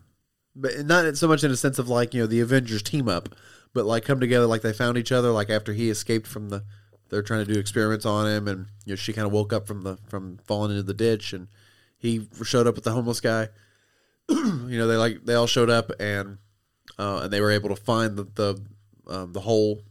but 0.55 0.85
not 0.87 1.17
so 1.17 1.29
much 1.29 1.45
in 1.45 1.51
a 1.51 1.57
sense 1.57 1.79
of 1.79 1.89
like 1.89 2.15
you 2.15 2.21
know 2.21 2.27
the 2.27 2.41
Avengers 2.41 2.83
team 2.83 3.09
up, 3.09 3.29
but 3.73 3.85
like 3.85 4.05
come 4.05 4.21
together 4.21 4.47
like 4.47 4.63
they 4.63 4.73
found 4.73 4.97
each 4.97 5.13
other 5.13 5.31
like 5.31 5.51
after 5.51 5.73
he 5.73 5.91
escaped 5.91 6.27
from 6.27 6.49
the 6.49 6.65
they're 7.09 7.23
trying 7.23 7.45
to 7.45 7.53
do 7.53 7.59
experiments 7.59 8.07
on 8.07 8.29
him 8.29 8.47
and 8.47 8.67
you 8.85 8.93
know 8.93 8.97
she 8.97 9.13
kind 9.13 9.27
of 9.27 9.33
woke 9.33 9.53
up 9.53 9.67
from 9.67 9.83
the 9.83 9.97
from 10.09 10.39
falling 10.45 10.71
into 10.71 10.83
the 10.83 10.95
ditch 10.95 11.33
and 11.33 11.49
he 11.99 12.29
showed 12.45 12.67
up 12.67 12.75
with 12.75 12.85
the 12.85 12.93
homeless 12.93 13.21
guy. 13.21 13.49
you 14.29 14.79
know 14.79 14.87
they 14.87 14.97
like 14.97 15.25
they 15.25 15.35
all 15.35 15.47
showed 15.47 15.71
up 15.71 15.91
and 15.99 16.39
uh, 16.99 17.21
and 17.25 17.33
they 17.33 17.41
were 17.41 17.51
able 17.51 17.69
to 17.69 17.77
find 17.77 18.17
the 18.17 18.25
the 18.35 18.61
um, 19.09 19.33
the 19.33 19.41
hole 19.41 19.83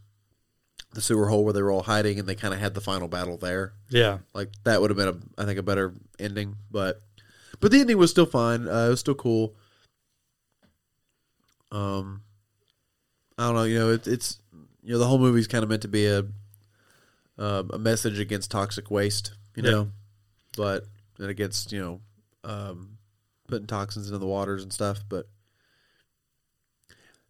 the 0.92 1.00
sewer 1.00 1.28
hole 1.28 1.44
where 1.44 1.52
they 1.52 1.62
were 1.62 1.70
all 1.70 1.82
hiding 1.84 2.18
and 2.18 2.28
they 2.28 2.34
kind 2.34 2.52
of 2.52 2.58
had 2.60 2.74
the 2.74 2.80
final 2.80 3.06
battle 3.06 3.36
there 3.36 3.72
yeah, 3.90 4.18
like 4.34 4.50
that 4.64 4.80
would 4.80 4.90
have 4.90 4.96
been 4.96 5.08
a 5.08 5.40
I 5.40 5.44
think 5.44 5.58
a 5.58 5.62
better 5.62 5.94
ending, 6.18 6.56
but 6.70 7.00
but 7.60 7.70
the 7.72 7.80
ending 7.80 7.98
was 7.98 8.10
still 8.10 8.26
fine. 8.26 8.68
Uh, 8.68 8.86
it 8.86 8.90
was 8.90 9.00
still 9.00 9.14
cool. 9.14 9.54
Um, 11.72 12.22
I 13.38 13.46
don't 13.46 13.54
know. 13.54 13.64
You 13.64 13.78
know, 13.78 13.90
it, 13.92 14.06
it's 14.06 14.38
you 14.82 14.92
know 14.92 14.98
the 14.98 15.06
whole 15.06 15.18
movie's 15.18 15.46
kind 15.46 15.62
of 15.62 15.70
meant 15.70 15.82
to 15.82 15.88
be 15.88 16.06
a 16.06 16.24
uh, 17.38 17.62
a 17.70 17.78
message 17.78 18.18
against 18.18 18.50
toxic 18.50 18.90
waste. 18.90 19.32
You 19.56 19.62
Yeah. 19.62 19.70
know, 19.70 19.90
but 20.56 20.84
and 21.18 21.28
against 21.28 21.72
you 21.72 21.80
know 21.80 22.00
um, 22.44 22.98
putting 23.48 23.66
toxins 23.66 24.06
into 24.06 24.18
the 24.18 24.26
waters 24.26 24.62
and 24.62 24.72
stuff. 24.72 25.00
But 25.08 25.26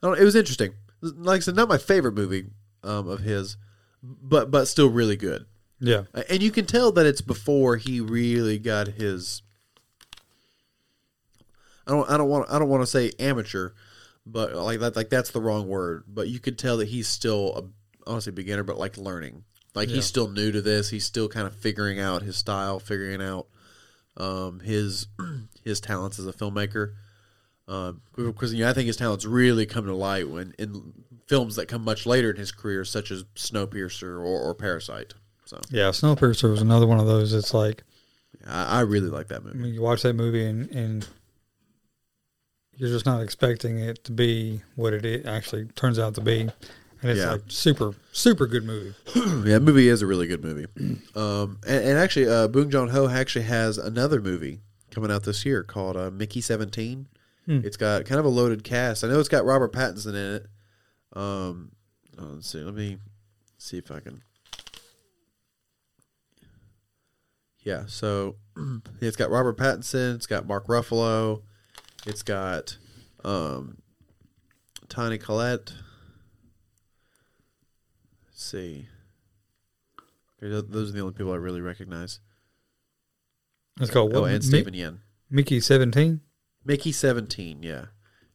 I 0.02 0.06
don't, 0.08 0.18
it 0.18 0.24
was 0.24 0.36
interesting. 0.36 0.74
Like 1.02 1.38
I 1.38 1.40
said, 1.40 1.56
not 1.56 1.68
my 1.68 1.78
favorite 1.78 2.14
movie 2.14 2.46
um, 2.82 3.08
of 3.08 3.20
his, 3.20 3.56
but 4.02 4.50
but 4.50 4.66
still 4.66 4.88
really 4.90 5.16
good. 5.16 5.46
yeah, 5.80 6.04
And 6.28 6.42
you 6.42 6.50
can 6.50 6.66
tell 6.66 6.92
that 6.92 7.06
it's 7.06 7.20
before 7.20 7.76
he 7.76 8.00
really 8.00 8.58
got 8.58 8.86
his. 8.88 9.42
I 11.86 11.92
don't. 11.92 12.10
I 12.10 12.16
don't 12.16 12.28
want. 12.28 12.50
I 12.50 12.58
don't 12.58 12.68
want 12.68 12.82
to 12.82 12.86
say 12.86 13.12
amateur, 13.18 13.70
but 14.26 14.54
like 14.54 14.80
that. 14.80 14.96
Like 14.96 15.10
that's 15.10 15.30
the 15.30 15.40
wrong 15.40 15.66
word. 15.68 16.04
But 16.06 16.28
you 16.28 16.38
could 16.38 16.58
tell 16.58 16.76
that 16.78 16.88
he's 16.88 17.08
still 17.08 17.56
a 17.56 18.08
honestly 18.10 18.32
beginner, 18.32 18.62
but 18.62 18.78
like 18.78 18.96
learning. 18.96 19.44
Like 19.74 19.88
Yeah. 19.88 19.96
he's 19.96 20.04
still 20.06 20.28
new 20.28 20.52
to 20.52 20.60
this. 20.60 20.90
He's 20.90 21.04
still 21.06 21.28
kind 21.28 21.46
of 21.46 21.54
figuring 21.54 21.98
out 22.00 22.22
his 22.22 22.36
style, 22.36 22.78
figuring 22.80 23.22
out 23.22 23.46
um, 24.16 24.60
his 24.60 25.06
his 25.64 25.80
talents 25.80 26.18
as 26.18 26.26
a 26.26 26.32
filmmaker. 26.32 26.94
Because 28.16 28.52
you 28.52 28.64
know, 28.64 28.70
I 28.70 28.72
think 28.72 28.88
his 28.88 28.96
talents 28.96 29.24
really 29.24 29.64
come 29.64 29.86
to 29.86 29.94
light 29.94 30.28
when 30.28 30.54
in 30.58 30.92
films 31.30 31.54
that 31.54 31.66
come 31.66 31.84
much 31.84 32.04
later 32.06 32.28
in 32.30 32.36
his 32.36 32.50
career, 32.50 32.84
such 32.84 33.12
as 33.12 33.22
Snowpiercer 33.36 34.02
or, 34.02 34.24
or 34.26 34.52
Parasite. 34.54 35.14
So 35.44 35.60
yeah. 35.70 35.90
Snowpiercer 35.90 36.50
was 36.50 36.60
another 36.60 36.86
one 36.88 36.98
of 36.98 37.06
those. 37.06 37.32
It's 37.32 37.54
like 37.54 37.84
I, 38.46 38.78
I 38.78 38.80
really 38.80 39.08
like 39.08 39.28
that 39.28 39.42
I 39.42 39.44
movie. 39.44 39.58
mean, 39.58 39.74
you 39.74 39.80
watch 39.82 40.02
that 40.02 40.14
movie 40.14 40.44
and 40.44 40.68
and 40.72 41.06
you're 42.76 42.88
just 42.88 43.06
not 43.06 43.22
expecting 43.22 43.78
it 43.78 44.02
to 44.04 44.12
be 44.12 44.62
what 44.74 44.92
it 44.94 45.26
actually 45.26 45.66
turns 45.76 45.98
out 45.98 46.14
to 46.14 46.20
be, 46.20 46.40
and 46.40 47.10
it's 47.10 47.20
Yeah. 47.20 47.32
like 47.32 47.42
super 47.48 47.94
super 48.12 48.46
good 48.46 48.64
movie. 48.64 48.94
Yeah, 49.14 49.58
the 49.58 49.60
movie 49.60 49.88
is 49.88 50.02
a 50.02 50.06
really 50.06 50.26
good 50.26 50.42
movie. 50.42 50.66
Um, 51.14 51.58
and, 51.66 51.84
and 51.84 51.98
actually, 51.98 52.28
uh, 52.28 52.48
Bong 52.48 52.70
Joon-Ho 52.70 53.08
actually 53.08 53.44
has 53.44 53.76
another 53.78 54.20
movie 54.20 54.60
coming 54.90 55.10
out 55.10 55.24
this 55.24 55.44
year 55.44 55.62
called 55.62 55.96
uh, 55.96 56.10
Mickey 56.10 56.40
Seventeen. 56.40 57.06
Hmm. 57.46 57.60
It's 57.64 57.76
got 57.76 58.04
kind 58.06 58.18
of 58.18 58.24
a 58.24 58.28
loaded 58.28 58.64
cast. 58.64 59.04
I 59.04 59.08
know 59.08 59.18
it's 59.20 59.28
got 59.28 59.44
Robert 59.44 59.72
Pattinson 59.72 60.10
in 60.10 60.34
it. 60.36 60.46
Um, 61.12 61.72
oh, 62.18 62.24
let's 62.34 62.48
see. 62.48 62.60
Let 62.60 62.74
me 62.74 62.98
see 63.58 63.78
if 63.78 63.90
I 63.90 64.00
can. 64.00 64.22
Yeah, 67.62 67.84
so 67.86 68.36
it's 69.00 69.16
got 69.16 69.30
Robert 69.30 69.56
Pattinson. 69.58 70.14
It's 70.14 70.26
got 70.26 70.46
Mark 70.46 70.66
Ruffalo. 70.66 71.42
It's 72.06 72.22
got 72.22 72.76
um, 73.24 73.78
Toni 74.88 75.18
Collette. 75.18 75.72
Let's 78.26 78.42
see. 78.44 78.86
Okay, 80.42 80.66
those 80.68 80.88
are 80.88 80.92
the 80.92 81.00
only 81.00 81.12
people 81.12 81.32
I 81.32 81.36
really 81.36 81.60
recognize. 81.60 82.20
It's 83.78 83.90
called 83.90 84.14
Oh, 84.14 84.24
and 84.24 84.42
Mi- 84.42 84.48
Steven 84.48 84.74
Yeun. 84.74 84.98
Mickey 85.28 85.60
Seventeen. 85.60 86.20
Mickey 86.64 86.92
Seventeen, 86.92 87.62
yeah, 87.62 87.86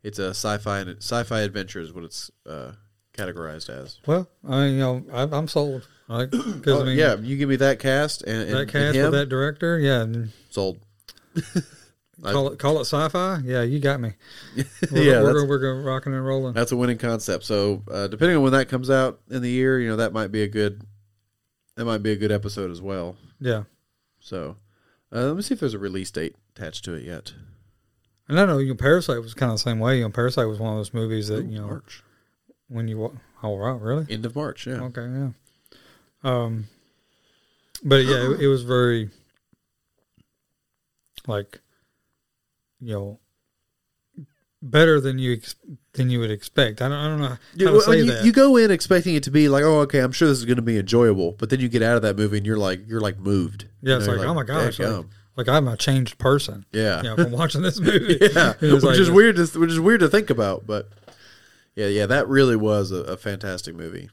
it's 0.06 0.19
a 0.19 0.30
sci-fi 0.30 0.80
and 0.80 0.98
sci-fi 0.98 1.41
adventure 1.41 1.82
is 1.82 1.91
what 1.91 2.03
it's 2.03 2.30
uh, 2.48 2.73
categorized 3.14 3.69
as. 3.69 3.99
Well, 4.06 4.30
I 4.48 4.68
you 4.68 4.77
know 4.77 5.03
I, 5.11 5.23
I'm 5.23 5.48
sold. 5.48 5.88
Because 6.07 6.68
Oh, 6.68 6.82
I 6.82 6.86
mean, 6.86 6.98
yeah, 6.98 7.15
you 7.15 7.36
give 7.36 7.49
me 7.49 7.56
that 7.56 7.80
cast 7.80 8.22
and, 8.22 8.44
and, 8.44 8.52
that 8.52 8.61
and 8.61 8.72
cast 8.72 8.95
him, 8.95 9.06
with 9.06 9.14
that 9.14 9.30
director, 9.30 9.80
yeah. 9.80 10.02
and 10.02 10.32
sold. 10.52 10.80
Call 12.23 12.48
it 12.48 12.60
call 12.60 12.77
it 12.77 12.86
sci-fi. 12.86 13.41
Yeah, 13.44 13.64
you 13.64 13.80
got 13.80 13.99
me. 13.99 14.14
We're, 14.91 15.03
yeah, 15.03 15.22
we're, 15.22 15.45
we're 15.45 15.82
rocking 15.84 16.14
and 16.14 16.26
rolling. 16.26 16.53
that's 16.53 16.72
a 16.72 16.77
winning 16.77 16.98
concept. 16.98 17.44
So 17.44 17.84
uh, 17.91 18.07
depending 18.07 18.38
on 18.38 18.44
when 18.44 18.53
that 18.53 18.69
comes 18.69 18.90
out 18.90 19.19
in 19.30 19.41
the 19.41 19.49
year, 19.49 19.82
you 19.82 19.90
know 19.90 19.98
that 19.98 20.14
might 20.14 20.32
be 20.32 20.41
a 20.41 20.48
good 20.48 20.82
that 21.76 21.84
might 21.84 22.02
be 22.03 22.11
a 22.11 22.15
good 22.15 22.32
episode 22.32 22.72
as 22.72 22.82
well. 22.82 23.18
Yeah, 23.41 23.64
So 24.22 24.56
uh, 25.14 25.26
let 25.26 25.36
me 25.36 25.41
see 25.41 25.56
if 25.56 25.60
there's 25.60 25.73
a 25.73 25.80
release 25.80 26.10
date 26.10 26.36
attached 26.56 26.86
to 26.86 26.94
it 26.94 27.03
yet. 27.03 27.34
And 28.27 28.39
I 28.39 28.45
know 28.45 28.57
you 28.60 28.69
know, 28.69 28.76
Parasite 28.76 29.22
was 29.22 29.34
kind 29.34 29.52
of 29.52 29.57
the 29.57 29.64
same 29.64 29.80
way. 29.80 29.97
You 29.97 30.03
know, 30.03 30.10
Parasite 30.10 30.47
was 30.47 30.60
one 30.60 30.72
of 30.73 30.77
those 30.80 30.93
movies 30.93 31.27
that 31.30 31.43
Ooh, 31.45 31.47
you 31.49 31.60
know 31.60 31.68
March, 31.68 32.03
when 32.68 32.88
you 32.88 32.97
wa- 32.97 33.11
oh 33.43 33.49
wow 33.49 33.76
really 33.76 34.06
end 34.10 34.26
of 34.26 34.35
March. 34.35 34.65
Yeah, 34.68 34.81
okay 34.84 35.07
yeah. 35.07 35.30
Um, 36.23 36.65
but 37.84 38.06
yeah, 38.06 38.31
it, 38.31 38.41
it 38.41 38.47
was 38.47 38.64
very 38.64 39.10
like 41.27 41.60
you 42.80 42.93
know 42.93 43.19
better 44.61 44.99
than 44.99 45.19
you 45.19 45.34
ex- 45.34 45.56
than 45.93 46.10
you 46.10 46.19
would 46.19 46.31
expect. 46.31 46.81
I 46.81 46.88
don't 46.88 46.97
I 46.97 47.07
don't 47.07 47.19
know 47.22 47.27
how 47.27 47.38
Yeah, 47.56 47.68
to 47.68 47.72
well, 47.73 47.81
say 47.81 47.97
you, 47.99 48.06
that. 48.11 48.26
you 48.26 48.31
go 48.31 48.57
in 48.57 48.72
expecting 48.72 49.15
it 49.15 49.23
to 49.23 49.31
be 49.31 49.47
like, 49.49 49.64
oh, 49.64 49.80
okay, 49.81 49.99
I'm 49.99 50.11
sure 50.11 50.27
this 50.27 50.39
is 50.39 50.45
going 50.45 50.56
to 50.56 50.61
be 50.64 50.77
enjoyable, 50.80 51.34
but 51.34 51.49
then 51.49 51.60
you 51.60 51.69
get 51.69 51.84
out 51.84 51.95
of 51.95 52.02
that 52.02 52.18
movie 52.18 52.38
and 52.38 52.45
you're 52.45 52.57
like, 52.57 52.88
you're 52.88 53.02
like 53.02 53.19
moved. 53.19 53.65
yeah, 53.81 53.97
it's 53.97 54.07
You 54.07 54.14
like, 54.14 54.22
know, 54.22 54.30
oh 54.30 54.34
my 54.34 54.43
gosh, 54.43 54.80
like. 54.80 55.06
Like 55.36 55.48
I'm 55.49 55.68
a 55.68 55.76
changed 55.78 56.18
person. 56.18 56.66
yeah, 56.72 56.98
You 56.98 57.10
know, 57.10 57.16
from 57.24 57.32
watching 57.32 57.62
this 57.62 57.80
movie. 57.82 58.18
yeah, 58.22 58.53
which 58.60 58.84
like- 58.84 58.98
is 58.99 59.10
weird. 59.12 59.36
To, 59.38 59.60
which 59.60 59.72
is 59.72 59.80
weird 59.80 59.99
to 60.02 60.07
think 60.10 60.30
about, 60.30 60.66
but 60.68 60.90
yeah, 61.76 61.88
yeah, 61.88 62.06
that 62.06 62.28
really 62.28 62.56
was 62.56 62.91
a, 62.91 62.98
a 63.03 63.18
fantastic 63.18 63.76
movie. 63.76 64.10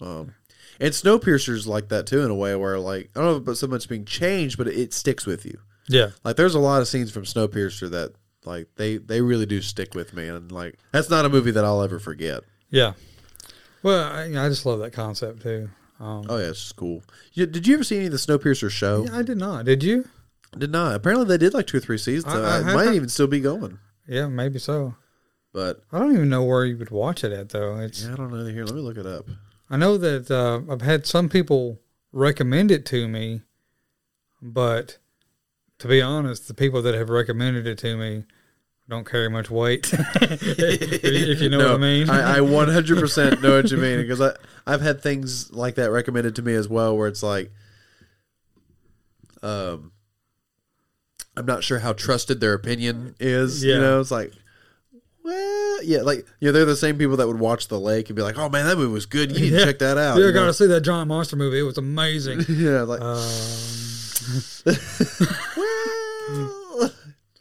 Um, 0.00 0.34
and 0.80 0.92
Snowpiercer's 0.92 1.66
like 1.66 1.88
that 1.90 2.06
too, 2.06 2.22
in 2.24 2.30
a 2.30 2.34
way 2.34 2.54
where 2.56 2.78
like 2.80 3.10
I 3.14 3.20
don't 3.20 3.28
know 3.30 3.36
about 3.36 3.56
so 3.58 3.66
much 3.66 3.88
being 3.88 4.04
changed, 4.04 4.58
but 4.58 4.66
it 4.66 4.92
sticks 4.92 5.24
with 5.26 5.44
you. 5.46 5.58
Yeah, 5.88 6.10
Like 6.24 6.36
there's 6.36 6.54
a 6.54 6.58
lot 6.60 6.80
of 6.80 6.88
scenes 6.88 7.10
from 7.12 7.24
Snowpiercer 7.24 7.90
that 7.90 8.12
like 8.46 8.68
they 8.76 8.96
they 8.96 9.20
really 9.20 9.44
do 9.46 9.60
stick 9.60 9.94
with 9.94 10.14
me, 10.14 10.28
and 10.28 10.50
like 10.50 10.78
that's 10.92 11.10
not 11.10 11.24
a 11.26 11.28
movie 11.28 11.50
that 11.50 11.64
I'll 11.64 11.82
ever 11.82 11.98
forget. 11.98 12.40
yeah. 12.70 12.94
Well, 13.82 14.10
I, 14.10 14.22
I 14.24 14.48
just 14.48 14.64
love 14.64 14.78
that 14.80 14.94
concept 14.94 15.42
too. 15.42 15.68
Um, 16.00 16.24
Oh 16.28 16.38
yeah, 16.38 16.46
it's 16.48 16.58
just 16.60 16.76
cool. 16.76 17.02
You, 17.34 17.44
did 17.46 17.66
you 17.66 17.74
ever 17.74 17.84
see 17.84 17.96
any 17.96 18.06
of 18.06 18.12
the 18.12 18.18
Snowpiercer 18.18 18.70
show? 18.70 19.04
yeah, 19.04 19.18
I 19.18 19.22
did 19.22 19.36
not. 19.36 19.66
Did 19.66 19.82
you? 19.82 20.08
Did 20.58 20.70
not. 20.70 20.94
Apparently 20.94 21.26
they 21.26 21.38
did 21.38 21.54
like 21.54 21.66
two 21.66 21.76
or 21.78 21.80
three 21.80 21.98
seasons. 21.98 22.32
I- 22.34 22.58
I 22.58 22.60
it 22.60 22.64
might 22.74 22.84
heard- 22.86 22.94
even 22.94 23.08
still 23.08 23.26
be 23.26 23.40
going. 23.40 23.78
Yeah, 24.06 24.28
maybe 24.28 24.58
so. 24.58 24.94
But 25.52 25.82
I 25.92 25.98
don't 25.98 26.12
even 26.14 26.28
know 26.28 26.42
where 26.44 26.64
you 26.64 26.76
would 26.76 26.90
watch 26.90 27.22
it 27.24 27.32
at 27.32 27.50
though. 27.50 27.78
It's 27.78 28.04
yeah, 28.04 28.12
I 28.12 28.16
don't 28.16 28.32
know. 28.32 28.44
Here, 28.44 28.64
let 28.64 28.74
me 28.74 28.80
look 28.80 28.96
it 28.98 29.06
up. 29.06 29.26
I 29.70 29.76
know 29.76 29.96
that 29.96 30.30
uh, 30.30 30.60
I've 30.70 30.82
had 30.82 31.06
some 31.06 31.28
people 31.28 31.80
recommend 32.12 32.70
it 32.70 32.84
to 32.86 33.06
me, 33.08 33.42
but 34.42 34.98
to 35.78 35.88
be 35.88 36.02
honest, 36.02 36.48
the 36.48 36.54
people 36.54 36.82
that 36.82 36.94
have 36.94 37.08
recommended 37.08 37.66
it 37.66 37.78
to 37.78 37.96
me 37.96 38.24
don't 38.88 39.08
carry 39.08 39.30
much 39.30 39.50
weight. 39.50 39.90
if 40.20 41.40
you 41.40 41.48
know 41.48 41.58
what 41.58 41.70
I 41.70 41.78
mean. 41.78 42.10
I, 42.10 42.36
I 42.36 42.38
100% 42.40 43.40
know 43.42 43.56
what 43.56 43.70
you 43.70 43.76
mean 43.78 44.02
because 44.02 44.20
I 44.20 44.32
I've 44.66 44.82
had 44.82 45.00
things 45.02 45.52
like 45.52 45.76
that 45.76 45.90
recommended 45.90 46.36
to 46.36 46.42
me 46.42 46.54
as 46.54 46.68
well, 46.68 46.96
where 46.96 47.08
it's 47.08 47.22
like, 47.22 47.50
um, 49.42 49.92
I'm 51.36 51.46
not 51.46 51.64
sure 51.64 51.80
how 51.80 51.92
trusted 51.92 52.40
their 52.40 52.54
opinion 52.54 53.14
is. 53.18 53.64
Yeah. 53.64 53.74
You 53.74 53.80
know, 53.80 54.00
it's 54.00 54.10
like, 54.10 54.32
well, 55.24 55.82
yeah, 55.82 56.02
like 56.02 56.26
you 56.38 56.48
know, 56.48 56.52
they're 56.52 56.64
the 56.64 56.76
same 56.76 56.98
people 56.98 57.16
that 57.16 57.26
would 57.26 57.40
watch 57.40 57.68
The 57.68 57.80
Lake 57.80 58.08
and 58.08 58.16
be 58.16 58.22
like, 58.22 58.38
oh 58.38 58.48
man, 58.48 58.66
that 58.66 58.76
movie 58.76 58.92
was 58.92 59.06
good. 59.06 59.32
You 59.32 59.40
need 59.40 59.50
to 59.50 59.64
check 59.64 59.78
that 59.78 59.96
out. 59.96 60.16
you 60.16 60.26
you 60.26 60.32
know? 60.32 60.40
got 60.40 60.46
to 60.46 60.54
see 60.54 60.66
that 60.66 60.82
giant 60.82 61.08
monster 61.08 61.36
movie. 61.36 61.58
It 61.58 61.62
was 61.62 61.78
amazing. 61.78 62.44
yeah, 62.48 62.82
like. 62.82 63.00
Um, 63.00 63.06
well, 64.66 64.76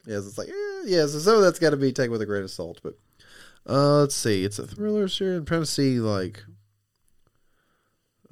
yes, 0.06 0.26
it's 0.26 0.38
like 0.38 0.50
eh, 0.50 0.84
yes. 0.86 1.12
So 1.12 1.20
some 1.20 1.36
of 1.36 1.42
that's 1.42 1.60
got 1.60 1.70
to 1.70 1.78
be 1.78 1.94
taken 1.94 2.12
with 2.12 2.22
a 2.22 2.26
grain 2.26 2.44
of 2.44 2.52
salt. 2.52 2.82
But 2.84 2.98
uh, 3.68 4.00
let's 4.00 4.16
see, 4.16 4.44
it's 4.44 4.60
a 4.60 4.68
thriller 4.68 5.08
series. 5.08 5.40
I'm 5.40 5.46
trying 5.46 5.62
to 5.62 5.66
see 5.66 6.00
like 6.00 6.44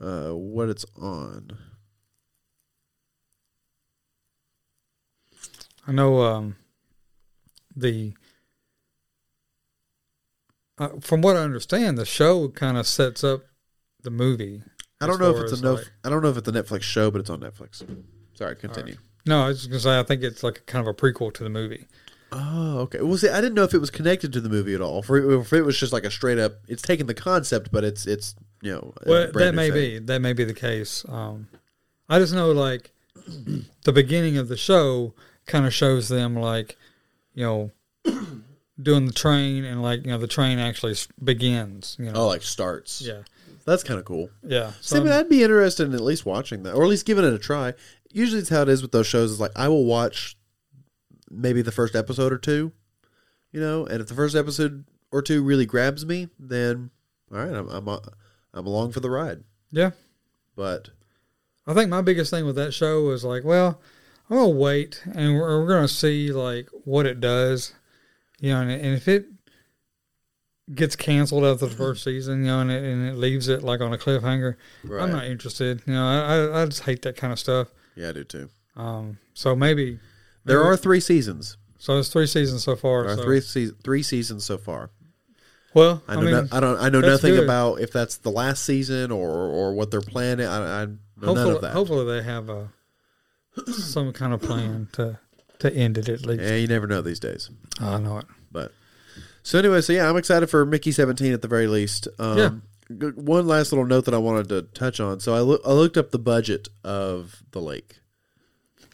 uh, 0.02 0.32
what 0.32 0.70
it's 0.70 0.86
on. 1.00 1.58
I 5.88 5.92
know 5.92 6.22
um, 6.22 6.56
the. 7.76 8.14
Uh, 10.78 10.90
from 11.00 11.22
what 11.22 11.36
I 11.38 11.42
understand, 11.42 11.98
the 11.98 12.06
show 12.06 12.48
kind 12.50 12.78
of 12.78 12.88
sets 12.88 13.24
up 13.24 13.42
the 14.02 14.10
movie. 14.10 14.64
I 15.00 15.08
don't 15.08 15.20
know 15.20 15.36
if 15.36 15.44
it's 15.44 15.60
a 15.60 15.62
no. 15.64 15.74
like- 15.76 15.92
I 16.04 16.10
don't 16.10 16.22
know 16.24 16.30
if 16.30 16.38
it's 16.38 16.48
a 16.48 16.52
Netflix 16.52 16.84
show, 16.84 17.12
but 17.12 17.22
it's 17.22 17.30
on 17.30 17.40
Netflix. 17.40 17.84
Sorry, 18.34 18.56
continue. 18.56 18.96
no, 19.26 19.44
I 19.44 19.48
was 19.50 19.68
gonna 19.68 19.80
say 19.80 20.00
I 20.00 20.04
think 20.04 20.24
it's 20.24 20.44
like 20.44 20.66
kind 20.66 20.86
of 20.88 20.92
a 20.92 20.94
prequel 20.98 21.34
to 21.34 21.44
the 21.44 21.50
movie. 21.50 21.88
Oh, 22.32 22.80
okay. 22.80 23.02
Well, 23.02 23.18
see, 23.18 23.28
I 23.28 23.42
didn't 23.42 23.56
know 23.56 23.64
if 23.64 23.74
it 23.74 23.80
was 23.80 23.90
connected 23.92 24.32
to 24.34 24.42
the 24.42 24.48
movie 24.50 24.74
at 24.74 24.80
all. 24.82 25.02
For 25.04 25.42
if 25.42 25.52
it 25.52 25.64
was 25.64 25.78
just 25.78 25.92
like 25.92 26.06
a 26.06 26.12
straight 26.12 26.40
up, 26.40 26.54
it's 26.68 26.82
taking 26.82 27.06
the 27.08 27.14
concept, 27.14 27.72
but 27.72 27.84
it's 27.84 28.08
it's 28.08 28.36
you 28.62 28.72
know. 28.72 28.94
a 29.06 29.10
Well, 29.10 29.32
that 29.34 29.54
may 29.54 29.70
thing. 29.70 30.00
be 30.00 30.06
that 30.06 30.22
may 30.22 30.34
be 30.34 30.46
the 30.46 30.54
case. 30.54 31.04
Um, 31.10 31.48
I 32.08 32.20
just 32.20 32.34
know 32.34 32.52
like 32.52 32.92
the 33.84 33.92
beginning 33.94 34.38
of 34.38 34.48
the 34.48 34.58
show 34.58 35.14
kind 35.46 35.66
of 35.66 35.74
shows 35.74 36.08
them 36.10 36.36
like 36.36 36.78
you 37.34 37.44
know 37.46 37.72
doing 38.82 39.06
the 39.06 39.14
train 39.14 39.64
and 39.66 39.82
like 39.82 40.04
you 40.06 40.12
know 40.12 40.18
the 40.18 40.28
train 40.28 40.60
actually 40.60 40.96
begins. 41.24 41.96
You 42.00 42.06
know, 42.06 42.12
Oh, 42.16 42.28
like 42.28 42.42
starts. 42.44 43.02
yeah, 43.02 43.22
that's 43.66 43.84
kind 43.84 44.00
of 44.00 44.06
cool. 44.06 44.30
yeah. 44.44 44.72
So, 44.82 44.98
I 44.98 45.04
mean, 45.04 45.12
I'd 45.14 45.30
be 45.30 45.44
interested 45.44 45.88
in 45.88 45.94
at 45.94 46.02
least 46.02 46.26
watching 46.26 46.64
that, 46.64 46.74
or 46.74 46.84
at 46.84 46.90
least 46.90 47.06
giving 47.06 47.26
it 47.26 47.34
a 47.34 47.40
try. 47.40 47.74
Usually, 48.12 48.40
it's 48.42 48.50
how 48.50 48.62
it 48.64 48.70
is 48.70 48.82
with 48.82 48.92
those 48.92 49.08
shows. 49.08 49.32
Is 49.32 49.40
like 49.40 49.52
I 49.56 49.68
will 49.68 49.86
watch 49.86 50.36
maybe 51.30 51.62
the 51.62 51.72
first 51.72 51.96
episode 51.96 52.34
or 52.34 52.38
two, 52.38 52.72
you 53.52 53.60
know, 53.62 53.86
and 53.86 54.02
if 54.02 54.08
the 54.08 54.14
first 54.16 54.36
episode 54.36 54.84
or 55.12 55.22
two 55.22 55.44
really 55.44 55.66
grabs 55.66 56.06
me, 56.06 56.28
then 56.40 56.90
all 57.32 57.38
right, 57.40 57.54
I'm 57.56 57.70
I'm 57.70 57.88
uh, 57.88 58.00
I'm 58.54 58.66
along 58.68 58.92
for 58.92 59.00
the 59.00 59.10
ride. 59.10 59.44
yeah. 59.72 59.92
But 60.56 60.90
I 61.66 61.74
think 61.74 61.90
my 61.90 62.02
biggest 62.02 62.30
thing 62.30 62.46
with 62.46 62.58
that 62.58 62.74
show 62.74 63.04
was 63.04 63.24
like, 63.24 63.46
well, 63.46 63.80
I'm 64.32 64.38
gonna 64.38 64.50
wait 64.50 65.04
and 65.14 65.36
we're, 65.36 65.62
we're 65.62 65.68
gonna 65.68 65.88
see 65.90 66.32
like 66.32 66.70
what 66.86 67.06
it 67.06 67.20
does, 67.20 67.74
you 68.40 68.52
know, 68.54 68.62
and, 68.62 68.72
and 68.72 68.96
if 68.96 69.08
it 69.10 69.26
gets 70.74 70.96
canceled 70.96 71.44
after 71.44 71.66
the 71.66 71.76
first 71.76 72.04
season, 72.04 72.40
you 72.42 72.46
know, 72.48 72.62
and 72.62 72.72
it, 72.72 72.84
and 72.84 73.08
it 73.10 73.16
leaves 73.16 73.48
it 73.50 73.62
like 73.64 73.82
on 73.82 73.94
a 73.94 73.98
cliffhanger, 73.98 74.56
right, 74.86 75.04
I'm 75.04 75.12
not 75.12 75.26
interested. 75.26 75.82
You 75.86 75.94
know, 75.94 76.06
I, 76.08 76.36
I 76.60 76.62
I 76.62 76.66
just 76.66 76.84
hate 76.84 77.02
that 77.04 77.18
kind 77.18 77.34
of 77.34 77.40
stuff. 77.40 77.68
yeah, 77.96 78.10
I 78.10 78.12
do 78.14 78.24
too. 78.24 78.50
Um, 78.76 79.18
so 79.34 79.56
maybe 79.56 80.00
There 80.46 80.60
maybe- 80.60 80.68
are 80.70 80.78
three 80.78 81.02
seasons. 81.02 81.58
so 81.78 81.98
it's 82.00 82.08
three 82.10 82.28
seasons 82.28 82.64
so 82.64 82.76
far. 82.76 83.04
There 83.04 83.14
are 83.14 83.18
so- 83.18 83.24
three 83.24 83.42
se- 83.42 83.72
three 83.84 84.04
seasons 84.04 84.46
so 84.46 84.58
far. 84.58 84.92
Well, 85.74 86.04
I 86.08 86.14
I, 86.14 86.16
know 86.16 86.22
mean, 86.22 86.32
no, 86.32 86.48
I 86.52 86.60
don't 86.60 86.78
I 86.80 86.90
know 86.90 87.00
nothing 87.02 87.36
good. 87.36 87.44
about 87.46 87.80
if 87.82 87.92
that's 87.94 88.18
the 88.18 88.30
last 88.32 88.64
season 88.64 89.12
or 89.12 89.30
or 89.30 89.74
what 89.74 89.90
they're 89.92 90.02
planning. 90.02 90.46
I, 90.48 90.84
I 90.84 90.86
know 90.86 91.34
none 91.34 91.50
of 91.50 91.62
that. 91.62 91.72
hopefully 91.74 92.06
they 92.06 92.24
have 92.24 92.50
a 92.50 92.70
some 93.68 94.14
kind 94.14 94.34
of 94.34 94.42
plan 94.42 94.88
to 94.94 95.20
to 95.60 95.74
end 95.74 95.98
it 95.98 96.10
at 96.10 96.26
least. 96.26 96.42
Yeah, 96.44 96.56
you 96.56 96.68
never 96.68 96.88
know 96.88 97.02
these 97.02 97.20
days. 97.20 97.50
I 97.80 97.98
know 98.00 98.18
it. 98.20 98.26
But 98.52 98.72
so 99.44 99.60
anyway, 99.60 99.82
so 99.82 99.94
yeah, 99.94 100.10
I'm 100.10 100.18
excited 100.18 100.48
for 100.50 100.66
Mickey 100.66 100.92
17 100.92 101.34
at 101.34 101.42
the 101.42 101.48
very 101.48 101.68
least. 101.68 102.08
Um, 102.20 102.38
Yeah. 102.38 102.50
One 103.16 103.48
last 103.48 103.72
little 103.72 103.86
note 103.86 104.04
that 104.06 104.14
I 104.14 104.18
wanted 104.18 104.50
to 104.50 104.64
touch 104.64 105.00
on. 105.00 105.22
So 105.22 105.34
I, 105.34 105.40
loo- 105.40 105.62
I 105.66 105.72
looked 105.72 105.96
up 105.96 106.12
the 106.12 106.20
budget 106.20 106.68
of 106.84 107.42
the 107.52 107.62
lake 107.62 108.00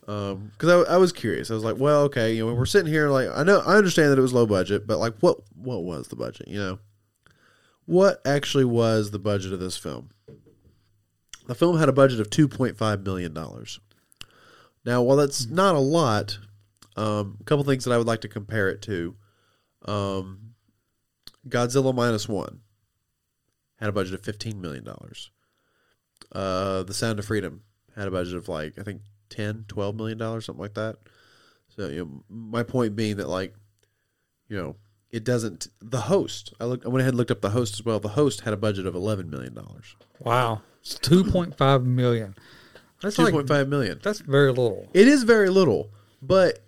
because 0.01 0.85
I, 0.87 0.93
I 0.93 0.97
was 0.97 1.11
curious. 1.11 1.49
I 1.49 1.55
was 1.55 1.63
like, 1.63 1.77
well, 1.77 2.03
okay, 2.03 2.33
you 2.33 2.45
know, 2.45 2.53
we're 2.53 2.65
sitting 2.67 2.91
here 2.91 3.09
like 3.09 3.27
I 3.33 3.43
know 3.43 3.59
I 3.65 3.75
understand 3.75 4.11
that 4.11 4.19
it 4.19 4.21
was 4.21 4.33
low 4.33 4.45
budget, 4.45 4.85
but 4.85 4.99
like 4.99 5.15
what 5.21 5.39
what 5.55 5.83
was 5.83 6.09
the 6.09 6.15
budget? 6.15 6.47
You 6.47 6.59
know, 6.59 6.79
what 7.85 8.21
actually 8.25 8.65
was 8.65 9.09
the 9.11 9.19
budget 9.19 9.51
of 9.51 9.59
this 9.59 9.77
film? 9.77 10.09
The 11.47 11.55
film 11.55 11.77
had 11.79 11.89
a 11.89 11.93
budget 11.93 12.19
of 12.19 12.29
2.5 12.29 13.03
million 13.03 13.33
dollars. 13.33 13.79
Now, 14.87 15.01
while 15.01 15.17
that's 15.17 15.47
not 15.47 15.75
a 15.75 15.79
lot, 15.79 16.39
um, 16.95 17.37
a 17.41 17.43
couple 17.43 17.65
things 17.65 17.83
that 17.83 17.91
I 17.91 17.97
would 17.97 18.07
like 18.07 18.21
to 18.21 18.29
compare 18.29 18.69
it 18.69 18.81
to. 18.83 19.17
Um, 19.85 20.53
Godzilla 21.49 21.93
minus 21.93 22.29
one 22.29 22.61
had 23.81 23.89
a 23.89 23.91
budget 23.91 24.13
of 24.13 24.21
fifteen 24.23 24.61
million 24.61 24.85
dollars. 24.85 25.29
Uh, 26.31 26.83
The 26.83 26.93
Sound 26.93 27.19
of 27.19 27.25
Freedom 27.25 27.63
had 27.97 28.07
a 28.07 28.11
budget 28.11 28.37
of 28.37 28.47
like 28.47 28.79
I 28.79 28.83
think 28.83 29.01
10, 29.29 29.65
12 29.67 29.95
million 29.97 30.17
dollars, 30.17 30.45
something 30.45 30.61
like 30.61 30.75
that. 30.75 30.95
So 31.75 31.89
you 31.89 32.05
know, 32.05 32.23
my 32.29 32.63
point 32.63 32.95
being 32.95 33.17
that 33.17 33.27
like, 33.27 33.53
you 34.47 34.55
know, 34.55 34.77
it 35.11 35.25
doesn't. 35.25 35.67
The 35.81 36.01
host, 36.01 36.53
I 36.61 36.65
looked, 36.65 36.85
I 36.85 36.87
went 36.87 37.01
ahead 37.01 37.09
and 37.09 37.17
looked 37.17 37.31
up 37.31 37.41
the 37.41 37.49
host 37.49 37.73
as 37.73 37.83
well. 37.85 37.99
The 37.99 38.07
host 38.09 38.41
had 38.41 38.53
a 38.53 38.57
budget 38.57 38.87
of 38.87 38.95
eleven 38.95 39.29
million 39.29 39.53
dollars. 39.53 39.97
Wow, 40.19 40.61
it's 40.79 40.97
two 40.97 41.25
point 41.25 41.57
five 41.57 41.85
million. 41.85 42.35
That's 43.01 43.17
like 43.17 43.33
point 43.33 43.47
five 43.47 43.67
million. 43.67 43.99
that's 44.03 44.19
very 44.19 44.49
little. 44.49 44.87
It 44.93 45.07
is 45.07 45.23
very 45.23 45.49
little, 45.49 45.91
but 46.21 46.59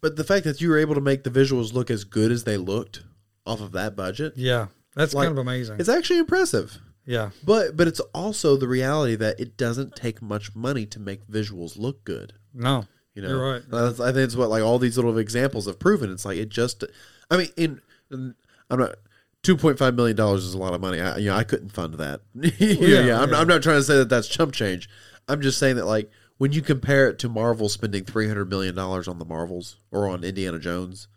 but 0.00 0.16
the 0.16 0.24
fact 0.24 0.44
that 0.44 0.60
you 0.60 0.68
were 0.68 0.78
able 0.78 0.94
to 0.94 1.00
make 1.00 1.24
the 1.24 1.30
visuals 1.30 1.72
look 1.72 1.90
as 1.90 2.04
good 2.04 2.30
as 2.32 2.44
they 2.44 2.56
looked 2.56 3.02
off 3.46 3.60
of 3.60 3.72
that 3.72 3.94
budget, 3.96 4.32
Yeah, 4.36 4.66
that's 4.94 5.14
Like, 5.14 5.26
kind 5.28 5.38
of 5.38 5.42
amazing. 5.42 5.76
it's 5.78 5.88
actually 5.88 6.18
impressive. 6.18 6.78
Yeah, 7.04 7.30
But 7.44 7.76
but 7.76 7.86
it's 7.86 8.00
also 8.12 8.56
the 8.56 8.66
reality 8.66 9.14
that 9.14 9.38
it 9.38 9.56
doesn't 9.56 9.94
take 9.94 10.20
much 10.20 10.56
money 10.56 10.86
to 10.86 10.98
make 10.98 11.26
visuals 11.28 11.78
look 11.78 12.02
good. 12.04 12.32
no, 12.52 12.86
You 13.14 13.22
know, 13.22 13.28
You're 13.28 13.52
right. 13.52 13.62
That's, 13.68 14.00
I 14.00 14.06
think 14.06 14.24
it's 14.24 14.34
what 14.34 14.50
like 14.50 14.62
all 14.64 14.80
these 14.80 14.96
little 14.98 15.16
examples 15.16 15.66
have 15.66 15.78
proven. 15.78 16.10
It's 16.10 16.24
like 16.24 16.38
it 16.38 16.48
just. 16.48 16.82
I 17.30 17.36
mean, 17.36 17.48
in, 17.56 17.80
in 18.10 18.34
I'm 18.68 18.80
not. 18.80 18.96
Two 19.42 19.56
point 19.56 19.78
five 19.78 19.94
million 19.94 20.16
dollars 20.16 20.44
is 20.44 20.54
a 20.54 20.58
lot 20.58 20.74
of 20.74 20.80
money. 20.80 21.00
I, 21.00 21.18
you 21.18 21.30
know, 21.30 21.36
I 21.36 21.44
couldn't 21.44 21.68
fund 21.68 21.94
that. 21.94 22.20
yeah, 22.34 22.50
yeah, 22.58 23.00
yeah. 23.06 23.20
I'm, 23.22 23.30
yeah. 23.30 23.38
I'm 23.38 23.46
not 23.46 23.62
trying 23.62 23.78
to 23.78 23.84
say 23.84 23.96
that 23.98 24.08
that's 24.08 24.26
chump 24.26 24.52
change. 24.52 24.88
I'm 25.28 25.40
just 25.40 25.58
saying 25.58 25.76
that 25.76 25.86
like 25.86 26.10
when 26.38 26.52
you 26.52 26.62
compare 26.62 27.08
it 27.08 27.18
to 27.20 27.28
Marvel 27.28 27.68
spending 27.68 28.04
three 28.04 28.28
hundred 28.28 28.48
million 28.50 28.74
dollars 28.74 29.08
on 29.08 29.18
the 29.18 29.24
Marvels 29.24 29.76
or 29.90 30.08
on 30.08 30.22
Indiana 30.24 30.58
Jones, 30.58 31.08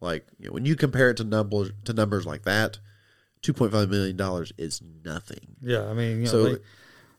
like 0.00 0.26
you 0.38 0.46
know, 0.48 0.52
when 0.52 0.64
you 0.66 0.76
compare 0.76 1.10
it 1.10 1.16
to 1.18 1.24
numbers 1.24 1.70
to 1.84 1.92
numbers 1.92 2.26
like 2.26 2.42
that, 2.42 2.78
two 3.42 3.52
point 3.52 3.72
five 3.72 3.88
million 3.90 4.16
dollars 4.16 4.52
is 4.58 4.82
nothing. 5.04 5.56
yeah. 5.60 5.84
I 5.88 5.94
mean, 5.94 6.18
you 6.18 6.24
know, 6.24 6.30
So- 6.30 6.44
they- 6.54 6.60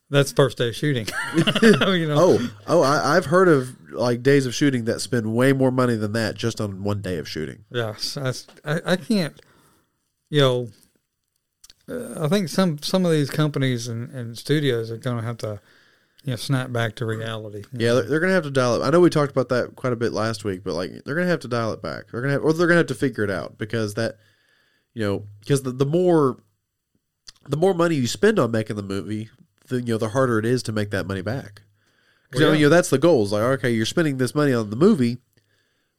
that's 0.09 0.31
first 0.31 0.57
day 0.57 0.69
of 0.69 0.75
shooting. 0.75 1.05
you 1.35 2.07
know, 2.07 2.15
Oh, 2.17 2.49
oh, 2.65 2.81
I, 2.81 3.17
I've 3.17 3.25
heard 3.25 3.49
of 3.49 3.75
like 3.91 4.23
days 4.23 4.45
of 4.45 4.55
shooting 4.55 4.85
that 4.85 5.01
spend 5.01 5.35
way 5.35 5.51
more 5.51 5.69
money 5.69 5.97
than 5.97 6.13
that 6.13 6.35
just 6.35 6.61
on 6.61 6.81
one 6.81 7.01
day 7.01 7.17
of 7.17 7.27
shooting. 7.27 7.65
Yes, 7.69 8.15
I, 8.63 8.79
I 8.85 8.95
can't. 8.95 9.41
You 10.29 10.39
know, 10.39 10.67
uh, 11.89 12.23
I 12.23 12.29
think 12.29 12.47
some 12.47 12.77
some 12.81 13.05
of 13.05 13.11
these 13.11 13.29
companies 13.29 13.89
and, 13.89 14.09
and 14.11 14.37
studios 14.37 14.91
are 14.91 14.97
going 14.97 15.17
to 15.17 15.23
have 15.23 15.37
to, 15.39 15.59
know, 16.33 16.35
snap 16.35 16.71
back 16.71 16.95
to 16.95 17.05
reality. 17.05 17.63
Yeah, 17.71 17.93
they're, 17.93 18.03
they're 18.03 18.19
gonna 18.19 18.33
have 18.33 18.43
to 18.43 18.51
dial 18.51 18.75
it. 18.75 18.85
I 18.85 18.89
know 18.89 18.99
we 18.99 19.09
talked 19.09 19.31
about 19.31 19.49
that 19.49 19.75
quite 19.75 19.93
a 19.93 19.97
bit 19.97 20.11
last 20.11 20.43
week, 20.43 20.63
but 20.63 20.73
like 20.73 20.91
they're 21.05 21.15
gonna 21.15 21.27
have 21.27 21.39
to 21.41 21.47
dial 21.47 21.71
it 21.71 21.81
back. 21.81 22.11
They're 22.11 22.21
gonna 22.21 22.33
have, 22.33 22.43
or 22.43 22.51
they're 22.53 22.67
gonna 22.67 22.79
have 22.79 22.87
to 22.87 22.95
figure 22.95 23.23
it 23.23 23.31
out 23.31 23.57
because 23.57 23.93
that, 23.93 24.17
you 24.93 25.03
know, 25.03 25.25
because 25.39 25.63
the, 25.63 25.71
the 25.71 25.85
more, 25.85 26.37
the 27.47 27.57
more 27.57 27.73
money 27.73 27.95
you 27.95 28.07
spend 28.07 28.39
on 28.39 28.51
making 28.51 28.75
the 28.75 28.83
movie, 28.83 29.29
the 29.67 29.77
you 29.77 29.93
know 29.93 29.97
the 29.97 30.09
harder 30.09 30.37
it 30.37 30.45
is 30.45 30.63
to 30.63 30.71
make 30.71 30.91
that 30.91 31.07
money 31.07 31.21
back. 31.21 31.61
Well, 32.33 32.49
yeah. 32.49 32.53
you 32.53 32.65
know 32.65 32.69
that's 32.69 32.89
the 32.89 32.97
goal. 32.97 33.23
Is 33.23 33.31
like 33.31 33.43
okay, 33.43 33.71
you're 33.71 33.85
spending 33.85 34.17
this 34.17 34.35
money 34.35 34.53
on 34.53 34.69
the 34.69 34.75
movie, 34.75 35.19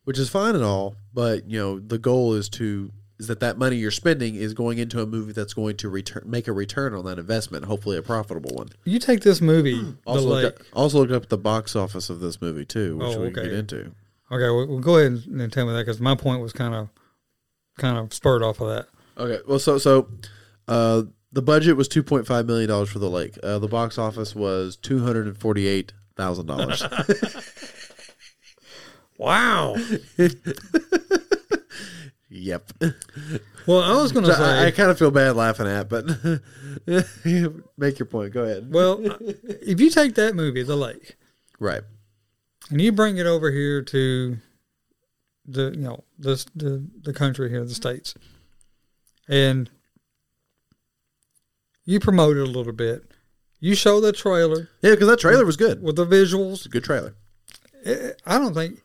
which 0.04 0.18
is 0.18 0.28
fine 0.28 0.54
and 0.54 0.64
all, 0.64 0.96
but 1.14 1.48
you 1.48 1.58
know 1.58 1.78
the 1.78 1.98
goal 1.98 2.34
is 2.34 2.50
to 2.50 2.92
is 3.18 3.26
that 3.26 3.40
that 3.40 3.58
money 3.58 3.76
you're 3.76 3.90
spending 3.90 4.34
is 4.36 4.54
going 4.54 4.78
into 4.78 5.02
a 5.02 5.06
movie 5.06 5.32
that's 5.32 5.54
going 5.54 5.76
to 5.78 5.88
return 5.88 6.22
make 6.26 6.46
a 6.48 6.52
return 6.52 6.94
on 6.94 7.04
that 7.04 7.18
investment, 7.18 7.64
hopefully 7.64 7.96
a 7.96 8.02
profitable 8.02 8.50
one. 8.54 8.68
You 8.84 8.98
take 8.98 9.20
this 9.22 9.40
movie, 9.40 9.94
Also, 10.06 10.26
look 10.28 10.44
up, 10.44 10.62
also 10.72 10.98
look 11.04 11.10
up 11.10 11.28
the 11.28 11.38
box 11.38 11.74
office 11.74 12.10
of 12.10 12.20
this 12.20 12.40
movie 12.40 12.64
too, 12.64 12.96
which 12.96 13.16
Oh, 13.16 13.20
we 13.22 13.30
can 13.30 13.44
get 13.44 13.52
into. 13.52 13.92
Okay, 14.30 14.50
well, 14.50 14.66
well, 14.68 14.78
go 14.80 14.96
ahead 14.98 15.12
and 15.26 15.40
and 15.40 15.52
tell 15.52 15.66
me 15.66 15.72
that 15.72 15.86
because 15.86 16.00
my 16.00 16.14
point 16.14 16.40
was 16.42 16.52
kind 16.52 16.74
of, 16.74 16.88
kind 17.78 17.98
of 17.98 18.12
spurred 18.12 18.42
off 18.42 18.60
of 18.60 18.68
that. 18.68 18.86
Okay, 19.16 19.42
well, 19.48 19.58
so 19.58 19.78
so 19.78 20.08
uh, 20.68 21.02
the 21.32 21.42
budget 21.42 21.76
was 21.76 21.88
two 21.88 22.02
point 22.02 22.26
five 22.26 22.46
million 22.46 22.68
dollars 22.68 22.90
for 22.90 22.98
the 22.98 23.10
lake. 23.10 23.36
Uh, 23.42 23.58
the 23.58 23.68
box 23.68 23.98
office 23.98 24.34
was 24.34 24.76
two 24.76 25.02
hundred 25.02 25.26
and 25.26 25.36
forty 25.38 25.66
eight 25.66 25.92
thousand 26.16 26.46
dollars. 26.46 26.82
Wow. 29.18 29.74
Yep. 32.30 32.72
Well, 33.66 33.80
I 33.80 33.92
was 34.02 34.12
going 34.12 34.26
to 34.26 34.34
So 34.34 34.42
I, 34.44 34.66
I 34.66 34.70
kind 34.70 34.90
of 34.90 34.98
feel 34.98 35.10
bad 35.10 35.34
laughing 35.34 35.66
at, 35.66 35.88
but 35.88 36.04
make 37.78 37.98
your 37.98 38.06
point. 38.06 38.32
Go 38.34 38.42
ahead. 38.44 38.72
well, 38.72 39.00
uh, 39.12 39.16
if 39.20 39.80
you 39.80 39.88
take 39.90 40.14
that 40.16 40.34
movie, 40.36 40.62
The 40.62 40.76
Lake, 40.76 41.16
Right. 41.58 41.82
and 42.70 42.80
you 42.80 42.92
bring 42.92 43.16
it 43.16 43.26
over 43.26 43.50
here 43.50 43.80
to 43.82 44.36
the 45.46 45.72
you 45.74 45.80
know 45.80 46.04
the 46.18 46.44
the, 46.54 46.86
the 47.02 47.12
country 47.14 47.48
here, 47.48 47.64
the 47.64 47.74
states, 47.74 48.14
and 49.26 49.70
you 51.84 52.00
promote 52.00 52.36
it 52.36 52.42
a 52.42 52.50
little 52.50 52.72
bit. 52.74 53.10
You 53.60 53.74
show 53.74 54.00
the 54.00 54.12
trailer 54.12 54.68
Yeah, 54.82 54.90
because 54.92 55.08
that 55.08 55.18
trailer 55.18 55.44
was 55.44 55.56
good. 55.56 55.82
with 55.82 55.96
the 55.96 56.06
visuals. 56.06 56.66
A 56.66 56.68
good 56.68 56.84
trailer. 56.84 57.14
Eh, 57.84 58.12
I 58.26 58.38
don't 58.38 58.54
think 58.54 58.80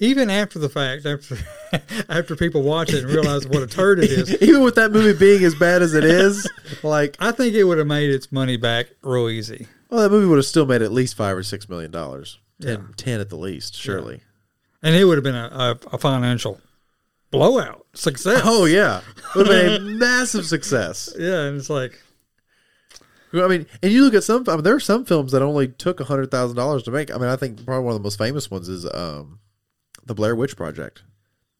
even 0.00 0.28
after 0.30 0.58
the 0.58 0.68
fact, 0.68 1.06
after 1.06 1.36
after 2.08 2.34
people 2.34 2.62
watch 2.62 2.92
it 2.92 3.04
and 3.04 3.12
realize 3.12 3.46
what 3.46 3.62
a 3.62 3.66
turd 3.68 4.00
it 4.00 4.10
is, 4.10 4.42
Even 4.42 4.62
with 4.64 4.74
that 4.74 4.90
movie 4.90 5.16
being 5.16 5.44
as 5.44 5.54
bad 5.54 5.82
as 5.82 5.94
it 5.94 6.04
is, 6.04 6.50
like, 6.82 7.16
I 7.20 7.30
think 7.30 7.54
it 7.54 7.62
would 7.64 7.78
have 7.78 7.86
made 7.86 8.10
its 8.10 8.32
money 8.32 8.56
back 8.56 8.86
real 9.02 9.28
easy. 9.28 9.68
well, 9.88 10.00
that 10.00 10.10
movie 10.10 10.26
would 10.26 10.38
have 10.38 10.46
still 10.46 10.66
made 10.66 10.82
at 10.82 10.90
least 10.90 11.14
five 11.16 11.36
or 11.36 11.42
six 11.44 11.68
million 11.68 11.90
dollars. 11.92 12.38
Ten, 12.60 12.68
Yeah. 12.80 12.86
10 12.96 13.20
at 13.20 13.28
the 13.30 13.36
least, 13.36 13.74
surely. 13.76 14.22
And 14.82 14.94
it 14.96 15.04
would 15.04 15.16
have 15.18 15.24
been 15.24 15.34
a, 15.36 15.48
a, 15.52 15.94
a 15.94 15.98
financial 15.98 16.60
blowout 17.30 17.86
success. 17.94 18.40
Oh 18.44 18.64
yeah, 18.64 18.98
it 19.16 19.34
would 19.36 19.46
have 19.46 19.56
been 19.56 19.76
a 19.76 19.80
massive 19.98 20.46
success. 20.46 21.14
Yeah, 21.18 21.42
and 21.44 21.58
it's 21.58 21.70
like, 21.70 21.98
I 23.32 23.46
mean, 23.46 23.66
and 23.82 23.92
you 23.92 24.02
look 24.04 24.14
at 24.14 24.24
some. 24.24 24.44
I 24.48 24.54
mean, 24.56 24.64
there 24.64 24.74
are 24.74 24.80
some 24.80 25.04
films 25.04 25.32
that 25.32 25.42
only 25.42 25.68
took 25.68 26.00
hundred 26.00 26.30
thousand 26.30 26.56
dollars 26.56 26.82
to 26.84 26.90
make. 26.90 27.14
I 27.14 27.18
mean, 27.18 27.28
I 27.28 27.36
think 27.36 27.64
probably 27.64 27.84
one 27.84 27.94
of 27.94 28.00
the 28.00 28.02
most 28.02 28.18
famous 28.18 28.50
ones 28.50 28.68
is 28.68 28.84
um, 28.92 29.38
the 30.06 30.14
Blair 30.14 30.34
Witch 30.36 30.56
Project. 30.56 31.02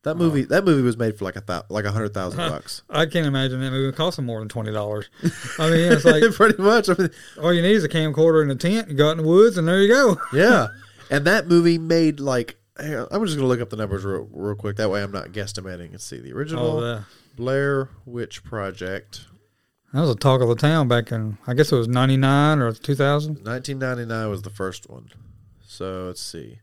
That 0.03 0.15
movie, 0.17 0.45
that 0.45 0.65
movie 0.65 0.81
was 0.81 0.97
made 0.97 1.19
for 1.19 1.27
like 1.27 1.37
a 1.37 1.43
thou- 1.43 1.65
like 1.69 1.85
a 1.85 1.93
hundred 1.93 2.15
thousand 2.15 2.39
bucks. 2.39 2.83
I 2.89 3.05
can't 3.05 3.27
imagine 3.27 3.61
that 3.61 3.71
movie 3.71 3.85
would 3.87 3.97
cost 3.97 4.17
them 4.17 4.25
more 4.27 4.39
than 4.39 4.49
twenty 4.49 4.73
dollars. 4.73 5.11
I 5.59 5.69
mean, 5.71 5.93
it's 5.93 6.07
like 6.07 6.23
Pretty 6.35 6.63
much. 6.63 6.89
I 6.89 6.95
mean, 6.99 7.11
all 7.43 7.53
you 7.53 7.61
need 7.61 7.73
is 7.75 7.85
a 7.85 7.89
camcorder 7.89 8.41
and 8.41 8.51
a 8.51 8.55
tent. 8.55 8.89
You 8.89 8.97
go 8.97 9.09
out 9.09 9.19
in 9.19 9.25
the 9.25 9.29
woods, 9.29 9.59
and 9.59 9.69
there 9.69 9.83
you 9.83 9.89
go. 9.89 10.17
yeah. 10.33 10.69
and 11.11 11.27
that 11.27 11.47
movie 11.49 11.77
made 11.79 12.19
like. 12.19 12.57
I'm 12.79 13.27
just 13.27 13.37
gonna 13.37 13.47
look 13.47 13.61
up 13.61 13.69
the 13.69 13.77
numbers 13.77 14.05
real, 14.05 14.27
real 14.33 14.55
quick. 14.55 14.77
That 14.77 14.89
way, 14.91 15.03
I'm 15.03 15.13
not 15.13 15.33
guesstimating. 15.33 15.91
Let's 15.93 16.05
see 16.05 16.19
the 16.19 16.33
original 16.33 16.79
Oh, 16.79 16.81
yeah. 16.83 17.03
Blair 17.37 17.91
Witch 18.07 18.43
Project, 18.43 19.27
That 19.93 20.01
was 20.01 20.09
a 20.09 20.15
talk 20.15 20.41
of 20.41 20.49
the 20.49 20.55
town 20.55 20.89
back 20.89 21.13
in, 21.13 21.37
I 21.47 21.53
guess 21.53 21.73
it 21.73 21.77
was 21.77 21.89
ninety 21.89 22.17
nine 22.17 22.59
or 22.61 22.73
two 22.73 22.95
thousand. 22.95 23.45
1999 23.45 24.31
was 24.31 24.41
the 24.41 24.49
first 24.51 24.89
one. 24.89 25.11
So 25.63 26.05
let's 26.07 26.23
see. 26.23 26.61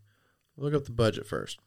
Look 0.57 0.73
up 0.73 0.85
the 0.85 0.91
budget 0.91 1.27
first. 1.27 1.59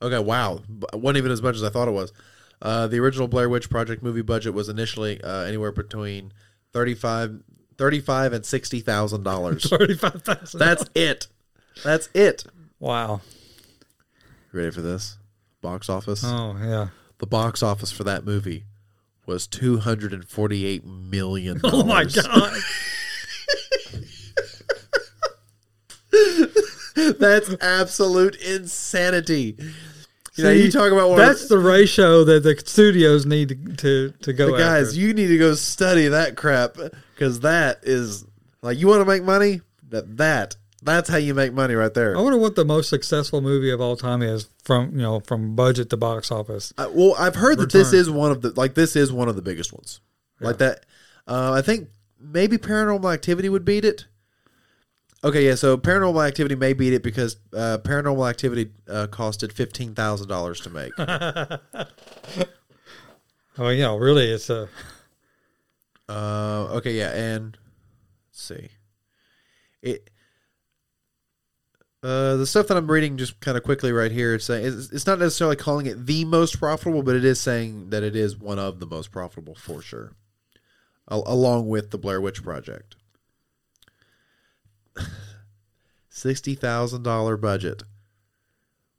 Okay, 0.00 0.18
wow. 0.18 0.60
B- 0.68 0.86
wasn't 0.94 1.18
even 1.18 1.32
as 1.32 1.42
much 1.42 1.56
as 1.56 1.62
I 1.64 1.70
thought 1.70 1.88
it 1.88 1.92
was. 1.92 2.12
Uh, 2.60 2.86
the 2.86 2.98
original 2.98 3.28
Blair 3.28 3.48
Witch 3.48 3.68
Project 3.70 4.02
movie 4.02 4.22
budget 4.22 4.52
was 4.54 4.68
initially 4.68 5.20
uh, 5.22 5.42
anywhere 5.42 5.72
between 5.72 6.32
35, 6.72 7.42
35 7.76 8.32
and 8.32 8.44
sixty 8.46 8.80
thousand 8.80 9.22
dollars. 9.22 9.64
Thirty 9.70 9.94
five 9.94 10.22
thousand. 10.22 10.58
That's 10.58 10.84
it. 10.94 11.26
That's 11.84 12.08
it. 12.14 12.44
wow. 12.80 13.20
Ready 14.52 14.70
for 14.70 14.80
this? 14.82 15.18
Box 15.60 15.88
office. 15.88 16.22
Oh 16.24 16.56
yeah. 16.60 16.88
The 17.18 17.26
box 17.26 17.62
office 17.62 17.90
for 17.92 18.04
that 18.04 18.24
movie 18.24 18.64
was 19.26 19.46
two 19.46 19.78
hundred 19.78 20.12
and 20.12 20.24
forty-eight 20.24 20.84
million. 20.84 21.60
Oh 21.64 21.84
my 21.84 22.04
god. 22.04 22.54
That's 27.18 27.54
absolute 27.60 28.34
insanity. 28.36 29.56
You 30.38 30.44
know, 30.44 30.50
you 30.50 30.70
talk 30.70 30.92
about 30.92 31.08
one 31.10 31.18
That's 31.18 31.42
of 31.44 31.48
the 31.48 31.58
ratio 31.58 32.24
that 32.24 32.42
the 32.44 32.56
studios 32.64 33.26
need 33.26 33.48
to 33.78 34.10
to, 34.10 34.14
to 34.22 34.32
go. 34.32 34.56
guys. 34.56 34.88
after. 34.88 35.00
You 35.00 35.12
need 35.12 35.26
to 35.28 35.38
go 35.38 35.54
study 35.54 36.08
that 36.08 36.36
crap 36.36 36.76
because 37.14 37.40
that 37.40 37.80
is 37.82 38.24
like 38.62 38.78
you 38.78 38.86
want 38.86 39.00
to 39.00 39.04
make 39.04 39.24
money. 39.24 39.60
That 39.90 40.16
that 40.18 40.56
that's 40.82 41.08
how 41.08 41.16
you 41.16 41.34
make 41.34 41.52
money 41.52 41.74
right 41.74 41.92
there. 41.92 42.16
I 42.16 42.20
wonder 42.20 42.38
what 42.38 42.54
the 42.54 42.64
most 42.64 42.88
successful 42.88 43.40
movie 43.40 43.70
of 43.70 43.80
all 43.80 43.96
time 43.96 44.22
is 44.22 44.48
from 44.62 44.92
you 44.92 45.02
know 45.02 45.20
from 45.20 45.56
budget 45.56 45.90
to 45.90 45.96
box 45.96 46.30
office. 46.30 46.72
I, 46.78 46.86
well, 46.86 47.14
I've 47.18 47.34
heard 47.34 47.58
that 47.58 47.72
this 47.72 47.92
is 47.92 48.08
one 48.08 48.30
of 48.30 48.42
the 48.42 48.50
like 48.50 48.74
this 48.74 48.94
is 48.94 49.12
one 49.12 49.28
of 49.28 49.36
the 49.36 49.42
biggest 49.42 49.72
ones. 49.72 50.00
Like 50.40 50.58
that. 50.58 50.86
Uh, 51.26 51.52
I 51.52 51.62
think 51.62 51.88
maybe 52.18 52.58
Paranormal 52.58 53.12
Activity 53.12 53.48
would 53.48 53.64
beat 53.64 53.84
it. 53.84 54.06
Okay, 55.24 55.46
yeah. 55.46 55.56
So 55.56 55.76
Paranormal 55.76 56.26
Activity 56.26 56.54
may 56.54 56.72
beat 56.72 56.92
it 56.92 57.02
because 57.02 57.36
uh, 57.52 57.78
Paranormal 57.82 58.28
Activity 58.30 58.70
uh, 58.88 59.08
costed 59.10 59.52
fifteen 59.52 59.94
thousand 59.94 60.28
dollars 60.28 60.60
to 60.60 60.70
make. 60.70 60.92
Oh 63.60 63.70
yeah, 63.70 63.96
really, 63.96 64.30
it's 64.30 64.50
a 64.50 64.68
Uh, 66.08 66.68
okay, 66.76 66.92
yeah, 66.92 67.10
and 67.10 67.58
let's 68.30 68.40
see. 68.42 68.68
It 69.82 70.08
uh, 72.04 72.36
the 72.36 72.46
stuff 72.46 72.68
that 72.68 72.76
I'm 72.76 72.88
reading 72.88 73.16
just 73.16 73.40
kind 73.40 73.56
of 73.56 73.64
quickly 73.64 73.90
right 73.90 74.12
here. 74.12 74.34
It's 74.34 74.44
saying 74.44 74.64
it's, 74.64 74.90
it's 74.92 75.06
not 75.06 75.18
necessarily 75.18 75.56
calling 75.56 75.86
it 75.86 76.06
the 76.06 76.24
most 76.24 76.60
profitable, 76.60 77.02
but 77.02 77.16
it 77.16 77.24
is 77.24 77.40
saying 77.40 77.90
that 77.90 78.04
it 78.04 78.14
is 78.14 78.36
one 78.36 78.60
of 78.60 78.78
the 78.78 78.86
most 78.86 79.10
profitable 79.10 79.56
for 79.56 79.82
sure, 79.82 80.12
Al- 81.10 81.24
along 81.26 81.66
with 81.66 81.90
the 81.90 81.98
Blair 81.98 82.20
Witch 82.20 82.44
Project. 82.44 82.94
Sixty 86.08 86.54
thousand 86.54 87.02
dollar 87.04 87.36
budget. 87.36 87.82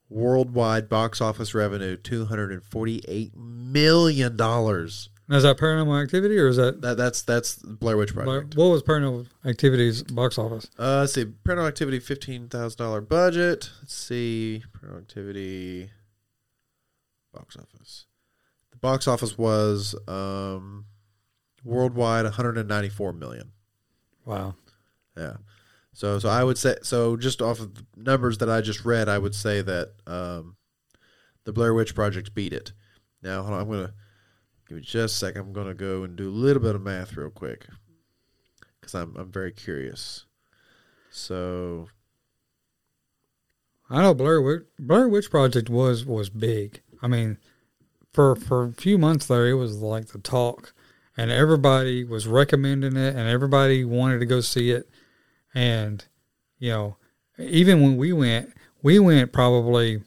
Worldwide 0.10 0.90
box 0.90 1.22
office 1.22 1.54
revenue 1.54 1.96
two 1.98 2.26
hundred 2.26 2.52
and 2.52 2.64
forty 2.64 3.02
eight 3.08 3.36
million 3.38 4.36
dollars. 4.38 5.10
Now, 5.28 5.36
is 5.38 5.44
that 5.44 5.58
Paranormal 5.58 6.02
Activity 6.02 6.40
or 6.40 6.48
is 6.48 6.56
that 6.58 6.82
That 6.82 6.98
that's 6.98 7.22
that's 7.22 7.58
Blair 7.58 7.96
Witch 7.98 8.14
Blair- 8.16 8.26
Project. 8.26 8.56
what 8.56 8.70
was 8.70 8.82
Paranormal 8.82 9.28
Activity's 9.46 10.02
box 10.02 10.40
office? 10.40 10.68
Uh, 10.80 11.02
let's 11.02 11.14
see. 11.14 11.26
Paranormal 11.26 11.68
Activity, 11.68 12.00
fifteen 12.00 12.48
thousand 12.48 12.78
dollar 12.80 13.02
budget. 13.02 13.70
Let's 13.82 13.94
see. 13.94 14.64
Paranormal 14.82 15.02
Activity 15.02 15.92
box 17.32 17.56
office. 17.58 18.06
The 18.72 18.78
box 18.78 19.08
office 19.08 19.38
was 19.38 19.94
um, 20.08 20.86
worldwide 21.64 22.24
one 22.24 22.34
hundred 22.34 22.58
and 22.58 22.68
ninety 22.68 22.90
four 22.90 23.14
million. 23.14 23.52
Wow. 24.26 24.56
Yeah. 25.16 25.34
So 26.00 26.18
so 26.18 26.30
I 26.30 26.46
would 26.46 26.58
say 26.58 26.78
so 26.82 27.18
just 27.18 27.42
off 27.42 27.60
of 27.60 27.76
the 27.76 27.84
numbers 27.98 28.38
that 28.38 28.50
I 28.50 28.62
just 28.62 28.86
read, 28.86 29.10
I 29.10 29.18
would 29.18 29.36
say 29.36 29.62
that 29.62 29.90
um, 30.08 30.56
the 31.44 31.52
Blair 31.52 31.74
Witch 31.74 31.94
Project 31.94 32.34
beat 32.34 32.54
it. 32.54 32.72
Now 33.22 33.42
hold 33.42 33.56
on, 33.56 33.60
I'm 33.60 33.70
gonna 33.70 33.94
give 34.66 34.78
me 34.78 34.82
just 34.82 35.16
a 35.16 35.18
second. 35.18 35.42
I'm 35.42 35.52
gonna 35.52 35.74
go 35.74 36.04
and 36.04 36.16
do 36.16 36.30
a 36.30 36.32
little 36.32 36.62
bit 36.62 36.74
of 36.74 36.82
math 36.82 37.18
real 37.18 37.30
quick 37.30 37.68
because 38.80 38.96
I'm 38.96 39.14
I'm 39.18 39.30
very 39.30 39.52
curious. 39.52 40.24
So 41.12 41.90
I 43.90 44.02
know 44.02 44.14
Blair 44.14 44.42
Witch, 44.42 44.64
Blair 44.80 45.10
Witch 45.10 45.30
Project 45.30 45.70
was 45.70 46.06
was 46.06 46.30
big. 46.30 46.82
I 47.02 47.10
mean, 47.10 47.40
for 48.14 48.38
for 48.38 48.64
a 48.64 48.72
few 48.72 48.98
months 48.98 49.26
there, 49.26 49.50
it 49.50 49.56
was 49.56 49.82
like 49.82 50.08
the 50.08 50.20
talk, 50.20 50.72
and 51.18 51.30
everybody 51.30 52.06
was 52.06 52.26
recommending 52.26 52.96
it, 52.96 53.18
and 53.18 53.28
everybody 53.28 53.84
wanted 53.84 54.20
to 54.20 54.26
go 54.26 54.40
see 54.40 54.72
it. 54.72 54.90
And 55.54 56.06
you 56.60 56.70
know, 56.72 56.98
even 57.38 57.82
when 57.82 57.98
we 57.98 58.14
went, 58.14 58.54
we 58.82 59.00
went 59.00 59.32
probably 59.34 60.02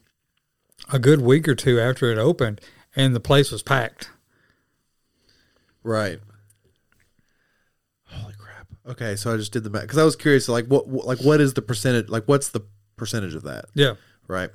a 0.92 0.98
good 0.98 1.20
week 1.20 1.48
or 1.48 1.54
two 1.54 1.80
after 1.80 2.10
it 2.12 2.18
opened, 2.18 2.60
and 2.94 3.14
the 3.14 3.20
place 3.20 3.50
was 3.50 3.62
packed. 3.62 4.10
right. 5.82 6.18
Holy 8.06 8.34
crap. 8.34 8.66
Okay, 8.86 9.16
so 9.16 9.32
I 9.32 9.36
just 9.36 9.52
did 9.52 9.64
the 9.64 9.70
math 9.70 9.82
because 9.82 9.98
I 9.98 10.04
was 10.04 10.16
curious. 10.16 10.48
Like 10.48 10.66
what, 10.66 10.86
what 10.88 11.06
like 11.06 11.20
what 11.20 11.40
is 11.40 11.54
the 11.54 11.62
percentage? 11.62 12.08
Like 12.08 12.24
what's 12.26 12.48
the 12.50 12.62
percentage 12.96 13.34
of 13.34 13.42
that? 13.44 13.66
Yeah, 13.74 13.94
Right. 14.28 14.50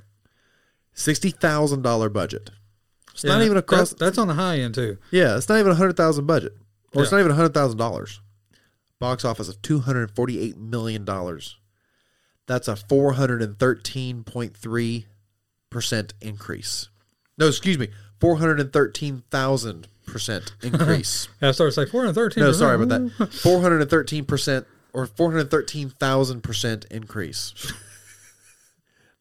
Sixty 0.94 1.30
thousand 1.30 1.82
dollar 1.82 2.08
budget. 2.08 2.50
It's 3.12 3.24
Yeah, 3.24 3.32
not 3.36 3.44
even 3.44 3.56
across. 3.56 3.90
That's, 3.90 4.00
that's 4.00 4.18
on 4.18 4.28
the 4.28 4.34
high 4.34 4.58
end 4.58 4.74
too. 4.74 4.98
Yeah, 5.10 5.36
it's 5.36 5.48
not 5.48 5.58
even 5.58 5.72
a 5.72 5.76
hundred 5.76 5.96
thousand 5.96 6.26
budget, 6.26 6.56
or 6.94 7.02
it's 7.02 7.12
not 7.12 7.18
even 7.18 7.30
a 7.32 7.34
hundred 7.34 7.54
thousand 7.54 7.78
dollars. 7.78 8.20
Box 9.00 9.24
office 9.24 9.48
of 9.48 9.60
two 9.62 9.80
hundred 9.80 10.10
forty-eight 10.10 10.56
million 10.56 11.04
dollars. 11.04 11.56
That's 12.46 12.66
a 12.68 12.76
four 12.76 13.12
hundred 13.12 13.42
and 13.42 13.58
thirteen 13.58 14.24
point 14.24 14.56
three 14.56 15.06
percent 15.70 16.14
increase. 16.20 16.88
No, 17.36 17.46
excuse 17.48 17.78
me, 17.78 17.88
four 18.20 18.36
hundred 18.38 18.58
and 18.60 18.72
thirteen 18.72 19.22
thousand 19.30 19.86
percent 20.06 20.54
increase. 20.62 21.28
I 21.40 21.52
started 21.52 21.74
to 21.74 21.84
say 21.84 21.90
four 21.90 22.00
hundred 22.02 22.14
thirteen. 22.14 22.42
no, 22.44 22.52
sorry 22.52 22.74
about 22.82 22.88
that. 23.18 23.32
Four 23.32 23.60
hundred 23.60 23.82
and 23.82 23.90
thirteen 23.90 24.24
percent 24.24 24.66
or 24.92 25.06
four 25.06 25.30
hundred 25.30 25.50
thirteen 25.50 25.90
thousand 25.90 26.42
percent 26.42 26.86
increase. 26.90 27.72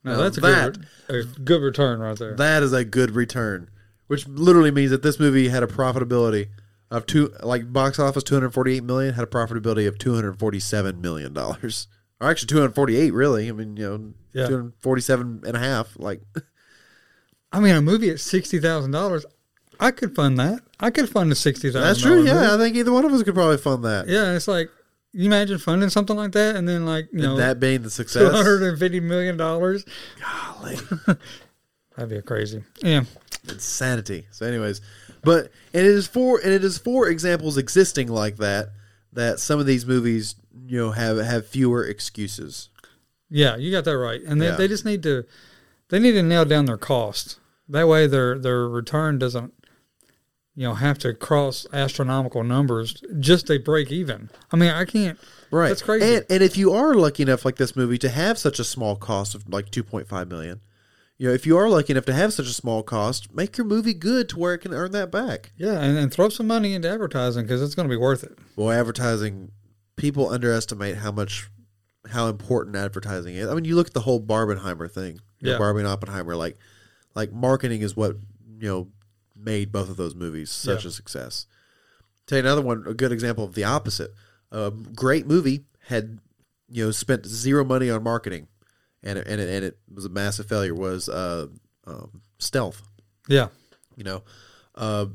No, 0.03 0.13
Now 0.13 0.21
that's 0.21 0.37
a 0.37 0.41
that- 0.41 0.73
good, 0.73 0.87
re- 1.09 1.19
a 1.19 1.23
good 1.23 1.61
return 1.61 1.99
right 1.99 2.17
there. 2.17 2.33
That 2.35 2.63
is 2.63 2.73
a 2.73 2.83
good 2.85 3.11
return, 3.11 3.69
which 4.07 4.27
literally 4.27 4.71
means 4.71 4.89
that 4.91 5.03
this 5.03 5.19
movie 5.19 5.49
had 5.49 5.61
a 5.63 5.67
profitability 5.67 6.47
of 6.91 7.05
two, 7.05 7.33
like 7.43 7.71
box 7.73 7.99
office 7.99 8.23
248 8.23 8.83
million 8.83 9.13
had 9.13 9.23
a 9.23 9.27
profitability 9.27 9.87
of 9.87 9.97
247 9.97 11.01
million 11.01 11.33
dollars, 11.33 11.87
or 12.21 12.29
actually 12.29 12.47
248. 12.47 13.13
Really, 13.13 13.49
I 13.49 13.51
mean, 13.51 13.75
you 13.77 13.89
know, 13.89 14.13
Yeah. 14.33 14.47
247 14.47 15.43
and 15.45 15.55
a 15.57 15.59
half. 15.59 15.93
Like, 15.97 16.21
I 17.51 17.59
mean, 17.59 17.75
a 17.75 17.81
movie 17.81 18.09
at 18.09 18.19
sixty 18.19 18.59
thousand 18.59 18.91
dollars, 18.91 19.25
I 19.79 19.91
could 19.91 20.15
fund 20.15 20.37
that. 20.39 20.61
I 20.79 20.89
could 20.91 21.09
fund 21.09 21.31
a 21.31 21.35
sixty 21.35 21.69
thousand. 21.69 21.81
that's 21.87 22.01
true. 22.01 22.23
Yeah, 22.25 22.53
I 22.53 22.57
think 22.57 22.75
either 22.75 22.91
one 22.91 23.05
of 23.05 23.11
us 23.13 23.23
could 23.23 23.35
probably 23.35 23.57
fund 23.57 23.83
that. 23.85 24.07
yeah. 24.07 24.33
It's 24.35 24.47
like 24.47 24.69
you 25.13 25.25
imagine 25.25 25.57
funding 25.57 25.89
something 25.89 26.15
like 26.17 26.33
that, 26.33 26.55
and 26.57 26.67
then 26.67 26.85
like 26.85 27.07
you 27.11 27.21
know, 27.21 27.37
that 27.37 27.59
being 27.59 27.81
the 27.83 27.89
success. 27.89 28.31
hundred 28.31 28.61
and 28.63 28.77
fifty 28.77 28.99
million 28.99 29.37
dollars. 29.37 29.85
Golly, 30.21 30.77
That'd 31.95 32.09
be 32.09 32.21
crazy. 32.21 32.63
Yeah, 32.83 33.03
insanity. 33.49 34.27
So, 34.31 34.45
anyways, 34.45 34.81
but 35.27 35.51
and 35.73 35.85
it 35.85 35.93
is 35.93 36.07
for 36.07 36.39
and 36.39 36.51
it 36.53 36.63
is 36.63 36.77
for 36.77 37.07
examples 37.07 37.57
existing 37.57 38.07
like 38.07 38.37
that 38.37 38.69
that 39.13 39.39
some 39.39 39.59
of 39.59 39.65
these 39.65 39.85
movies 39.85 40.35
you 40.65 40.77
know 40.79 40.91
have 40.91 41.17
have 41.17 41.45
fewer 41.47 41.85
excuses. 41.85 42.69
yeah, 43.29 43.55
you 43.57 43.71
got 43.71 43.83
that 43.85 43.97
right. 43.97 44.21
And 44.23 44.41
they, 44.41 44.47
Yeah. 44.47 44.55
they 44.55 44.67
just 44.67 44.85
need 44.85 45.03
to 45.03 45.25
they 45.89 45.99
need 45.99 46.13
to 46.13 46.23
nail 46.23 46.45
down 46.45 46.65
their 46.65 46.77
cost. 46.77 47.39
That 47.69 47.87
way, 47.87 48.07
their 48.07 48.37
their 48.39 48.67
return 48.67 49.19
doesn't 49.19 49.53
you 50.55 50.63
know 50.63 50.73
have 50.75 50.97
to 50.99 51.13
cross 51.13 51.65
astronomical 51.73 52.43
numbers 52.43 53.01
just 53.19 53.47
to 53.47 53.59
break 53.59 53.91
even. 53.91 54.29
I 54.51 54.55
mean, 54.55 54.71
I 54.71 54.85
can't. 54.85 55.19
Right. 55.51 55.69
That's 55.69 55.81
crazy. 55.81 56.15
And 56.15 56.25
and 56.29 56.41
if 56.43 56.57
you 56.57 56.73
are 56.73 56.93
lucky 56.93 57.23
enough 57.23 57.45
like 57.45 57.55
this 57.57 57.75
movie 57.75 57.97
to 57.99 58.09
have 58.09 58.37
such 58.37 58.59
a 58.59 58.63
small 58.63 58.95
cost 58.95 59.35
of 59.35 59.47
like 59.47 59.69
2.5 59.71 60.27
million, 60.29 60.61
you 61.17 61.27
know, 61.27 61.33
if 61.33 61.45
you 61.45 61.57
are 61.57 61.67
lucky 61.69 61.93
enough 61.93 62.05
to 62.05 62.13
have 62.13 62.31
such 62.33 62.45
a 62.47 62.53
small 62.53 62.83
cost, 62.83 63.33
make 63.33 63.57
your 63.57 63.65
movie 63.65 63.93
good 63.93 64.29
to 64.29 64.39
where 64.39 64.53
it 64.53 64.59
can 64.59 64.73
earn 64.73 64.91
that 64.91 65.11
back. 65.11 65.51
Yeah, 65.57 65.81
and, 65.81 65.97
and 65.97 66.11
throw 66.11 66.29
some 66.29 66.47
money 66.47 66.73
into 66.73 66.89
advertising 66.89 67.43
because 67.43 67.61
it's 67.61 67.75
going 67.75 67.87
to 67.87 67.93
be 67.93 67.99
worth 67.99 68.23
it. 68.23 68.37
Well, 68.55 68.71
advertising 68.71 69.51
people 69.95 70.29
underestimate 70.29 70.97
how 70.97 71.11
much 71.11 71.49
how 72.11 72.27
important 72.27 72.75
advertising 72.75 73.35
is. 73.35 73.47
I 73.49 73.53
mean, 73.55 73.65
you 73.65 73.75
look 73.75 73.87
at 73.87 73.93
the 73.93 74.01
whole 74.01 74.21
Barbenheimer 74.21 74.89
thing. 74.89 75.19
You 75.39 75.47
know, 75.47 75.51
Yeah. 75.53 75.57
Barbie 75.57 75.79
and 75.79 75.87
Oppenheimer 75.87 76.35
like 76.35 76.57
like 77.15 77.33
marketing 77.33 77.81
is 77.81 77.95
what, 77.97 78.15
you 78.59 78.67
know, 78.67 78.87
made 79.35 79.71
both 79.71 79.89
of 79.89 79.97
those 79.97 80.15
movies 80.15 80.49
such 80.51 80.83
Yeah. 80.83 80.89
a 80.89 80.91
success. 80.91 81.47
Tell 82.27 82.37
you 82.37 82.43
another 82.43 82.61
one, 82.61 82.83
a 82.87 82.93
good 82.93 83.11
example 83.11 83.43
of 83.43 83.55
the 83.55 83.63
opposite. 83.63 84.13
A 84.51 84.71
great 84.71 85.25
movie 85.27 85.65
had, 85.87 86.19
you 86.69 86.85
know, 86.85 86.91
spent 86.91 87.25
zero 87.25 87.63
money 87.65 87.89
on 87.89 88.03
marketing, 88.03 88.47
and 89.03 89.17
it, 89.17 89.27
and 89.27 89.41
it, 89.41 89.49
and 89.49 89.65
it 89.65 89.77
was 89.93 90.05
a 90.05 90.09
massive 90.09 90.47
failure. 90.47 90.75
Was 90.75 91.09
uh, 91.09 91.47
um, 91.85 92.21
Stealth. 92.39 92.81
Yeah, 93.29 93.49
You 93.95 94.03
know, 94.05 94.23
uh, 94.75 95.07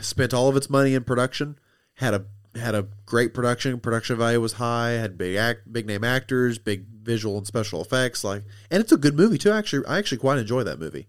spent 0.00 0.34
all 0.34 0.48
of 0.48 0.56
its 0.56 0.68
money 0.68 0.94
in 0.94 1.04
production. 1.04 1.58
Had 1.94 2.12
a 2.14 2.26
had 2.58 2.74
a 2.74 2.88
great 3.06 3.34
production. 3.34 3.80
Production 3.80 4.16
value 4.16 4.40
was 4.40 4.54
high. 4.54 4.90
Had 4.90 5.16
big 5.16 5.36
act, 5.36 5.72
big 5.72 5.86
name 5.86 6.04
actors, 6.04 6.58
big 6.58 6.86
visual 6.86 7.38
and 7.38 7.46
special 7.46 7.80
effects. 7.80 8.24
Like, 8.24 8.44
and 8.70 8.80
it's 8.80 8.92
a 8.92 8.96
good 8.96 9.14
movie 9.14 9.38
too. 9.38 9.52
Actually, 9.52 9.86
I 9.86 9.98
actually 9.98 10.18
quite 10.18 10.38
enjoy 10.38 10.62
that 10.64 10.78
movie. 10.78 11.08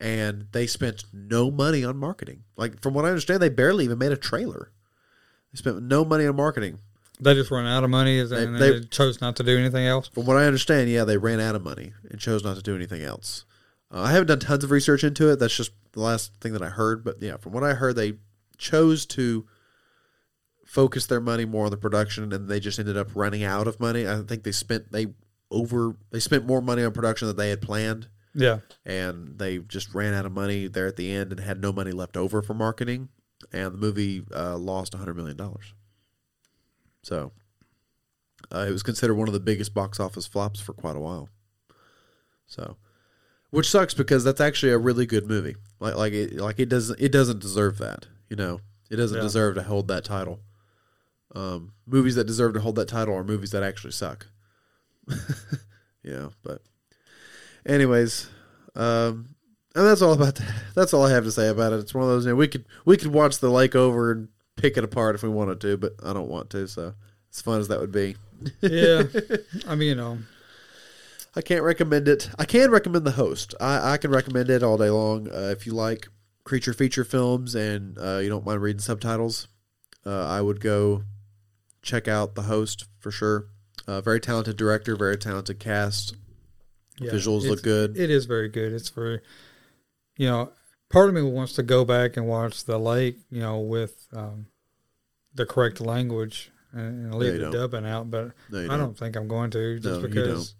And 0.00 0.46
they 0.52 0.66
spent 0.66 1.04
no 1.12 1.50
money 1.50 1.84
on 1.84 1.96
marketing. 1.96 2.44
Like 2.56 2.80
from 2.80 2.94
what 2.94 3.04
I 3.04 3.08
understand, 3.08 3.42
they 3.42 3.50
barely 3.50 3.84
even 3.84 3.98
made 3.98 4.12
a 4.12 4.16
trailer. 4.16 4.72
They 5.52 5.58
spent 5.58 5.82
no 5.82 6.04
money 6.04 6.26
on 6.26 6.36
marketing. 6.36 6.78
They 7.20 7.34
just 7.34 7.50
ran 7.50 7.66
out 7.66 7.84
of 7.84 7.90
money 7.90 8.18
and 8.20 8.30
They- 8.30 8.46
they, 8.46 8.78
they- 8.80 8.86
chose 8.86 9.20
not 9.20 9.36
to 9.36 9.42
do 9.42 9.56
anything 9.58 9.86
else. 9.86 10.08
From 10.08 10.26
what 10.26 10.36
I 10.36 10.44
understand, 10.46 10.90
yeah, 10.90 11.04
they 11.04 11.16
ran 11.18 11.40
out 11.40 11.54
of 11.54 11.62
money 11.62 11.92
and 12.10 12.18
chose 12.20 12.42
not 12.44 12.56
to 12.56 12.62
do 12.62 12.74
anything 12.74 13.02
else. 13.02 13.44
Uh, 13.92 14.02
I 14.02 14.12
haven't 14.12 14.28
done 14.28 14.38
tons 14.40 14.64
of 14.64 14.70
research 14.70 15.02
into 15.04 15.30
it. 15.30 15.38
That's 15.38 15.56
just 15.56 15.72
the 15.92 16.00
last 16.00 16.32
thing 16.40 16.52
that 16.52 16.62
I 16.62 16.68
heard. 16.68 17.02
But 17.04 17.20
yeah, 17.20 17.36
from 17.36 17.52
what 17.52 17.64
I 17.64 17.74
heard, 17.74 17.96
they 17.96 18.14
chose 18.58 19.04
to 19.06 19.46
focus 20.64 21.06
their 21.06 21.20
money 21.20 21.44
more 21.44 21.64
on 21.64 21.70
the 21.70 21.76
production, 21.76 22.32
and 22.32 22.48
they 22.48 22.60
just 22.60 22.78
ended 22.78 22.96
up 22.96 23.08
running 23.14 23.42
out 23.42 23.66
of 23.66 23.80
money. 23.80 24.06
I 24.08 24.22
think 24.22 24.44
they 24.44 24.52
spent 24.52 24.92
they 24.92 25.08
over 25.50 25.96
they 26.10 26.20
spent 26.20 26.46
more 26.46 26.62
money 26.62 26.84
on 26.84 26.92
production 26.92 27.26
than 27.26 27.36
they 27.36 27.50
had 27.50 27.60
planned, 27.60 28.08
Yeah, 28.34 28.60
and 28.84 29.38
they 29.38 29.58
just 29.58 29.92
ran 29.94 30.14
out 30.14 30.26
of 30.26 30.32
money 30.32 30.68
there 30.68 30.86
at 30.86 30.96
the 30.96 31.10
end 31.12 31.32
and 31.32 31.40
had 31.40 31.60
no 31.60 31.72
money 31.72 31.90
left 31.92 32.16
over 32.16 32.42
for 32.42 32.54
marketing. 32.54 33.08
And 33.52 33.72
the 33.74 33.78
movie 33.78 34.22
uh, 34.34 34.56
lost 34.58 34.94
hundred 34.94 35.16
million 35.16 35.36
dollars. 35.36 35.74
So 37.02 37.32
uh, 38.54 38.66
it 38.68 38.72
was 38.72 38.82
considered 38.82 39.14
one 39.14 39.28
of 39.28 39.34
the 39.34 39.40
biggest 39.40 39.74
box 39.74 39.98
office 40.00 40.26
flops 40.26 40.60
for 40.60 40.72
quite 40.72 40.96
a 40.96 41.00
while. 41.00 41.28
So, 42.46 42.76
which 43.50 43.70
sucks 43.70 43.94
because 43.94 44.24
that's 44.24 44.40
actually 44.40 44.72
a 44.72 44.78
really 44.78 45.06
good 45.06 45.26
movie. 45.26 45.56
Like 45.78 45.94
like 45.96 46.12
it 46.12 46.34
like 46.36 46.58
it 46.58 46.68
doesn't 46.68 47.00
it 47.00 47.12
doesn't 47.12 47.40
deserve 47.40 47.78
that. 47.78 48.06
You 48.28 48.36
know, 48.36 48.60
it 48.90 48.96
doesn't 48.96 49.16
Yeah. 49.16 49.22
deserve 49.22 49.54
to 49.56 49.62
hold 49.62 49.88
that 49.88 50.04
title. 50.04 50.40
Um, 51.34 51.72
movies 51.86 52.16
that 52.16 52.26
deserve 52.26 52.54
to 52.54 52.60
hold 52.60 52.74
that 52.76 52.88
title 52.88 53.14
are 53.14 53.22
movies 53.24 53.50
that 53.52 53.62
actually 53.62 53.92
suck. 53.92 54.26
you 56.02 56.12
know, 56.12 56.30
but 56.42 56.60
anyways, 57.64 58.28
um, 58.74 59.34
and 59.74 59.86
that's 59.86 60.02
all 60.02 60.12
about 60.12 60.34
that. 60.36 60.52
That's 60.74 60.92
all 60.92 61.04
I 61.04 61.10
have 61.10 61.24
to 61.24 61.30
say 61.32 61.48
about 61.48 61.72
it. 61.72 61.78
It's 61.80 61.94
one 61.94 62.02
of 62.02 62.10
those. 62.10 62.24
You 62.26 62.32
know, 62.32 62.36
we 62.36 62.48
could 62.48 62.64
we 62.84 62.96
could 62.96 63.12
watch 63.12 63.38
the 63.38 63.50
lake 63.50 63.74
over 63.76 64.10
and 64.12 64.28
pick 64.60 64.76
it 64.76 64.84
apart 64.84 65.14
if 65.14 65.22
we 65.22 65.28
wanted 65.28 65.60
to, 65.62 65.76
but 65.76 65.94
I 66.04 66.12
don't 66.12 66.28
want 66.28 66.50
to. 66.50 66.68
So 66.68 66.94
as 67.30 67.40
fun 67.40 67.60
as 67.60 67.68
that 67.68 67.80
would 67.80 67.92
be, 67.92 68.16
yeah. 68.60 69.04
I 69.66 69.74
mean, 69.74 69.88
you 69.88 69.94
know, 69.94 70.18
I 71.36 71.42
can't 71.42 71.62
recommend 71.62 72.08
it. 72.08 72.30
I 72.38 72.44
can 72.44 72.70
recommend 72.70 73.04
the 73.04 73.12
host. 73.12 73.54
I, 73.60 73.92
I 73.92 73.96
can 73.96 74.10
recommend 74.10 74.50
it 74.50 74.62
all 74.62 74.76
day 74.76 74.90
long. 74.90 75.28
Uh, 75.28 75.54
if 75.56 75.66
you 75.66 75.72
like 75.72 76.08
creature 76.44 76.72
feature 76.72 77.04
films 77.04 77.54
and 77.54 77.96
uh, 77.98 78.18
you 78.18 78.28
don't 78.28 78.44
mind 78.44 78.62
reading 78.62 78.80
subtitles, 78.80 79.46
uh, 80.04 80.26
I 80.26 80.40
would 80.40 80.60
go 80.60 81.04
check 81.82 82.08
out 82.08 82.34
the 82.34 82.42
host 82.42 82.86
for 82.98 83.10
sure. 83.10 83.46
Uh, 83.86 84.00
very 84.00 84.20
talented 84.20 84.56
director, 84.56 84.96
very 84.96 85.16
talented 85.16 85.58
cast. 85.58 86.14
yeah, 86.98 87.12
Visuals 87.12 87.48
look 87.48 87.62
good. 87.62 87.96
It 87.96 88.10
is 88.10 88.26
very 88.26 88.48
good. 88.48 88.72
It's 88.72 88.90
very, 88.90 89.20
you 90.16 90.28
know, 90.28 90.52
part 90.90 91.08
of 91.08 91.14
me 91.14 91.22
wants 91.22 91.54
to 91.54 91.62
go 91.62 91.84
back 91.84 92.16
and 92.16 92.26
watch 92.26 92.64
the 92.64 92.78
lake, 92.78 93.18
you 93.30 93.40
know, 93.40 93.60
with 93.60 94.06
um, 94.12 94.46
the 95.34 95.46
correct 95.46 95.80
language 95.80 96.50
and, 96.72 97.06
and 97.06 97.14
leave 97.14 97.38
the 97.40 97.50
dubbing 97.50 97.86
out. 97.86 98.10
But 98.10 98.32
No, 98.50 98.58
I 98.58 98.66
don't. 98.66 98.78
don't 98.78 98.98
think 98.98 99.16
I'm 99.16 99.28
going 99.28 99.50
to 99.52 99.78
just 99.80 100.00
No, 100.02 100.06
because. 100.06 100.54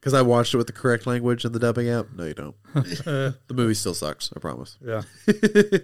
Because 0.00 0.12
I 0.12 0.20
watched 0.20 0.52
it 0.52 0.58
with 0.58 0.66
the 0.66 0.74
correct 0.74 1.06
language 1.06 1.46
and 1.46 1.54
the 1.54 1.58
dubbing 1.58 1.88
out. 1.88 2.14
No, 2.14 2.24
you 2.24 2.34
don't. 2.34 2.54
The 2.74 3.34
movie 3.54 3.72
still 3.72 3.94
sucks. 3.94 4.30
I 4.36 4.38
promise. 4.40 4.76
yeah, 4.84 5.00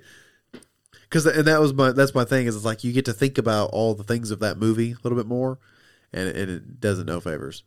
Because 1.08 1.26
and 1.26 1.46
that 1.46 1.60
was 1.60 1.72
my 1.74 1.90
that's 1.92 2.14
my 2.14 2.24
thing 2.24 2.46
is 2.46 2.54
it's 2.54 2.64
like 2.64 2.84
you 2.84 2.92
get 2.92 3.06
to 3.06 3.12
think 3.12 3.36
about 3.38 3.70
all 3.72 3.94
the 3.94 4.04
things 4.04 4.30
of 4.30 4.38
that 4.40 4.58
movie 4.58 4.92
a 4.92 4.96
little 5.02 5.16
bit 5.18 5.26
more, 5.26 5.58
and 6.12 6.28
it, 6.28 6.36
and 6.36 6.50
it 6.50 6.80
doesn't 6.80 7.06
no 7.06 7.18
favors. 7.20 7.64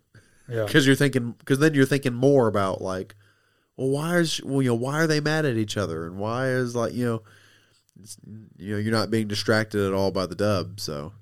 yeah, 0.47 0.63
because 0.63 0.85
you're 0.87 0.95
thinking 0.95 1.31
because 1.39 1.59
then 1.59 1.73
you're 1.73 1.85
thinking 1.85 2.13
more 2.13 2.47
about 2.47 2.81
like 2.81 3.15
well 3.75 3.89
why 3.89 4.17
is 4.17 4.41
well 4.45 4.61
you 4.61 4.69
know 4.69 4.75
why 4.75 5.01
are 5.01 5.07
they 5.07 5.19
mad 5.19 5.43
at 5.45 5.57
each 5.57 5.75
other 5.75 6.05
and 6.05 6.17
why 6.19 6.47
is 6.49 6.73
like 6.75 6.93
you 6.93 7.03
know 7.05 7.21
it's, 8.01 8.17
you 8.57 8.71
know 8.73 8.77
you're 8.77 8.91
not 8.91 9.11
being 9.11 9.27
distracted 9.27 9.81
at 9.85 9.93
all 9.93 10.11
by 10.11 10.25
the 10.25 10.35
dub 10.35 10.79
so 10.79 11.13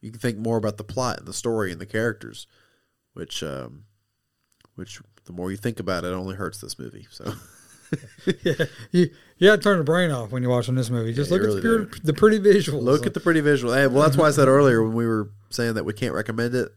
you 0.00 0.10
can 0.10 0.20
think 0.20 0.38
more 0.38 0.56
about 0.56 0.76
the 0.76 0.84
plot 0.84 1.18
and 1.18 1.26
the 1.28 1.32
story 1.32 1.72
and 1.72 1.80
the 1.80 1.86
characters 1.86 2.46
which 3.14 3.42
um 3.42 3.84
which 4.74 5.00
the 5.24 5.32
more 5.32 5.50
you 5.50 5.56
think 5.56 5.78
about 5.78 6.04
it, 6.04 6.08
it 6.08 6.14
only 6.14 6.34
hurts 6.34 6.60
this 6.60 6.78
movie 6.78 7.06
so 7.10 7.32
yeah. 8.42 8.54
You, 8.90 9.10
you 9.38 9.48
got 9.48 9.56
to 9.56 9.62
turn 9.62 9.78
the 9.78 9.84
brain 9.84 10.10
off 10.10 10.32
when 10.32 10.42
you're 10.42 10.50
watching 10.50 10.74
this 10.74 10.88
movie. 10.88 11.12
Just 11.12 11.30
Yeah, 11.30 11.36
look 11.38 11.48
at 11.48 11.54
the, 11.56 11.60
pure, 11.60 11.90
the 12.02 12.12
pretty 12.14 12.38
visuals. 12.38 12.82
look 12.82 13.06
at 13.06 13.12
the 13.14 13.20
pretty 13.20 13.40
visual 13.42 13.74
hey, 13.74 13.86
well 13.86 14.02
that's 14.02 14.16
why 14.16 14.28
i 14.28 14.30
said 14.30 14.48
earlier 14.48 14.82
when 14.82 14.94
we 14.94 15.06
were 15.06 15.30
saying 15.50 15.74
that 15.74 15.84
we 15.84 15.92
can't 15.92 16.14
recommend 16.14 16.54
it 16.54 16.70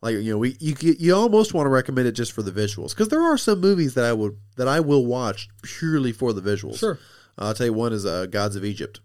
like 0.00 0.14
you 0.16 0.30
know 0.32 0.38
we 0.38 0.56
you 0.60 0.74
you 0.80 1.14
almost 1.14 1.52
want 1.54 1.66
to 1.66 1.70
recommend 1.70 2.08
it 2.08 2.12
just 2.12 2.32
for 2.32 2.42
the 2.42 2.50
visuals 2.50 2.90
because 2.90 3.08
there 3.08 3.22
are 3.22 3.36
some 3.38 3.60
movies 3.60 3.94
that 3.94 4.04
i 4.04 4.12
would 4.12 4.38
that 4.56 4.66
i 4.68 4.80
will 4.80 5.04
watch 5.04 5.48
purely 5.62 6.12
for 6.12 6.32
the 6.32 6.40
visuals 6.42 6.78
Sure. 6.78 6.98
I'll 7.38 7.54
tell 7.54 7.66
you 7.66 7.72
one 7.72 7.92
is 7.92 8.06
uh, 8.06 8.26
Gods 8.26 8.56
of 8.56 8.64
Egypt. 8.64 9.00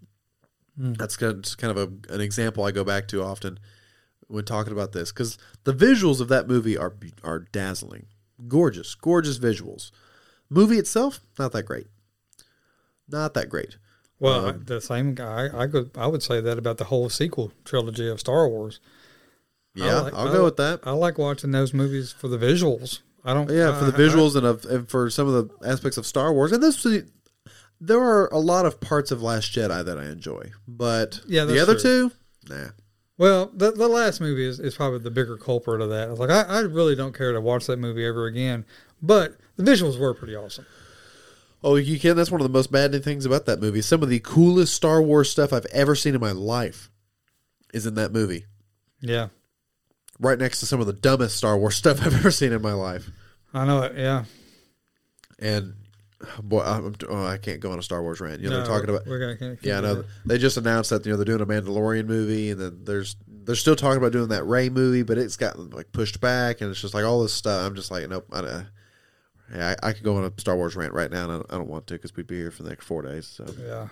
Hmm. 0.77 0.93
That's 0.93 1.18
kind 1.18 1.45
of, 1.45 1.57
kind 1.57 1.77
of 1.77 1.91
a, 2.10 2.14
an 2.14 2.22
example 2.22 2.64
I 2.64 2.72
go 2.72 2.84
back 2.84 3.07
to 3.10 3.23
often 3.23 3.60
when 4.27 4.45
talking 4.45 4.72
about 4.73 4.91
this 4.91 5.11
because 5.11 5.38
the 5.64 5.73
visuals 5.73 6.22
of 6.22 6.27
that 6.30 6.47
movie 6.47 6.77
are 6.77 6.93
are 7.23 7.39
dazzling, 7.51 8.06
gorgeous, 8.47 8.93
gorgeous 8.95 9.39
visuals. 9.39 9.91
Movie 10.49 10.77
itself 10.77 11.19
not 11.38 11.51
that 11.51 11.64
great, 11.64 11.88
not 13.07 13.34
that 13.34 13.49
great. 13.49 13.77
Well, 14.19 14.47
Um, 14.47 14.64
the 14.65 14.81
same 14.81 15.15
guy. 15.15 15.47
I 15.53 15.68
could. 15.68 15.91
I 15.97 16.07
would 16.07 16.22
say 16.23 16.41
that 16.41 16.57
about 16.57 16.77
the 16.77 16.85
whole 16.85 17.10
sequel 17.10 17.51
trilogy 17.64 18.07
of 18.10 18.19
Star 18.19 18.47
Wars. 18.49 18.80
Yeah, 19.76 20.01
like- 20.01 20.14
I'll 20.14 20.27
I 20.27 20.31
go 20.31 20.43
with 20.43 20.57
that. 20.57 20.81
I 20.84 20.91
like 20.91 21.18
watching 21.18 21.51
those 21.51 21.73
movies 21.73 22.11
for 22.11 22.27
the 22.27 22.38
visuals. 22.38 22.99
I 23.23 23.34
don't. 23.34 23.49
Yeah, 23.49 23.77
for 23.77 23.85
the 23.85 23.93
I- 23.93 23.95
I- 24.06 24.10
visuals 24.10 24.35
and, 24.35 24.45
of, 24.45 24.65
and 24.65 24.89
for 24.89 25.10
some 25.10 25.27
of 25.27 25.34
the 25.34 25.68
aspects 25.68 25.97
of 25.97 26.06
Star 26.06 26.34
Wars, 26.34 26.51
and 26.51 26.61
this 26.61 26.84
there 27.80 27.99
are 28.01 28.27
a 28.27 28.39
lot 28.39 28.65
of 28.65 28.80
parts 28.81 29.11
of 29.11 29.22
Last 29.22 29.53
Jedi 29.53 29.84
that 29.85 29.97
I 29.97 30.06
enjoy, 30.06 30.51
but 30.68 31.22
Yeah, 31.27 31.45
the 31.45 31.60
other 31.60 31.73
true. 31.80 32.10
two, 32.47 32.53
nah. 32.53 32.68
Well, 33.18 33.51
the 33.53 33.72
the 33.72 33.88
last 33.88 34.22
movie 34.22 34.45
is, 34.45 34.60
is 34.60 34.76
probably 34.76 34.99
the 34.99 35.11
bigger 35.11 35.35
culprit 35.38 35.81
of 35.81 35.89
that. 35.89 36.10
It's 36.10 36.19
like 36.19 36.30
I, 36.30 36.41
I 36.43 36.60
really 36.61 36.95
don't 36.95 37.14
care 37.18 37.34
to 37.34 37.41
watch 37.41 37.65
that 37.68 37.77
movie 37.77 38.06
ever 38.06 38.26
again. 38.26 38.65
But 39.01 39.35
the 39.57 39.64
visuals 39.64 39.99
were 39.99 40.14
pretty 40.14 40.35
awesome. 40.35 40.65
Oh, 41.61 41.76
you 41.76 41.99
can. 41.99 42.15
That's 42.15 42.31
one 42.31 42.39
of 42.39 42.47
the 42.47 42.53
most 42.57 42.72
maddening 42.72 43.01
things 43.01 43.26
about 43.26 43.45
that 43.45 43.60
movie. 43.60 43.81
Some 43.81 44.01
of 44.01 44.07
the 44.10 44.19
coolest 44.22 44.73
Star 44.73 45.01
Wars 45.01 45.30
stuff 45.30 45.51
I've 45.51 45.65
ever 45.68 45.95
seen 45.95 46.15
in 46.15 46.22
my 46.22 46.31
life 46.31 46.89
is 47.73 47.85
in 47.85 47.95
that 47.95 48.14
movie. 48.14 48.45
Yeah, 49.01 49.27
Right 50.19 50.39
next 50.39 50.60
to 50.61 50.65
some 50.65 50.80
of 50.81 50.88
the 50.88 50.93
dumbest 50.93 51.35
Star 51.35 51.57
Wars 51.57 51.76
stuff 51.77 52.01
I've 52.01 52.14
ever 52.15 52.31
seen 52.31 52.53
in 52.53 52.61
my 52.61 52.73
life. 52.73 53.10
I 53.53 53.65
know 53.65 53.81
it. 53.84 53.97
Yeah, 53.97 54.23
And 55.39 55.73
boy, 56.43 56.61
I'm, 56.61 56.95
oh, 57.07 57.25
I 57.25 57.37
can't 57.37 57.59
go 57.59 57.71
on 57.71 57.79
a 57.79 57.83
Star 57.83 58.01
Wars 58.01 58.19
rant. 58.19 58.41
You 58.41 58.49
know, 58.49 58.57
No, 58.57 58.63
they're 58.63 58.73
talking 58.73 58.89
about. 58.89 59.07
We're 59.07 59.19
gonna 59.19 59.55
keep 59.55 59.65
Yeah, 59.65 59.77
I 59.77 59.81
know. 59.81 60.03
They 60.25 60.37
just 60.37 60.57
announced 60.57 60.89
that 60.89 61.05
you 61.05 61.11
know 61.11 61.17
they're 61.17 61.25
doing 61.25 61.41
a 61.41 61.45
Mandalorian 61.45 62.05
movie, 62.05 62.51
and 62.51 62.59
then 62.59 62.81
there's 62.83 63.15
they're 63.27 63.55
still 63.55 63.75
talking 63.75 63.97
about 63.97 64.11
doing 64.11 64.29
that 64.29 64.43
Rey 64.45 64.69
movie, 64.69 65.03
but 65.03 65.17
it's 65.17 65.37
gotten 65.37 65.69
like 65.69 65.91
pushed 65.91 66.19
back, 66.19 66.61
and 66.61 66.69
it's 66.69 66.81
just 66.81 66.93
like 66.93 67.05
all 67.05 67.21
this 67.21 67.33
stuff. 67.33 67.65
I'm 67.65 67.75
just 67.75 67.91
like, 67.91 68.07
nope. 68.09 68.27
I, 68.31 68.39
uh, 68.39 68.63
yeah, 69.53 69.75
I, 69.81 69.89
I 69.89 69.93
could 69.93 70.03
go 70.03 70.17
on 70.17 70.25
a 70.25 70.31
Star 70.39 70.55
Wars 70.55 70.75
rant 70.75 70.93
right 70.93 71.09
now, 71.09 71.23
and 71.23 71.31
I 71.31 71.35
don't, 71.35 71.53
I 71.53 71.57
don't 71.57 71.69
want 71.69 71.87
to 71.87 71.95
because 71.95 72.15
we'd 72.15 72.27
be 72.27 72.37
here 72.37 72.51
for 72.51 72.63
the 72.63 72.69
next 72.69 72.85
four 72.85 73.01
days. 73.01 73.25
So 73.25 73.45
Yeah, 73.65 73.87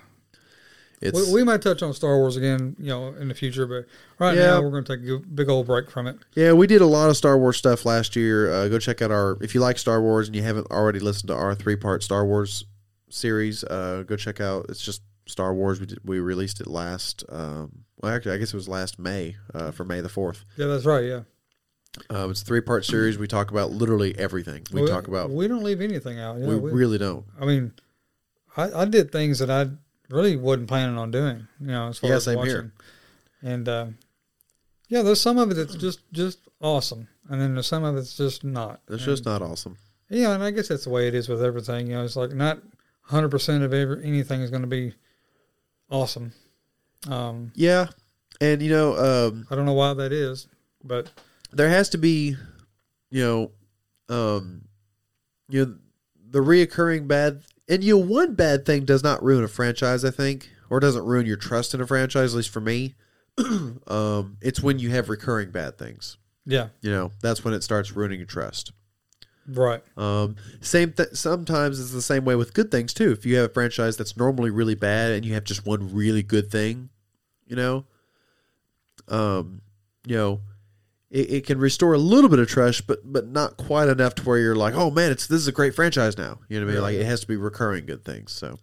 it's 1.00 1.28
we, 1.28 1.34
we 1.34 1.44
might 1.44 1.62
touch 1.62 1.82
on 1.82 1.92
Star 1.94 2.16
Wars 2.16 2.36
again, 2.36 2.76
you 2.78 2.88
know, 2.88 3.08
in 3.14 3.28
the 3.28 3.34
future. 3.34 3.66
But 3.66 3.86
right 4.18 4.36
Yeah. 4.36 4.46
now, 4.46 4.62
we're 4.62 4.70
gonna 4.70 4.98
take 4.98 5.08
a 5.08 5.18
big 5.18 5.48
old 5.48 5.66
break 5.66 5.90
from 5.90 6.06
it. 6.06 6.16
Yeah, 6.34 6.52
we 6.52 6.66
did 6.66 6.80
a 6.80 6.86
lot 6.86 7.10
of 7.10 7.16
Star 7.16 7.38
Wars 7.38 7.56
stuff 7.56 7.84
last 7.84 8.16
year. 8.16 8.52
Uh, 8.52 8.68
go 8.68 8.78
check 8.78 9.00
out 9.02 9.10
our 9.10 9.38
if 9.40 9.54
you 9.54 9.60
like 9.60 9.78
Star 9.78 10.00
Wars 10.00 10.28
and 10.28 10.36
you 10.36 10.42
haven't 10.42 10.70
already 10.70 10.98
listened 11.00 11.28
to 11.28 11.34
our 11.34 11.54
three 11.54 11.76
part 11.76 12.02
Star 12.02 12.24
Wars 12.26 12.64
series. 13.08 13.64
Uh, 13.64 14.04
go 14.06 14.16
check 14.16 14.40
out. 14.40 14.66
It's 14.68 14.82
just 14.82 15.02
Star 15.26 15.54
Wars. 15.54 15.80
We 15.80 15.86
did, 15.86 15.98
we 16.04 16.20
released 16.20 16.60
it 16.60 16.66
last. 16.66 17.24
Um, 17.28 17.84
well, 18.00 18.12
actually, 18.14 18.32
I 18.32 18.38
guess 18.38 18.52
it 18.52 18.56
was 18.56 18.68
last 18.68 18.98
May 18.98 19.36
uh, 19.54 19.70
for 19.72 19.84
May 19.84 20.00
the 20.00 20.08
fourth. 20.08 20.44
Yeah, 20.56 20.66
that's 20.66 20.84
right. 20.84 21.04
Yeah, 21.04 21.20
Um, 22.10 22.30
it's 22.30 22.42
a 22.42 22.44
three 22.44 22.60
part 22.60 22.84
series. 22.84 23.18
We 23.18 23.26
talk 23.26 23.50
about 23.50 23.70
literally 23.70 24.16
everything. 24.18 24.64
We 24.72 24.86
talk 24.86 25.08
about. 25.08 25.30
We 25.30 25.48
don't 25.48 25.62
leave 25.64 25.80
anything 25.80 26.18
out. 26.18 26.38
Yeah, 26.38 26.46
we, 26.46 26.56
we, 26.56 26.70
really 26.70 26.98
don't. 26.98 27.24
I 27.40 27.44
mean, 27.44 27.72
I, 28.56 28.82
I 28.82 28.84
did 28.84 29.10
things 29.12 29.38
that 29.40 29.50
I 29.50 29.68
really 30.08 30.36
wasn't 30.36 30.68
planning 30.68 30.96
on 30.98 31.10
doing. 31.10 31.46
You 31.60 31.66
know, 31.68 31.88
as 31.88 31.98
far 31.98 32.10
Yeah, 32.10 32.16
as 32.16 32.26
watching. 32.28 32.46
here. 32.46 32.72
And 33.42 33.68
uh, 33.68 33.86
yeah, 34.88 35.02
there's 35.02 35.20
some 35.20 35.38
of 35.38 35.50
it 35.50 35.54
that's 35.54 35.74
just 35.76 36.00
just 36.12 36.38
awesome, 36.60 37.08
and 37.28 37.40
then 37.40 37.54
there's 37.54 37.66
some 37.66 37.84
of 37.84 37.96
it's 37.96 38.16
just 38.16 38.42
not. 38.44 38.80
It's 38.88 38.94
And- 38.94 39.00
just 39.02 39.24
not 39.24 39.42
awesome. 39.42 39.76
yeah, 40.10 40.32
and 40.34 40.42
I 40.42 40.50
guess 40.50 40.68
that's 40.68 40.84
the 40.84 40.90
way 40.90 41.06
it 41.08 41.14
is 41.14 41.28
with 41.28 41.42
everything. 41.42 41.86
You 41.88 41.94
know, 41.94 42.04
it's 42.04 42.16
like 42.16 42.32
not 42.32 42.58
100 43.08 43.28
percent 43.30 43.62
of 43.64 43.72
every, 43.72 44.04
anything 44.04 44.40
is 44.42 44.50
going 44.50 44.62
to 44.62 44.68
be 44.68 44.94
awesome. 45.90 46.32
Um, 47.08 47.52
Yeah, 47.54 47.86
and 48.40 48.60
you 48.60 48.70
know, 48.70 48.96
um, 49.28 49.46
I 49.50 49.54
don't 49.54 49.66
know 49.66 49.72
why 49.72 49.94
that 49.94 50.12
is, 50.12 50.48
but 50.82 51.10
there 51.52 51.68
has 51.68 51.88
to 51.90 51.98
be, 51.98 52.34
you 53.10 53.22
know, 53.24 53.50
um, 54.14 54.62
you 55.48 55.64
know, 55.64 55.74
the 56.30 56.40
reoccurring 56.40 57.06
bad, 57.08 57.42
and 57.68 57.84
you 57.84 57.98
know, 57.98 58.04
one 58.04 58.34
bad 58.34 58.64
thing 58.64 58.84
does 58.84 59.02
not 59.02 59.22
ruin 59.22 59.44
a 59.44 59.48
franchise, 59.48 60.04
I 60.04 60.10
think, 60.10 60.50
or 60.70 60.80
doesn't 60.80 61.04
ruin 61.04 61.26
your 61.26 61.36
trust 61.36 61.74
in 61.74 61.80
a 61.80 61.86
franchise. 61.86 62.32
At 62.34 62.36
least 62.38 62.50
for 62.50 62.60
me, 62.60 62.94
um, 63.86 64.36
it's 64.40 64.60
when 64.62 64.78
you 64.78 64.90
have 64.90 65.08
recurring 65.08 65.50
bad 65.50 65.78
things. 65.78 66.16
yeah, 66.46 66.68
You 66.80 66.90
know, 66.90 67.12
that's 67.22 67.44
when 67.44 67.54
it 67.54 67.62
starts 67.62 67.92
ruining 67.92 68.18
your 68.18 68.26
trust. 68.26 68.72
right. 69.46 69.82
Um, 69.96 70.36
same. 70.60 70.92
Th- 70.92 71.10
sometimes 71.12 71.80
it's 71.80 71.92
the 71.92 72.02
same 72.02 72.24
way 72.24 72.34
with 72.36 72.54
good 72.54 72.70
things 72.70 72.92
too. 72.94 73.12
If 73.12 73.24
you 73.26 73.36
have 73.36 73.50
a 73.50 73.52
franchise 73.54 73.96
that's 73.96 74.16
normally 74.16 74.50
really 74.50 74.74
bad 74.74 75.12
and 75.12 75.24
you 75.24 75.34
have 75.34 75.44
just 75.44 75.66
one 75.66 75.94
really 75.94 76.22
good 76.22 76.50
thing, 76.50 76.90
you 77.46 77.56
know, 77.56 77.84
um, 79.08 79.62
you 80.06 80.16
know, 80.16 80.40
it, 81.10 81.30
it 81.30 81.46
can 81.46 81.58
restore 81.58 81.94
a 81.94 81.98
little 81.98 82.28
bit 82.28 82.38
of 82.38 82.48
trust, 82.48 82.86
but 82.86 83.00
but 83.04 83.26
not 83.26 83.56
quite 83.56 83.88
enough 83.88 84.14
to 84.16 84.22
where 84.24 84.38
you're 84.38 84.56
like, 84.56 84.74
oh 84.74 84.90
man, 84.90 85.10
it's 85.10 85.26
this 85.26 85.40
is 85.40 85.48
a 85.48 85.52
great 85.52 85.74
franchise 85.74 86.18
now. 86.18 86.40
You 86.48 86.60
know 86.60 86.66
what 86.66 86.72
I 86.72 86.74
mean? 86.74 86.82
Like 86.82 86.96
it 86.96 87.06
has 87.06 87.20
to 87.20 87.26
be 87.26 87.36
recurring 87.36 87.86
good 87.86 88.04
things. 88.04 88.32
So, 88.32 88.58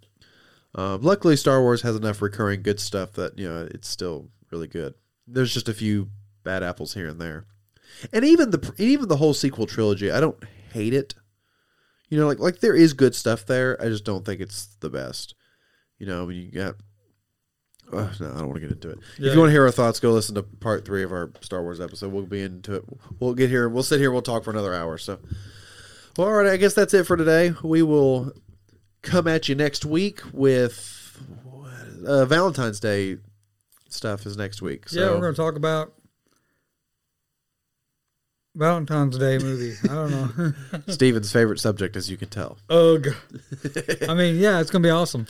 um, 0.75 1.01
luckily, 1.01 1.35
Star 1.35 1.61
Wars 1.61 1.81
has 1.81 1.95
enough 1.95 2.21
recurring 2.21 2.61
good 2.61 2.79
stuff 2.79 3.13
that 3.13 3.37
you 3.37 3.47
know 3.47 3.67
it's 3.71 3.89
still 3.89 4.29
really 4.51 4.67
good. 4.67 4.93
There's 5.27 5.53
just 5.53 5.69
a 5.69 5.73
few 5.73 6.09
bad 6.43 6.61
apples 6.61 6.93
here 6.93 7.07
and 7.07 7.19
there, 7.19 7.45
and 8.13 8.23
even 8.23 8.51
the 8.51 8.73
even 8.77 9.07
the 9.07 9.17
whole 9.17 9.33
sequel 9.33 9.65
trilogy. 9.65 10.11
I 10.11 10.19
don't 10.19 10.41
hate 10.71 10.93
it. 10.93 11.15
You 12.09 12.19
know, 12.19 12.27
like 12.27 12.39
like 12.39 12.59
there 12.59 12.75
is 12.75 12.93
good 12.93 13.15
stuff 13.15 13.45
there. 13.45 13.81
I 13.81 13.85
just 13.85 14.05
don't 14.05 14.23
think 14.23 14.39
it's 14.39 14.67
the 14.81 14.89
best. 14.89 15.33
You 15.97 16.05
know, 16.05 16.25
when 16.25 16.35
you 16.35 16.51
got. 16.51 16.75
Uh, 17.91 18.09
no, 18.19 18.31
I 18.31 18.37
don't 18.37 18.47
want 18.47 18.55
to 18.55 18.59
get 18.61 18.71
into 18.71 18.89
it. 18.89 18.99
Yeah. 19.19 19.29
If 19.29 19.33
you 19.33 19.39
want 19.39 19.49
to 19.49 19.53
hear 19.53 19.63
our 19.63 19.71
thoughts, 19.71 19.99
go 19.99 20.11
listen 20.11 20.35
to 20.35 20.43
part 20.43 20.85
three 20.85 21.03
of 21.03 21.11
our 21.11 21.31
Star 21.41 21.61
Wars 21.61 21.79
episode. 21.79 22.11
We'll 22.11 22.25
be 22.25 22.41
into 22.41 22.75
it. 22.75 22.83
We'll 23.19 23.33
get 23.35 23.49
here. 23.49 23.69
We'll 23.69 23.83
sit 23.83 23.99
here. 23.99 24.11
We'll 24.11 24.21
talk 24.21 24.43
for 24.43 24.51
another 24.51 24.73
hour. 24.73 24.97
So, 24.97 25.19
well, 26.17 26.27
all 26.27 26.33
right. 26.33 26.47
I 26.47 26.57
guess 26.57 26.73
that's 26.73 26.93
it 26.93 27.05
for 27.05 27.15
today. 27.15 27.53
We 27.63 27.83
will 27.83 28.33
come 29.01 29.27
at 29.27 29.47
you 29.47 29.55
next 29.55 29.85
week 29.85 30.21
with 30.33 31.21
uh, 32.05 32.25
Valentine's 32.25 32.79
Day 32.79 33.17
stuff. 33.89 34.25
Is 34.25 34.35
next 34.35 34.61
week. 34.61 34.89
So 34.89 34.99
yeah, 34.99 35.09
we're 35.11 35.21
going 35.21 35.33
to 35.33 35.41
talk 35.41 35.55
about 35.55 35.93
Valentine's 38.55 39.17
Day 39.17 39.37
movie. 39.37 39.75
I 39.83 39.87
don't 39.87 40.37
know. 40.37 40.53
Steven's 40.87 41.31
favorite 41.31 41.59
subject, 41.59 41.95
as 41.95 42.09
you 42.09 42.17
can 42.17 42.29
tell. 42.29 42.57
Ugh. 42.69 43.07
I 44.07 44.13
mean, 44.13 44.37
yeah, 44.37 44.59
it's 44.59 44.71
going 44.71 44.81
to 44.81 44.87
be 44.87 44.91
awesome. 44.91 45.27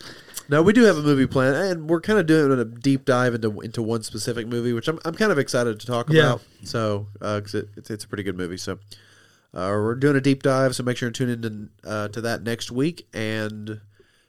No, 0.50 0.62
we 0.62 0.74
do 0.74 0.84
have 0.84 0.98
a 0.98 1.02
movie 1.02 1.26
plan, 1.28 1.56
and 1.56 1.90
we're 1.90 2.02
kind 2.02 2.20
of 2.20 2.26
doing 2.28 2.60
a 2.60 2.66
deep 2.66 3.06
dive 3.06 3.34
into 3.34 3.60
into 3.62 3.82
one 3.82 4.04
specific 4.04 4.48
movie, 4.48 4.74
which 4.74 4.88
I'm 4.88 5.00
I'm 5.06 5.16
kind 5.16 5.32
of 5.32 5.40
excited 5.40 5.80
to 5.80 5.86
talk 5.88 6.08
Yeah. 6.10 6.24
about. 6.34 6.42
So, 6.64 7.08
because 7.14 7.56
it, 7.56 7.70
it's 7.78 7.90
it's 7.90 8.04
a 8.04 8.08
pretty 8.08 8.24
good 8.24 8.38
movie, 8.38 8.58
so 8.58 8.74
uh, 9.54 9.70
we're 9.72 9.96
doing 9.96 10.16
a 10.16 10.22
deep 10.22 10.44
dive. 10.44 10.76
So 10.76 10.84
make 10.84 10.98
sure 10.98 11.08
and 11.08 11.16
tune 11.16 11.30
in 11.30 11.42
to, 11.84 11.90
uh, 11.90 12.08
to 12.10 12.22
that 12.22 12.44
next 12.44 12.72
week. 12.72 13.08
And 13.14 13.82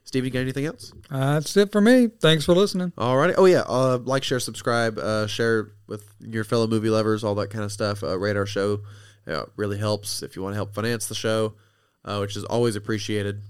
Steve, 0.05 0.25
you 0.25 0.31
got 0.31 0.39
anything 0.41 0.67
else? 0.67 0.93
That's 1.11 1.57
it 1.57 1.73
for 1.73 1.81
me. 1.81 2.07
Thanks 2.21 2.45
for 2.45 2.55
listening. 2.55 2.93
All 2.97 3.17
righty. 3.17 3.35
Oh 3.35 3.45
yeah, 3.45 3.63
uh, 3.67 3.99
like, 4.05 4.23
share, 4.25 4.41
subscribe, 4.41 4.99
uh, 4.99 5.27
share 5.27 5.73
with 5.89 6.09
your 6.21 6.45
fellow 6.45 6.67
movie 6.67 6.91
lovers, 6.91 7.25
all 7.25 7.35
that 7.37 7.51
kind 7.51 7.65
of 7.65 7.73
stuff. 7.73 8.03
Uh, 8.03 8.19
rate 8.19 8.37
our 8.37 8.47
show. 8.47 8.81
Yeah, 9.27 9.43
it 9.43 9.49
really 9.57 9.79
helps 9.79 10.23
if 10.23 10.37
you 10.37 10.43
want 10.43 10.53
to 10.53 10.57
help 10.57 10.73
finance 10.75 11.07
the 11.09 11.15
show, 11.17 11.55
uh, 12.05 12.19
which 12.19 12.37
is 12.37 12.45
always 12.45 12.77
appreciated. 12.77 13.43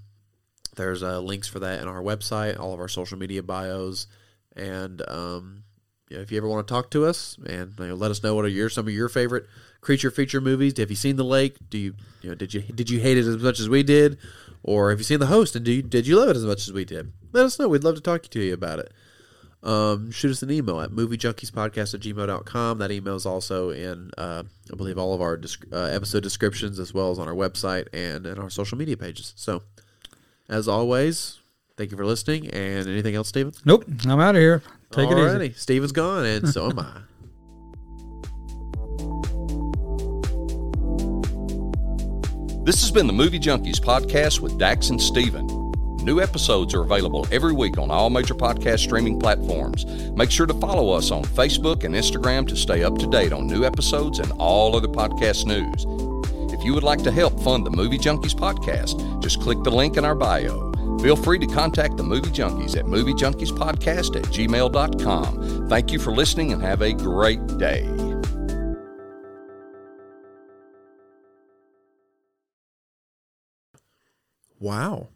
There's 0.76 1.02
uh, 1.02 1.20
links 1.20 1.48
for 1.48 1.58
that 1.60 1.80
in 1.80 1.88
our 1.88 2.02
website, 2.02 2.58
all 2.58 2.72
of 2.72 2.80
our 2.80 2.88
social 2.88 3.18
media 3.18 3.42
bios, 3.42 4.06
and 4.54 5.02
um, 5.08 5.64
if 6.10 6.30
you 6.30 6.38
ever 6.38 6.48
want 6.48 6.66
to 6.66 6.72
talk 6.72 6.90
to 6.92 7.04
us 7.04 7.36
and 7.46 7.74
you 7.78 7.88
know, 7.88 7.94
let 7.94 8.10
us 8.10 8.22
know 8.22 8.34
what 8.34 8.44
are 8.44 8.48
your 8.48 8.70
some 8.70 8.86
of 8.86 8.92
your 8.92 9.08
favorite 9.08 9.46
creature 9.80 10.10
feature 10.10 10.40
movies. 10.40 10.78
Have 10.78 10.90
you 10.90 10.96
seen 10.96 11.16
The 11.16 11.24
Lake? 11.24 11.56
Do 11.68 11.78
you 11.78 11.94
you 12.22 12.30
know 12.30 12.34
did 12.34 12.54
you 12.54 12.62
did 12.62 12.90
you 12.90 13.00
hate 13.00 13.18
it 13.18 13.26
as 13.26 13.38
much 13.38 13.58
as 13.58 13.68
we 13.68 13.82
did, 13.82 14.18
or 14.62 14.90
have 14.90 14.98
you 15.00 15.04
seen 15.04 15.20
The 15.20 15.26
Host 15.26 15.56
and 15.56 15.64
do 15.64 15.72
you, 15.72 15.82
did 15.82 16.06
you 16.06 16.18
love 16.18 16.28
it 16.28 16.36
as 16.36 16.44
much 16.44 16.68
as 16.68 16.72
we 16.72 16.84
did? 16.84 17.12
Let 17.32 17.46
us 17.46 17.58
know. 17.58 17.68
We'd 17.68 17.84
love 17.84 17.96
to 17.96 18.00
talk 18.00 18.22
to 18.22 18.40
you 18.40 18.54
about 18.54 18.78
it. 18.78 18.92
Um, 19.62 20.12
shoot 20.12 20.30
us 20.30 20.42
an 20.42 20.50
email 20.50 20.80
at 20.80 20.90
moviejunkies.podcast 20.90 21.94
at 21.94 22.00
gmail.com. 22.00 22.78
That 22.78 22.92
email 22.92 23.16
is 23.16 23.26
also 23.26 23.70
in, 23.70 24.12
uh, 24.16 24.44
I 24.72 24.76
believe, 24.76 24.96
all 24.96 25.12
of 25.12 25.20
our 25.20 25.40
uh, 25.72 25.76
episode 25.76 26.22
descriptions 26.22 26.78
as 26.78 26.94
well 26.94 27.10
as 27.10 27.18
on 27.18 27.26
our 27.26 27.34
website 27.34 27.88
and 27.92 28.26
in 28.26 28.38
our 28.38 28.48
social 28.48 28.78
media 28.78 28.96
pages. 28.96 29.32
So, 29.36 29.62
as 30.48 30.68
always, 30.68 31.38
thank 31.76 31.90
you 31.90 31.96
for 31.96 32.06
listening. 32.06 32.48
And 32.50 32.88
anything 32.88 33.14
else, 33.14 33.28
Steven? 33.28 33.52
Nope, 33.64 33.84
I'm 34.06 34.20
out 34.20 34.34
of 34.36 34.40
here. 34.40 34.62
Take 34.90 35.10
it 35.10 35.18
easy. 35.18 35.20
Alrighty. 35.20 35.56
Steven's 35.56 35.92
gone, 35.92 36.24
and 36.24 36.48
so 36.48 36.70
am 36.70 36.78
I. 36.78 37.00
This 42.64 42.80
has 42.80 42.90
been 42.90 43.06
the 43.06 43.12
Movie 43.12 43.38
Junkies 43.38 43.78
podcast 43.78 44.40
with 44.40 44.58
Dax 44.58 44.90
and 44.90 45.00
Steven. 45.00 45.46
New 46.02 46.20
episodes 46.20 46.74
are 46.74 46.82
available 46.82 47.26
every 47.30 47.52
week 47.52 47.78
on 47.78 47.90
all 47.90 48.10
major 48.10 48.34
podcast 48.34 48.80
streaming 48.80 49.20
platforms. 49.20 49.84
Make 50.16 50.30
sure 50.30 50.46
to 50.46 50.54
follow 50.54 50.90
us 50.90 51.10
on 51.10 51.22
Facebook 51.24 51.84
and 51.84 51.94
Instagram 51.94 52.46
to 52.48 52.56
stay 52.56 52.82
up 52.82 52.98
to 52.98 53.06
date 53.08 53.32
on 53.32 53.46
new 53.46 53.64
episodes 53.64 54.18
and 54.18 54.32
all 54.38 54.74
other 54.76 54.88
podcast 54.88 55.46
news. 55.46 55.84
If 56.66 56.70
you 56.70 56.74
would 56.74 56.82
like 56.82 57.04
to 57.04 57.12
help 57.12 57.40
fund 57.44 57.64
the 57.64 57.70
Movie 57.70 57.96
Junkies 57.96 58.34
podcast, 58.34 59.22
just 59.22 59.40
click 59.40 59.62
the 59.62 59.70
link 59.70 59.96
in 59.96 60.04
our 60.04 60.16
bio. 60.16 60.72
Feel 60.98 61.14
free 61.14 61.38
to 61.38 61.46
contact 61.46 61.96
the 61.96 62.02
Movie 62.02 62.30
Junkies 62.30 62.76
at 62.76 62.86
moviejunkiespodcast 62.86 64.16
at 64.16 64.24
gmail.com. 64.24 65.68
Thank 65.68 65.92
you 65.92 66.00
for 66.00 66.10
listening 66.10 66.52
and 66.52 66.60
have 66.60 66.82
a 66.82 66.92
great 66.92 67.46
day. 67.56 67.84
Wow. 74.58 75.10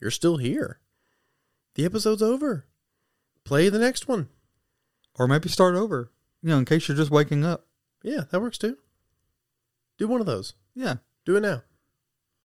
You're 0.00 0.12
still 0.12 0.36
here. 0.36 0.78
The 1.74 1.84
episode's 1.84 2.22
over. 2.22 2.66
Play 3.42 3.68
the 3.68 3.80
next 3.80 4.06
one. 4.06 4.28
Or 5.18 5.26
maybe 5.26 5.48
start 5.48 5.74
over. 5.74 6.12
You 6.44 6.50
know, 6.50 6.58
in 6.58 6.64
case 6.64 6.86
you're 6.86 6.96
just 6.96 7.10
waking 7.10 7.44
up. 7.44 7.66
Yeah, 8.04 8.22
that 8.30 8.40
works 8.40 8.56
too. 8.56 8.78
Do 9.98 10.06
one 10.06 10.20
of 10.20 10.26
those. 10.26 10.54
Yeah. 10.74 10.96
Do 11.24 11.36
it 11.36 11.40
now. 11.40 11.62